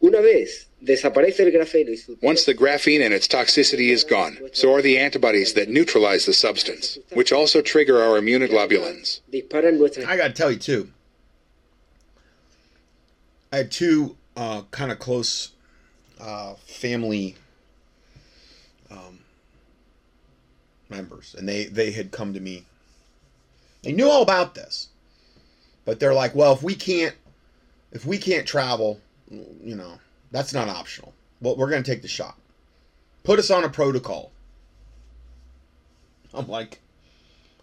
Una 0.00 0.20
vez 0.20 0.67
desaparece 0.82 1.40
el 1.40 1.50
grafeno 1.50 1.90
y 1.90 1.96
su 1.96 2.16
Once 2.22 2.44
the 2.44 2.54
graphene 2.54 3.04
and 3.04 3.12
its 3.12 3.26
toxicity 3.26 3.90
is 3.90 4.04
gone, 4.04 4.38
so 4.52 4.72
are 4.74 4.82
the 4.82 4.98
antibodies 4.98 5.54
that 5.54 5.68
neutralize 5.68 6.26
the 6.26 6.32
substance, 6.32 6.98
which 7.12 7.32
also 7.32 7.60
trigger 7.60 8.02
our 8.02 8.20
immunoglobulins. 8.20 9.20
I 10.06 10.16
gotta 10.16 10.32
tell 10.32 10.50
you 10.50 10.58
too. 10.58 10.90
I 13.52 13.58
had 13.58 13.70
two 13.70 14.16
uh, 14.36 14.62
kind 14.70 14.92
of 14.92 14.98
close 14.98 15.52
uh, 16.20 16.54
family 16.66 17.36
um, 18.90 19.20
members, 20.88 21.34
and 21.36 21.48
they 21.48 21.64
they 21.64 21.92
had 21.92 22.10
come 22.10 22.34
to 22.34 22.40
me. 22.40 22.64
They 23.82 23.92
knew 23.92 24.08
all 24.08 24.22
about 24.22 24.54
this, 24.54 24.88
but 25.84 25.98
they're 25.98 26.14
like, 26.14 26.34
"Well, 26.34 26.52
if 26.52 26.62
we 26.62 26.74
can't, 26.74 27.14
if 27.90 28.04
we 28.04 28.18
can't 28.18 28.46
travel, 28.46 29.00
you 29.30 29.74
know, 29.74 29.98
that's 30.30 30.52
not 30.52 30.68
optional. 30.68 31.14
Well, 31.40 31.56
we're 31.56 31.70
gonna 31.70 31.82
take 31.82 32.02
the 32.02 32.08
shot. 32.08 32.38
Put 33.24 33.38
us 33.38 33.50
on 33.50 33.64
a 33.64 33.68
protocol." 33.68 34.32
I'm 36.34 36.48
like, 36.48 36.80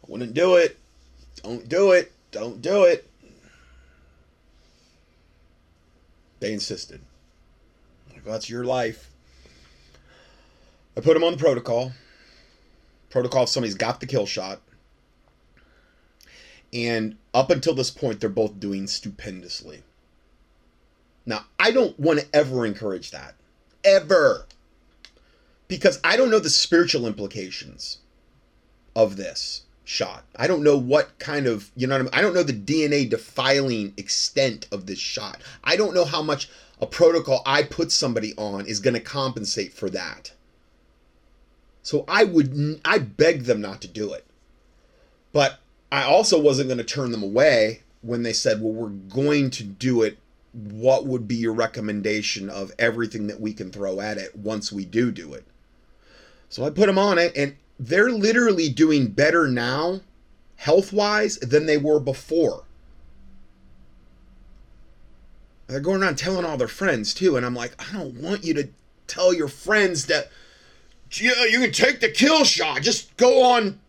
"I 0.03 0.11
wouldn't 0.11 0.33
do 0.33 0.55
it. 0.55 0.77
Don't 1.43 1.67
do 1.69 1.91
it. 1.91 2.11
Don't 2.31 2.61
do 2.61 2.83
it. 2.83 3.09
They 6.39 6.53
insisted. 6.53 7.01
I'm 8.07 8.15
like, 8.15 8.25
well, 8.25 8.33
that's 8.33 8.49
your 8.49 8.65
life. 8.65 9.09
I 10.97 11.01
put 11.01 11.15
him 11.15 11.23
on 11.23 11.31
the 11.31 11.37
protocol. 11.37 11.93
Protocol 13.09 13.43
if 13.43 13.49
somebody's 13.49 13.75
got 13.75 13.99
the 13.99 14.05
kill 14.05 14.25
shot. 14.25 14.61
And 16.73 17.17
up 17.33 17.49
until 17.49 17.73
this 17.73 17.89
point, 17.89 18.19
they're 18.19 18.29
both 18.29 18.59
doing 18.59 18.87
stupendously. 18.87 19.83
Now, 21.25 21.45
I 21.59 21.71
don't 21.71 21.99
want 21.99 22.19
to 22.19 22.27
ever 22.33 22.65
encourage 22.65 23.11
that. 23.11 23.35
Ever. 23.83 24.45
Because 25.67 25.99
I 26.03 26.17
don't 26.17 26.29
know 26.29 26.39
the 26.39 26.49
spiritual 26.49 27.07
implications 27.07 27.99
of 28.95 29.17
this 29.17 29.63
shot. 29.83 30.23
I 30.35 30.47
don't 30.47 30.63
know 30.63 30.77
what 30.77 31.17
kind 31.19 31.47
of, 31.47 31.71
you 31.75 31.87
know 31.87 31.95
what 31.95 31.99
I 31.99 32.03
mean? 32.03 32.13
I 32.13 32.21
don't 32.21 32.33
know 32.33 32.43
the 32.43 32.53
DNA 32.53 33.09
defiling 33.09 33.93
extent 33.97 34.67
of 34.71 34.85
this 34.85 34.99
shot. 34.99 35.41
I 35.63 35.75
don't 35.75 35.93
know 35.93 36.05
how 36.05 36.21
much 36.21 36.49
a 36.81 36.85
protocol 36.85 37.41
I 37.45 37.63
put 37.63 37.91
somebody 37.91 38.33
on 38.37 38.65
is 38.65 38.79
going 38.79 38.95
to 38.95 38.99
compensate 38.99 39.73
for 39.73 39.89
that. 39.91 40.33
So 41.81 42.03
I 42.07 42.23
would, 42.23 42.81
I 42.83 42.97
beg 42.97 43.43
them 43.43 43.61
not 43.61 43.81
to 43.81 43.87
do 43.87 44.13
it. 44.13 44.25
But 45.31 45.59
I 45.91 46.03
also 46.03 46.39
wasn't 46.39 46.69
going 46.69 46.79
to 46.79 46.83
turn 46.83 47.11
them 47.11 47.23
away 47.23 47.81
when 48.01 48.23
they 48.23 48.33
said, 48.33 48.61
well, 48.61 48.73
we're 48.73 48.89
going 48.89 49.49
to 49.51 49.63
do 49.63 50.01
it. 50.01 50.17
What 50.55 51.05
would 51.05 51.27
be 51.27 51.35
your 51.35 51.51
recommendation 51.53 52.49
of 52.49 52.71
everything 52.79 53.27
that 53.27 53.41
we 53.41 53.53
can 53.53 53.71
throw 53.71 53.99
at 53.99 54.17
it 54.17 54.33
once 54.37 54.71
we 54.71 54.85
do 54.85 55.11
do 55.11 55.33
it? 55.33 55.45
So 56.47 56.63
I 56.63 56.69
put 56.69 56.85
them 56.85 56.97
on 56.97 57.17
it, 57.17 57.35
and 57.35 57.57
they're 57.77 58.09
literally 58.09 58.69
doing 58.69 59.07
better 59.07 59.49
now, 59.49 59.99
health 60.55 60.93
wise, 60.93 61.37
than 61.39 61.65
they 61.65 61.77
were 61.77 61.99
before. 61.99 62.63
They're 65.67 65.81
going 65.81 66.01
around 66.01 66.17
telling 66.17 66.45
all 66.45 66.55
their 66.55 66.69
friends 66.69 67.13
too, 67.13 67.35
and 67.35 67.45
I'm 67.45 67.55
like, 67.55 67.75
I 67.77 67.91
don't 67.91 68.21
want 68.21 68.45
you 68.45 68.53
to 68.53 68.69
tell 69.07 69.33
your 69.33 69.49
friends 69.49 70.05
that, 70.05 70.29
yeah, 71.11 71.33
uh, 71.37 71.43
you 71.43 71.59
can 71.59 71.71
take 71.71 71.99
the 71.99 72.09
kill 72.09 72.45
shot. 72.45 72.81
Just 72.81 73.17
go 73.17 73.43
on, 73.43 73.79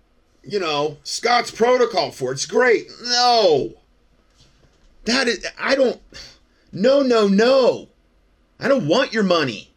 you 0.43 0.59
know, 0.59 0.97
Scott's 1.05 1.53
protocol 1.53 2.11
for 2.11 2.33
it. 2.33 2.37
It's 2.37 2.47
great. 2.47 2.89
No. 3.05 3.75
That 5.05 5.29
is, 5.29 5.47
I 5.61 5.77
don't, 5.77 6.01
no, 6.77 7.01
no, 7.01 7.27
no. 7.27 7.89
I 8.61 8.69
don't 8.69 8.87
want 8.87 9.15
your 9.15 9.23
money. 9.23 9.73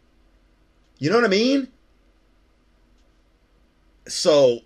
You 0.98 1.10
know 1.10 1.16
what 1.16 1.24
I 1.24 1.30
mean? 1.30 1.70
So, 4.06 4.60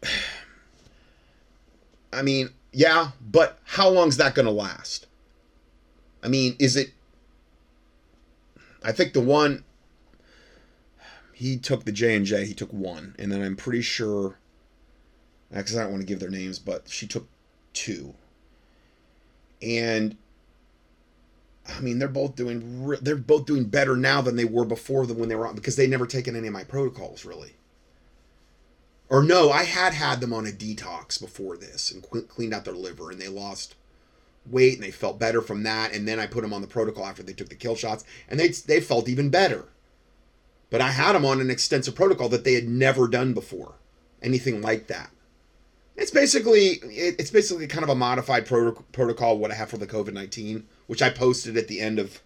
I 2.13 2.23
mean, 2.23 2.49
yeah, 2.71 3.11
but 3.21 3.59
how 3.65 3.87
long's 3.87 4.17
that 4.17 4.33
going 4.33 4.47
to 4.47 4.51
last? 4.51 5.05
I 6.23 6.27
mean, 6.27 6.55
is 6.57 6.75
it? 6.75 6.89
I 8.83 8.91
think 8.91 9.13
the 9.13 9.21
one 9.21 9.63
he 11.33 11.57
took 11.57 11.85
the 11.85 11.91
J 11.91 12.15
and 12.15 12.25
J. 12.25 12.47
He 12.47 12.55
took 12.55 12.73
one, 12.73 13.15
and 13.19 13.31
then 13.31 13.43
I'm 13.43 13.55
pretty 13.55 13.81
sure. 13.83 14.39
Because 15.51 15.77
I 15.77 15.83
don't 15.83 15.91
want 15.91 16.01
to 16.01 16.07
give 16.07 16.19
their 16.19 16.31
names, 16.31 16.57
but 16.57 16.89
she 16.89 17.05
took 17.05 17.27
two. 17.73 18.15
And 19.61 20.17
I 21.67 21.79
mean, 21.79 21.99
they're 21.99 22.07
both 22.09 22.35
doing 22.35 22.85
re- 22.85 22.97
they're 23.01 23.15
both 23.15 23.45
doing 23.45 23.65
better 23.65 23.95
now 23.95 24.21
than 24.21 24.35
they 24.35 24.45
were 24.45 24.65
before 24.65 25.05
than 25.05 25.17
when 25.17 25.29
they 25.29 25.35
were 25.35 25.47
on 25.47 25.55
because 25.55 25.75
they 25.75 25.87
never 25.87 26.05
taken 26.05 26.35
any 26.35 26.47
of 26.47 26.53
my 26.53 26.63
protocols 26.63 27.25
really. 27.25 27.55
Or 29.09 29.23
no, 29.23 29.51
I 29.51 29.63
had 29.63 29.93
had 29.93 30.21
them 30.21 30.33
on 30.33 30.47
a 30.47 30.51
detox 30.51 31.21
before 31.21 31.55
this 31.55 31.91
and 31.91 32.01
qu- 32.01 32.23
cleaned 32.23 32.53
out 32.53 32.65
their 32.65 32.73
liver, 32.73 33.11
and 33.11 33.21
they 33.21 33.27
lost 33.27 33.75
weight 34.45 34.73
and 34.73 34.83
they 34.83 34.91
felt 34.91 35.19
better 35.19 35.41
from 35.41 35.63
that. 35.63 35.93
And 35.93 36.07
then 36.07 36.19
I 36.19 36.25
put 36.25 36.41
them 36.41 36.53
on 36.53 36.61
the 36.61 36.67
protocol 36.67 37.05
after 37.05 37.23
they 37.23 37.33
took 37.33 37.49
the 37.49 37.55
kill 37.55 37.75
shots, 37.75 38.03
and 38.27 38.39
they 38.39 38.49
they 38.49 38.81
felt 38.81 39.07
even 39.07 39.29
better. 39.29 39.65
But 40.69 40.81
I 40.81 40.89
had 40.89 41.13
them 41.13 41.25
on 41.25 41.39
an 41.39 41.51
extensive 41.51 41.95
protocol 41.95 42.29
that 42.29 42.43
they 42.43 42.55
had 42.55 42.67
never 42.67 43.07
done 43.07 43.33
before, 43.33 43.75
anything 44.21 44.61
like 44.61 44.87
that. 44.87 45.11
It's 45.95 46.11
basically 46.11 46.79
it's 46.83 47.29
basically 47.29 47.67
kind 47.67 47.83
of 47.83 47.89
a 47.89 47.95
modified 47.95 48.47
proto- 48.47 48.83
protocol 48.91 49.37
what 49.37 49.51
I 49.51 49.55
have 49.55 49.69
for 49.69 49.77
the 49.77 49.85
COVID 49.85 50.13
nineteen, 50.13 50.67
which 50.87 51.01
I 51.01 51.09
posted 51.09 51.57
at 51.57 51.67
the 51.67 51.79
end 51.79 51.99
of 51.99 52.21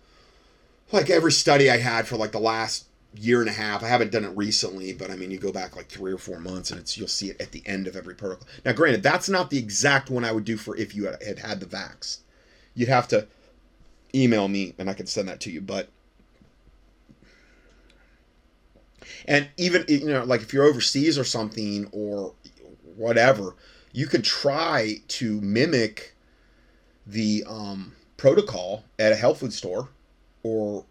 like 0.92 1.10
every 1.10 1.32
study 1.32 1.70
I 1.70 1.78
had 1.78 2.08
for 2.08 2.18
like 2.18 2.32
the 2.32 2.40
last 2.40 2.86
year 3.16 3.42
and 3.42 3.50
a 3.50 3.54
half. 3.54 3.84
I 3.84 3.88
haven't 3.88 4.12
done 4.12 4.24
it 4.24 4.36
recently, 4.38 4.94
but 4.94 5.12
I 5.12 5.16
mean 5.16 5.32
you 5.32 5.38
go 5.38 5.52
back 5.52 5.76
like 5.76 5.88
three 5.88 6.14
or 6.14 6.18
four 6.18 6.40
months 6.40 6.72
and 6.72 6.80
it's 6.80 6.98
you'll 6.98 7.08
see 7.08 7.30
it 7.30 7.42
at 7.42 7.52
the 7.52 7.64
end 7.66 7.88
of 7.88 7.96
every 7.96 8.16
protocol. 8.16 8.48
Now, 8.66 8.74
granted, 8.74 9.04
that's 9.04 9.30
not 9.30 9.50
the 9.50 9.58
exact 9.58 10.10
one 10.10 10.24
I 10.24 10.32
would 10.32 10.46
do 10.46 10.58
for 10.58 10.76
if 10.76 10.96
you 10.96 11.06
had, 11.06 11.40
had 11.40 11.60
the 11.60 11.66
vax. 11.66 12.20
You'd 12.74 12.90
have 12.90 13.08
to 13.10 13.28
email 14.14 14.48
me 14.48 14.74
and 14.78 14.90
I 14.90 14.94
can 14.94 15.08
send 15.08 15.28
that 15.28 15.40
to 15.42 15.52
you, 15.52 15.62
but 15.62 15.90
and 19.26 19.48
even 19.58 19.86
you 19.88 20.08
know 20.08 20.24
like 20.24 20.42
if 20.42 20.54
you're 20.54 20.66
overseas 20.66 21.18
or 21.18 21.24
something 21.24 21.88
or 21.92 22.34
whatever 22.96 23.56
you 23.92 24.06
could 24.06 24.24
try 24.24 25.02
to 25.08 25.42
mimic 25.42 26.16
the 27.06 27.44
um, 27.48 27.94
protocol 28.18 28.84
at 29.00 29.12
a 29.12 29.16
health 29.16 29.40
food 29.40 29.54
store 29.54 29.90
or 30.44 30.84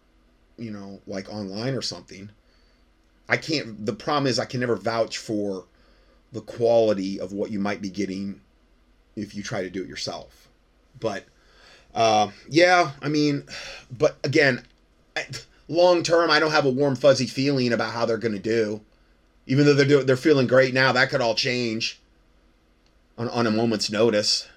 you 0.57 0.71
know 0.71 0.99
like 1.05 1.31
online 1.31 1.75
or 1.75 1.81
something 1.81 2.29
i 3.29 3.37
can't 3.37 3.85
the 3.85 3.93
problem 3.93 4.27
is 4.27 4.39
i 4.39 4.45
can 4.45 4.59
never 4.59 4.75
vouch 4.75 5.17
for 5.17 5.65
the 6.31 6.41
quality 6.41 7.19
of 7.19 7.31
what 7.31 7.51
you 7.51 7.59
might 7.59 7.81
be 7.81 7.89
getting 7.89 8.41
if 9.15 9.35
you 9.35 9.43
try 9.43 9.61
to 9.61 9.69
do 9.69 9.81
it 9.81 9.87
yourself. 9.89 10.47
But 10.99 11.25
uh, 11.95 12.29
yeah 12.47 12.91
i 13.01 13.09
mean 13.09 13.43
but 13.97 14.17
again 14.23 14.63
long 15.67 16.03
term 16.03 16.29
i 16.29 16.39
don't 16.39 16.51
have 16.51 16.65
a 16.65 16.69
warm 16.69 16.95
fuzzy 16.95 17.25
feeling 17.25 17.73
about 17.73 17.93
how 17.93 18.05
they're 18.05 18.17
going 18.17 18.35
to 18.35 18.39
do. 18.39 18.81
Even 19.47 19.65
though 19.65 19.73
they're 19.73 19.85
doing 19.85 20.05
they're 20.05 20.17
feeling 20.17 20.47
great 20.47 20.73
now 20.73 20.91
that 20.91 21.09
could 21.09 21.21
all 21.21 21.35
change 21.35 21.99
on, 23.17 23.29
on 23.29 23.47
a 23.47 23.51
moment's 23.51 23.89
notice 23.89 24.47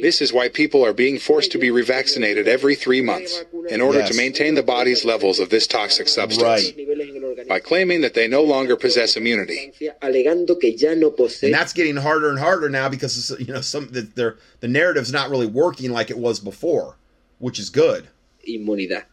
This 0.00 0.22
is 0.22 0.32
why 0.32 0.48
people 0.48 0.84
are 0.84 0.92
being 0.92 1.18
forced 1.18 1.50
to 1.52 1.58
be 1.58 1.68
revaccinated 1.68 2.46
every 2.46 2.74
three 2.74 3.00
months 3.02 3.42
in 3.68 3.80
order 3.80 3.98
Yes. 3.98 4.10
to 4.10 4.16
maintain 4.16 4.54
the 4.54 4.62
body's 4.62 5.04
levels 5.04 5.38
of 5.38 5.50
this 5.50 5.66
toxic 5.66 6.08
substance. 6.08 6.72
Right. 6.74 7.48
By 7.48 7.58
claiming 7.60 8.00
that 8.02 8.14
they 8.14 8.28
no 8.28 8.42
longer 8.42 8.76
possess 8.76 9.16
immunity. 9.16 9.72
Alegando 10.02 10.58
que 10.58 10.70
ya 10.76 10.94
no 10.94 11.10
posee 11.10 11.46
and 11.46 11.54
that's 11.54 11.72
getting 11.72 11.96
harder 11.96 12.30
and 12.30 12.38
harder 12.38 12.68
now 12.70 12.88
because 12.88 13.34
you 13.38 13.52
know 13.52 13.60
some 13.60 13.88
the, 13.90 14.02
the 14.02 14.36
the 14.60 14.68
narrative's 14.68 15.12
not 15.12 15.28
really 15.30 15.46
working 15.46 15.90
like 15.92 16.10
it 16.10 16.18
was 16.18 16.38
before, 16.40 16.96
which 17.38 17.58
is 17.58 17.68
good. 17.70 18.08
inmunidad. 18.48 19.04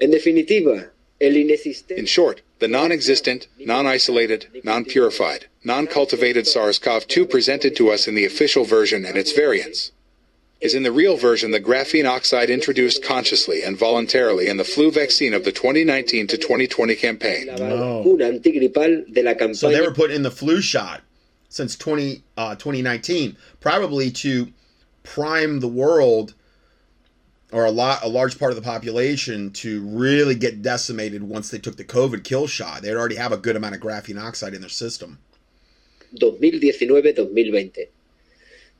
En 0.00 0.10
definitiva, 0.10 0.72
el 0.72 0.80
inexistente 0.80 0.99
In 1.20 2.06
short, 2.06 2.42
the 2.60 2.68
non 2.68 2.90
existent, 2.90 3.46
non 3.58 3.86
isolated, 3.86 4.62
non 4.64 4.84
purified, 4.84 5.46
non 5.64 5.86
cultivated 5.86 6.46
SARS 6.46 6.78
CoV 6.78 7.06
2 7.06 7.26
presented 7.26 7.76
to 7.76 7.90
us 7.90 8.08
in 8.08 8.14
the 8.14 8.24
official 8.24 8.64
version 8.64 9.04
and 9.04 9.16
its 9.16 9.32
variants 9.32 9.92
is 10.60 10.74
in 10.74 10.82
the 10.82 10.92
real 10.92 11.16
version 11.16 11.50
the 11.50 11.60
graphene 11.60 12.08
oxide 12.08 12.50
introduced 12.50 13.02
consciously 13.02 13.62
and 13.62 13.78
voluntarily 13.78 14.46
in 14.46 14.58
the 14.58 14.64
flu 14.64 14.90
vaccine 14.90 15.32
of 15.32 15.44
the 15.44 15.52
2019 15.52 16.26
to 16.26 16.36
2020 16.36 16.94
campaign. 16.96 17.46
No. 17.46 18.02
vacuna 18.02 18.26
antigripal 18.26 19.12
de 19.12 19.22
la 19.22 19.52
So 19.54 19.70
they 19.70 19.80
were 19.80 19.94
put 19.94 20.10
in 20.10 20.22
the 20.22 20.30
flu 20.30 20.60
shot 20.60 21.02
since 21.48 21.76
20 21.76 22.22
uh, 22.36 22.54
2019, 22.56 23.36
probably 23.60 24.10
to 24.10 24.52
prime 25.02 25.60
the 25.60 25.68
world 25.68 26.34
or 27.52 27.64
a 27.64 27.70
lot 27.70 28.04
a 28.04 28.08
large 28.08 28.38
part 28.38 28.52
of 28.52 28.56
the 28.56 28.62
population 28.62 29.50
to 29.52 29.82
really 29.82 30.34
get 30.34 30.62
decimated 30.62 31.22
once 31.22 31.50
they 31.50 31.58
took 31.58 31.76
the 31.76 31.84
COVID 31.84 32.24
kill 32.24 32.46
shot. 32.46 32.82
They'd 32.82 32.94
already 32.94 33.16
have 33.16 33.32
a 33.32 33.36
good 33.36 33.56
amount 33.56 33.74
of 33.74 33.80
graphene 33.80 34.20
oxide 34.20 34.54
in 34.54 34.60
their 34.60 34.70
system. 34.70 35.18
2019-2020. 36.16 37.88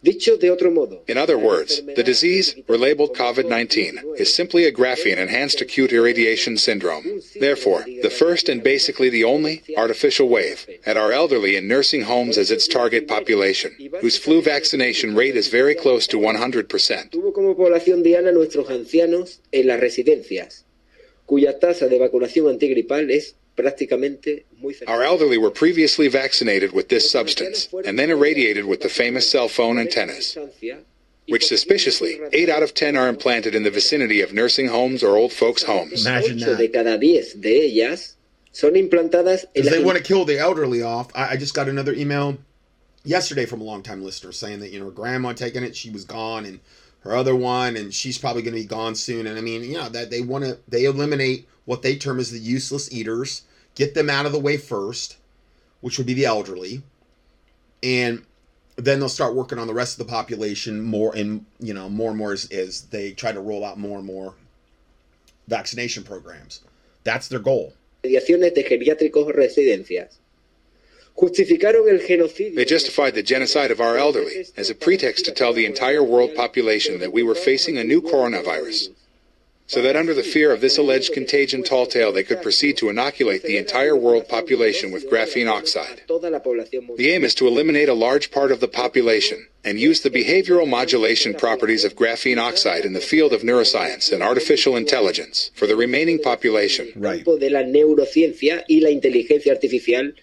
Dicho 0.03 0.39
de 0.39 0.51
otro 0.51 0.71
modo, 0.71 1.03
In 1.09 1.19
other 1.19 1.37
words, 1.37 1.83
the 1.95 2.03
disease, 2.03 2.55
relabeled 2.67 3.15
COVID 3.15 3.47
19, 3.47 4.01
is 4.17 4.33
simply 4.33 4.65
a 4.65 4.73
graphene 4.73 5.19
enhanced 5.19 5.61
acute 5.61 5.93
irradiation 5.93 6.57
syndrome. 6.57 7.21
Therefore, 7.39 7.85
the 8.01 8.09
first 8.09 8.49
and 8.49 8.63
basically 8.63 9.11
the 9.11 9.25
only 9.25 9.63
artificial 9.77 10.27
wave 10.31 10.67
at 10.87 10.97
our 10.97 11.13
elderly 11.13 11.55
in 11.55 11.69
nursing 11.69 12.05
homes 12.05 12.39
as 12.39 12.51
its 12.51 12.67
target 12.67 13.09
population, 13.09 13.77
whose 14.01 14.17
flu 14.17 14.41
vaccination 14.41 15.15
rate 15.15 15.37
is 15.37 15.49
very 15.49 15.75
close 15.75 16.07
to 16.07 16.17
100%. 16.17 17.11
tuvo 17.11 17.35
como 17.35 17.55
población 17.55 18.03
diana 18.03 18.33
nuestros 18.33 18.71
ancianos 18.71 19.41
en 19.53 19.67
las 19.67 19.81
residencias, 19.81 20.65
cuya 21.27 21.59
tasa 21.59 21.89
de 21.89 21.99
vacunación 21.99 22.49
antigripal 22.49 23.11
es 23.11 23.35
prácticamente 23.35 23.37
muy 23.37 23.39
cercana. 23.39 23.40
Our 24.87 25.03
elderly 25.03 25.39
were 25.39 25.51
previously 25.51 26.09
vaccinated 26.09 26.73
with 26.73 26.89
this 26.89 27.11
substance 27.11 27.69
and 27.85 27.99
then 27.99 28.11
irradiated 28.11 28.65
with 28.67 28.81
the 28.81 28.89
famous 28.89 29.29
cell 29.29 29.49
phone 29.49 29.79
antennas, 29.79 30.37
which 31.29 31.47
suspiciously, 31.47 32.21
8 32.33 32.49
out 32.49 32.63
of 32.63 32.75
10 32.75 32.97
are 32.97 33.09
implanted 33.09 33.55
in 33.55 33.63
the 33.63 33.71
vicinity 33.71 34.21
of 34.21 34.33
nursing 34.33 34.69
homes 34.69 35.03
or 35.03 35.17
old 35.17 35.33
folks' 35.33 35.63
homes. 35.63 36.07
Imagine 36.07 36.39
that. 36.39 36.73
cada 36.73 36.99
diez 36.99 37.35
de 37.41 37.69
ellas 37.69 38.15
son 38.53 38.73
implantadas 38.75 39.45
en 39.45 39.51
Because 39.55 39.71
they 39.71 39.85
want 39.85 39.97
to 39.97 40.03
kill 40.05 40.25
the 40.25 40.39
elderly 40.39 40.83
off. 40.83 41.11
I, 41.15 41.31
I 41.31 41.37
just 41.37 41.55
got 41.55 41.69
another 41.69 41.93
email 41.93 42.39
yesterday 43.05 43.47
from 43.47 43.61
a 43.61 43.65
longtime 43.65 44.03
listener 44.03 44.33
saying 44.33 44.61
that 44.61 44.71
you 44.71 44.79
know 44.79 44.87
her 44.87 44.91
grandma 44.91 45.33
taking 45.33 45.63
it, 45.63 45.77
she 45.77 45.91
was 45.91 46.05
gone, 46.05 46.45
and 46.45 46.61
her 47.01 47.15
other 47.15 47.35
one, 47.35 47.77
and 47.77 47.95
she's 47.95 48.19
probably 48.19 48.43
going 48.43 48.55
to 48.55 48.61
be 48.61 48.67
gone 48.67 48.95
soon. 48.95 49.27
And 49.27 49.39
I 49.39 49.41
mean, 49.41 49.63
you 49.63 49.75
know 49.75 49.89
that 49.89 50.11
they 50.11 50.21
want 50.21 50.45
to 50.45 50.59
they 50.69 50.85
eliminate 50.85 51.49
what 51.65 51.83
they 51.83 51.97
term 51.97 52.19
as 52.19 52.31
the 52.31 52.39
useless 52.39 52.93
eaters, 52.93 53.43
get 53.75 53.95
them 53.95 54.11
out 54.11 54.27
of 54.27 54.33
the 54.33 54.39
way 54.39 54.57
first, 54.57 55.17
which 55.81 55.99
would 55.99 56.07
be 56.07 56.15
the 56.15 56.27
elderly, 56.27 56.83
and 57.83 58.25
then 58.77 58.99
they'll 58.99 59.09
start 59.09 59.35
working 59.35 59.59
on 59.59 59.67
the 59.67 59.75
rest 59.75 59.99
of 59.99 60.07
the 60.07 60.11
population 60.11 60.81
more 60.81 61.15
and 61.15 61.45
you 61.59 61.75
know 61.75 61.89
more 61.89 62.11
and 62.11 62.19
more 62.19 62.33
as, 62.33 62.51
as 62.51 62.83
they 62.83 63.13
try 63.13 63.33
to 63.33 63.41
roll 63.41 63.65
out 63.65 63.79
more 63.79 63.99
and 63.99 64.07
more 64.07 64.35
vaccination 65.49 66.03
programs. 66.03 66.63
That's 67.05 67.29
their 67.29 67.41
goal. 67.41 67.75
mediaciones 68.03 68.55
de 68.55 68.65
geriátricos 68.65 69.35
residencias. 69.35 70.19
Justificaron 71.17 71.87
el 71.91 71.99
genocidio. 71.99 72.55
They 72.55 72.65
justified 72.65 73.15
the 73.15 73.23
genocide 73.23 73.71
of 73.71 73.81
our 73.81 73.99
elderly 73.99 74.47
as 74.57 74.71
a 74.71 74.75
pretext 74.75 75.27
to 75.27 75.33
tell 75.33 75.53
the 75.53 75.67
entire 75.67 76.03
world 76.03 76.35
population 76.35 76.99
that 77.01 77.13
we 77.13 77.23
were 77.23 77.35
facing 77.35 77.77
a 77.77 77.85
new 77.85 78.01
coronavirus, 78.01 78.91
so 79.71 79.81
that 79.83 79.95
under 79.95 80.13
the 80.13 80.25
fear 80.25 80.53
of 80.53 80.61
this 80.61 80.79
alleged 80.79 81.13
contagion 81.13 81.63
tall 81.63 81.87
tale 81.87 82.11
they 82.11 82.25
could 82.25 82.43
proceed 82.43 82.77
to 82.77 82.89
inoculate 82.89 83.45
the 83.45 83.57
entire 83.57 83.95
world 83.95 84.29
population 84.29 84.91
with 84.91 85.09
graphene 85.09 85.49
oxide. 85.49 86.03
Toda 86.09 86.29
la 86.29 86.41
población 86.41 86.89
mundial. 86.89 86.97
The 86.97 87.11
aim 87.13 87.23
is 87.23 87.37
to 87.37 87.47
eliminate 87.47 87.89
a 87.89 87.95
large 87.95 88.33
part 88.33 88.51
of 88.51 88.59
the 88.59 88.67
population 88.67 89.47
and 89.65 89.79
use 89.79 90.01
the 90.01 90.11
behavioral 90.11 90.69
modulation 90.69 91.35
properties 91.35 91.85
of 91.85 91.95
graphene 91.95 92.39
oxide 92.39 92.85
in 92.85 92.95
the 92.95 93.01
field 93.01 93.33
of 93.33 93.43
neuroscience 93.43 94.13
and 94.13 94.25
artificial 94.25 94.75
intelligence 94.75 95.53
for 95.55 95.69
the 95.69 95.77
remaining 95.77 96.19
population. 96.19 96.91
Right. 96.97 97.25
campo 97.25 97.39
de 97.39 97.51
la 97.51 97.63
neurociencia 97.63 98.65
y 98.69 98.81
la 98.81 98.91
inteligencia 98.91 99.53
artificial 99.53 100.15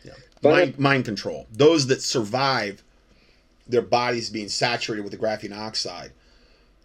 para 0.41 0.65
mind, 0.65 0.77
mind 0.77 1.05
control. 1.05 1.47
Those 1.53 1.87
that 1.87 2.01
survive 2.01 2.83
their 3.65 3.81
bodies 3.81 4.29
being 4.29 4.49
saturated 4.49 5.03
with 5.03 5.13
the 5.13 5.17
graphene 5.17 5.55
oxide 5.55 6.11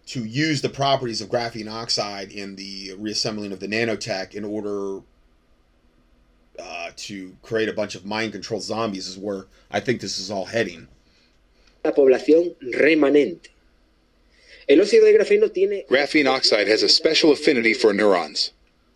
to 0.07 0.23
use 0.25 0.61
the 0.61 0.69
properties 0.69 1.21
of 1.21 1.29
graphene 1.29 1.71
oxide 1.71 2.31
in 2.31 2.55
the 2.55 2.93
reassembling 2.97 3.51
of 3.51 3.59
the 3.59 3.67
nanotech 3.67 4.33
in 4.35 4.43
order 4.43 5.01
uh, 6.59 6.91
to 6.95 7.35
create 7.41 7.69
a 7.69 7.73
bunch 7.73 7.95
of 7.95 8.05
mind 8.05 8.31
control 8.31 8.59
zombies 8.59 9.07
is 9.07 9.17
where 9.17 9.45
I 9.71 9.79
think 9.79 10.01
this 10.01 10.19
is 10.19 10.29
all 10.29 10.45
heading. 10.45 10.87
la 11.83 11.91
población 11.91 12.55
remanente. 12.73 13.49
El 14.69 14.79
óxido 14.79 15.03
de 15.03 15.13
grafeno 15.17 15.51
tiene 15.51 15.85
Graphene 15.89 16.27
oxide 16.27 16.67
has 16.69 16.83
a 16.83 16.87
special 16.89 17.31
affinity 17.33 17.73
for 17.73 17.93
neurons. 17.93 18.51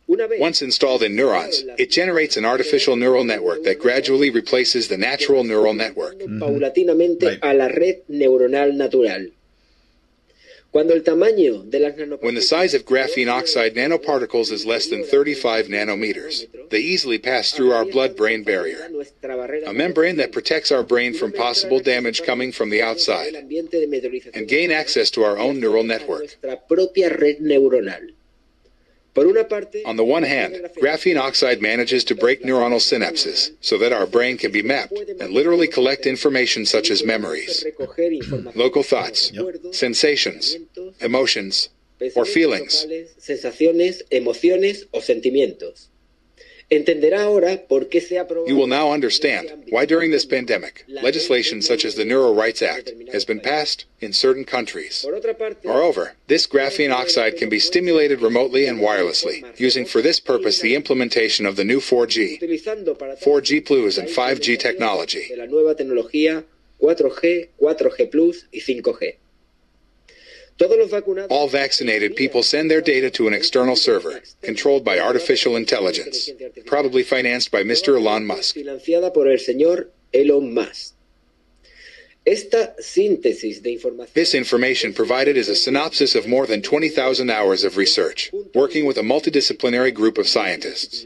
Once 0.07 0.61
installed 0.61 1.03
in 1.03 1.13
neurons, 1.17 1.63
it 1.77 1.91
generates 1.91 2.37
an 2.37 2.45
artificial 2.45 2.95
neural 2.95 3.25
network 3.25 3.63
that 3.63 3.77
gradually 3.77 4.29
replaces 4.29 4.87
the 4.87 4.95
natural 4.97 5.43
neural 5.43 5.73
network. 5.73 6.17
paulatinamente 6.19 7.23
Right. 7.23 7.39
a 7.43 7.53
la 7.53 7.67
red 7.67 8.03
neuronal 8.09 8.73
natural. 8.73 9.27
Cuando 10.66 10.66
el 10.66 10.66
tamaño 10.66 10.66
de 10.66 10.66
las 10.66 10.66
When 10.77 12.35
the 12.35 12.45
size 12.47 12.75
of 12.75 12.85
graphene 12.85 13.31
oxide 13.31 13.73
nanoparticles 13.73 14.51
is 14.51 14.63
less 14.63 14.87
than 14.87 15.03
35 15.03 15.65
nanometers, 15.69 16.45
they 16.69 16.77
easily 16.77 17.17
pass 17.17 17.51
through 17.51 17.71
our 17.71 17.83
blood-brain 17.83 18.43
barrier, 18.43 18.87
a 19.65 19.73
membrane 19.73 20.17
that 20.17 20.31
protects 20.31 20.71
our 20.71 20.83
brain 20.83 21.15
from 21.15 21.31
possible 21.31 21.79
damage 21.79 22.21
coming 22.21 22.51
from 22.51 22.69
the 22.69 22.83
outside, 22.83 23.33
and 23.33 24.47
gain 24.47 24.69
access 24.71 25.09
to 25.09 25.23
our 25.23 25.39
own 25.39 25.59
neural 25.59 25.83
network. 25.83 26.37
Nuestra 26.43 26.57
propia 26.67 27.09
red 27.09 27.39
neuronal. 27.39 28.11
Por 29.06 29.06
una 29.06 29.06
parte, 29.06 29.06
On 29.85 29.95
the 29.95 30.03
one 30.03 30.23
hand, 30.23 30.55
graphene 30.79 31.19
oxide 31.19 31.61
manages 31.61 32.03
to 32.05 32.15
break 32.15 32.43
neuronal 32.43 32.79
synapses 32.79 33.51
so 33.61 33.77
that 33.77 33.91
our 33.91 34.05
brain 34.05 34.37
can 34.37 34.51
be 34.51 34.61
mapped 34.61 34.93
and 35.19 35.33
literally 35.33 35.67
collect 35.67 36.05
information 36.05 36.65
such 36.65 36.91
as 36.91 37.03
memories, 37.03 37.65
local 38.55 38.83
thoughts, 38.83 39.31
recuerdos, 39.31 39.73
sensations, 39.75 40.55
emotions, 41.01 41.69
or 42.15 42.25
feelings. 42.25 42.85
You 46.69 48.55
will 48.57 48.67
now 48.67 48.91
understand 48.91 49.63
why 49.69 49.85
during 49.85 50.11
this 50.11 50.25
pandemic, 50.25 50.83
legislation 50.89 51.61
such 51.61 51.85
as 51.85 51.95
the 51.95 52.03
Neural 52.03 52.35
Rights 52.35 52.61
Act 52.61 52.91
has 53.13 53.23
been 53.23 53.39
passed 53.39 53.85
in 54.01 54.11
certain 54.11 54.43
countries. 54.43 55.01
Por 55.05 55.13
otra 55.13 55.33
parte, 55.37 55.65
Moreover, 55.65 56.15
this 56.27 56.45
graphene 56.45 56.91
oxide 56.91 57.37
can 57.37 57.47
be 57.47 57.57
stimulated 57.59 58.21
remotely 58.21 58.65
and 58.67 58.79
wirelessly, 58.79 59.45
using 59.57 59.85
for 59.85 60.01
this 60.01 60.19
purpose 60.19 60.59
the 60.59 60.75
implementation 60.75 61.45
of 61.45 61.55
the 61.55 61.63
new 61.63 61.79
4G, 61.79 62.37
4G 63.23 63.65
Plus 63.65 63.97
and 63.97 64.09
5G 64.09 64.59
technology. 64.59 65.27
de 65.29 65.37
la 65.37 65.45
nueva 65.45 65.73
tecnología 65.73 66.43
4G, 66.81 67.47
4G 67.61 68.11
Plus 68.11 68.45
y 68.51 68.59
5G. 68.59 69.15
Todos 70.57 70.77
los 70.77 70.89
vacunados 70.89 71.29
All 71.29 71.47
vaccinated 71.47 72.15
people 72.15 72.41
send 72.41 72.69
their 72.69 72.81
data 72.81 73.09
to 73.11 73.27
an 73.27 73.33
external 73.33 73.75
server, 73.75 74.21
controlled 74.41 74.83
by 74.83 74.99
artificial 74.99 75.55
intelligence, 75.55 76.29
probably 76.65 77.03
financed 77.03 77.51
by 77.51 77.63
Mr. 77.63 77.95
Elon 77.97 78.25
Musk. 78.25 78.55
financiada 78.55 79.13
por 79.13 79.27
el 79.27 79.37
señor 79.37 79.89
Elon 80.13 80.53
Musk. 80.53 80.93
Esta 82.25 82.75
síntesis 82.81 83.61
de 83.61 83.71
información. 83.71 84.13
This 84.13 84.33
information 84.33 84.93
provided 84.93 85.37
is 85.37 85.47
a 85.47 85.55
synopsis 85.55 86.13
of 86.13 86.27
more 86.27 86.45
than 86.45 86.61
20,000 86.61 87.29
hours 87.29 87.63
of 87.63 87.77
research, 87.77 88.31
working 88.53 88.85
with 88.85 88.97
a 88.97 89.01
multidisciplinary 89.01 89.93
group 89.93 90.17
of 90.17 90.27
scientists, 90.27 91.05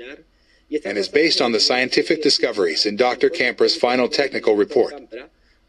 and 0.83 0.97
is 0.97 1.09
based 1.09 1.39
on 1.39 1.51
the 1.51 1.59
scientific 1.59 2.23
discoveries 2.23 2.87
in 2.87 2.95
Dr. 2.95 3.29
Campra's 3.29 3.75
final 3.75 4.07
technical 4.07 4.55
report, 4.55 4.95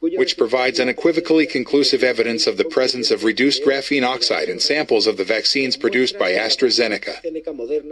which 0.03 0.37
provides 0.37 0.81
unequivocally 0.81 1.47
conclusive 1.47 2.03
evidence 2.03 2.49
of 2.49 2.57
the 2.57 2.65
presence 2.65 3.13
of 3.13 3.23
reduced 3.23 3.65
graphene 3.65 4.05
oxide 4.05 4.49
in 4.49 4.59
samples 4.59 5.07
of 5.07 5.17
the 5.17 5.25
vaccines 5.25 5.77
produced 5.77 6.19
by 6.19 6.33
AstraZeneca, 6.33 7.23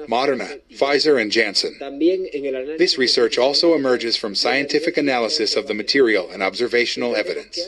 Moderna, 0.08 0.60
Pfizer, 0.72 1.22
and 1.22 1.30
Janssen. 1.30 1.76
This 2.78 2.98
research 2.98 3.38
also 3.38 3.74
emerges 3.74 4.16
from 4.16 4.34
scientific 4.34 4.96
analysis 4.96 5.54
of 5.54 5.68
the 5.68 5.74
material 5.74 6.28
and 6.30 6.42
observational 6.42 7.14
evidence. 7.14 7.60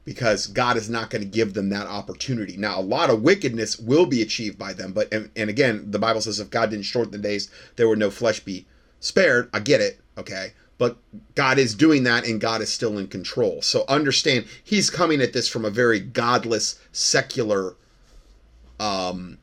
because 0.08 0.48
God 0.48 0.78
is 0.78 0.90
not 0.90 1.10
going 1.10 1.22
to 1.22 1.28
give 1.28 1.54
them 1.54 1.68
that 1.68 1.86
opportunity. 1.86 2.56
Now, 2.56 2.80
a 2.80 2.82
lot 2.82 3.10
of 3.10 3.24
wickedness 3.24 3.78
will 3.78 4.06
be 4.06 4.22
achieved 4.22 4.58
by 4.58 4.72
them, 4.72 4.94
but 4.94 5.14
and, 5.14 5.30
and 5.36 5.50
again, 5.50 5.92
the 5.92 6.00
Bible 6.00 6.22
says 6.22 6.40
if 6.40 6.50
God 6.50 6.70
didn't 6.70 6.86
shorten 6.86 7.12
the 7.12 7.18
days, 7.18 7.52
there 7.76 7.90
would 7.90 8.00
no 8.00 8.10
flesh 8.10 8.40
be 8.40 8.66
spared. 9.00 9.50
I 9.54 9.60
get 9.60 9.82
it, 9.82 10.00
okay, 10.18 10.54
but 10.78 10.98
God 11.36 11.58
is 11.58 11.76
doing 11.76 12.04
that, 12.04 12.26
and 12.28 12.40
God 12.40 12.62
is 12.62 12.72
still 12.72 12.98
in 12.98 13.08
control. 13.08 13.62
So 13.62 13.84
understand, 13.88 14.46
He's 14.64 14.90
coming 14.90 15.22
at 15.22 15.34
this 15.34 15.48
from 15.48 15.66
a 15.66 15.70
very 15.70 16.00
godless, 16.00 16.80
secular, 16.92 17.76
um, 18.80 19.38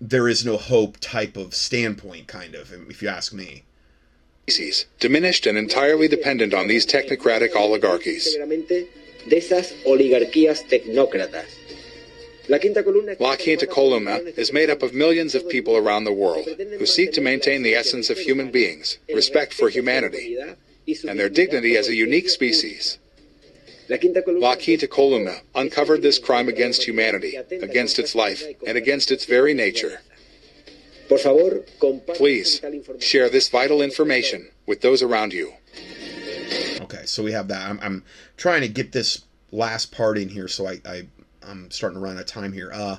there 0.00 0.28
is 0.28 0.44
no 0.44 0.56
hope 0.56 0.98
type 1.00 1.36
of 1.36 1.54
standpoint, 1.54 2.26
kind 2.26 2.54
of, 2.54 2.72
if 2.90 3.02
you 3.02 3.08
ask 3.08 3.32
me. 3.32 3.64
species, 4.46 4.84
diminished 5.00 5.46
and 5.46 5.56
entirely 5.56 6.06
dependent 6.06 6.52
on 6.52 6.68
these 6.68 6.84
technocratic 6.84 7.54
oligarchies. 7.56 8.36
de 9.26 9.38
esas 9.38 9.72
oligarquías 9.86 10.68
tecnócratas. 10.68 11.46
La 12.48 12.58
quinta 12.58 12.82
columna 12.82 13.16
La 13.20 13.36
Columna 13.36 14.20
is 14.36 14.52
made 14.52 14.68
up 14.68 14.82
of 14.82 14.92
millions 14.92 15.34
of 15.34 15.48
people 15.48 15.76
around 15.76 16.04
the 16.04 16.12
world 16.12 16.46
who 16.78 16.84
seek 16.84 17.12
to 17.12 17.20
maintain 17.20 17.62
the 17.62 17.74
essence 17.74 18.10
of 18.10 18.18
human 18.18 18.50
beings, 18.50 18.98
respect 19.14 19.54
for 19.54 19.70
humanity, 19.70 20.36
and 21.08 21.18
their 21.18 21.30
dignity 21.30 21.76
as 21.76 21.88
a 21.88 21.94
unique 21.94 22.28
species. 22.28 22.98
La 23.88 23.96
quinta 23.96 24.22
La 24.26 24.56
Columna 24.90 25.30
uh, 25.30 25.40
uncovered 25.54 26.02
this 26.02 26.18
crime 26.18 26.48
against 26.48 26.84
humanity, 26.84 27.36
against 27.36 27.98
its 27.98 28.14
life, 28.14 28.42
and 28.66 28.76
against 28.76 29.10
its 29.10 29.24
very 29.24 29.54
nature. 29.54 30.00
Por 31.08 31.18
favor, 31.18 31.64
Please 32.14 32.62
share 32.98 33.28
this 33.28 33.48
vital 33.48 33.82
information 33.82 34.50
with 34.66 34.80
those 34.80 35.02
around 35.02 35.32
you. 35.32 35.52
Okay, 36.80 37.04
so 37.04 37.22
we 37.22 37.32
have 37.32 37.48
that. 37.48 37.68
I'm, 37.68 37.78
I'm 37.80 38.04
trying 38.36 38.62
to 38.62 38.68
get 38.68 38.92
this 38.92 39.24
last 39.52 39.92
part 39.92 40.16
in 40.16 40.30
here, 40.30 40.48
so 40.48 40.66
I, 40.66 40.80
I 40.86 41.06
I'm 41.46 41.70
starting 41.70 41.98
to 41.98 42.02
run 42.02 42.16
out 42.16 42.20
of 42.20 42.26
time 42.26 42.52
here. 42.52 42.70
Uh, 42.72 42.96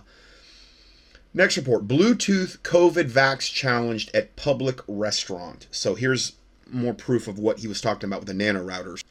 next 1.33 1.57
report: 1.57 1.87
Bluetooth 1.87 2.59
COVID 2.59 3.09
vax 3.09 3.51
challenged 3.51 4.15
at 4.15 4.35
public 4.35 4.81
restaurant. 4.87 5.67
So 5.71 5.95
here's 5.95 6.33
more 6.71 6.93
proof 6.93 7.27
of 7.27 7.39
what 7.39 7.59
he 7.59 7.67
was 7.67 7.81
talking 7.81 8.09
about 8.09 8.21
with 8.21 8.27
the 8.27 8.33
nano 8.33 8.65
routers. 8.65 9.03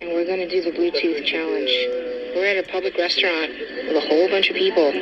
And 0.00 0.10
we're 0.10 0.26
going 0.26 0.40
to 0.40 0.48
do 0.48 0.62
the 0.62 0.70
Bluetooth 0.70 1.24
challenge. 1.24 1.70
We're 2.34 2.46
at 2.46 2.64
a 2.64 2.70
public 2.70 2.96
restaurant 2.98 3.50
with 3.86 3.96
a 3.96 4.00
whole 4.00 4.28
bunch 4.28 4.50
of 4.50 4.56
people. 4.56 4.92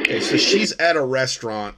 Okay, 0.00 0.20
so 0.20 0.36
she's 0.36 0.72
at 0.78 0.96
a 0.96 1.04
restaurant. 1.04 1.76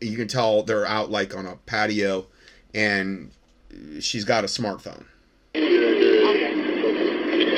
You 0.00 0.16
can 0.16 0.28
tell 0.28 0.62
they're 0.62 0.86
out 0.86 1.10
like 1.10 1.34
on 1.34 1.46
a 1.46 1.56
patio, 1.56 2.26
and 2.74 3.30
she's 4.00 4.24
got 4.24 4.44
a 4.44 4.46
smartphone. 4.46 5.06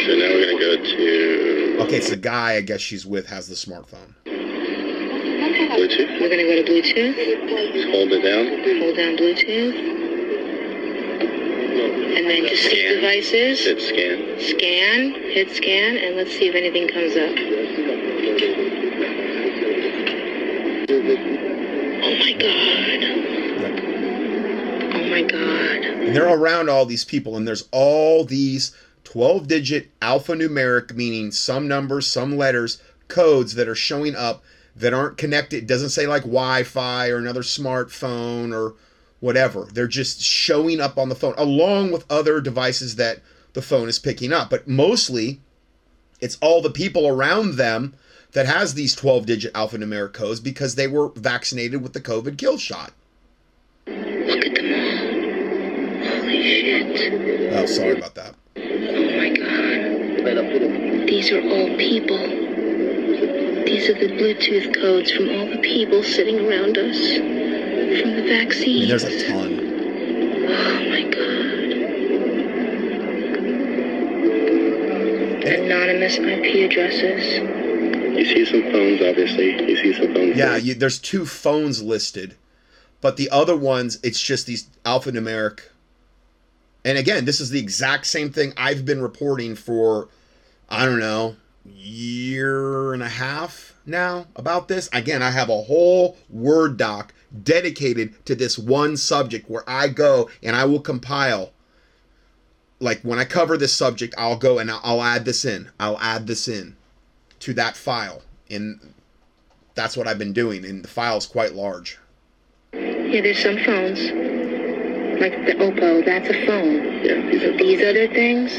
So 0.07 0.13
now 0.15 0.29
we're 0.29 0.47
gonna 0.47 0.59
go 0.61 0.77
to 0.77 1.77
Okay, 1.83 1.97
it's 1.97 2.11
the 2.11 2.17
guy 2.17 2.55
I 2.55 2.61
guess 2.61 2.81
she's 2.81 3.05
with 3.05 3.27
has 3.27 3.49
the 3.49 3.55
smartphone. 3.57 4.15
Bluetooth. 4.25 6.21
We're 6.21 6.29
going 6.31 6.39
to 6.39 6.45
go 6.45 6.63
to 6.63 6.73
Bluetooth, 6.73 7.17
Just 7.75 7.89
hold 7.91 8.11
it 8.13 8.23
down. 8.23 8.47
hold 8.81 8.97
down 8.97 9.17
Bluetooth, 9.19 9.77
and 12.17 12.25
then 12.31 12.47
just 12.47 12.63
skip 12.65 12.73
Scan. 12.79 12.95
devices, 12.95 13.61
Hit 13.65 13.81
scan. 13.83 14.41
scan, 14.41 15.13
hit 15.33 15.51
scan, 15.51 15.97
and 15.99 16.17
let's 16.17 16.31
see 16.31 16.49
if 16.49 16.55
anything 16.55 16.89
comes 16.89 17.15
up. 17.17 17.37
Oh 20.89 22.17
my 22.19 22.33
god. 22.33 23.03
Oh 24.95 25.09
my 25.11 25.23
god. 25.23 25.85
And 26.07 26.15
they're 26.17 26.29
around 26.33 26.71
all 26.71 26.87
these 26.87 27.05
people, 27.05 27.37
and 27.37 27.47
there's 27.47 27.69
all 27.73 28.25
these 28.25 28.73
12 29.07 29.47
digit 29.47 30.01
alphanumeric, 30.01 30.93
meaning 30.93 31.31
some 31.31 31.69
numbers, 31.69 32.09
some 32.09 32.37
letters, 32.37 32.83
codes 33.07 33.55
that 33.55 33.69
are 33.69 33.75
showing 33.75 34.17
up 34.17 34.43
that 34.75 34.93
aren't 34.93 35.17
connected. 35.17 35.63
It 35.63 35.67
doesn't 35.69 35.91
say 35.91 36.09
like 36.09 36.23
Wi 36.23 36.65
Fi 36.65 37.09
or 37.09 37.17
another 37.17 37.43
smartphone 37.43 38.53
or 38.53 38.75
whatever. 39.21 39.69
They're 39.73 39.87
just 39.87 40.21
showing 40.21 40.81
up 40.81 40.99
on 40.99 41.09
the 41.09 41.15
phone, 41.15 41.35
along 41.39 41.93
with 41.93 42.05
other 42.11 42.41
devices 42.41 42.97
that 42.97 43.21
the 43.53 43.63
phone 43.63 43.89
is 43.89 44.01
picking 44.01 44.33
up. 44.33 44.51
But 44.51 44.67
mostly, 44.67 45.41
it's 46.21 46.37
all 46.43 46.61
the 46.61 46.71
people 46.71 47.07
around 47.07 47.55
them 47.55 47.95
that 48.33 48.47
has 48.47 48.75
these 48.75 48.97
12 48.97 49.25
digit 49.25 49.55
alphanumeric 49.55 50.15
codes 50.15 50.41
because 50.41 50.75
they 50.75 50.89
were 50.89 51.11
vaccinated 51.11 51.81
with 51.81 51.93
the 51.93 52.01
COVID 52.01 52.37
kill 52.37 52.59
shot. 52.59 52.93
Look 53.87 53.97
at 53.97 54.65
them 54.65 56.03
all. 56.03 56.21
Holy 56.21 56.43
shit. 56.43 57.53
Oh, 57.53 57.67
sorry 57.67 57.97
about 57.97 58.17
that. 58.17 58.35
Oh 58.79 59.17
my 59.17 59.31
god. 59.31 61.07
These 61.09 61.33
are 61.33 61.41
all 61.41 61.77
people. 61.77 62.19
These 63.65 63.89
are 63.89 63.95
the 63.95 64.09
Bluetooth 64.19 64.75
codes 64.81 65.11
from 65.13 65.29
all 65.31 65.47
the 65.47 65.59
people 65.59 66.03
sitting 66.03 66.47
around 66.47 66.77
us. 66.77 66.97
From 67.17 68.11
the 68.13 68.23
I 68.23 68.27
mean, 68.27 68.29
vaccine. 68.29 68.89
there's 68.89 69.05
a 69.05 69.29
ton. 69.29 69.61
Oh 70.49 70.89
my 70.91 71.03
god. 71.05 71.37
Anonymous 75.47 76.19
IP 76.19 76.71
addresses. 76.71 77.39
You 78.17 78.25
see 78.25 78.45
some 78.45 78.63
phones, 78.73 79.01
obviously. 79.03 79.53
You 79.71 79.77
see 79.77 79.93
some 79.95 80.13
phones. 80.15 80.37
Yeah, 80.37 80.57
you, 80.57 80.75
there's 80.75 80.99
two 80.99 81.25
phones 81.27 81.83
listed, 81.83 82.37
but 83.01 83.17
the 83.17 83.31
other 83.31 83.57
ones, 83.57 83.99
it's 84.03 84.21
just 84.21 84.47
these 84.47 84.69
alphanumeric 84.85 85.61
And 86.87 86.97
again, 86.97 87.25
this 87.25 87.41
is 87.41 87.51
the 87.51 87.59
exact 87.59 88.07
same 88.07 88.31
thing 88.31 88.53
I've 88.57 88.85
been 88.85 89.03
reporting 89.03 89.57
for, 89.57 90.09
I 90.71 90.87
don't 90.87 91.01
know, 91.01 91.35
year 91.65 92.95
and 92.95 93.03
a 93.03 93.09
half 93.09 93.75
now 93.85 94.27
about 94.37 94.69
this. 94.69 94.89
Again, 94.93 95.21
I 95.21 95.33
have 95.33 95.49
a 95.49 95.63
whole 95.63 96.17
Word 96.31 96.77
doc 96.77 97.13
dedicated 97.43 98.25
to 98.27 98.37
this 98.37 98.57
one 98.57 98.97
subject 98.97 99.51
where 99.51 99.65
I 99.67 99.89
go 99.89 100.31
and 100.45 100.55
I 100.55 100.65
will 100.65 100.79
compile. 100.79 101.51
Like 102.79 103.01
when 103.01 103.19
I 103.19 103.25
cover 103.25 103.57
this 103.57 103.73
subject, 103.73 104.15
I'll 104.17 104.39
go 104.39 104.61
and 104.61 104.71
I'll 104.71 105.03
add 105.03 105.25
this 105.25 105.45
in. 105.45 105.69
I'll 105.81 105.99
add 105.99 106.29
this 106.29 106.47
in 106.47 106.77
to 107.41 107.53
that 107.55 107.77
file. 107.77 108.23
And 108.49 108.95
that's 109.75 109.97
what 109.97 110.07
I've 110.07 110.19
been 110.19 110.33
doing. 110.33 110.65
And 110.65 110.85
the 110.85 110.89
file 110.89 111.17
is 111.17 111.27
quite 111.27 111.53
large. 111.53 111.99
Yeah, 112.73 113.23
there's 113.23 113.43
some 113.43 113.59
phones. 113.59 114.26
Like 115.21 115.47
the 115.47 115.55
Oppo, 115.55 116.05
that's 116.05 116.29
a 116.29 116.47
phone. 116.47 117.03
Yeah, 117.03 117.31
these 117.31 117.43
are 117.43 117.57
These 117.57 117.81
other 117.81 118.07
things, 118.09 118.53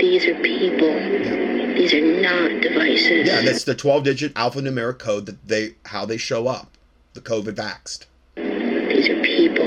these 0.00 0.26
are 0.26 0.40
people. 0.42 0.94
These 1.74 1.92
are 1.92 2.20
not 2.20 2.62
devices. 2.62 3.26
Yeah, 3.26 3.40
that's 3.42 3.64
the 3.64 3.74
12 3.74 4.04
digit 4.04 4.34
alphanumeric 4.34 4.98
code 5.00 5.26
that 5.26 5.48
they 5.48 5.74
how 5.86 6.04
they 6.04 6.16
show 6.16 6.46
up. 6.46 6.76
The 7.14 7.20
COVID 7.20 7.54
vaxxed. 7.54 8.06
These 8.36 9.08
are 9.08 9.20
people. 9.22 9.64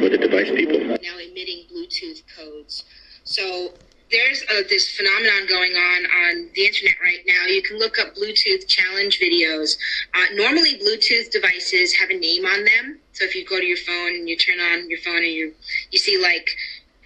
what 0.00 0.10
the 0.10 0.18
device 0.18 0.50
people. 0.50 0.80
now 0.80 1.18
emitting 1.18 1.66
Bluetooth 1.72 2.22
codes. 2.36 2.84
So 3.22 3.74
there's 4.10 4.42
uh 4.50 4.62
this 4.68 4.96
phenomenon 4.96 5.46
going 5.48 5.72
on 5.72 6.06
on 6.06 6.50
the 6.54 6.66
internet 6.66 6.96
right 7.00 7.20
now. 7.28 7.46
You 7.46 7.62
can 7.62 7.78
look 7.78 8.00
up 8.00 8.16
Bluetooth 8.16 8.66
challenge 8.66 9.20
videos. 9.20 9.76
Uh, 10.14 10.34
normally, 10.34 10.78
Bluetooth 10.78 11.30
devices 11.30 11.94
have 11.94 12.10
a 12.10 12.18
name 12.18 12.44
on 12.44 12.64
them. 12.64 12.98
So 13.14 13.24
if 13.24 13.34
you 13.34 13.44
go 13.44 13.58
to 13.58 13.66
your 13.66 13.78
phone 13.78 14.14
and 14.14 14.28
you 14.28 14.36
turn 14.36 14.60
on 14.60 14.90
your 14.90 14.98
phone 15.00 15.16
and 15.16 15.26
you 15.26 15.54
you 15.90 15.98
see 15.98 16.20
like 16.20 16.50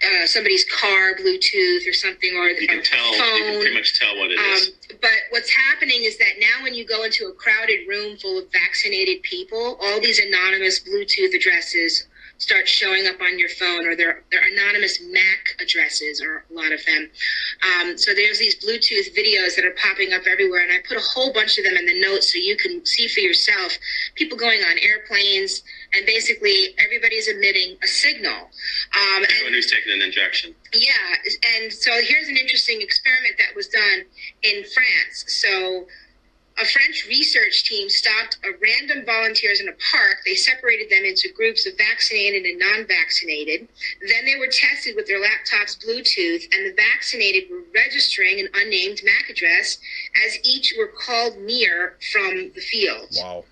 uh, 0.05 0.27
somebody's 0.27 0.65
car 0.65 1.15
Bluetooth 1.15 1.89
or 1.89 1.93
something, 1.93 2.31
or 2.37 2.49
You 2.49 2.69
can 2.69 2.83
tell, 2.83 3.13
you 3.13 3.45
can 3.45 3.61
pretty 3.61 3.75
much 3.75 3.99
tell 3.99 4.17
what 4.17 4.31
it 4.31 4.39
is. 4.39 4.69
Um, 4.69 4.97
but 5.01 5.11
what's 5.31 5.51
happening 5.51 6.05
is 6.05 6.19
that 6.19 6.39
now, 6.39 6.63
when 6.63 6.75
you 6.75 6.87
go 6.87 7.05
into 7.05 7.27
a 7.27 7.33
crowded 7.33 7.89
room 7.89 8.17
full 8.17 8.39
of 8.39 8.51
vaccinated 8.53 9.23
people, 9.23 9.77
all 9.81 10.01
these 10.01 10.19
anonymous 10.21 10.81
Bluetooth 10.81 11.35
addresses 11.35 12.07
start 12.39 12.69
showing 12.69 13.09
up 13.09 13.21
on 13.21 13.37
your 13.37 13.49
phone, 13.49 13.85
or 13.87 13.97
they're, 13.97 14.23
they're 14.31 14.47
anonymous 14.53 15.01
MAC 15.11 15.61
addresses, 15.61 16.23
or 16.23 16.45
a 16.49 16.55
lot 16.55 16.71
of 16.71 16.85
them. 16.87 17.11
Um, 17.67 17.99
so 17.99 18.15
there's 18.15 18.39
these 18.39 18.55
Bluetooth 18.65 19.13
videos 19.17 19.57
that 19.57 19.65
are 19.65 19.75
popping 19.83 20.13
up 20.13 20.23
everywhere, 20.31 20.63
and 20.63 20.71
I 20.71 20.77
put 20.87 20.97
a 20.97 21.01
whole 21.01 21.33
bunch 21.33 21.59
of 21.59 21.65
them 21.65 21.75
in 21.75 21.87
the 21.87 22.01
notes 22.01 22.33
so 22.33 22.39
you 22.39 22.57
can 22.57 22.87
see 22.87 23.09
for 23.09 23.21
yourself. 23.21 23.77
People 24.15 24.39
going 24.39 24.61
on 24.63 24.79
airplanes, 24.79 25.63
and 25.95 26.05
basically 26.07 26.75
everybody's 26.79 27.29
emitting 27.29 27.77
a 27.83 27.87
signal. 27.87 28.33
Um, 28.33 29.23
and 29.23 29.27
Anyone 29.31 29.53
who's 29.55 29.71
taken 29.71 29.93
an 29.93 30.03
injection. 30.03 30.55
yeah, 30.75 30.91
and 31.57 31.73
so 31.73 31.91
here's 32.03 32.29
an 32.29 32.37
interesting 32.37 32.81
experiment 32.81 33.35
that 33.39 33.55
was 33.57 33.69
done 33.69 34.03
in 34.43 34.65
France. 34.75 35.25
So, 35.29 35.87
a 36.61 36.65
French 36.65 37.07
research 37.09 37.63
team 37.63 37.89
stopped 37.89 38.37
a 38.43 38.49
random 38.61 39.07
volunteers 39.07 39.61
in 39.61 39.69
a 39.69 39.73
park. 39.93 40.17
They 40.27 40.35
separated 40.35 40.91
them 40.91 41.05
into 41.05 41.29
groups 41.33 41.67
of 41.67 41.79
vaccinated 41.79 42.43
and 42.47 42.59
non-vaccinated. 42.59 43.69
Then 44.01 44.27
they 44.27 44.37
were 44.41 44.49
tested 44.51 44.97
with 44.97 45.07
their 45.07 45.21
laptops 45.23 45.79
Bluetooth, 45.79 46.43
and 46.53 46.67
the 46.67 46.75
vaccinated 46.75 47.45
were 47.49 47.63
registering 47.73 48.41
an 48.41 48.49
unnamed 48.55 49.01
MAC 49.05 49.31
address 49.31 49.79
as 50.27 50.37
each 50.45 50.75
were 50.77 50.89
called 50.89 51.39
near 51.39 51.95
from 52.13 52.51
the 52.57 52.61
field. 52.61 53.07
Wow. 53.19 53.45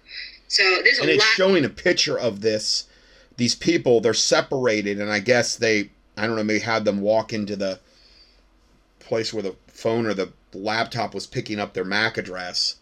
So 0.49 0.63
there's 0.83 0.99
a 0.99 1.03
and 1.03 1.11
it's 1.11 1.25
lot. 1.25 1.35
showing 1.35 1.65
a 1.65 1.69
picture 1.69 2.19
of 2.19 2.41
this 2.41 2.85
these 3.37 3.55
people 3.55 4.01
they're 4.01 4.15
separated 4.15 4.99
and 5.01 5.11
i 5.11 5.19
guess 5.19 5.57
they 5.57 5.91
i 6.17 6.27
don't 6.27 6.37
know 6.37 6.43
maybe 6.45 6.61
had 6.61 6.85
them 6.87 7.01
walk 7.03 7.33
into 7.35 7.55
the 7.57 7.79
place 9.01 9.33
where 9.35 9.43
the 9.43 9.55
phone 9.67 10.07
or 10.07 10.15
the 10.15 10.33
laptop 10.55 11.13
was 11.15 11.27
picking 11.27 11.61
up 11.61 11.75
their 11.75 11.85
mac 11.85 12.17
address 12.17 12.77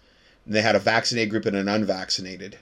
and 0.47 0.55
they 0.55 0.63
had 0.63 0.77
a 0.77 0.79
vaccinated 0.79 1.31
group 1.31 1.45
and 1.47 1.57
an 1.57 1.69
unvaccinated 1.69 2.57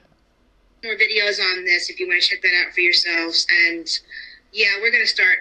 more 0.84 0.94
videos 0.96 1.38
on 1.40 1.64
this 1.64 1.90
if 1.90 2.00
you 2.00 2.08
want 2.08 2.20
to 2.20 2.28
check 2.28 2.42
that 2.42 2.52
out 2.66 2.72
for 2.74 2.80
yourselves. 2.80 3.46
And 3.68 3.86
yeah, 4.52 4.66
we're 4.80 4.90
going 4.90 5.04
to 5.04 5.08
start 5.08 5.38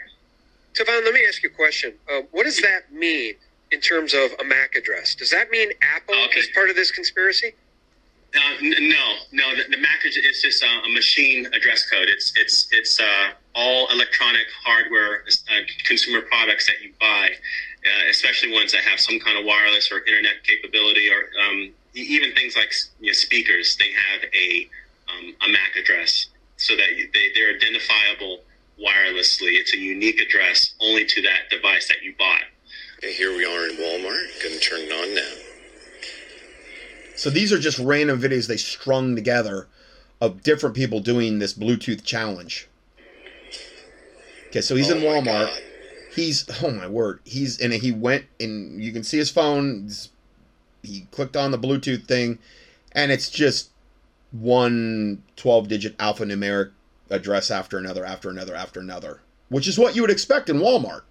Tavon, 0.74 1.04
let 1.04 1.14
me 1.14 1.22
ask 1.28 1.44
you 1.44 1.50
a 1.50 1.54
question. 1.54 1.94
Uh, 2.12 2.22
what 2.32 2.44
does 2.44 2.62
that 2.62 2.92
mean 2.94 3.34
in 3.72 3.80
terms 3.82 4.14
of 4.14 4.32
a 4.40 4.44
MAC 4.44 4.76
address? 4.76 5.16
Does 5.16 5.32
that 5.32 5.50
mean 5.50 5.72
Apple 5.82 6.16
Okay. 6.26 6.40
is 6.40 6.48
part 6.54 6.70
of 6.70 6.76
this 6.76 6.92
conspiracy? 6.92 7.54
Uh, 8.34 8.40
no, 8.62 9.06
no. 9.34 9.56
The, 9.56 9.64
the 9.72 9.78
MAC 9.78 10.06
is 10.06 10.16
is 10.16 10.42
just 10.42 10.64
a, 10.64 10.68
a 10.86 10.94
machine 10.94 11.48
address 11.48 11.90
code. 11.90 12.08
It's 12.08 12.32
it's 12.38 12.68
it's 12.72 13.00
uh, 13.00 13.32
all 13.56 13.88
electronic 13.92 14.48
hardware, 14.64 15.24
uh, 15.50 15.62
consumer 15.86 16.22
products 16.22 16.66
that 16.68 16.82
you 16.82 16.94
buy, 17.00 17.30
uh, 17.30 18.10
especially 18.10 18.54
ones 18.54 18.72
that 18.72 18.82
have 18.84 19.00
some 19.02 19.20
kind 19.20 19.38
of 19.38 19.44
wireless 19.44 19.92
or 19.92 20.00
internet 20.06 20.44
capability, 20.44 21.10
or 21.10 21.28
um, 21.44 21.72
even 21.94 22.34
things 22.34 22.56
like 22.56 22.72
you 23.02 23.08
know, 23.08 23.14
speakers. 23.14 23.76
They 23.76 23.92
have 23.92 24.24
a 24.34 24.70
um, 25.12 25.36
a 25.46 25.52
MAC 25.52 25.76
address, 25.82 26.28
so 26.56 26.76
that 26.78 26.88
they 27.14 27.32
they're 27.36 27.54
identifiable 27.54 28.40
wirelessly. 28.80 29.60
It's 29.60 29.74
a 29.74 29.78
unique 29.78 30.22
address 30.22 30.74
only 30.80 31.06
to 31.06 31.22
that 31.24 31.50
device 31.50 31.90
that 31.90 32.02
you 32.02 32.16
bought. 32.18 32.44
And 33.04 33.12
here 33.12 33.36
we 33.36 33.44
are 33.44 33.68
in 33.68 33.76
Walmart. 33.76 34.42
Gonna 34.42 34.60
turn 34.60 34.80
it 34.82 34.92
on 34.94 35.16
now. 35.16 35.51
So 37.22 37.30
these 37.30 37.54
are 37.54 37.60
just 37.60 37.78
random 37.78 38.20
videos 38.20 38.48
they 38.48 38.58
strung 38.58 39.16
together 39.16 39.68
of 40.20 40.42
different 40.42 40.76
people 40.76 41.00
doing 41.00 41.38
this 41.38 41.54
bluetooth 41.54 42.04
challenge. 42.04 42.68
Okay 44.48 44.62
so 44.62 44.76
he's 44.76 44.90
oh 44.90 44.98
in 44.98 45.04
Oh 45.06 45.22
my 45.22 45.32
walmart. 45.32 45.60
He's 46.16 46.50
oh 46.64 46.72
my 46.72 46.88
word 46.88 47.20
he's 47.24 47.60
and 47.60 47.74
he 47.74 47.92
went 47.92 48.26
and 48.40 48.84
you 48.84 48.92
can 48.92 49.04
see 49.04 49.20
his 49.20 49.30
phone. 49.30 49.88
He 50.82 51.02
clicked 51.12 51.38
on 51.38 51.52
the 51.52 51.60
bluetooth 51.60 52.08
thing 52.08 52.40
and 52.92 53.12
it's 53.12 53.30
just 53.30 53.70
one 54.32 55.22
12 55.36 55.68
digit 55.68 55.98
alphanumeric 56.00 56.72
address 57.12 57.52
after 57.52 57.78
another 57.78 58.04
after 58.04 58.32
another 58.32 58.56
after 58.56 58.80
another 58.80 59.22
which 59.50 59.68
is 59.68 59.78
what 59.78 59.96
you 59.96 60.02
would 60.02 60.10
expect 60.10 60.50
in 60.50 60.58
walmart 60.58 61.02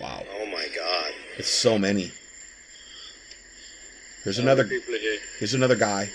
wow 0.00 0.22
Oh 0.42 0.46
my 0.46 0.66
God. 0.74 1.12
It's 1.38 1.48
so 1.48 1.78
many 1.78 2.10
here's 4.24 4.38
another 4.38 4.64
People. 4.64 4.94
Here's 5.38 5.54
another 5.54 5.76
guy. 5.76 6.10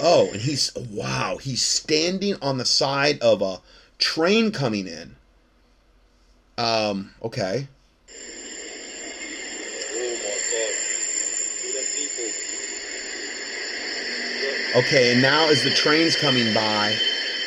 Oh, 0.00 0.28
and 0.32 0.40
he's 0.40 0.74
wow, 0.74 1.38
he's 1.40 1.62
standing 1.64 2.36
on 2.42 2.58
the 2.58 2.64
side 2.64 3.20
of 3.22 3.40
a 3.40 3.60
train 3.98 4.50
coming 4.50 4.86
in. 4.86 5.16
Um, 6.58 7.14
okay. 7.22 7.66
Oh 9.92 10.16
my 10.22 10.38
God. 10.50 10.74
Look 11.64 11.76
at 11.76 11.86
people. 11.94 12.24
Okay, 14.80 15.12
and 15.12 15.22
now 15.22 15.48
as 15.48 15.62
the 15.62 15.70
train's 15.70 16.16
coming 16.16 16.52
by 16.52 16.94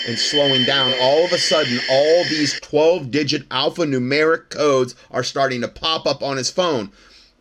and 0.08 0.18
slowing 0.18 0.64
down, 0.64 0.94
all 1.02 1.26
of 1.26 1.34
a 1.34 1.38
sudden 1.38 1.80
all 1.90 2.24
these 2.26 2.60
12-digit 2.62 3.48
alphanumeric 3.50 4.50
codes 4.50 4.96
are 5.12 5.24
starting 5.24 5.62
to 5.62 5.68
pop 5.68 6.06
up 6.06 6.24
on 6.24 6.38
his 6.38 6.50
phone 6.50 6.92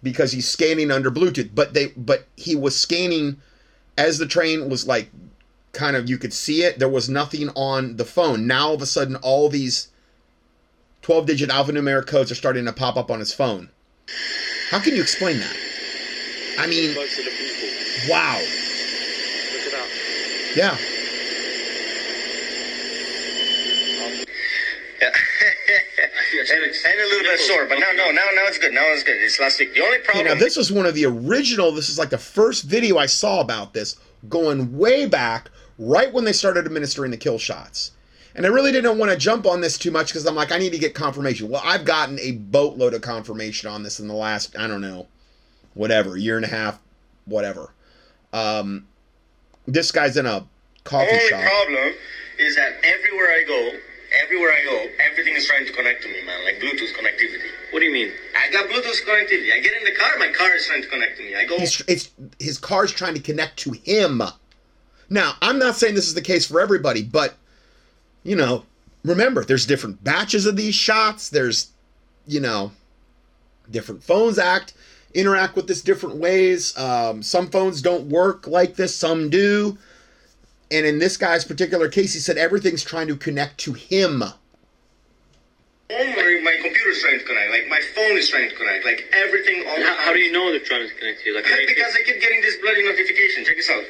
because 0.03 0.33
he's 0.33 0.49
scanning 0.49 0.91
under 0.91 1.11
Bluetooth. 1.11 1.51
But 1.55 1.75
they 1.75 1.89
but 1.97 2.27
he 2.37 2.55
was 2.55 2.79
scanning 2.79 3.37
as 3.97 4.19
the 4.19 4.27
train 4.27 4.69
was 4.69 4.87
like 4.87 5.11
kind 5.73 5.97
of 5.97 6.09
you 6.09 6.19
could 6.19 6.33
see 6.33 6.63
it, 6.63 6.79
there 6.79 6.89
was 6.89 7.09
nothing 7.09 7.51
on 7.51 7.97
the 7.97 8.05
phone. 8.05 8.47
Now 8.47 8.69
all 8.69 8.75
of 8.75 8.83
a 8.83 8.87
sudden 8.87 9.17
all 9.17 9.49
these 9.49 9.89
12-digit 11.03 11.51
alphanumeric 11.51 12.07
codes 12.07 12.33
are 12.33 12.37
starting 12.37 12.65
to 12.65 12.73
pop 12.73 12.97
up 12.97 13.11
on 13.11 13.21
his 13.21 13.33
phone. 13.33 13.69
How 14.71 14.81
can 14.81 14.95
you 14.97 15.03
explain 15.03 15.39
that? 15.39 15.57
I 16.59 16.67
mean, 16.67 16.95
Close 16.95 17.17
to 17.17 17.23
the 17.23 17.31
people. 17.31 18.11
wow. 18.11 18.39
Look 20.57 20.96
Yeah. 26.37 26.55
and, 26.55 26.65
and 26.65 27.01
a 27.01 27.07
little 27.07 27.23
bit 27.23 27.41
sore, 27.41 27.67
but 27.67 27.79
now, 27.79 27.93
no, 27.95 28.11
now, 28.11 28.25
now 28.35 28.47
it's 28.47 28.59
good. 28.59 28.73
Now 28.73 28.85
it's 28.87 29.03
good. 29.03 29.17
It's 29.17 29.41
last 29.41 29.59
week. 29.59 29.75
The 29.75 29.83
only 29.83 29.99
problem. 29.99 30.27
now 30.27 30.35
this 30.35 30.57
was 30.57 30.71
one 30.71 30.87
of 30.87 30.95
the 30.95 31.07
original. 31.07 31.73
This 31.73 31.89
is 31.89 31.99
like 31.99 32.11
the 32.11 32.19
first 32.19 32.65
video 32.65 32.99
I 32.99 33.07
saw 33.07 33.41
about 33.41 33.73
this, 33.75 33.97
going 34.29 34.77
way 34.77 35.07
back, 35.07 35.51
right 35.79 36.13
when 36.13 36.25
they 36.25 36.33
started 36.33 36.67
administering 36.67 37.11
the 37.11 37.17
kill 37.17 37.39
shots. 37.39 37.93
And 38.35 38.45
I 38.45 38.51
really 38.51 38.71
didn't 38.71 38.99
want 38.99 39.11
to 39.11 39.17
jump 39.17 39.47
on 39.47 39.63
this 39.63 39.79
too 39.79 39.91
much 39.91 40.09
because 40.09 40.27
I'm 40.27 40.35
like, 40.35 40.53
I 40.53 40.59
need 40.59 40.73
to 40.73 40.79
get 40.79 40.95
confirmation. 40.95 41.49
Well, 41.49 41.63
I've 41.65 41.87
gotten 41.87 42.21
a 42.21 42.33
boatload 42.33 42.93
of 42.93 43.01
confirmation 43.01 43.71
on 43.71 43.83
this 43.83 43.99
in 43.99 44.09
the 44.09 44.15
last, 44.15 44.59
I 44.59 44.67
don't 44.67 44.83
know, 44.83 45.07
whatever, 45.73 46.19
year 46.19 46.37
and 46.37 46.45
a 46.45 46.49
half, 46.49 46.79
whatever. 47.25 47.73
Um, 48.35 48.87
this 49.67 49.91
guy's 49.91 50.19
in 50.19 50.27
a 50.27 50.47
coffee 50.85 51.07
the 51.07 51.13
only 51.13 51.29
shop. 51.29 51.43
problem 51.43 51.95
is 52.39 52.57
that 52.57 52.75
everywhere 52.85 53.29
I 53.31 53.45
go, 53.47 53.71
everywhere 54.23 54.53
I 54.53 54.65
go, 54.65 54.87
everything 55.11 55.35
is 55.35 55.47
trying 55.47 55.67
to 55.67 55.73
connect 55.73 56.03
to 56.03 56.09
me, 56.09 56.25
man. 56.25 56.45
Like 56.45 56.61
Bluetooth 56.61 56.93
connectivity. 56.95 57.51
What 57.71 57.81
do 57.81 57.87
you 57.87 57.93
mean? 57.93 58.13
I 58.37 58.51
got 58.51 58.69
Bluetooth 58.69 59.05
connectivity. 59.05 59.53
I 59.53 59.61
get 59.61 59.73
in 59.77 59.85
the 59.85 59.93
car, 59.99 60.11
my 60.19 60.33
car 60.33 60.55
is 60.55 60.67
trying 60.67 60.83
to 60.83 60.89
connect 60.89 61.17
to 61.19 61.25
me. 61.25 61.35
I 61.35 61.45
go. 61.45 61.59
He's, 61.59 61.81
it's 61.89 62.11
his 62.39 62.59
car's 62.59 62.93
trying 62.93 63.15
to 63.15 63.21
connect 63.21 63.59
to 63.61 63.73
him. 63.73 64.23
Now, 65.09 65.35
I'm 65.41 65.59
not 65.59 65.77
saying 65.77 65.95
this 65.95 66.09
is 66.09 66.15
the 66.15 66.23
case 66.23 66.47
for 66.47 66.61
everybody, 66.61 67.03
but 67.03 67.35
you 68.23 68.37
know, 68.37 68.65
remember, 69.05 69.45
there's 69.45 69.67
different 69.67 70.03
batches 70.03 70.47
of 70.47 70.57
these 70.57 70.75
shots. 70.75 71.31
There's, 71.31 71.71
you 72.27 72.41
know, 72.41 72.73
different 73.71 74.03
phones 74.03 74.39
act 74.39 74.75
interact 75.17 75.57
with 75.57 75.67
this 75.67 75.81
different 75.81 76.17
ways. 76.17 76.77
Um, 76.77 77.23
some 77.23 77.49
phones 77.49 77.81
don't 77.83 78.09
work 78.09 78.47
like 78.47 78.77
this, 78.77 78.95
some 78.95 79.31
do. 79.31 79.79
And 80.71 80.85
in 80.85 80.99
this 80.99 81.17
guy's 81.17 81.45
particular 81.45 81.89
case, 81.89 82.15
he 82.15 82.19
said 82.19 82.37
everything's 82.37 82.83
trying 82.83 83.07
to 83.09 83.17
connect 83.17 83.59
to 83.59 83.73
him. 83.73 84.19
My, 85.89 86.41
my 86.43 86.59
computer's 86.63 87.01
trying 87.01 87.21
to 87.21 87.25
connect, 87.25 87.51
like 87.51 87.69
my 87.69 87.81
phone 87.95 88.19
is 88.19 88.29
trying 88.29 88.51
to 88.51 88.57
connect, 88.57 88.85
like 88.85 89.05
everything. 89.13 89.65
All 89.69 89.81
how, 89.81 89.95
how 89.97 90.13
do 90.13 90.19
you 90.19 90.33
know 90.33 90.51
they're 90.51 90.59
trying 90.59 90.89
to 90.89 90.93
connect 90.95 91.23
to 91.23 91.31
you? 91.31 91.37
Like, 91.37 91.45
because 91.45 91.95
I 91.95 92.03
keep 92.05 92.21
getting 92.21 92.41
this 92.41 92.57
bloody 92.61 92.83
notification. 92.85 93.45
Check 93.45 93.57
this 93.57 93.71
out. 93.71 93.85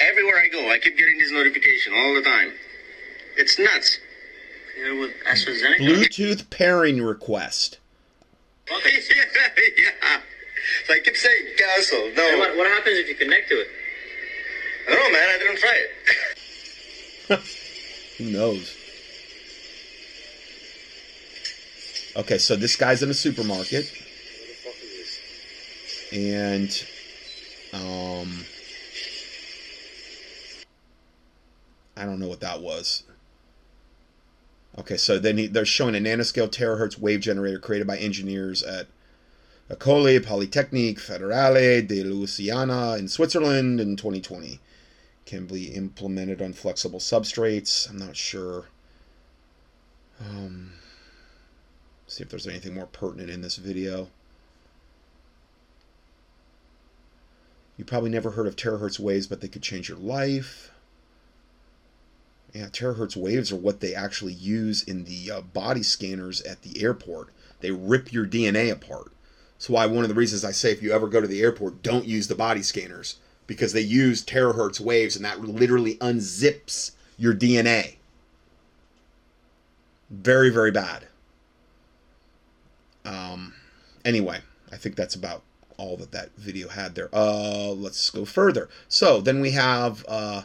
Everywhere 0.00 0.38
I 0.38 0.48
go, 0.48 0.70
I 0.70 0.78
keep 0.78 0.96
getting 0.96 1.18
this 1.18 1.30
notification 1.30 1.92
all 1.92 2.14
the 2.14 2.22
time. 2.22 2.52
It's 3.36 3.58
nuts. 3.58 3.98
Here 4.74 4.98
with 4.98 5.12
AstraZeneca. 5.26 5.80
Bluetooth 5.80 6.48
pairing 6.50 7.02
request. 7.02 7.78
yeah, 8.70 8.78
yeah. 9.76 10.20
So 10.86 10.94
I 10.94 11.00
keep 11.00 11.16
saying 11.16 11.46
cancel. 11.58 12.10
No. 12.16 12.38
What, 12.38 12.56
what 12.56 12.66
happens 12.68 12.96
if 12.96 13.08
you 13.08 13.16
connect 13.16 13.48
to 13.50 13.60
it? 13.60 13.68
Know, 14.88 15.10
man. 15.10 15.28
I 15.28 15.38
didn't 15.38 15.58
try 15.58 15.76
it. 17.28 17.40
Who 18.18 18.24
knows? 18.30 18.76
Okay, 22.16 22.38
so 22.38 22.56
this 22.56 22.74
guy's 22.74 23.02
in 23.02 23.10
a 23.10 23.14
supermarket. 23.14 23.92
And 26.12 26.84
um 27.72 28.44
I 31.96 32.04
don't 32.04 32.18
know 32.18 32.28
what 32.28 32.40
that 32.40 32.60
was. 32.60 33.02
Okay, 34.78 34.96
so 34.96 35.18
then 35.18 35.38
he, 35.38 35.46
they're 35.48 35.64
showing 35.64 35.96
a 35.96 35.98
nanoscale 35.98 36.48
terahertz 36.48 36.98
wave 36.98 37.20
generator 37.20 37.58
created 37.58 37.86
by 37.86 37.98
engineers 37.98 38.62
at 38.62 38.86
École 39.70 40.24
Polytechnique 40.24 40.98
Fédérale 40.98 41.86
de 41.86 42.02
Lausanne 42.04 42.98
in 42.98 43.08
Switzerland 43.08 43.80
in 43.80 43.96
2020. 43.96 44.60
Can 45.28 45.44
be 45.44 45.66
implemented 45.74 46.40
on 46.40 46.54
flexible 46.54 47.00
substrates. 47.00 47.86
I'm 47.86 47.98
not 47.98 48.16
sure. 48.16 48.64
Um, 50.18 50.72
see 52.06 52.22
if 52.22 52.30
there's 52.30 52.46
anything 52.46 52.72
more 52.72 52.86
pertinent 52.86 53.28
in 53.28 53.42
this 53.42 53.56
video. 53.56 54.08
You 57.76 57.84
probably 57.84 58.08
never 58.08 58.30
heard 58.30 58.46
of 58.46 58.56
terahertz 58.56 58.98
waves, 58.98 59.26
but 59.26 59.42
they 59.42 59.48
could 59.48 59.60
change 59.60 59.90
your 59.90 59.98
life. 59.98 60.70
Yeah, 62.54 62.68
terahertz 62.68 63.14
waves 63.14 63.52
are 63.52 63.56
what 63.56 63.80
they 63.80 63.94
actually 63.94 64.32
use 64.32 64.82
in 64.82 65.04
the 65.04 65.30
uh, 65.30 65.40
body 65.42 65.82
scanners 65.82 66.40
at 66.40 66.62
the 66.62 66.82
airport. 66.82 67.28
They 67.60 67.70
rip 67.70 68.14
your 68.14 68.24
DNA 68.24 68.72
apart. 68.72 69.12
So 69.58 69.74
why 69.74 69.84
one 69.84 70.04
of 70.04 70.08
the 70.08 70.14
reasons 70.14 70.42
I 70.42 70.52
say 70.52 70.72
if 70.72 70.82
you 70.82 70.90
ever 70.92 71.06
go 71.06 71.20
to 71.20 71.26
the 71.26 71.42
airport, 71.42 71.82
don't 71.82 72.06
use 72.06 72.28
the 72.28 72.34
body 72.34 72.62
scanners 72.62 73.16
because 73.48 73.72
they 73.72 73.80
use 73.80 74.24
terahertz 74.24 74.78
waves 74.78 75.16
and 75.16 75.24
that 75.24 75.40
literally 75.40 75.96
unzips 75.96 76.92
your 77.16 77.34
DNA. 77.34 77.96
Very 80.08 80.50
very 80.50 80.70
bad. 80.70 81.08
Um, 83.04 83.54
anyway, 84.04 84.40
I 84.70 84.76
think 84.76 84.94
that's 84.94 85.16
about 85.16 85.42
all 85.78 85.96
that 85.96 86.12
that 86.12 86.30
video 86.36 86.68
had 86.68 86.94
there. 86.94 87.08
Uh, 87.12 87.70
let's 87.70 88.10
go 88.10 88.24
further. 88.24 88.68
So 88.88 89.20
then 89.20 89.40
we 89.40 89.52
have 89.52 90.04
uh, 90.06 90.42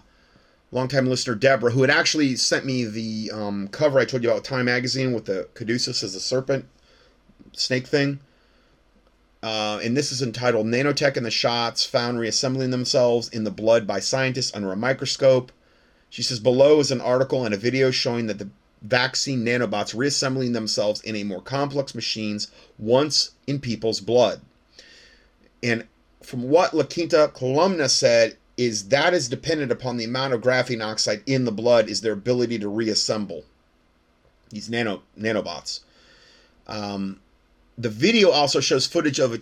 longtime 0.72 1.08
listener 1.08 1.36
Deborah, 1.36 1.72
who 1.72 1.82
had 1.82 1.90
actually 1.90 2.36
sent 2.36 2.66
me 2.66 2.86
the 2.86 3.32
um, 3.34 3.68
cover 3.68 4.00
I 4.00 4.06
told 4.06 4.24
you 4.24 4.32
about 4.32 4.44
Time 4.44 4.66
Magazine 4.66 5.14
with 5.14 5.26
the 5.26 5.48
Caduceus 5.54 6.04
as 6.04 6.16
a 6.16 6.20
serpent 6.20 6.66
snake 7.52 7.88
thing. 7.88 8.20
Uh, 9.44 9.78
and 9.84 9.96
this 9.98 10.14
is 10.14 10.22
entitled 10.22 10.66
Nanotech 10.66 11.18
and 11.18 11.26
the 11.26 11.32
Shots 11.32 11.86
Found 11.88 12.18
Reassembling 12.18 12.72
Themselves 12.72 13.28
in 13.28 13.44
the 13.44 13.52
Blood 13.52 13.86
by 13.86 14.00
Scientists 14.00 14.56
Under 14.56 14.72
a 14.72 14.78
Microscope. 14.78 15.52
She 16.10 16.24
says 16.24 16.40
below 16.40 16.80
is 16.80 16.92
an 16.92 17.02
article 17.02 17.44
and 17.44 17.54
a 17.54 17.58
video 17.58 17.92
showing 17.92 18.28
that 18.28 18.40
the 18.40 18.48
vaccine 18.82 19.44
nanobots 19.44 19.94
reassembling 19.94 20.54
themselves 20.54 21.02
in 21.02 21.18
a 21.18 21.26
more 21.26 21.42
complex 21.42 21.94
machines 21.94 22.52
once 22.80 23.32
in 23.46 23.60
people's 23.60 24.00
blood. 24.00 24.40
And 25.62 25.88
from 26.22 26.44
what 26.44 26.74
La 26.74 26.84
Quinta 26.84 27.30
Columna 27.34 27.90
said, 27.90 28.38
is 28.56 28.88
that 28.90 29.14
is 29.14 29.28
dependent 29.28 29.74
upon 29.74 29.98
the 29.98 30.06
amount 30.06 30.34
of 30.34 30.42
graphene 30.42 30.86
oxide 30.86 31.22
in 31.26 31.44
the 31.44 31.52
blood 31.52 31.90
is 31.90 32.00
their 32.00 32.14
ability 32.14 32.60
to 32.60 32.70
reassemble 32.70 33.44
these 34.52 34.70
nano 34.70 35.02
nanobots. 35.20 35.82
Um, 36.68 37.20
the 37.78 37.90
video 37.90 38.30
also 38.30 38.60
shows 38.60 38.86
footage 38.86 39.20
of 39.20 39.34
a, 39.34 39.42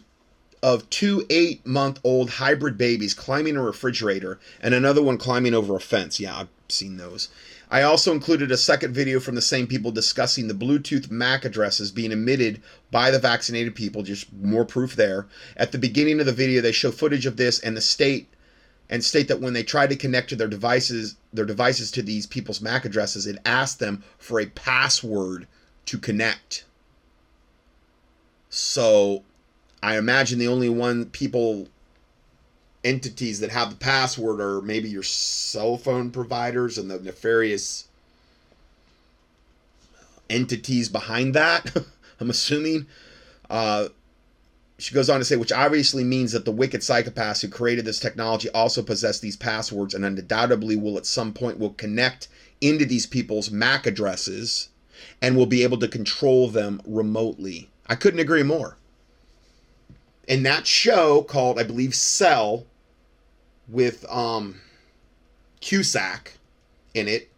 of 0.64 0.90
two 0.90 1.26
eight 1.30 1.66
month 1.66 2.00
old 2.04 2.30
hybrid 2.30 2.78
babies 2.78 3.14
climbing 3.14 3.58
a 3.58 3.62
refrigerator 3.62 4.40
and 4.62 4.74
another 4.74 5.02
one 5.02 5.18
climbing 5.18 5.54
over 5.54 5.76
a 5.76 5.80
fence. 5.80 6.20
Yeah, 6.20 6.38
I've 6.38 6.50
seen 6.70 6.98
those. 6.98 7.30
I 7.70 7.84
also 7.84 8.12
included 8.12 8.52
a 8.52 8.58
second 8.58 8.94
video 8.94 9.22
from 9.22 9.36
the 9.36 9.42
same 9.42 9.66
people 9.66 9.92
discussing 9.92 10.48
the 10.48 10.54
Bluetooth 10.54 11.10
MAC 11.10 11.46
addresses 11.46 11.90
being 11.90 12.12
emitted 12.12 12.62
by 12.92 13.12
the 13.12 13.20
vaccinated 13.20 13.76
people, 13.76 14.04
just 14.04 14.32
more 14.34 14.66
proof 14.66 14.98
there. 14.98 15.28
At 15.56 15.72
the 15.72 15.78
beginning 15.78 16.20
of 16.20 16.26
the 16.26 16.34
video, 16.34 16.62
they 16.62 16.74
show 16.74 16.92
footage 16.92 17.26
of 17.26 17.38
this 17.38 17.60
and 17.60 17.78
the 17.78 17.82
state 17.82 18.28
and 18.90 19.02
state 19.02 19.30
that 19.30 19.40
when 19.40 19.54
they 19.54 19.64
tried 19.64 19.90
to 19.90 19.96
connect 19.96 20.28
to 20.30 20.36
their 20.36 20.50
devices, 20.50 21.16
their 21.32 21.46
devices 21.46 21.92
to 21.92 22.02
these 22.02 22.28
people's 22.28 22.60
MAC 22.60 22.84
addresses, 22.84 23.26
it 23.26 23.38
asked 23.46 23.80
them 23.80 24.04
for 24.18 24.42
a 24.42 24.48
password 24.48 25.48
to 25.86 25.98
connect. 25.98 26.66
So 28.52 29.24
I 29.82 29.98
imagine 29.98 30.38
the 30.38 30.50
only 30.50 30.70
one 30.70 31.06
people 31.06 31.70
entities 32.84 33.40
that 33.40 33.50
have 33.50 33.70
the 33.70 33.76
password 33.78 34.42
are 34.42 34.62
maybe 34.62 34.90
your 34.90 35.04
cell 35.04 35.78
phone 35.78 36.12
providers 36.12 36.78
and 36.78 36.92
the 36.92 37.00
nefarious 37.00 37.88
entities 40.30 40.90
behind 40.90 41.34
that. 41.34 41.76
I'm 42.20 42.30
assuming. 42.30 42.88
Uh, 43.50 43.88
she 44.78 44.96
goes 44.96 45.10
on 45.10 45.20
to 45.20 45.26
say, 45.26 45.36
which 45.36 45.52
obviously 45.52 46.04
means 46.04 46.32
that 46.32 46.44
the 46.44 46.52
wicked 46.52 46.82
psychopaths 46.82 47.42
who 47.42 47.48
created 47.48 47.86
this 47.86 48.00
technology 48.00 48.50
also 48.50 48.82
possess 48.82 49.20
these 49.20 49.38
passwords 49.38 49.94
and 49.94 50.04
undoubtedly 50.04 50.76
will 50.76 50.98
at 50.98 51.06
some 51.06 51.34
point 51.34 51.60
will 51.60 51.74
connect 51.74 52.28
into 52.62 52.84
these 52.84 53.06
people's 53.06 53.52
MAC 53.52 53.86
addresses 53.86 54.70
and 55.22 55.38
will 55.38 55.46
be 55.46 55.64
able 55.64 55.78
to 55.78 55.88
control 55.88 56.50
them 56.50 56.82
remotely. 56.86 57.70
I 57.92 57.96
couldn't 57.96 58.22
agree 58.22 58.42
more. 58.42 58.78
In 60.26 60.44
that 60.44 60.66
show 60.66 61.24
called, 61.24 61.60
I 61.60 61.64
believe, 61.64 61.94
Cell, 61.94 62.66
with 63.68 64.06
um, 64.10 64.62
Cusack 65.60 66.38
in 66.94 67.10
it, 67.10 67.30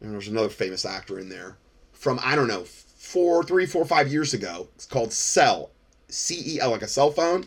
and 0.00 0.14
there's 0.14 0.28
another 0.28 0.48
famous 0.48 0.86
actor 0.86 1.18
in 1.18 1.28
there 1.28 1.58
from 1.92 2.18
I 2.24 2.34
don't 2.36 2.48
know 2.48 2.64
four, 2.64 3.44
three, 3.44 3.66
four, 3.66 3.84
five 3.84 4.10
years 4.10 4.32
ago. 4.32 4.68
It's 4.76 4.86
called 4.86 5.12
Cell, 5.12 5.72
C 6.08 6.54
E 6.54 6.60
L, 6.60 6.70
like 6.70 6.80
a 6.80 6.88
cell 6.88 7.10
phone, 7.10 7.44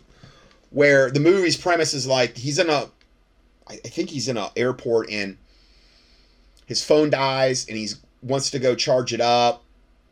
where 0.69 1.09
the 1.09 1.19
movie's 1.19 1.57
premise 1.57 1.95
is 1.95 2.05
like 2.05 2.37
he's 2.37 2.59
in 2.59 2.69
a, 2.69 2.89
I 3.67 3.77
think 3.77 4.11
he's 4.11 4.27
in 4.27 4.37
an 4.37 4.49
airport 4.55 5.09
and 5.09 5.35
his 6.67 6.83
phone 6.83 7.09
dies 7.09 7.67
and 7.67 7.75
he's 7.75 7.99
wants 8.21 8.51
to 8.51 8.59
go 8.59 8.75
charge 8.75 9.13
it 9.13 9.21
up 9.21 9.63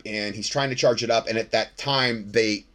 and 0.08 0.36
he's 0.36 0.50
trying 0.50 0.70
to 0.70 0.76
charge 0.76 1.04
it 1.04 1.12
up 1.12 1.28
and 1.28 1.38
at 1.38 1.52
that 1.52 1.78
time 1.78 2.32
they 2.32 2.66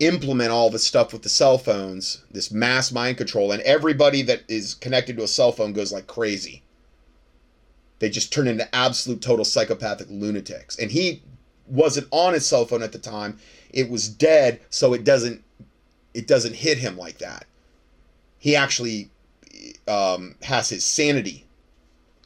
implement 0.00 0.50
all 0.50 0.70
this 0.70 0.86
stuff 0.86 1.12
with 1.12 1.22
the 1.22 1.28
cell 1.28 1.58
phones 1.58 2.24
this 2.30 2.50
mass 2.50 2.92
mind 2.92 3.16
control 3.16 3.52
and 3.52 3.60
everybody 3.62 4.22
that 4.22 4.42
is 4.48 4.74
connected 4.74 5.16
to 5.16 5.24
a 5.24 5.28
cell 5.28 5.52
phone 5.52 5.72
goes 5.72 5.92
like 5.92 6.06
crazy. 6.06 6.62
They 7.98 8.08
just 8.08 8.32
turn 8.32 8.46
into 8.46 8.72
absolute 8.74 9.20
total 9.20 9.44
psychopathic 9.44 10.06
lunatics. 10.08 10.78
And 10.78 10.92
he 10.92 11.20
wasn't 11.66 12.06
on 12.12 12.32
his 12.32 12.46
cell 12.46 12.64
phone 12.64 12.82
at 12.82 12.92
the 12.92 12.98
time. 12.98 13.38
It 13.70 13.90
was 13.90 14.08
dead 14.08 14.60
so 14.70 14.94
it 14.94 15.04
doesn't 15.04 15.42
it 16.14 16.26
doesn't 16.26 16.54
hit 16.54 16.78
him 16.78 16.96
like 16.96 17.18
that. 17.18 17.46
He 18.38 18.54
actually 18.54 19.10
um, 19.88 20.36
has 20.42 20.68
his 20.68 20.84
sanity. 20.84 21.44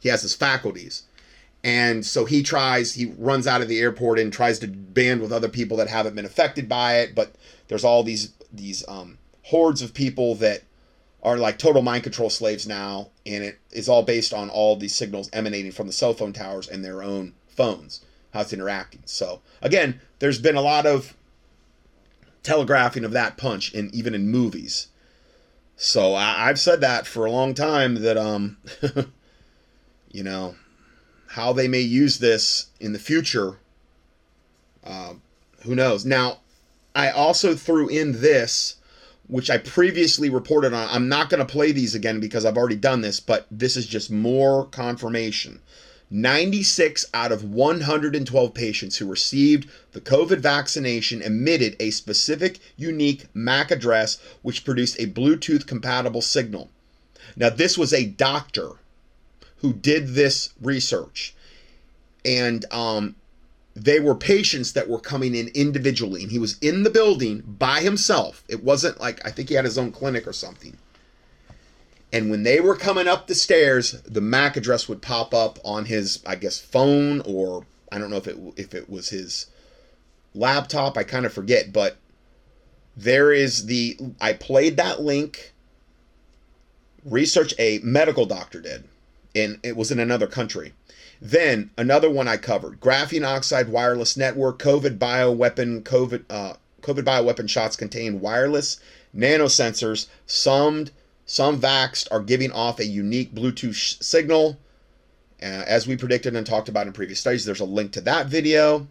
He 0.01 0.09
has 0.09 0.21
his 0.21 0.35
faculties 0.35 1.03
and 1.63 2.05
so 2.05 2.25
he 2.25 2.43
tries, 2.43 2.93
he 2.93 3.13
runs 3.17 3.47
out 3.47 3.61
of 3.61 3.69
the 3.69 3.79
airport 3.79 4.19
and 4.19 4.33
tries 4.33 4.59
to 4.59 4.67
band 4.67 5.21
with 5.21 5.31
other 5.31 5.47
people 5.47 5.77
that 5.77 5.87
haven't 5.87 6.15
been 6.15 6.25
affected 6.25 6.67
by 6.67 6.97
it. 6.99 7.15
But 7.15 7.33
there's 7.69 7.85
all 7.85 8.03
these 8.03 8.33
these 8.51 8.87
um, 8.87 9.17
hordes 9.43 9.81
of 9.81 9.93
people 9.93 10.35
that 10.35 10.63
are 11.23 11.37
like 11.37 11.57
total 11.57 11.81
mind 11.81 12.03
control 12.03 12.29
slaves 12.29 12.67
now, 12.67 13.09
and 13.25 13.43
it 13.43 13.59
is 13.71 13.87
all 13.87 14.03
based 14.03 14.33
on 14.33 14.49
all 14.49 14.75
these 14.75 14.93
signals 14.93 15.29
emanating 15.31 15.71
from 15.71 15.87
the 15.87 15.93
cell 15.93 16.13
phone 16.13 16.33
towers 16.33 16.67
and 16.67 16.83
their 16.83 17.01
own 17.01 17.33
phones, 17.47 18.03
how 18.33 18.41
it's 18.41 18.51
interacting. 18.51 19.01
So 19.05 19.41
again, 19.61 20.01
there's 20.19 20.39
been 20.39 20.57
a 20.57 20.61
lot 20.61 20.85
of 20.85 21.15
telegraphing 22.43 23.05
of 23.05 23.11
that 23.11 23.37
punch, 23.37 23.73
in 23.73 23.89
even 23.93 24.13
in 24.13 24.27
movies. 24.29 24.89
So 25.77 26.13
I, 26.13 26.49
I've 26.49 26.59
said 26.59 26.81
that 26.81 27.07
for 27.07 27.25
a 27.25 27.31
long 27.31 27.53
time 27.53 27.95
that 27.95 28.17
um, 28.17 28.57
you 30.11 30.23
know, 30.23 30.55
how 31.33 31.51
they 31.51 31.67
may 31.67 31.81
use 31.81 32.19
this 32.19 32.67
in 32.79 32.93
the 32.93 32.99
future. 32.99 33.57
Uh, 34.83 35.15
who 35.63 35.73
knows? 35.73 36.05
Now, 36.05 36.41
I 36.93 37.09
also 37.09 37.55
threw 37.55 37.87
in 37.87 38.21
this, 38.21 38.75
which 39.25 39.49
I 39.49 39.57
previously 39.57 40.29
reported 40.29 40.75
on. 40.75 40.87
I'm 40.91 41.09
not 41.09 41.31
going 41.31 41.39
to 41.39 41.51
play 41.51 41.71
these 41.71 41.95
again 41.95 42.19
because 42.19 42.45
I've 42.45 42.55
already 42.55 42.75
done 42.75 43.01
this, 43.01 43.19
but 43.19 43.47
this 43.49 43.75
is 43.75 43.87
just 43.87 44.11
more 44.11 44.67
confirmation. 44.67 45.59
96 46.11 47.07
out 47.15 47.31
of 47.31 47.43
112 47.43 48.53
patients 48.53 48.97
who 48.97 49.07
received 49.07 49.67
the 49.93 50.01
COVID 50.01 50.37
vaccination 50.37 51.23
emitted 51.23 51.75
a 51.79 51.89
specific 51.89 52.59
unique 52.77 53.25
MAC 53.33 53.71
address 53.71 54.19
which 54.43 54.63
produced 54.63 54.99
a 54.99 55.07
Bluetooth 55.07 55.65
compatible 55.65 56.21
signal. 56.21 56.69
Now, 57.35 57.49
this 57.49 57.75
was 57.75 57.91
a 57.91 58.05
doctor 58.05 58.73
who 59.63 59.73
did 59.73 60.09
this 60.09 60.53
research, 60.61 61.33
and 62.23 62.65
um, 62.71 63.15
they 63.75 63.99
were 63.99 64.13
patients 64.13 64.73
that 64.73 64.87
were 64.87 64.99
coming 64.99 65.33
in 65.33 65.47
individually, 65.55 66.21
and 66.21 66.31
he 66.31 66.37
was 66.37 66.59
in 66.59 66.83
the 66.83 66.89
building 66.91 67.41
by 67.47 67.79
himself. 67.79 68.43
It 68.47 68.63
wasn't 68.63 68.99
like 68.99 69.25
I 69.25 69.31
think 69.31 69.49
he 69.49 69.55
had 69.55 69.65
his 69.65 69.79
own 69.79 69.91
clinic 69.91 70.27
or 70.27 70.33
something. 70.33 70.77
And 72.11 72.29
when 72.29 72.43
they 72.43 72.59
were 72.59 72.75
coming 72.75 73.07
up 73.07 73.25
the 73.25 73.33
stairs, 73.33 73.93
the 74.03 74.21
MAC 74.21 74.55
address 74.55 74.87
would 74.87 75.01
pop 75.01 75.33
up 75.33 75.57
on 75.65 75.85
his, 75.85 76.21
I 76.27 76.35
guess, 76.35 76.59
phone 76.59 77.21
or 77.21 77.65
I 77.91 77.97
don't 77.97 78.11
know 78.11 78.17
if 78.17 78.27
it 78.27 78.37
if 78.55 78.75
it 78.75 78.89
was 78.89 79.09
his 79.09 79.47
laptop. 80.35 80.97
I 80.97 81.03
kind 81.03 81.25
of 81.25 81.33
forget, 81.33 81.71
but 81.73 81.97
there 82.95 83.31
is 83.31 83.65
the 83.65 83.97
I 84.21 84.33
played 84.33 84.77
that 84.77 85.01
link. 85.01 85.53
Research 87.05 87.53
a 87.57 87.79
medical 87.79 88.25
doctor 88.25 88.61
did, 88.61 88.83
and 89.35 89.59
it 89.63 89.75
was 89.75 89.91
in 89.91 89.99
another 89.99 90.27
country. 90.27 90.73
Then 91.21 91.71
another 91.77 92.09
one 92.09 92.27
I 92.27 92.37
covered: 92.37 92.79
graphene 92.79 93.25
oxide 93.25 93.69
wireless 93.69 94.17
network, 94.17 94.59
COVID 94.59 94.97
bioweapon, 94.97 95.83
COVID 95.83 96.23
uh, 96.29 96.53
COVID 96.81 97.03
bioweapon 97.03 97.49
shots 97.49 97.75
contain 97.75 98.19
wireless 98.19 98.79
nanosensors. 99.15 100.07
Some 100.25 100.87
some 101.25 101.59
vaxxed 101.59 102.07
are 102.11 102.21
giving 102.21 102.51
off 102.51 102.79
a 102.79 102.85
unique 102.85 103.33
Bluetooth 103.33 104.03
signal. 104.03 104.59
Uh, 105.41 105.63
as 105.67 105.87
we 105.87 105.97
predicted 105.97 106.35
and 106.35 106.45
talked 106.45 106.69
about 106.69 106.87
in 106.87 106.93
previous 106.93 107.19
studies, 107.19 107.45
there's 107.45 107.59
a 107.59 107.65
link 107.65 107.91
to 107.93 108.01
that 108.01 108.27
video. 108.27 108.87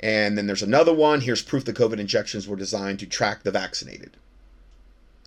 And 0.00 0.38
then 0.38 0.46
there's 0.46 0.62
another 0.62 0.94
one. 0.94 1.20
Here's 1.22 1.42
proof 1.42 1.64
the 1.64 1.72
COVID 1.72 1.98
injections 1.98 2.46
were 2.46 2.56
designed 2.56 3.00
to 3.00 3.06
track 3.06 3.42
the 3.42 3.50
vaccinated. 3.50 4.16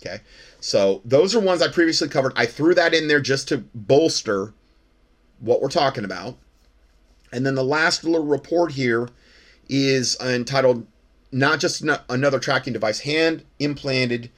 Okay. 0.04 0.20
So 0.60 1.00
those 1.04 1.34
are 1.34 1.40
ones 1.40 1.62
I 1.62 1.68
previously 1.68 2.08
covered. 2.08 2.32
I 2.34 2.46
threw 2.46 2.74
that 2.74 2.92
in 2.92 3.06
there 3.06 3.20
just 3.20 3.48
to 3.48 3.58
bolster 3.74 4.52
what 5.38 5.62
we're 5.62 5.68
talking 5.68 6.04
about. 6.04 6.36
And 7.32 7.46
then 7.46 7.54
the 7.54 7.64
last 7.64 8.04
little 8.04 8.26
report 8.26 8.72
here 8.72 9.08
is 9.68 10.16
entitled 10.20 10.86
Not 11.30 11.60
Just 11.60 11.84
Another 12.08 12.38
Tracking 12.38 12.72
Device, 12.72 13.00
Hand 13.00 13.44
Implanted 13.58 14.30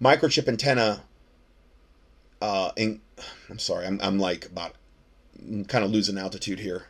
Microchip 0.00 0.46
Antenna 0.46 1.02
uh, 2.40 2.70
in, 2.76 3.00
I'm 3.48 3.58
sorry, 3.58 3.86
I'm, 3.86 3.98
I'm 4.02 4.18
like 4.18 4.46
about, 4.46 4.74
I'm 5.40 5.64
kind 5.64 5.84
of 5.84 5.90
losing 5.90 6.18
altitude 6.18 6.60
here. 6.60 6.84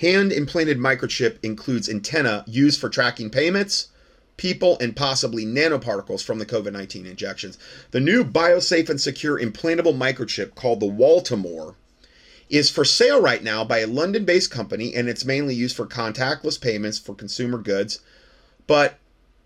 Hand 0.00 0.32
implanted 0.32 0.78
microchip 0.78 1.38
includes 1.44 1.88
antenna 1.88 2.44
used 2.48 2.80
for 2.80 2.88
tracking 2.88 3.30
payments, 3.30 3.88
people, 4.36 4.76
and 4.80 4.96
possibly 4.96 5.44
nanoparticles 5.44 6.22
from 6.22 6.38
the 6.38 6.46
COVID 6.46 6.72
19 6.72 7.06
injections. 7.06 7.58
The 7.90 8.00
new 8.00 8.24
biosafe 8.24 8.88
and 8.88 9.00
secure 9.00 9.38
implantable 9.38 9.96
microchip 9.96 10.54
called 10.54 10.80
the 10.80 10.86
Walletmor 10.86 11.74
is 12.50 12.70
for 12.70 12.84
sale 12.84 13.20
right 13.20 13.42
now 13.42 13.64
by 13.64 13.78
a 13.78 13.86
London 13.86 14.24
based 14.24 14.50
company 14.50 14.94
and 14.94 15.08
it's 15.08 15.24
mainly 15.24 15.54
used 15.54 15.76
for 15.76 15.86
contactless 15.86 16.60
payments 16.60 16.98
for 16.98 17.14
consumer 17.14 17.58
goods. 17.58 18.00
But 18.66 18.98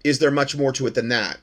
is 0.05 0.19
there 0.19 0.31
much 0.31 0.57
more 0.57 0.73
to 0.73 0.87
it 0.87 0.95
than 0.95 1.09
that? 1.09 1.39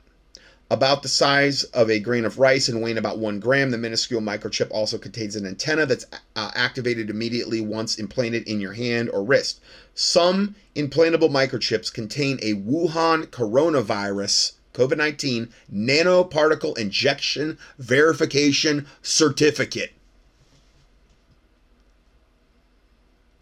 About 0.71 1.03
the 1.03 1.09
size 1.09 1.63
of 1.65 1.91
a 1.91 1.99
grain 1.99 2.25
of 2.25 2.39
rice 2.39 2.67
and 2.67 2.81
weighing 2.81 2.97
about 2.97 3.19
one 3.19 3.39
gram, 3.39 3.69
the 3.69 3.77
minuscule 3.77 4.19
microchip 4.19 4.71
also 4.71 4.97
contains 4.97 5.35
an 5.35 5.45
antenna 5.45 5.85
that's 5.85 6.07
uh, 6.35 6.51
activated 6.55 7.11
immediately 7.11 7.61
once 7.61 7.99
implanted 7.99 8.47
in 8.47 8.59
your 8.59 8.73
hand 8.73 9.11
or 9.11 9.23
wrist. 9.23 9.59
Some 9.93 10.55
implantable 10.75 11.29
microchips 11.29 11.93
contain 11.93 12.39
a 12.41 12.55
Wuhan 12.55 13.27
coronavirus 13.27 14.53
COVID 14.73 14.97
19 14.97 15.49
nanoparticle 15.71 16.75
injection 16.79 17.59
verification 17.77 18.87
certificate. 19.03 19.93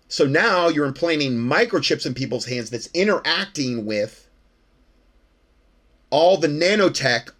So 0.09 0.25
now 0.25 0.67
you're 0.67 0.85
implanting 0.85 1.37
microchips 1.37 2.05
in 2.05 2.13
people's 2.13 2.45
hands 2.45 2.69
that's 2.69 2.89
interacting 2.93 3.85
with 3.85 4.22
all 6.13 6.37
the 6.37 6.47
nanotech 6.47 7.31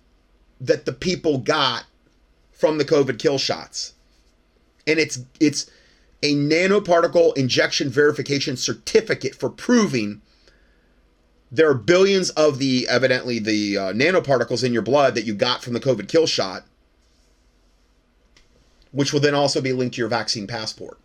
that 0.59 0.85
the 0.85 0.91
people 0.91 1.37
got 1.37 1.85
from 2.51 2.79
the 2.79 2.83
COVID 2.83 3.19
kill 3.19 3.37
shots. 3.37 3.93
And 4.87 4.97
it's 4.97 5.19
it's 5.39 5.69
a 6.23 6.33
nanoparticle 6.33 7.37
injection 7.37 7.91
verification 7.91 8.57
certificate 8.57 9.35
for 9.35 9.51
proving 9.51 10.23
there 11.51 11.69
are 11.69 11.75
billions 11.75 12.31
of 12.31 12.57
the 12.57 12.87
evidently 12.89 13.37
the 13.37 13.77
uh, 13.77 13.93
nanoparticles 13.93 14.63
in 14.63 14.73
your 14.73 14.81
blood 14.81 15.13
that 15.13 15.25
you 15.25 15.35
got 15.35 15.63
from 15.63 15.73
the 15.73 15.79
COVID 15.79 16.07
kill 16.07 16.25
shot, 16.25 16.65
which 18.91 19.13
will 19.13 19.19
then 19.19 19.35
also 19.35 19.61
be 19.61 19.71
linked 19.71 19.93
to 19.95 20.01
your 20.01 20.09
vaccine 20.09 20.47
passport. 20.47 20.97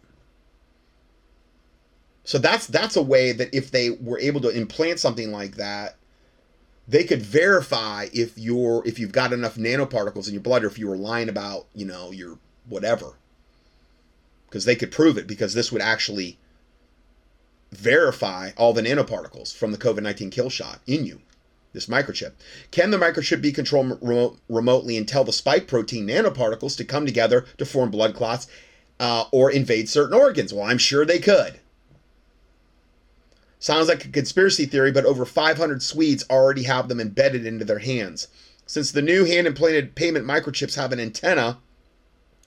So 2.24 2.39
that's 2.39 2.66
that's 2.66 2.97
a 2.97 3.03
way 3.03 3.32
that 3.32 3.55
if 3.55 3.70
they 3.70 3.90
were 3.90 4.19
able 4.19 4.40
to 4.40 4.49
implant 4.49 5.01
something 5.01 5.32
like 5.32 5.57
that, 5.57 5.98
they 6.89 7.05
could 7.05 7.20
verify 7.23 8.09
if 8.15 8.36
you're 8.39 8.82
if 8.86 8.98
you've 8.98 9.12
got 9.12 9.32
enough 9.32 9.56
nanoparticles 9.56 10.27
in 10.27 10.32
your 10.32 10.43
blood 10.43 10.65
or 10.65 10.69
if 10.69 10.78
you 10.78 10.89
were 10.89 10.97
lying 10.97 11.28
about 11.28 11.66
you 11.74 11.85
know 11.85 12.10
your 12.10 12.39
whatever. 12.66 13.19
Because 14.47 14.65
they 14.65 14.74
could 14.74 14.90
prove 14.90 15.19
it 15.19 15.27
because 15.27 15.52
this 15.52 15.70
would 15.70 15.82
actually 15.82 16.39
verify 17.70 18.52
all 18.56 18.73
the 18.73 18.81
nanoparticles 18.81 19.55
from 19.55 19.73
the 19.73 19.78
covid-19 19.78 20.32
kill 20.32 20.48
shot 20.48 20.81
in 20.86 21.05
you 21.05 21.20
this 21.74 21.85
microchip. 21.85 22.32
Can 22.70 22.90
the 22.90 22.97
microchip 22.97 23.43
be 23.43 23.52
controlled 23.52 23.98
remote, 24.01 24.39
remotely 24.48 24.97
and 24.97 25.06
tell 25.06 25.23
the 25.23 25.35
spike 25.35 25.69
protein 25.69 26.09
nanoparticles 26.09 26.78
to 26.78 26.85
come 26.85 27.05
together 27.05 27.44
to 27.59 27.66
form 27.66 27.90
blood 27.90 28.15
clots 28.15 28.47
uh, 28.98 29.24
or 29.31 29.51
invade 29.51 29.90
certain 29.90 30.19
organs? 30.19 30.55
Well 30.55 30.65
i'm 30.65 30.78
sure 30.78 31.05
they 31.05 31.19
could 31.19 31.60
Sounds 33.60 33.89
like 33.89 34.05
a 34.05 34.09
conspiracy 34.09 34.66
theory, 34.66 34.93
but 34.93 35.05
over 35.05 35.24
500 35.24 35.82
Swedes 35.82 36.24
already 36.30 36.62
have 36.62 36.89
them 36.89 37.01
embedded 37.01 37.44
into 37.44 37.64
their 37.64 37.80
hands. 37.80 38.28
Since 38.66 38.93
the 38.93 39.02
new 39.02 39.24
hand 39.24 39.47
implanted 39.47 39.94
payment 39.94 40.26
microchips 40.26 40.76
have 40.76 40.93
an 40.93 41.01
antenna, 41.01 41.59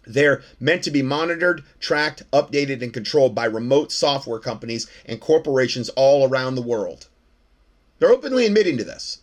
they're 0.07 0.41
meant 0.59 0.83
to 0.83 0.91
be 0.91 1.01
monitored, 1.01 1.63
tracked, 1.79 2.23
updated, 2.31 2.81
and 2.81 2.93
controlled 2.93 3.35
by 3.35 3.45
remote 3.45 3.91
software 3.91 4.39
companies 4.39 4.87
and 5.05 5.19
corporations 5.19 5.89
all 5.89 6.27
around 6.27 6.55
the 6.55 6.61
world. 6.61 7.07
They're 7.99 8.11
openly 8.11 8.45
admitting 8.45 8.77
to 8.77 8.83
this. 8.83 9.19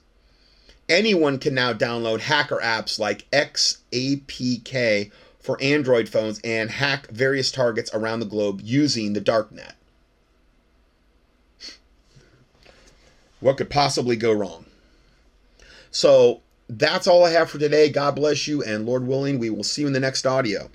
Anyone 0.89 1.39
can 1.39 1.55
now 1.55 1.73
download 1.73 2.21
hacker 2.21 2.61
apps 2.63 2.99
like 2.99 3.31
XAPK 3.31 5.11
for 5.41 5.61
Android 5.61 6.09
phones 6.09 6.41
and 6.45 6.71
hack 6.71 7.09
various 7.11 7.51
targets 7.51 7.91
around 7.93 8.21
the 8.21 8.27
globe 8.27 8.61
using 8.63 9.15
the 9.15 9.21
darknet. 9.21 9.73
What 13.41 13.57
could 13.57 13.71
possibly 13.71 14.17
go 14.17 14.33
wrong? 14.33 14.67
So 15.91 16.43
that's 16.69 17.07
all 17.07 17.25
I 17.25 17.31
have 17.31 17.51
for 17.51 17.59
today. 17.59 17.89
God 17.89 18.17
bless 18.17 18.47
you, 18.47 18.63
and 18.63 18.87
Lord 18.87 19.07
willing, 19.07 19.39
we 19.39 19.51
will 19.51 19.65
see 19.65 19.83
you 19.83 19.87
in 19.87 19.93
the 19.93 20.01
next 20.01 20.27
audio. 20.27 20.71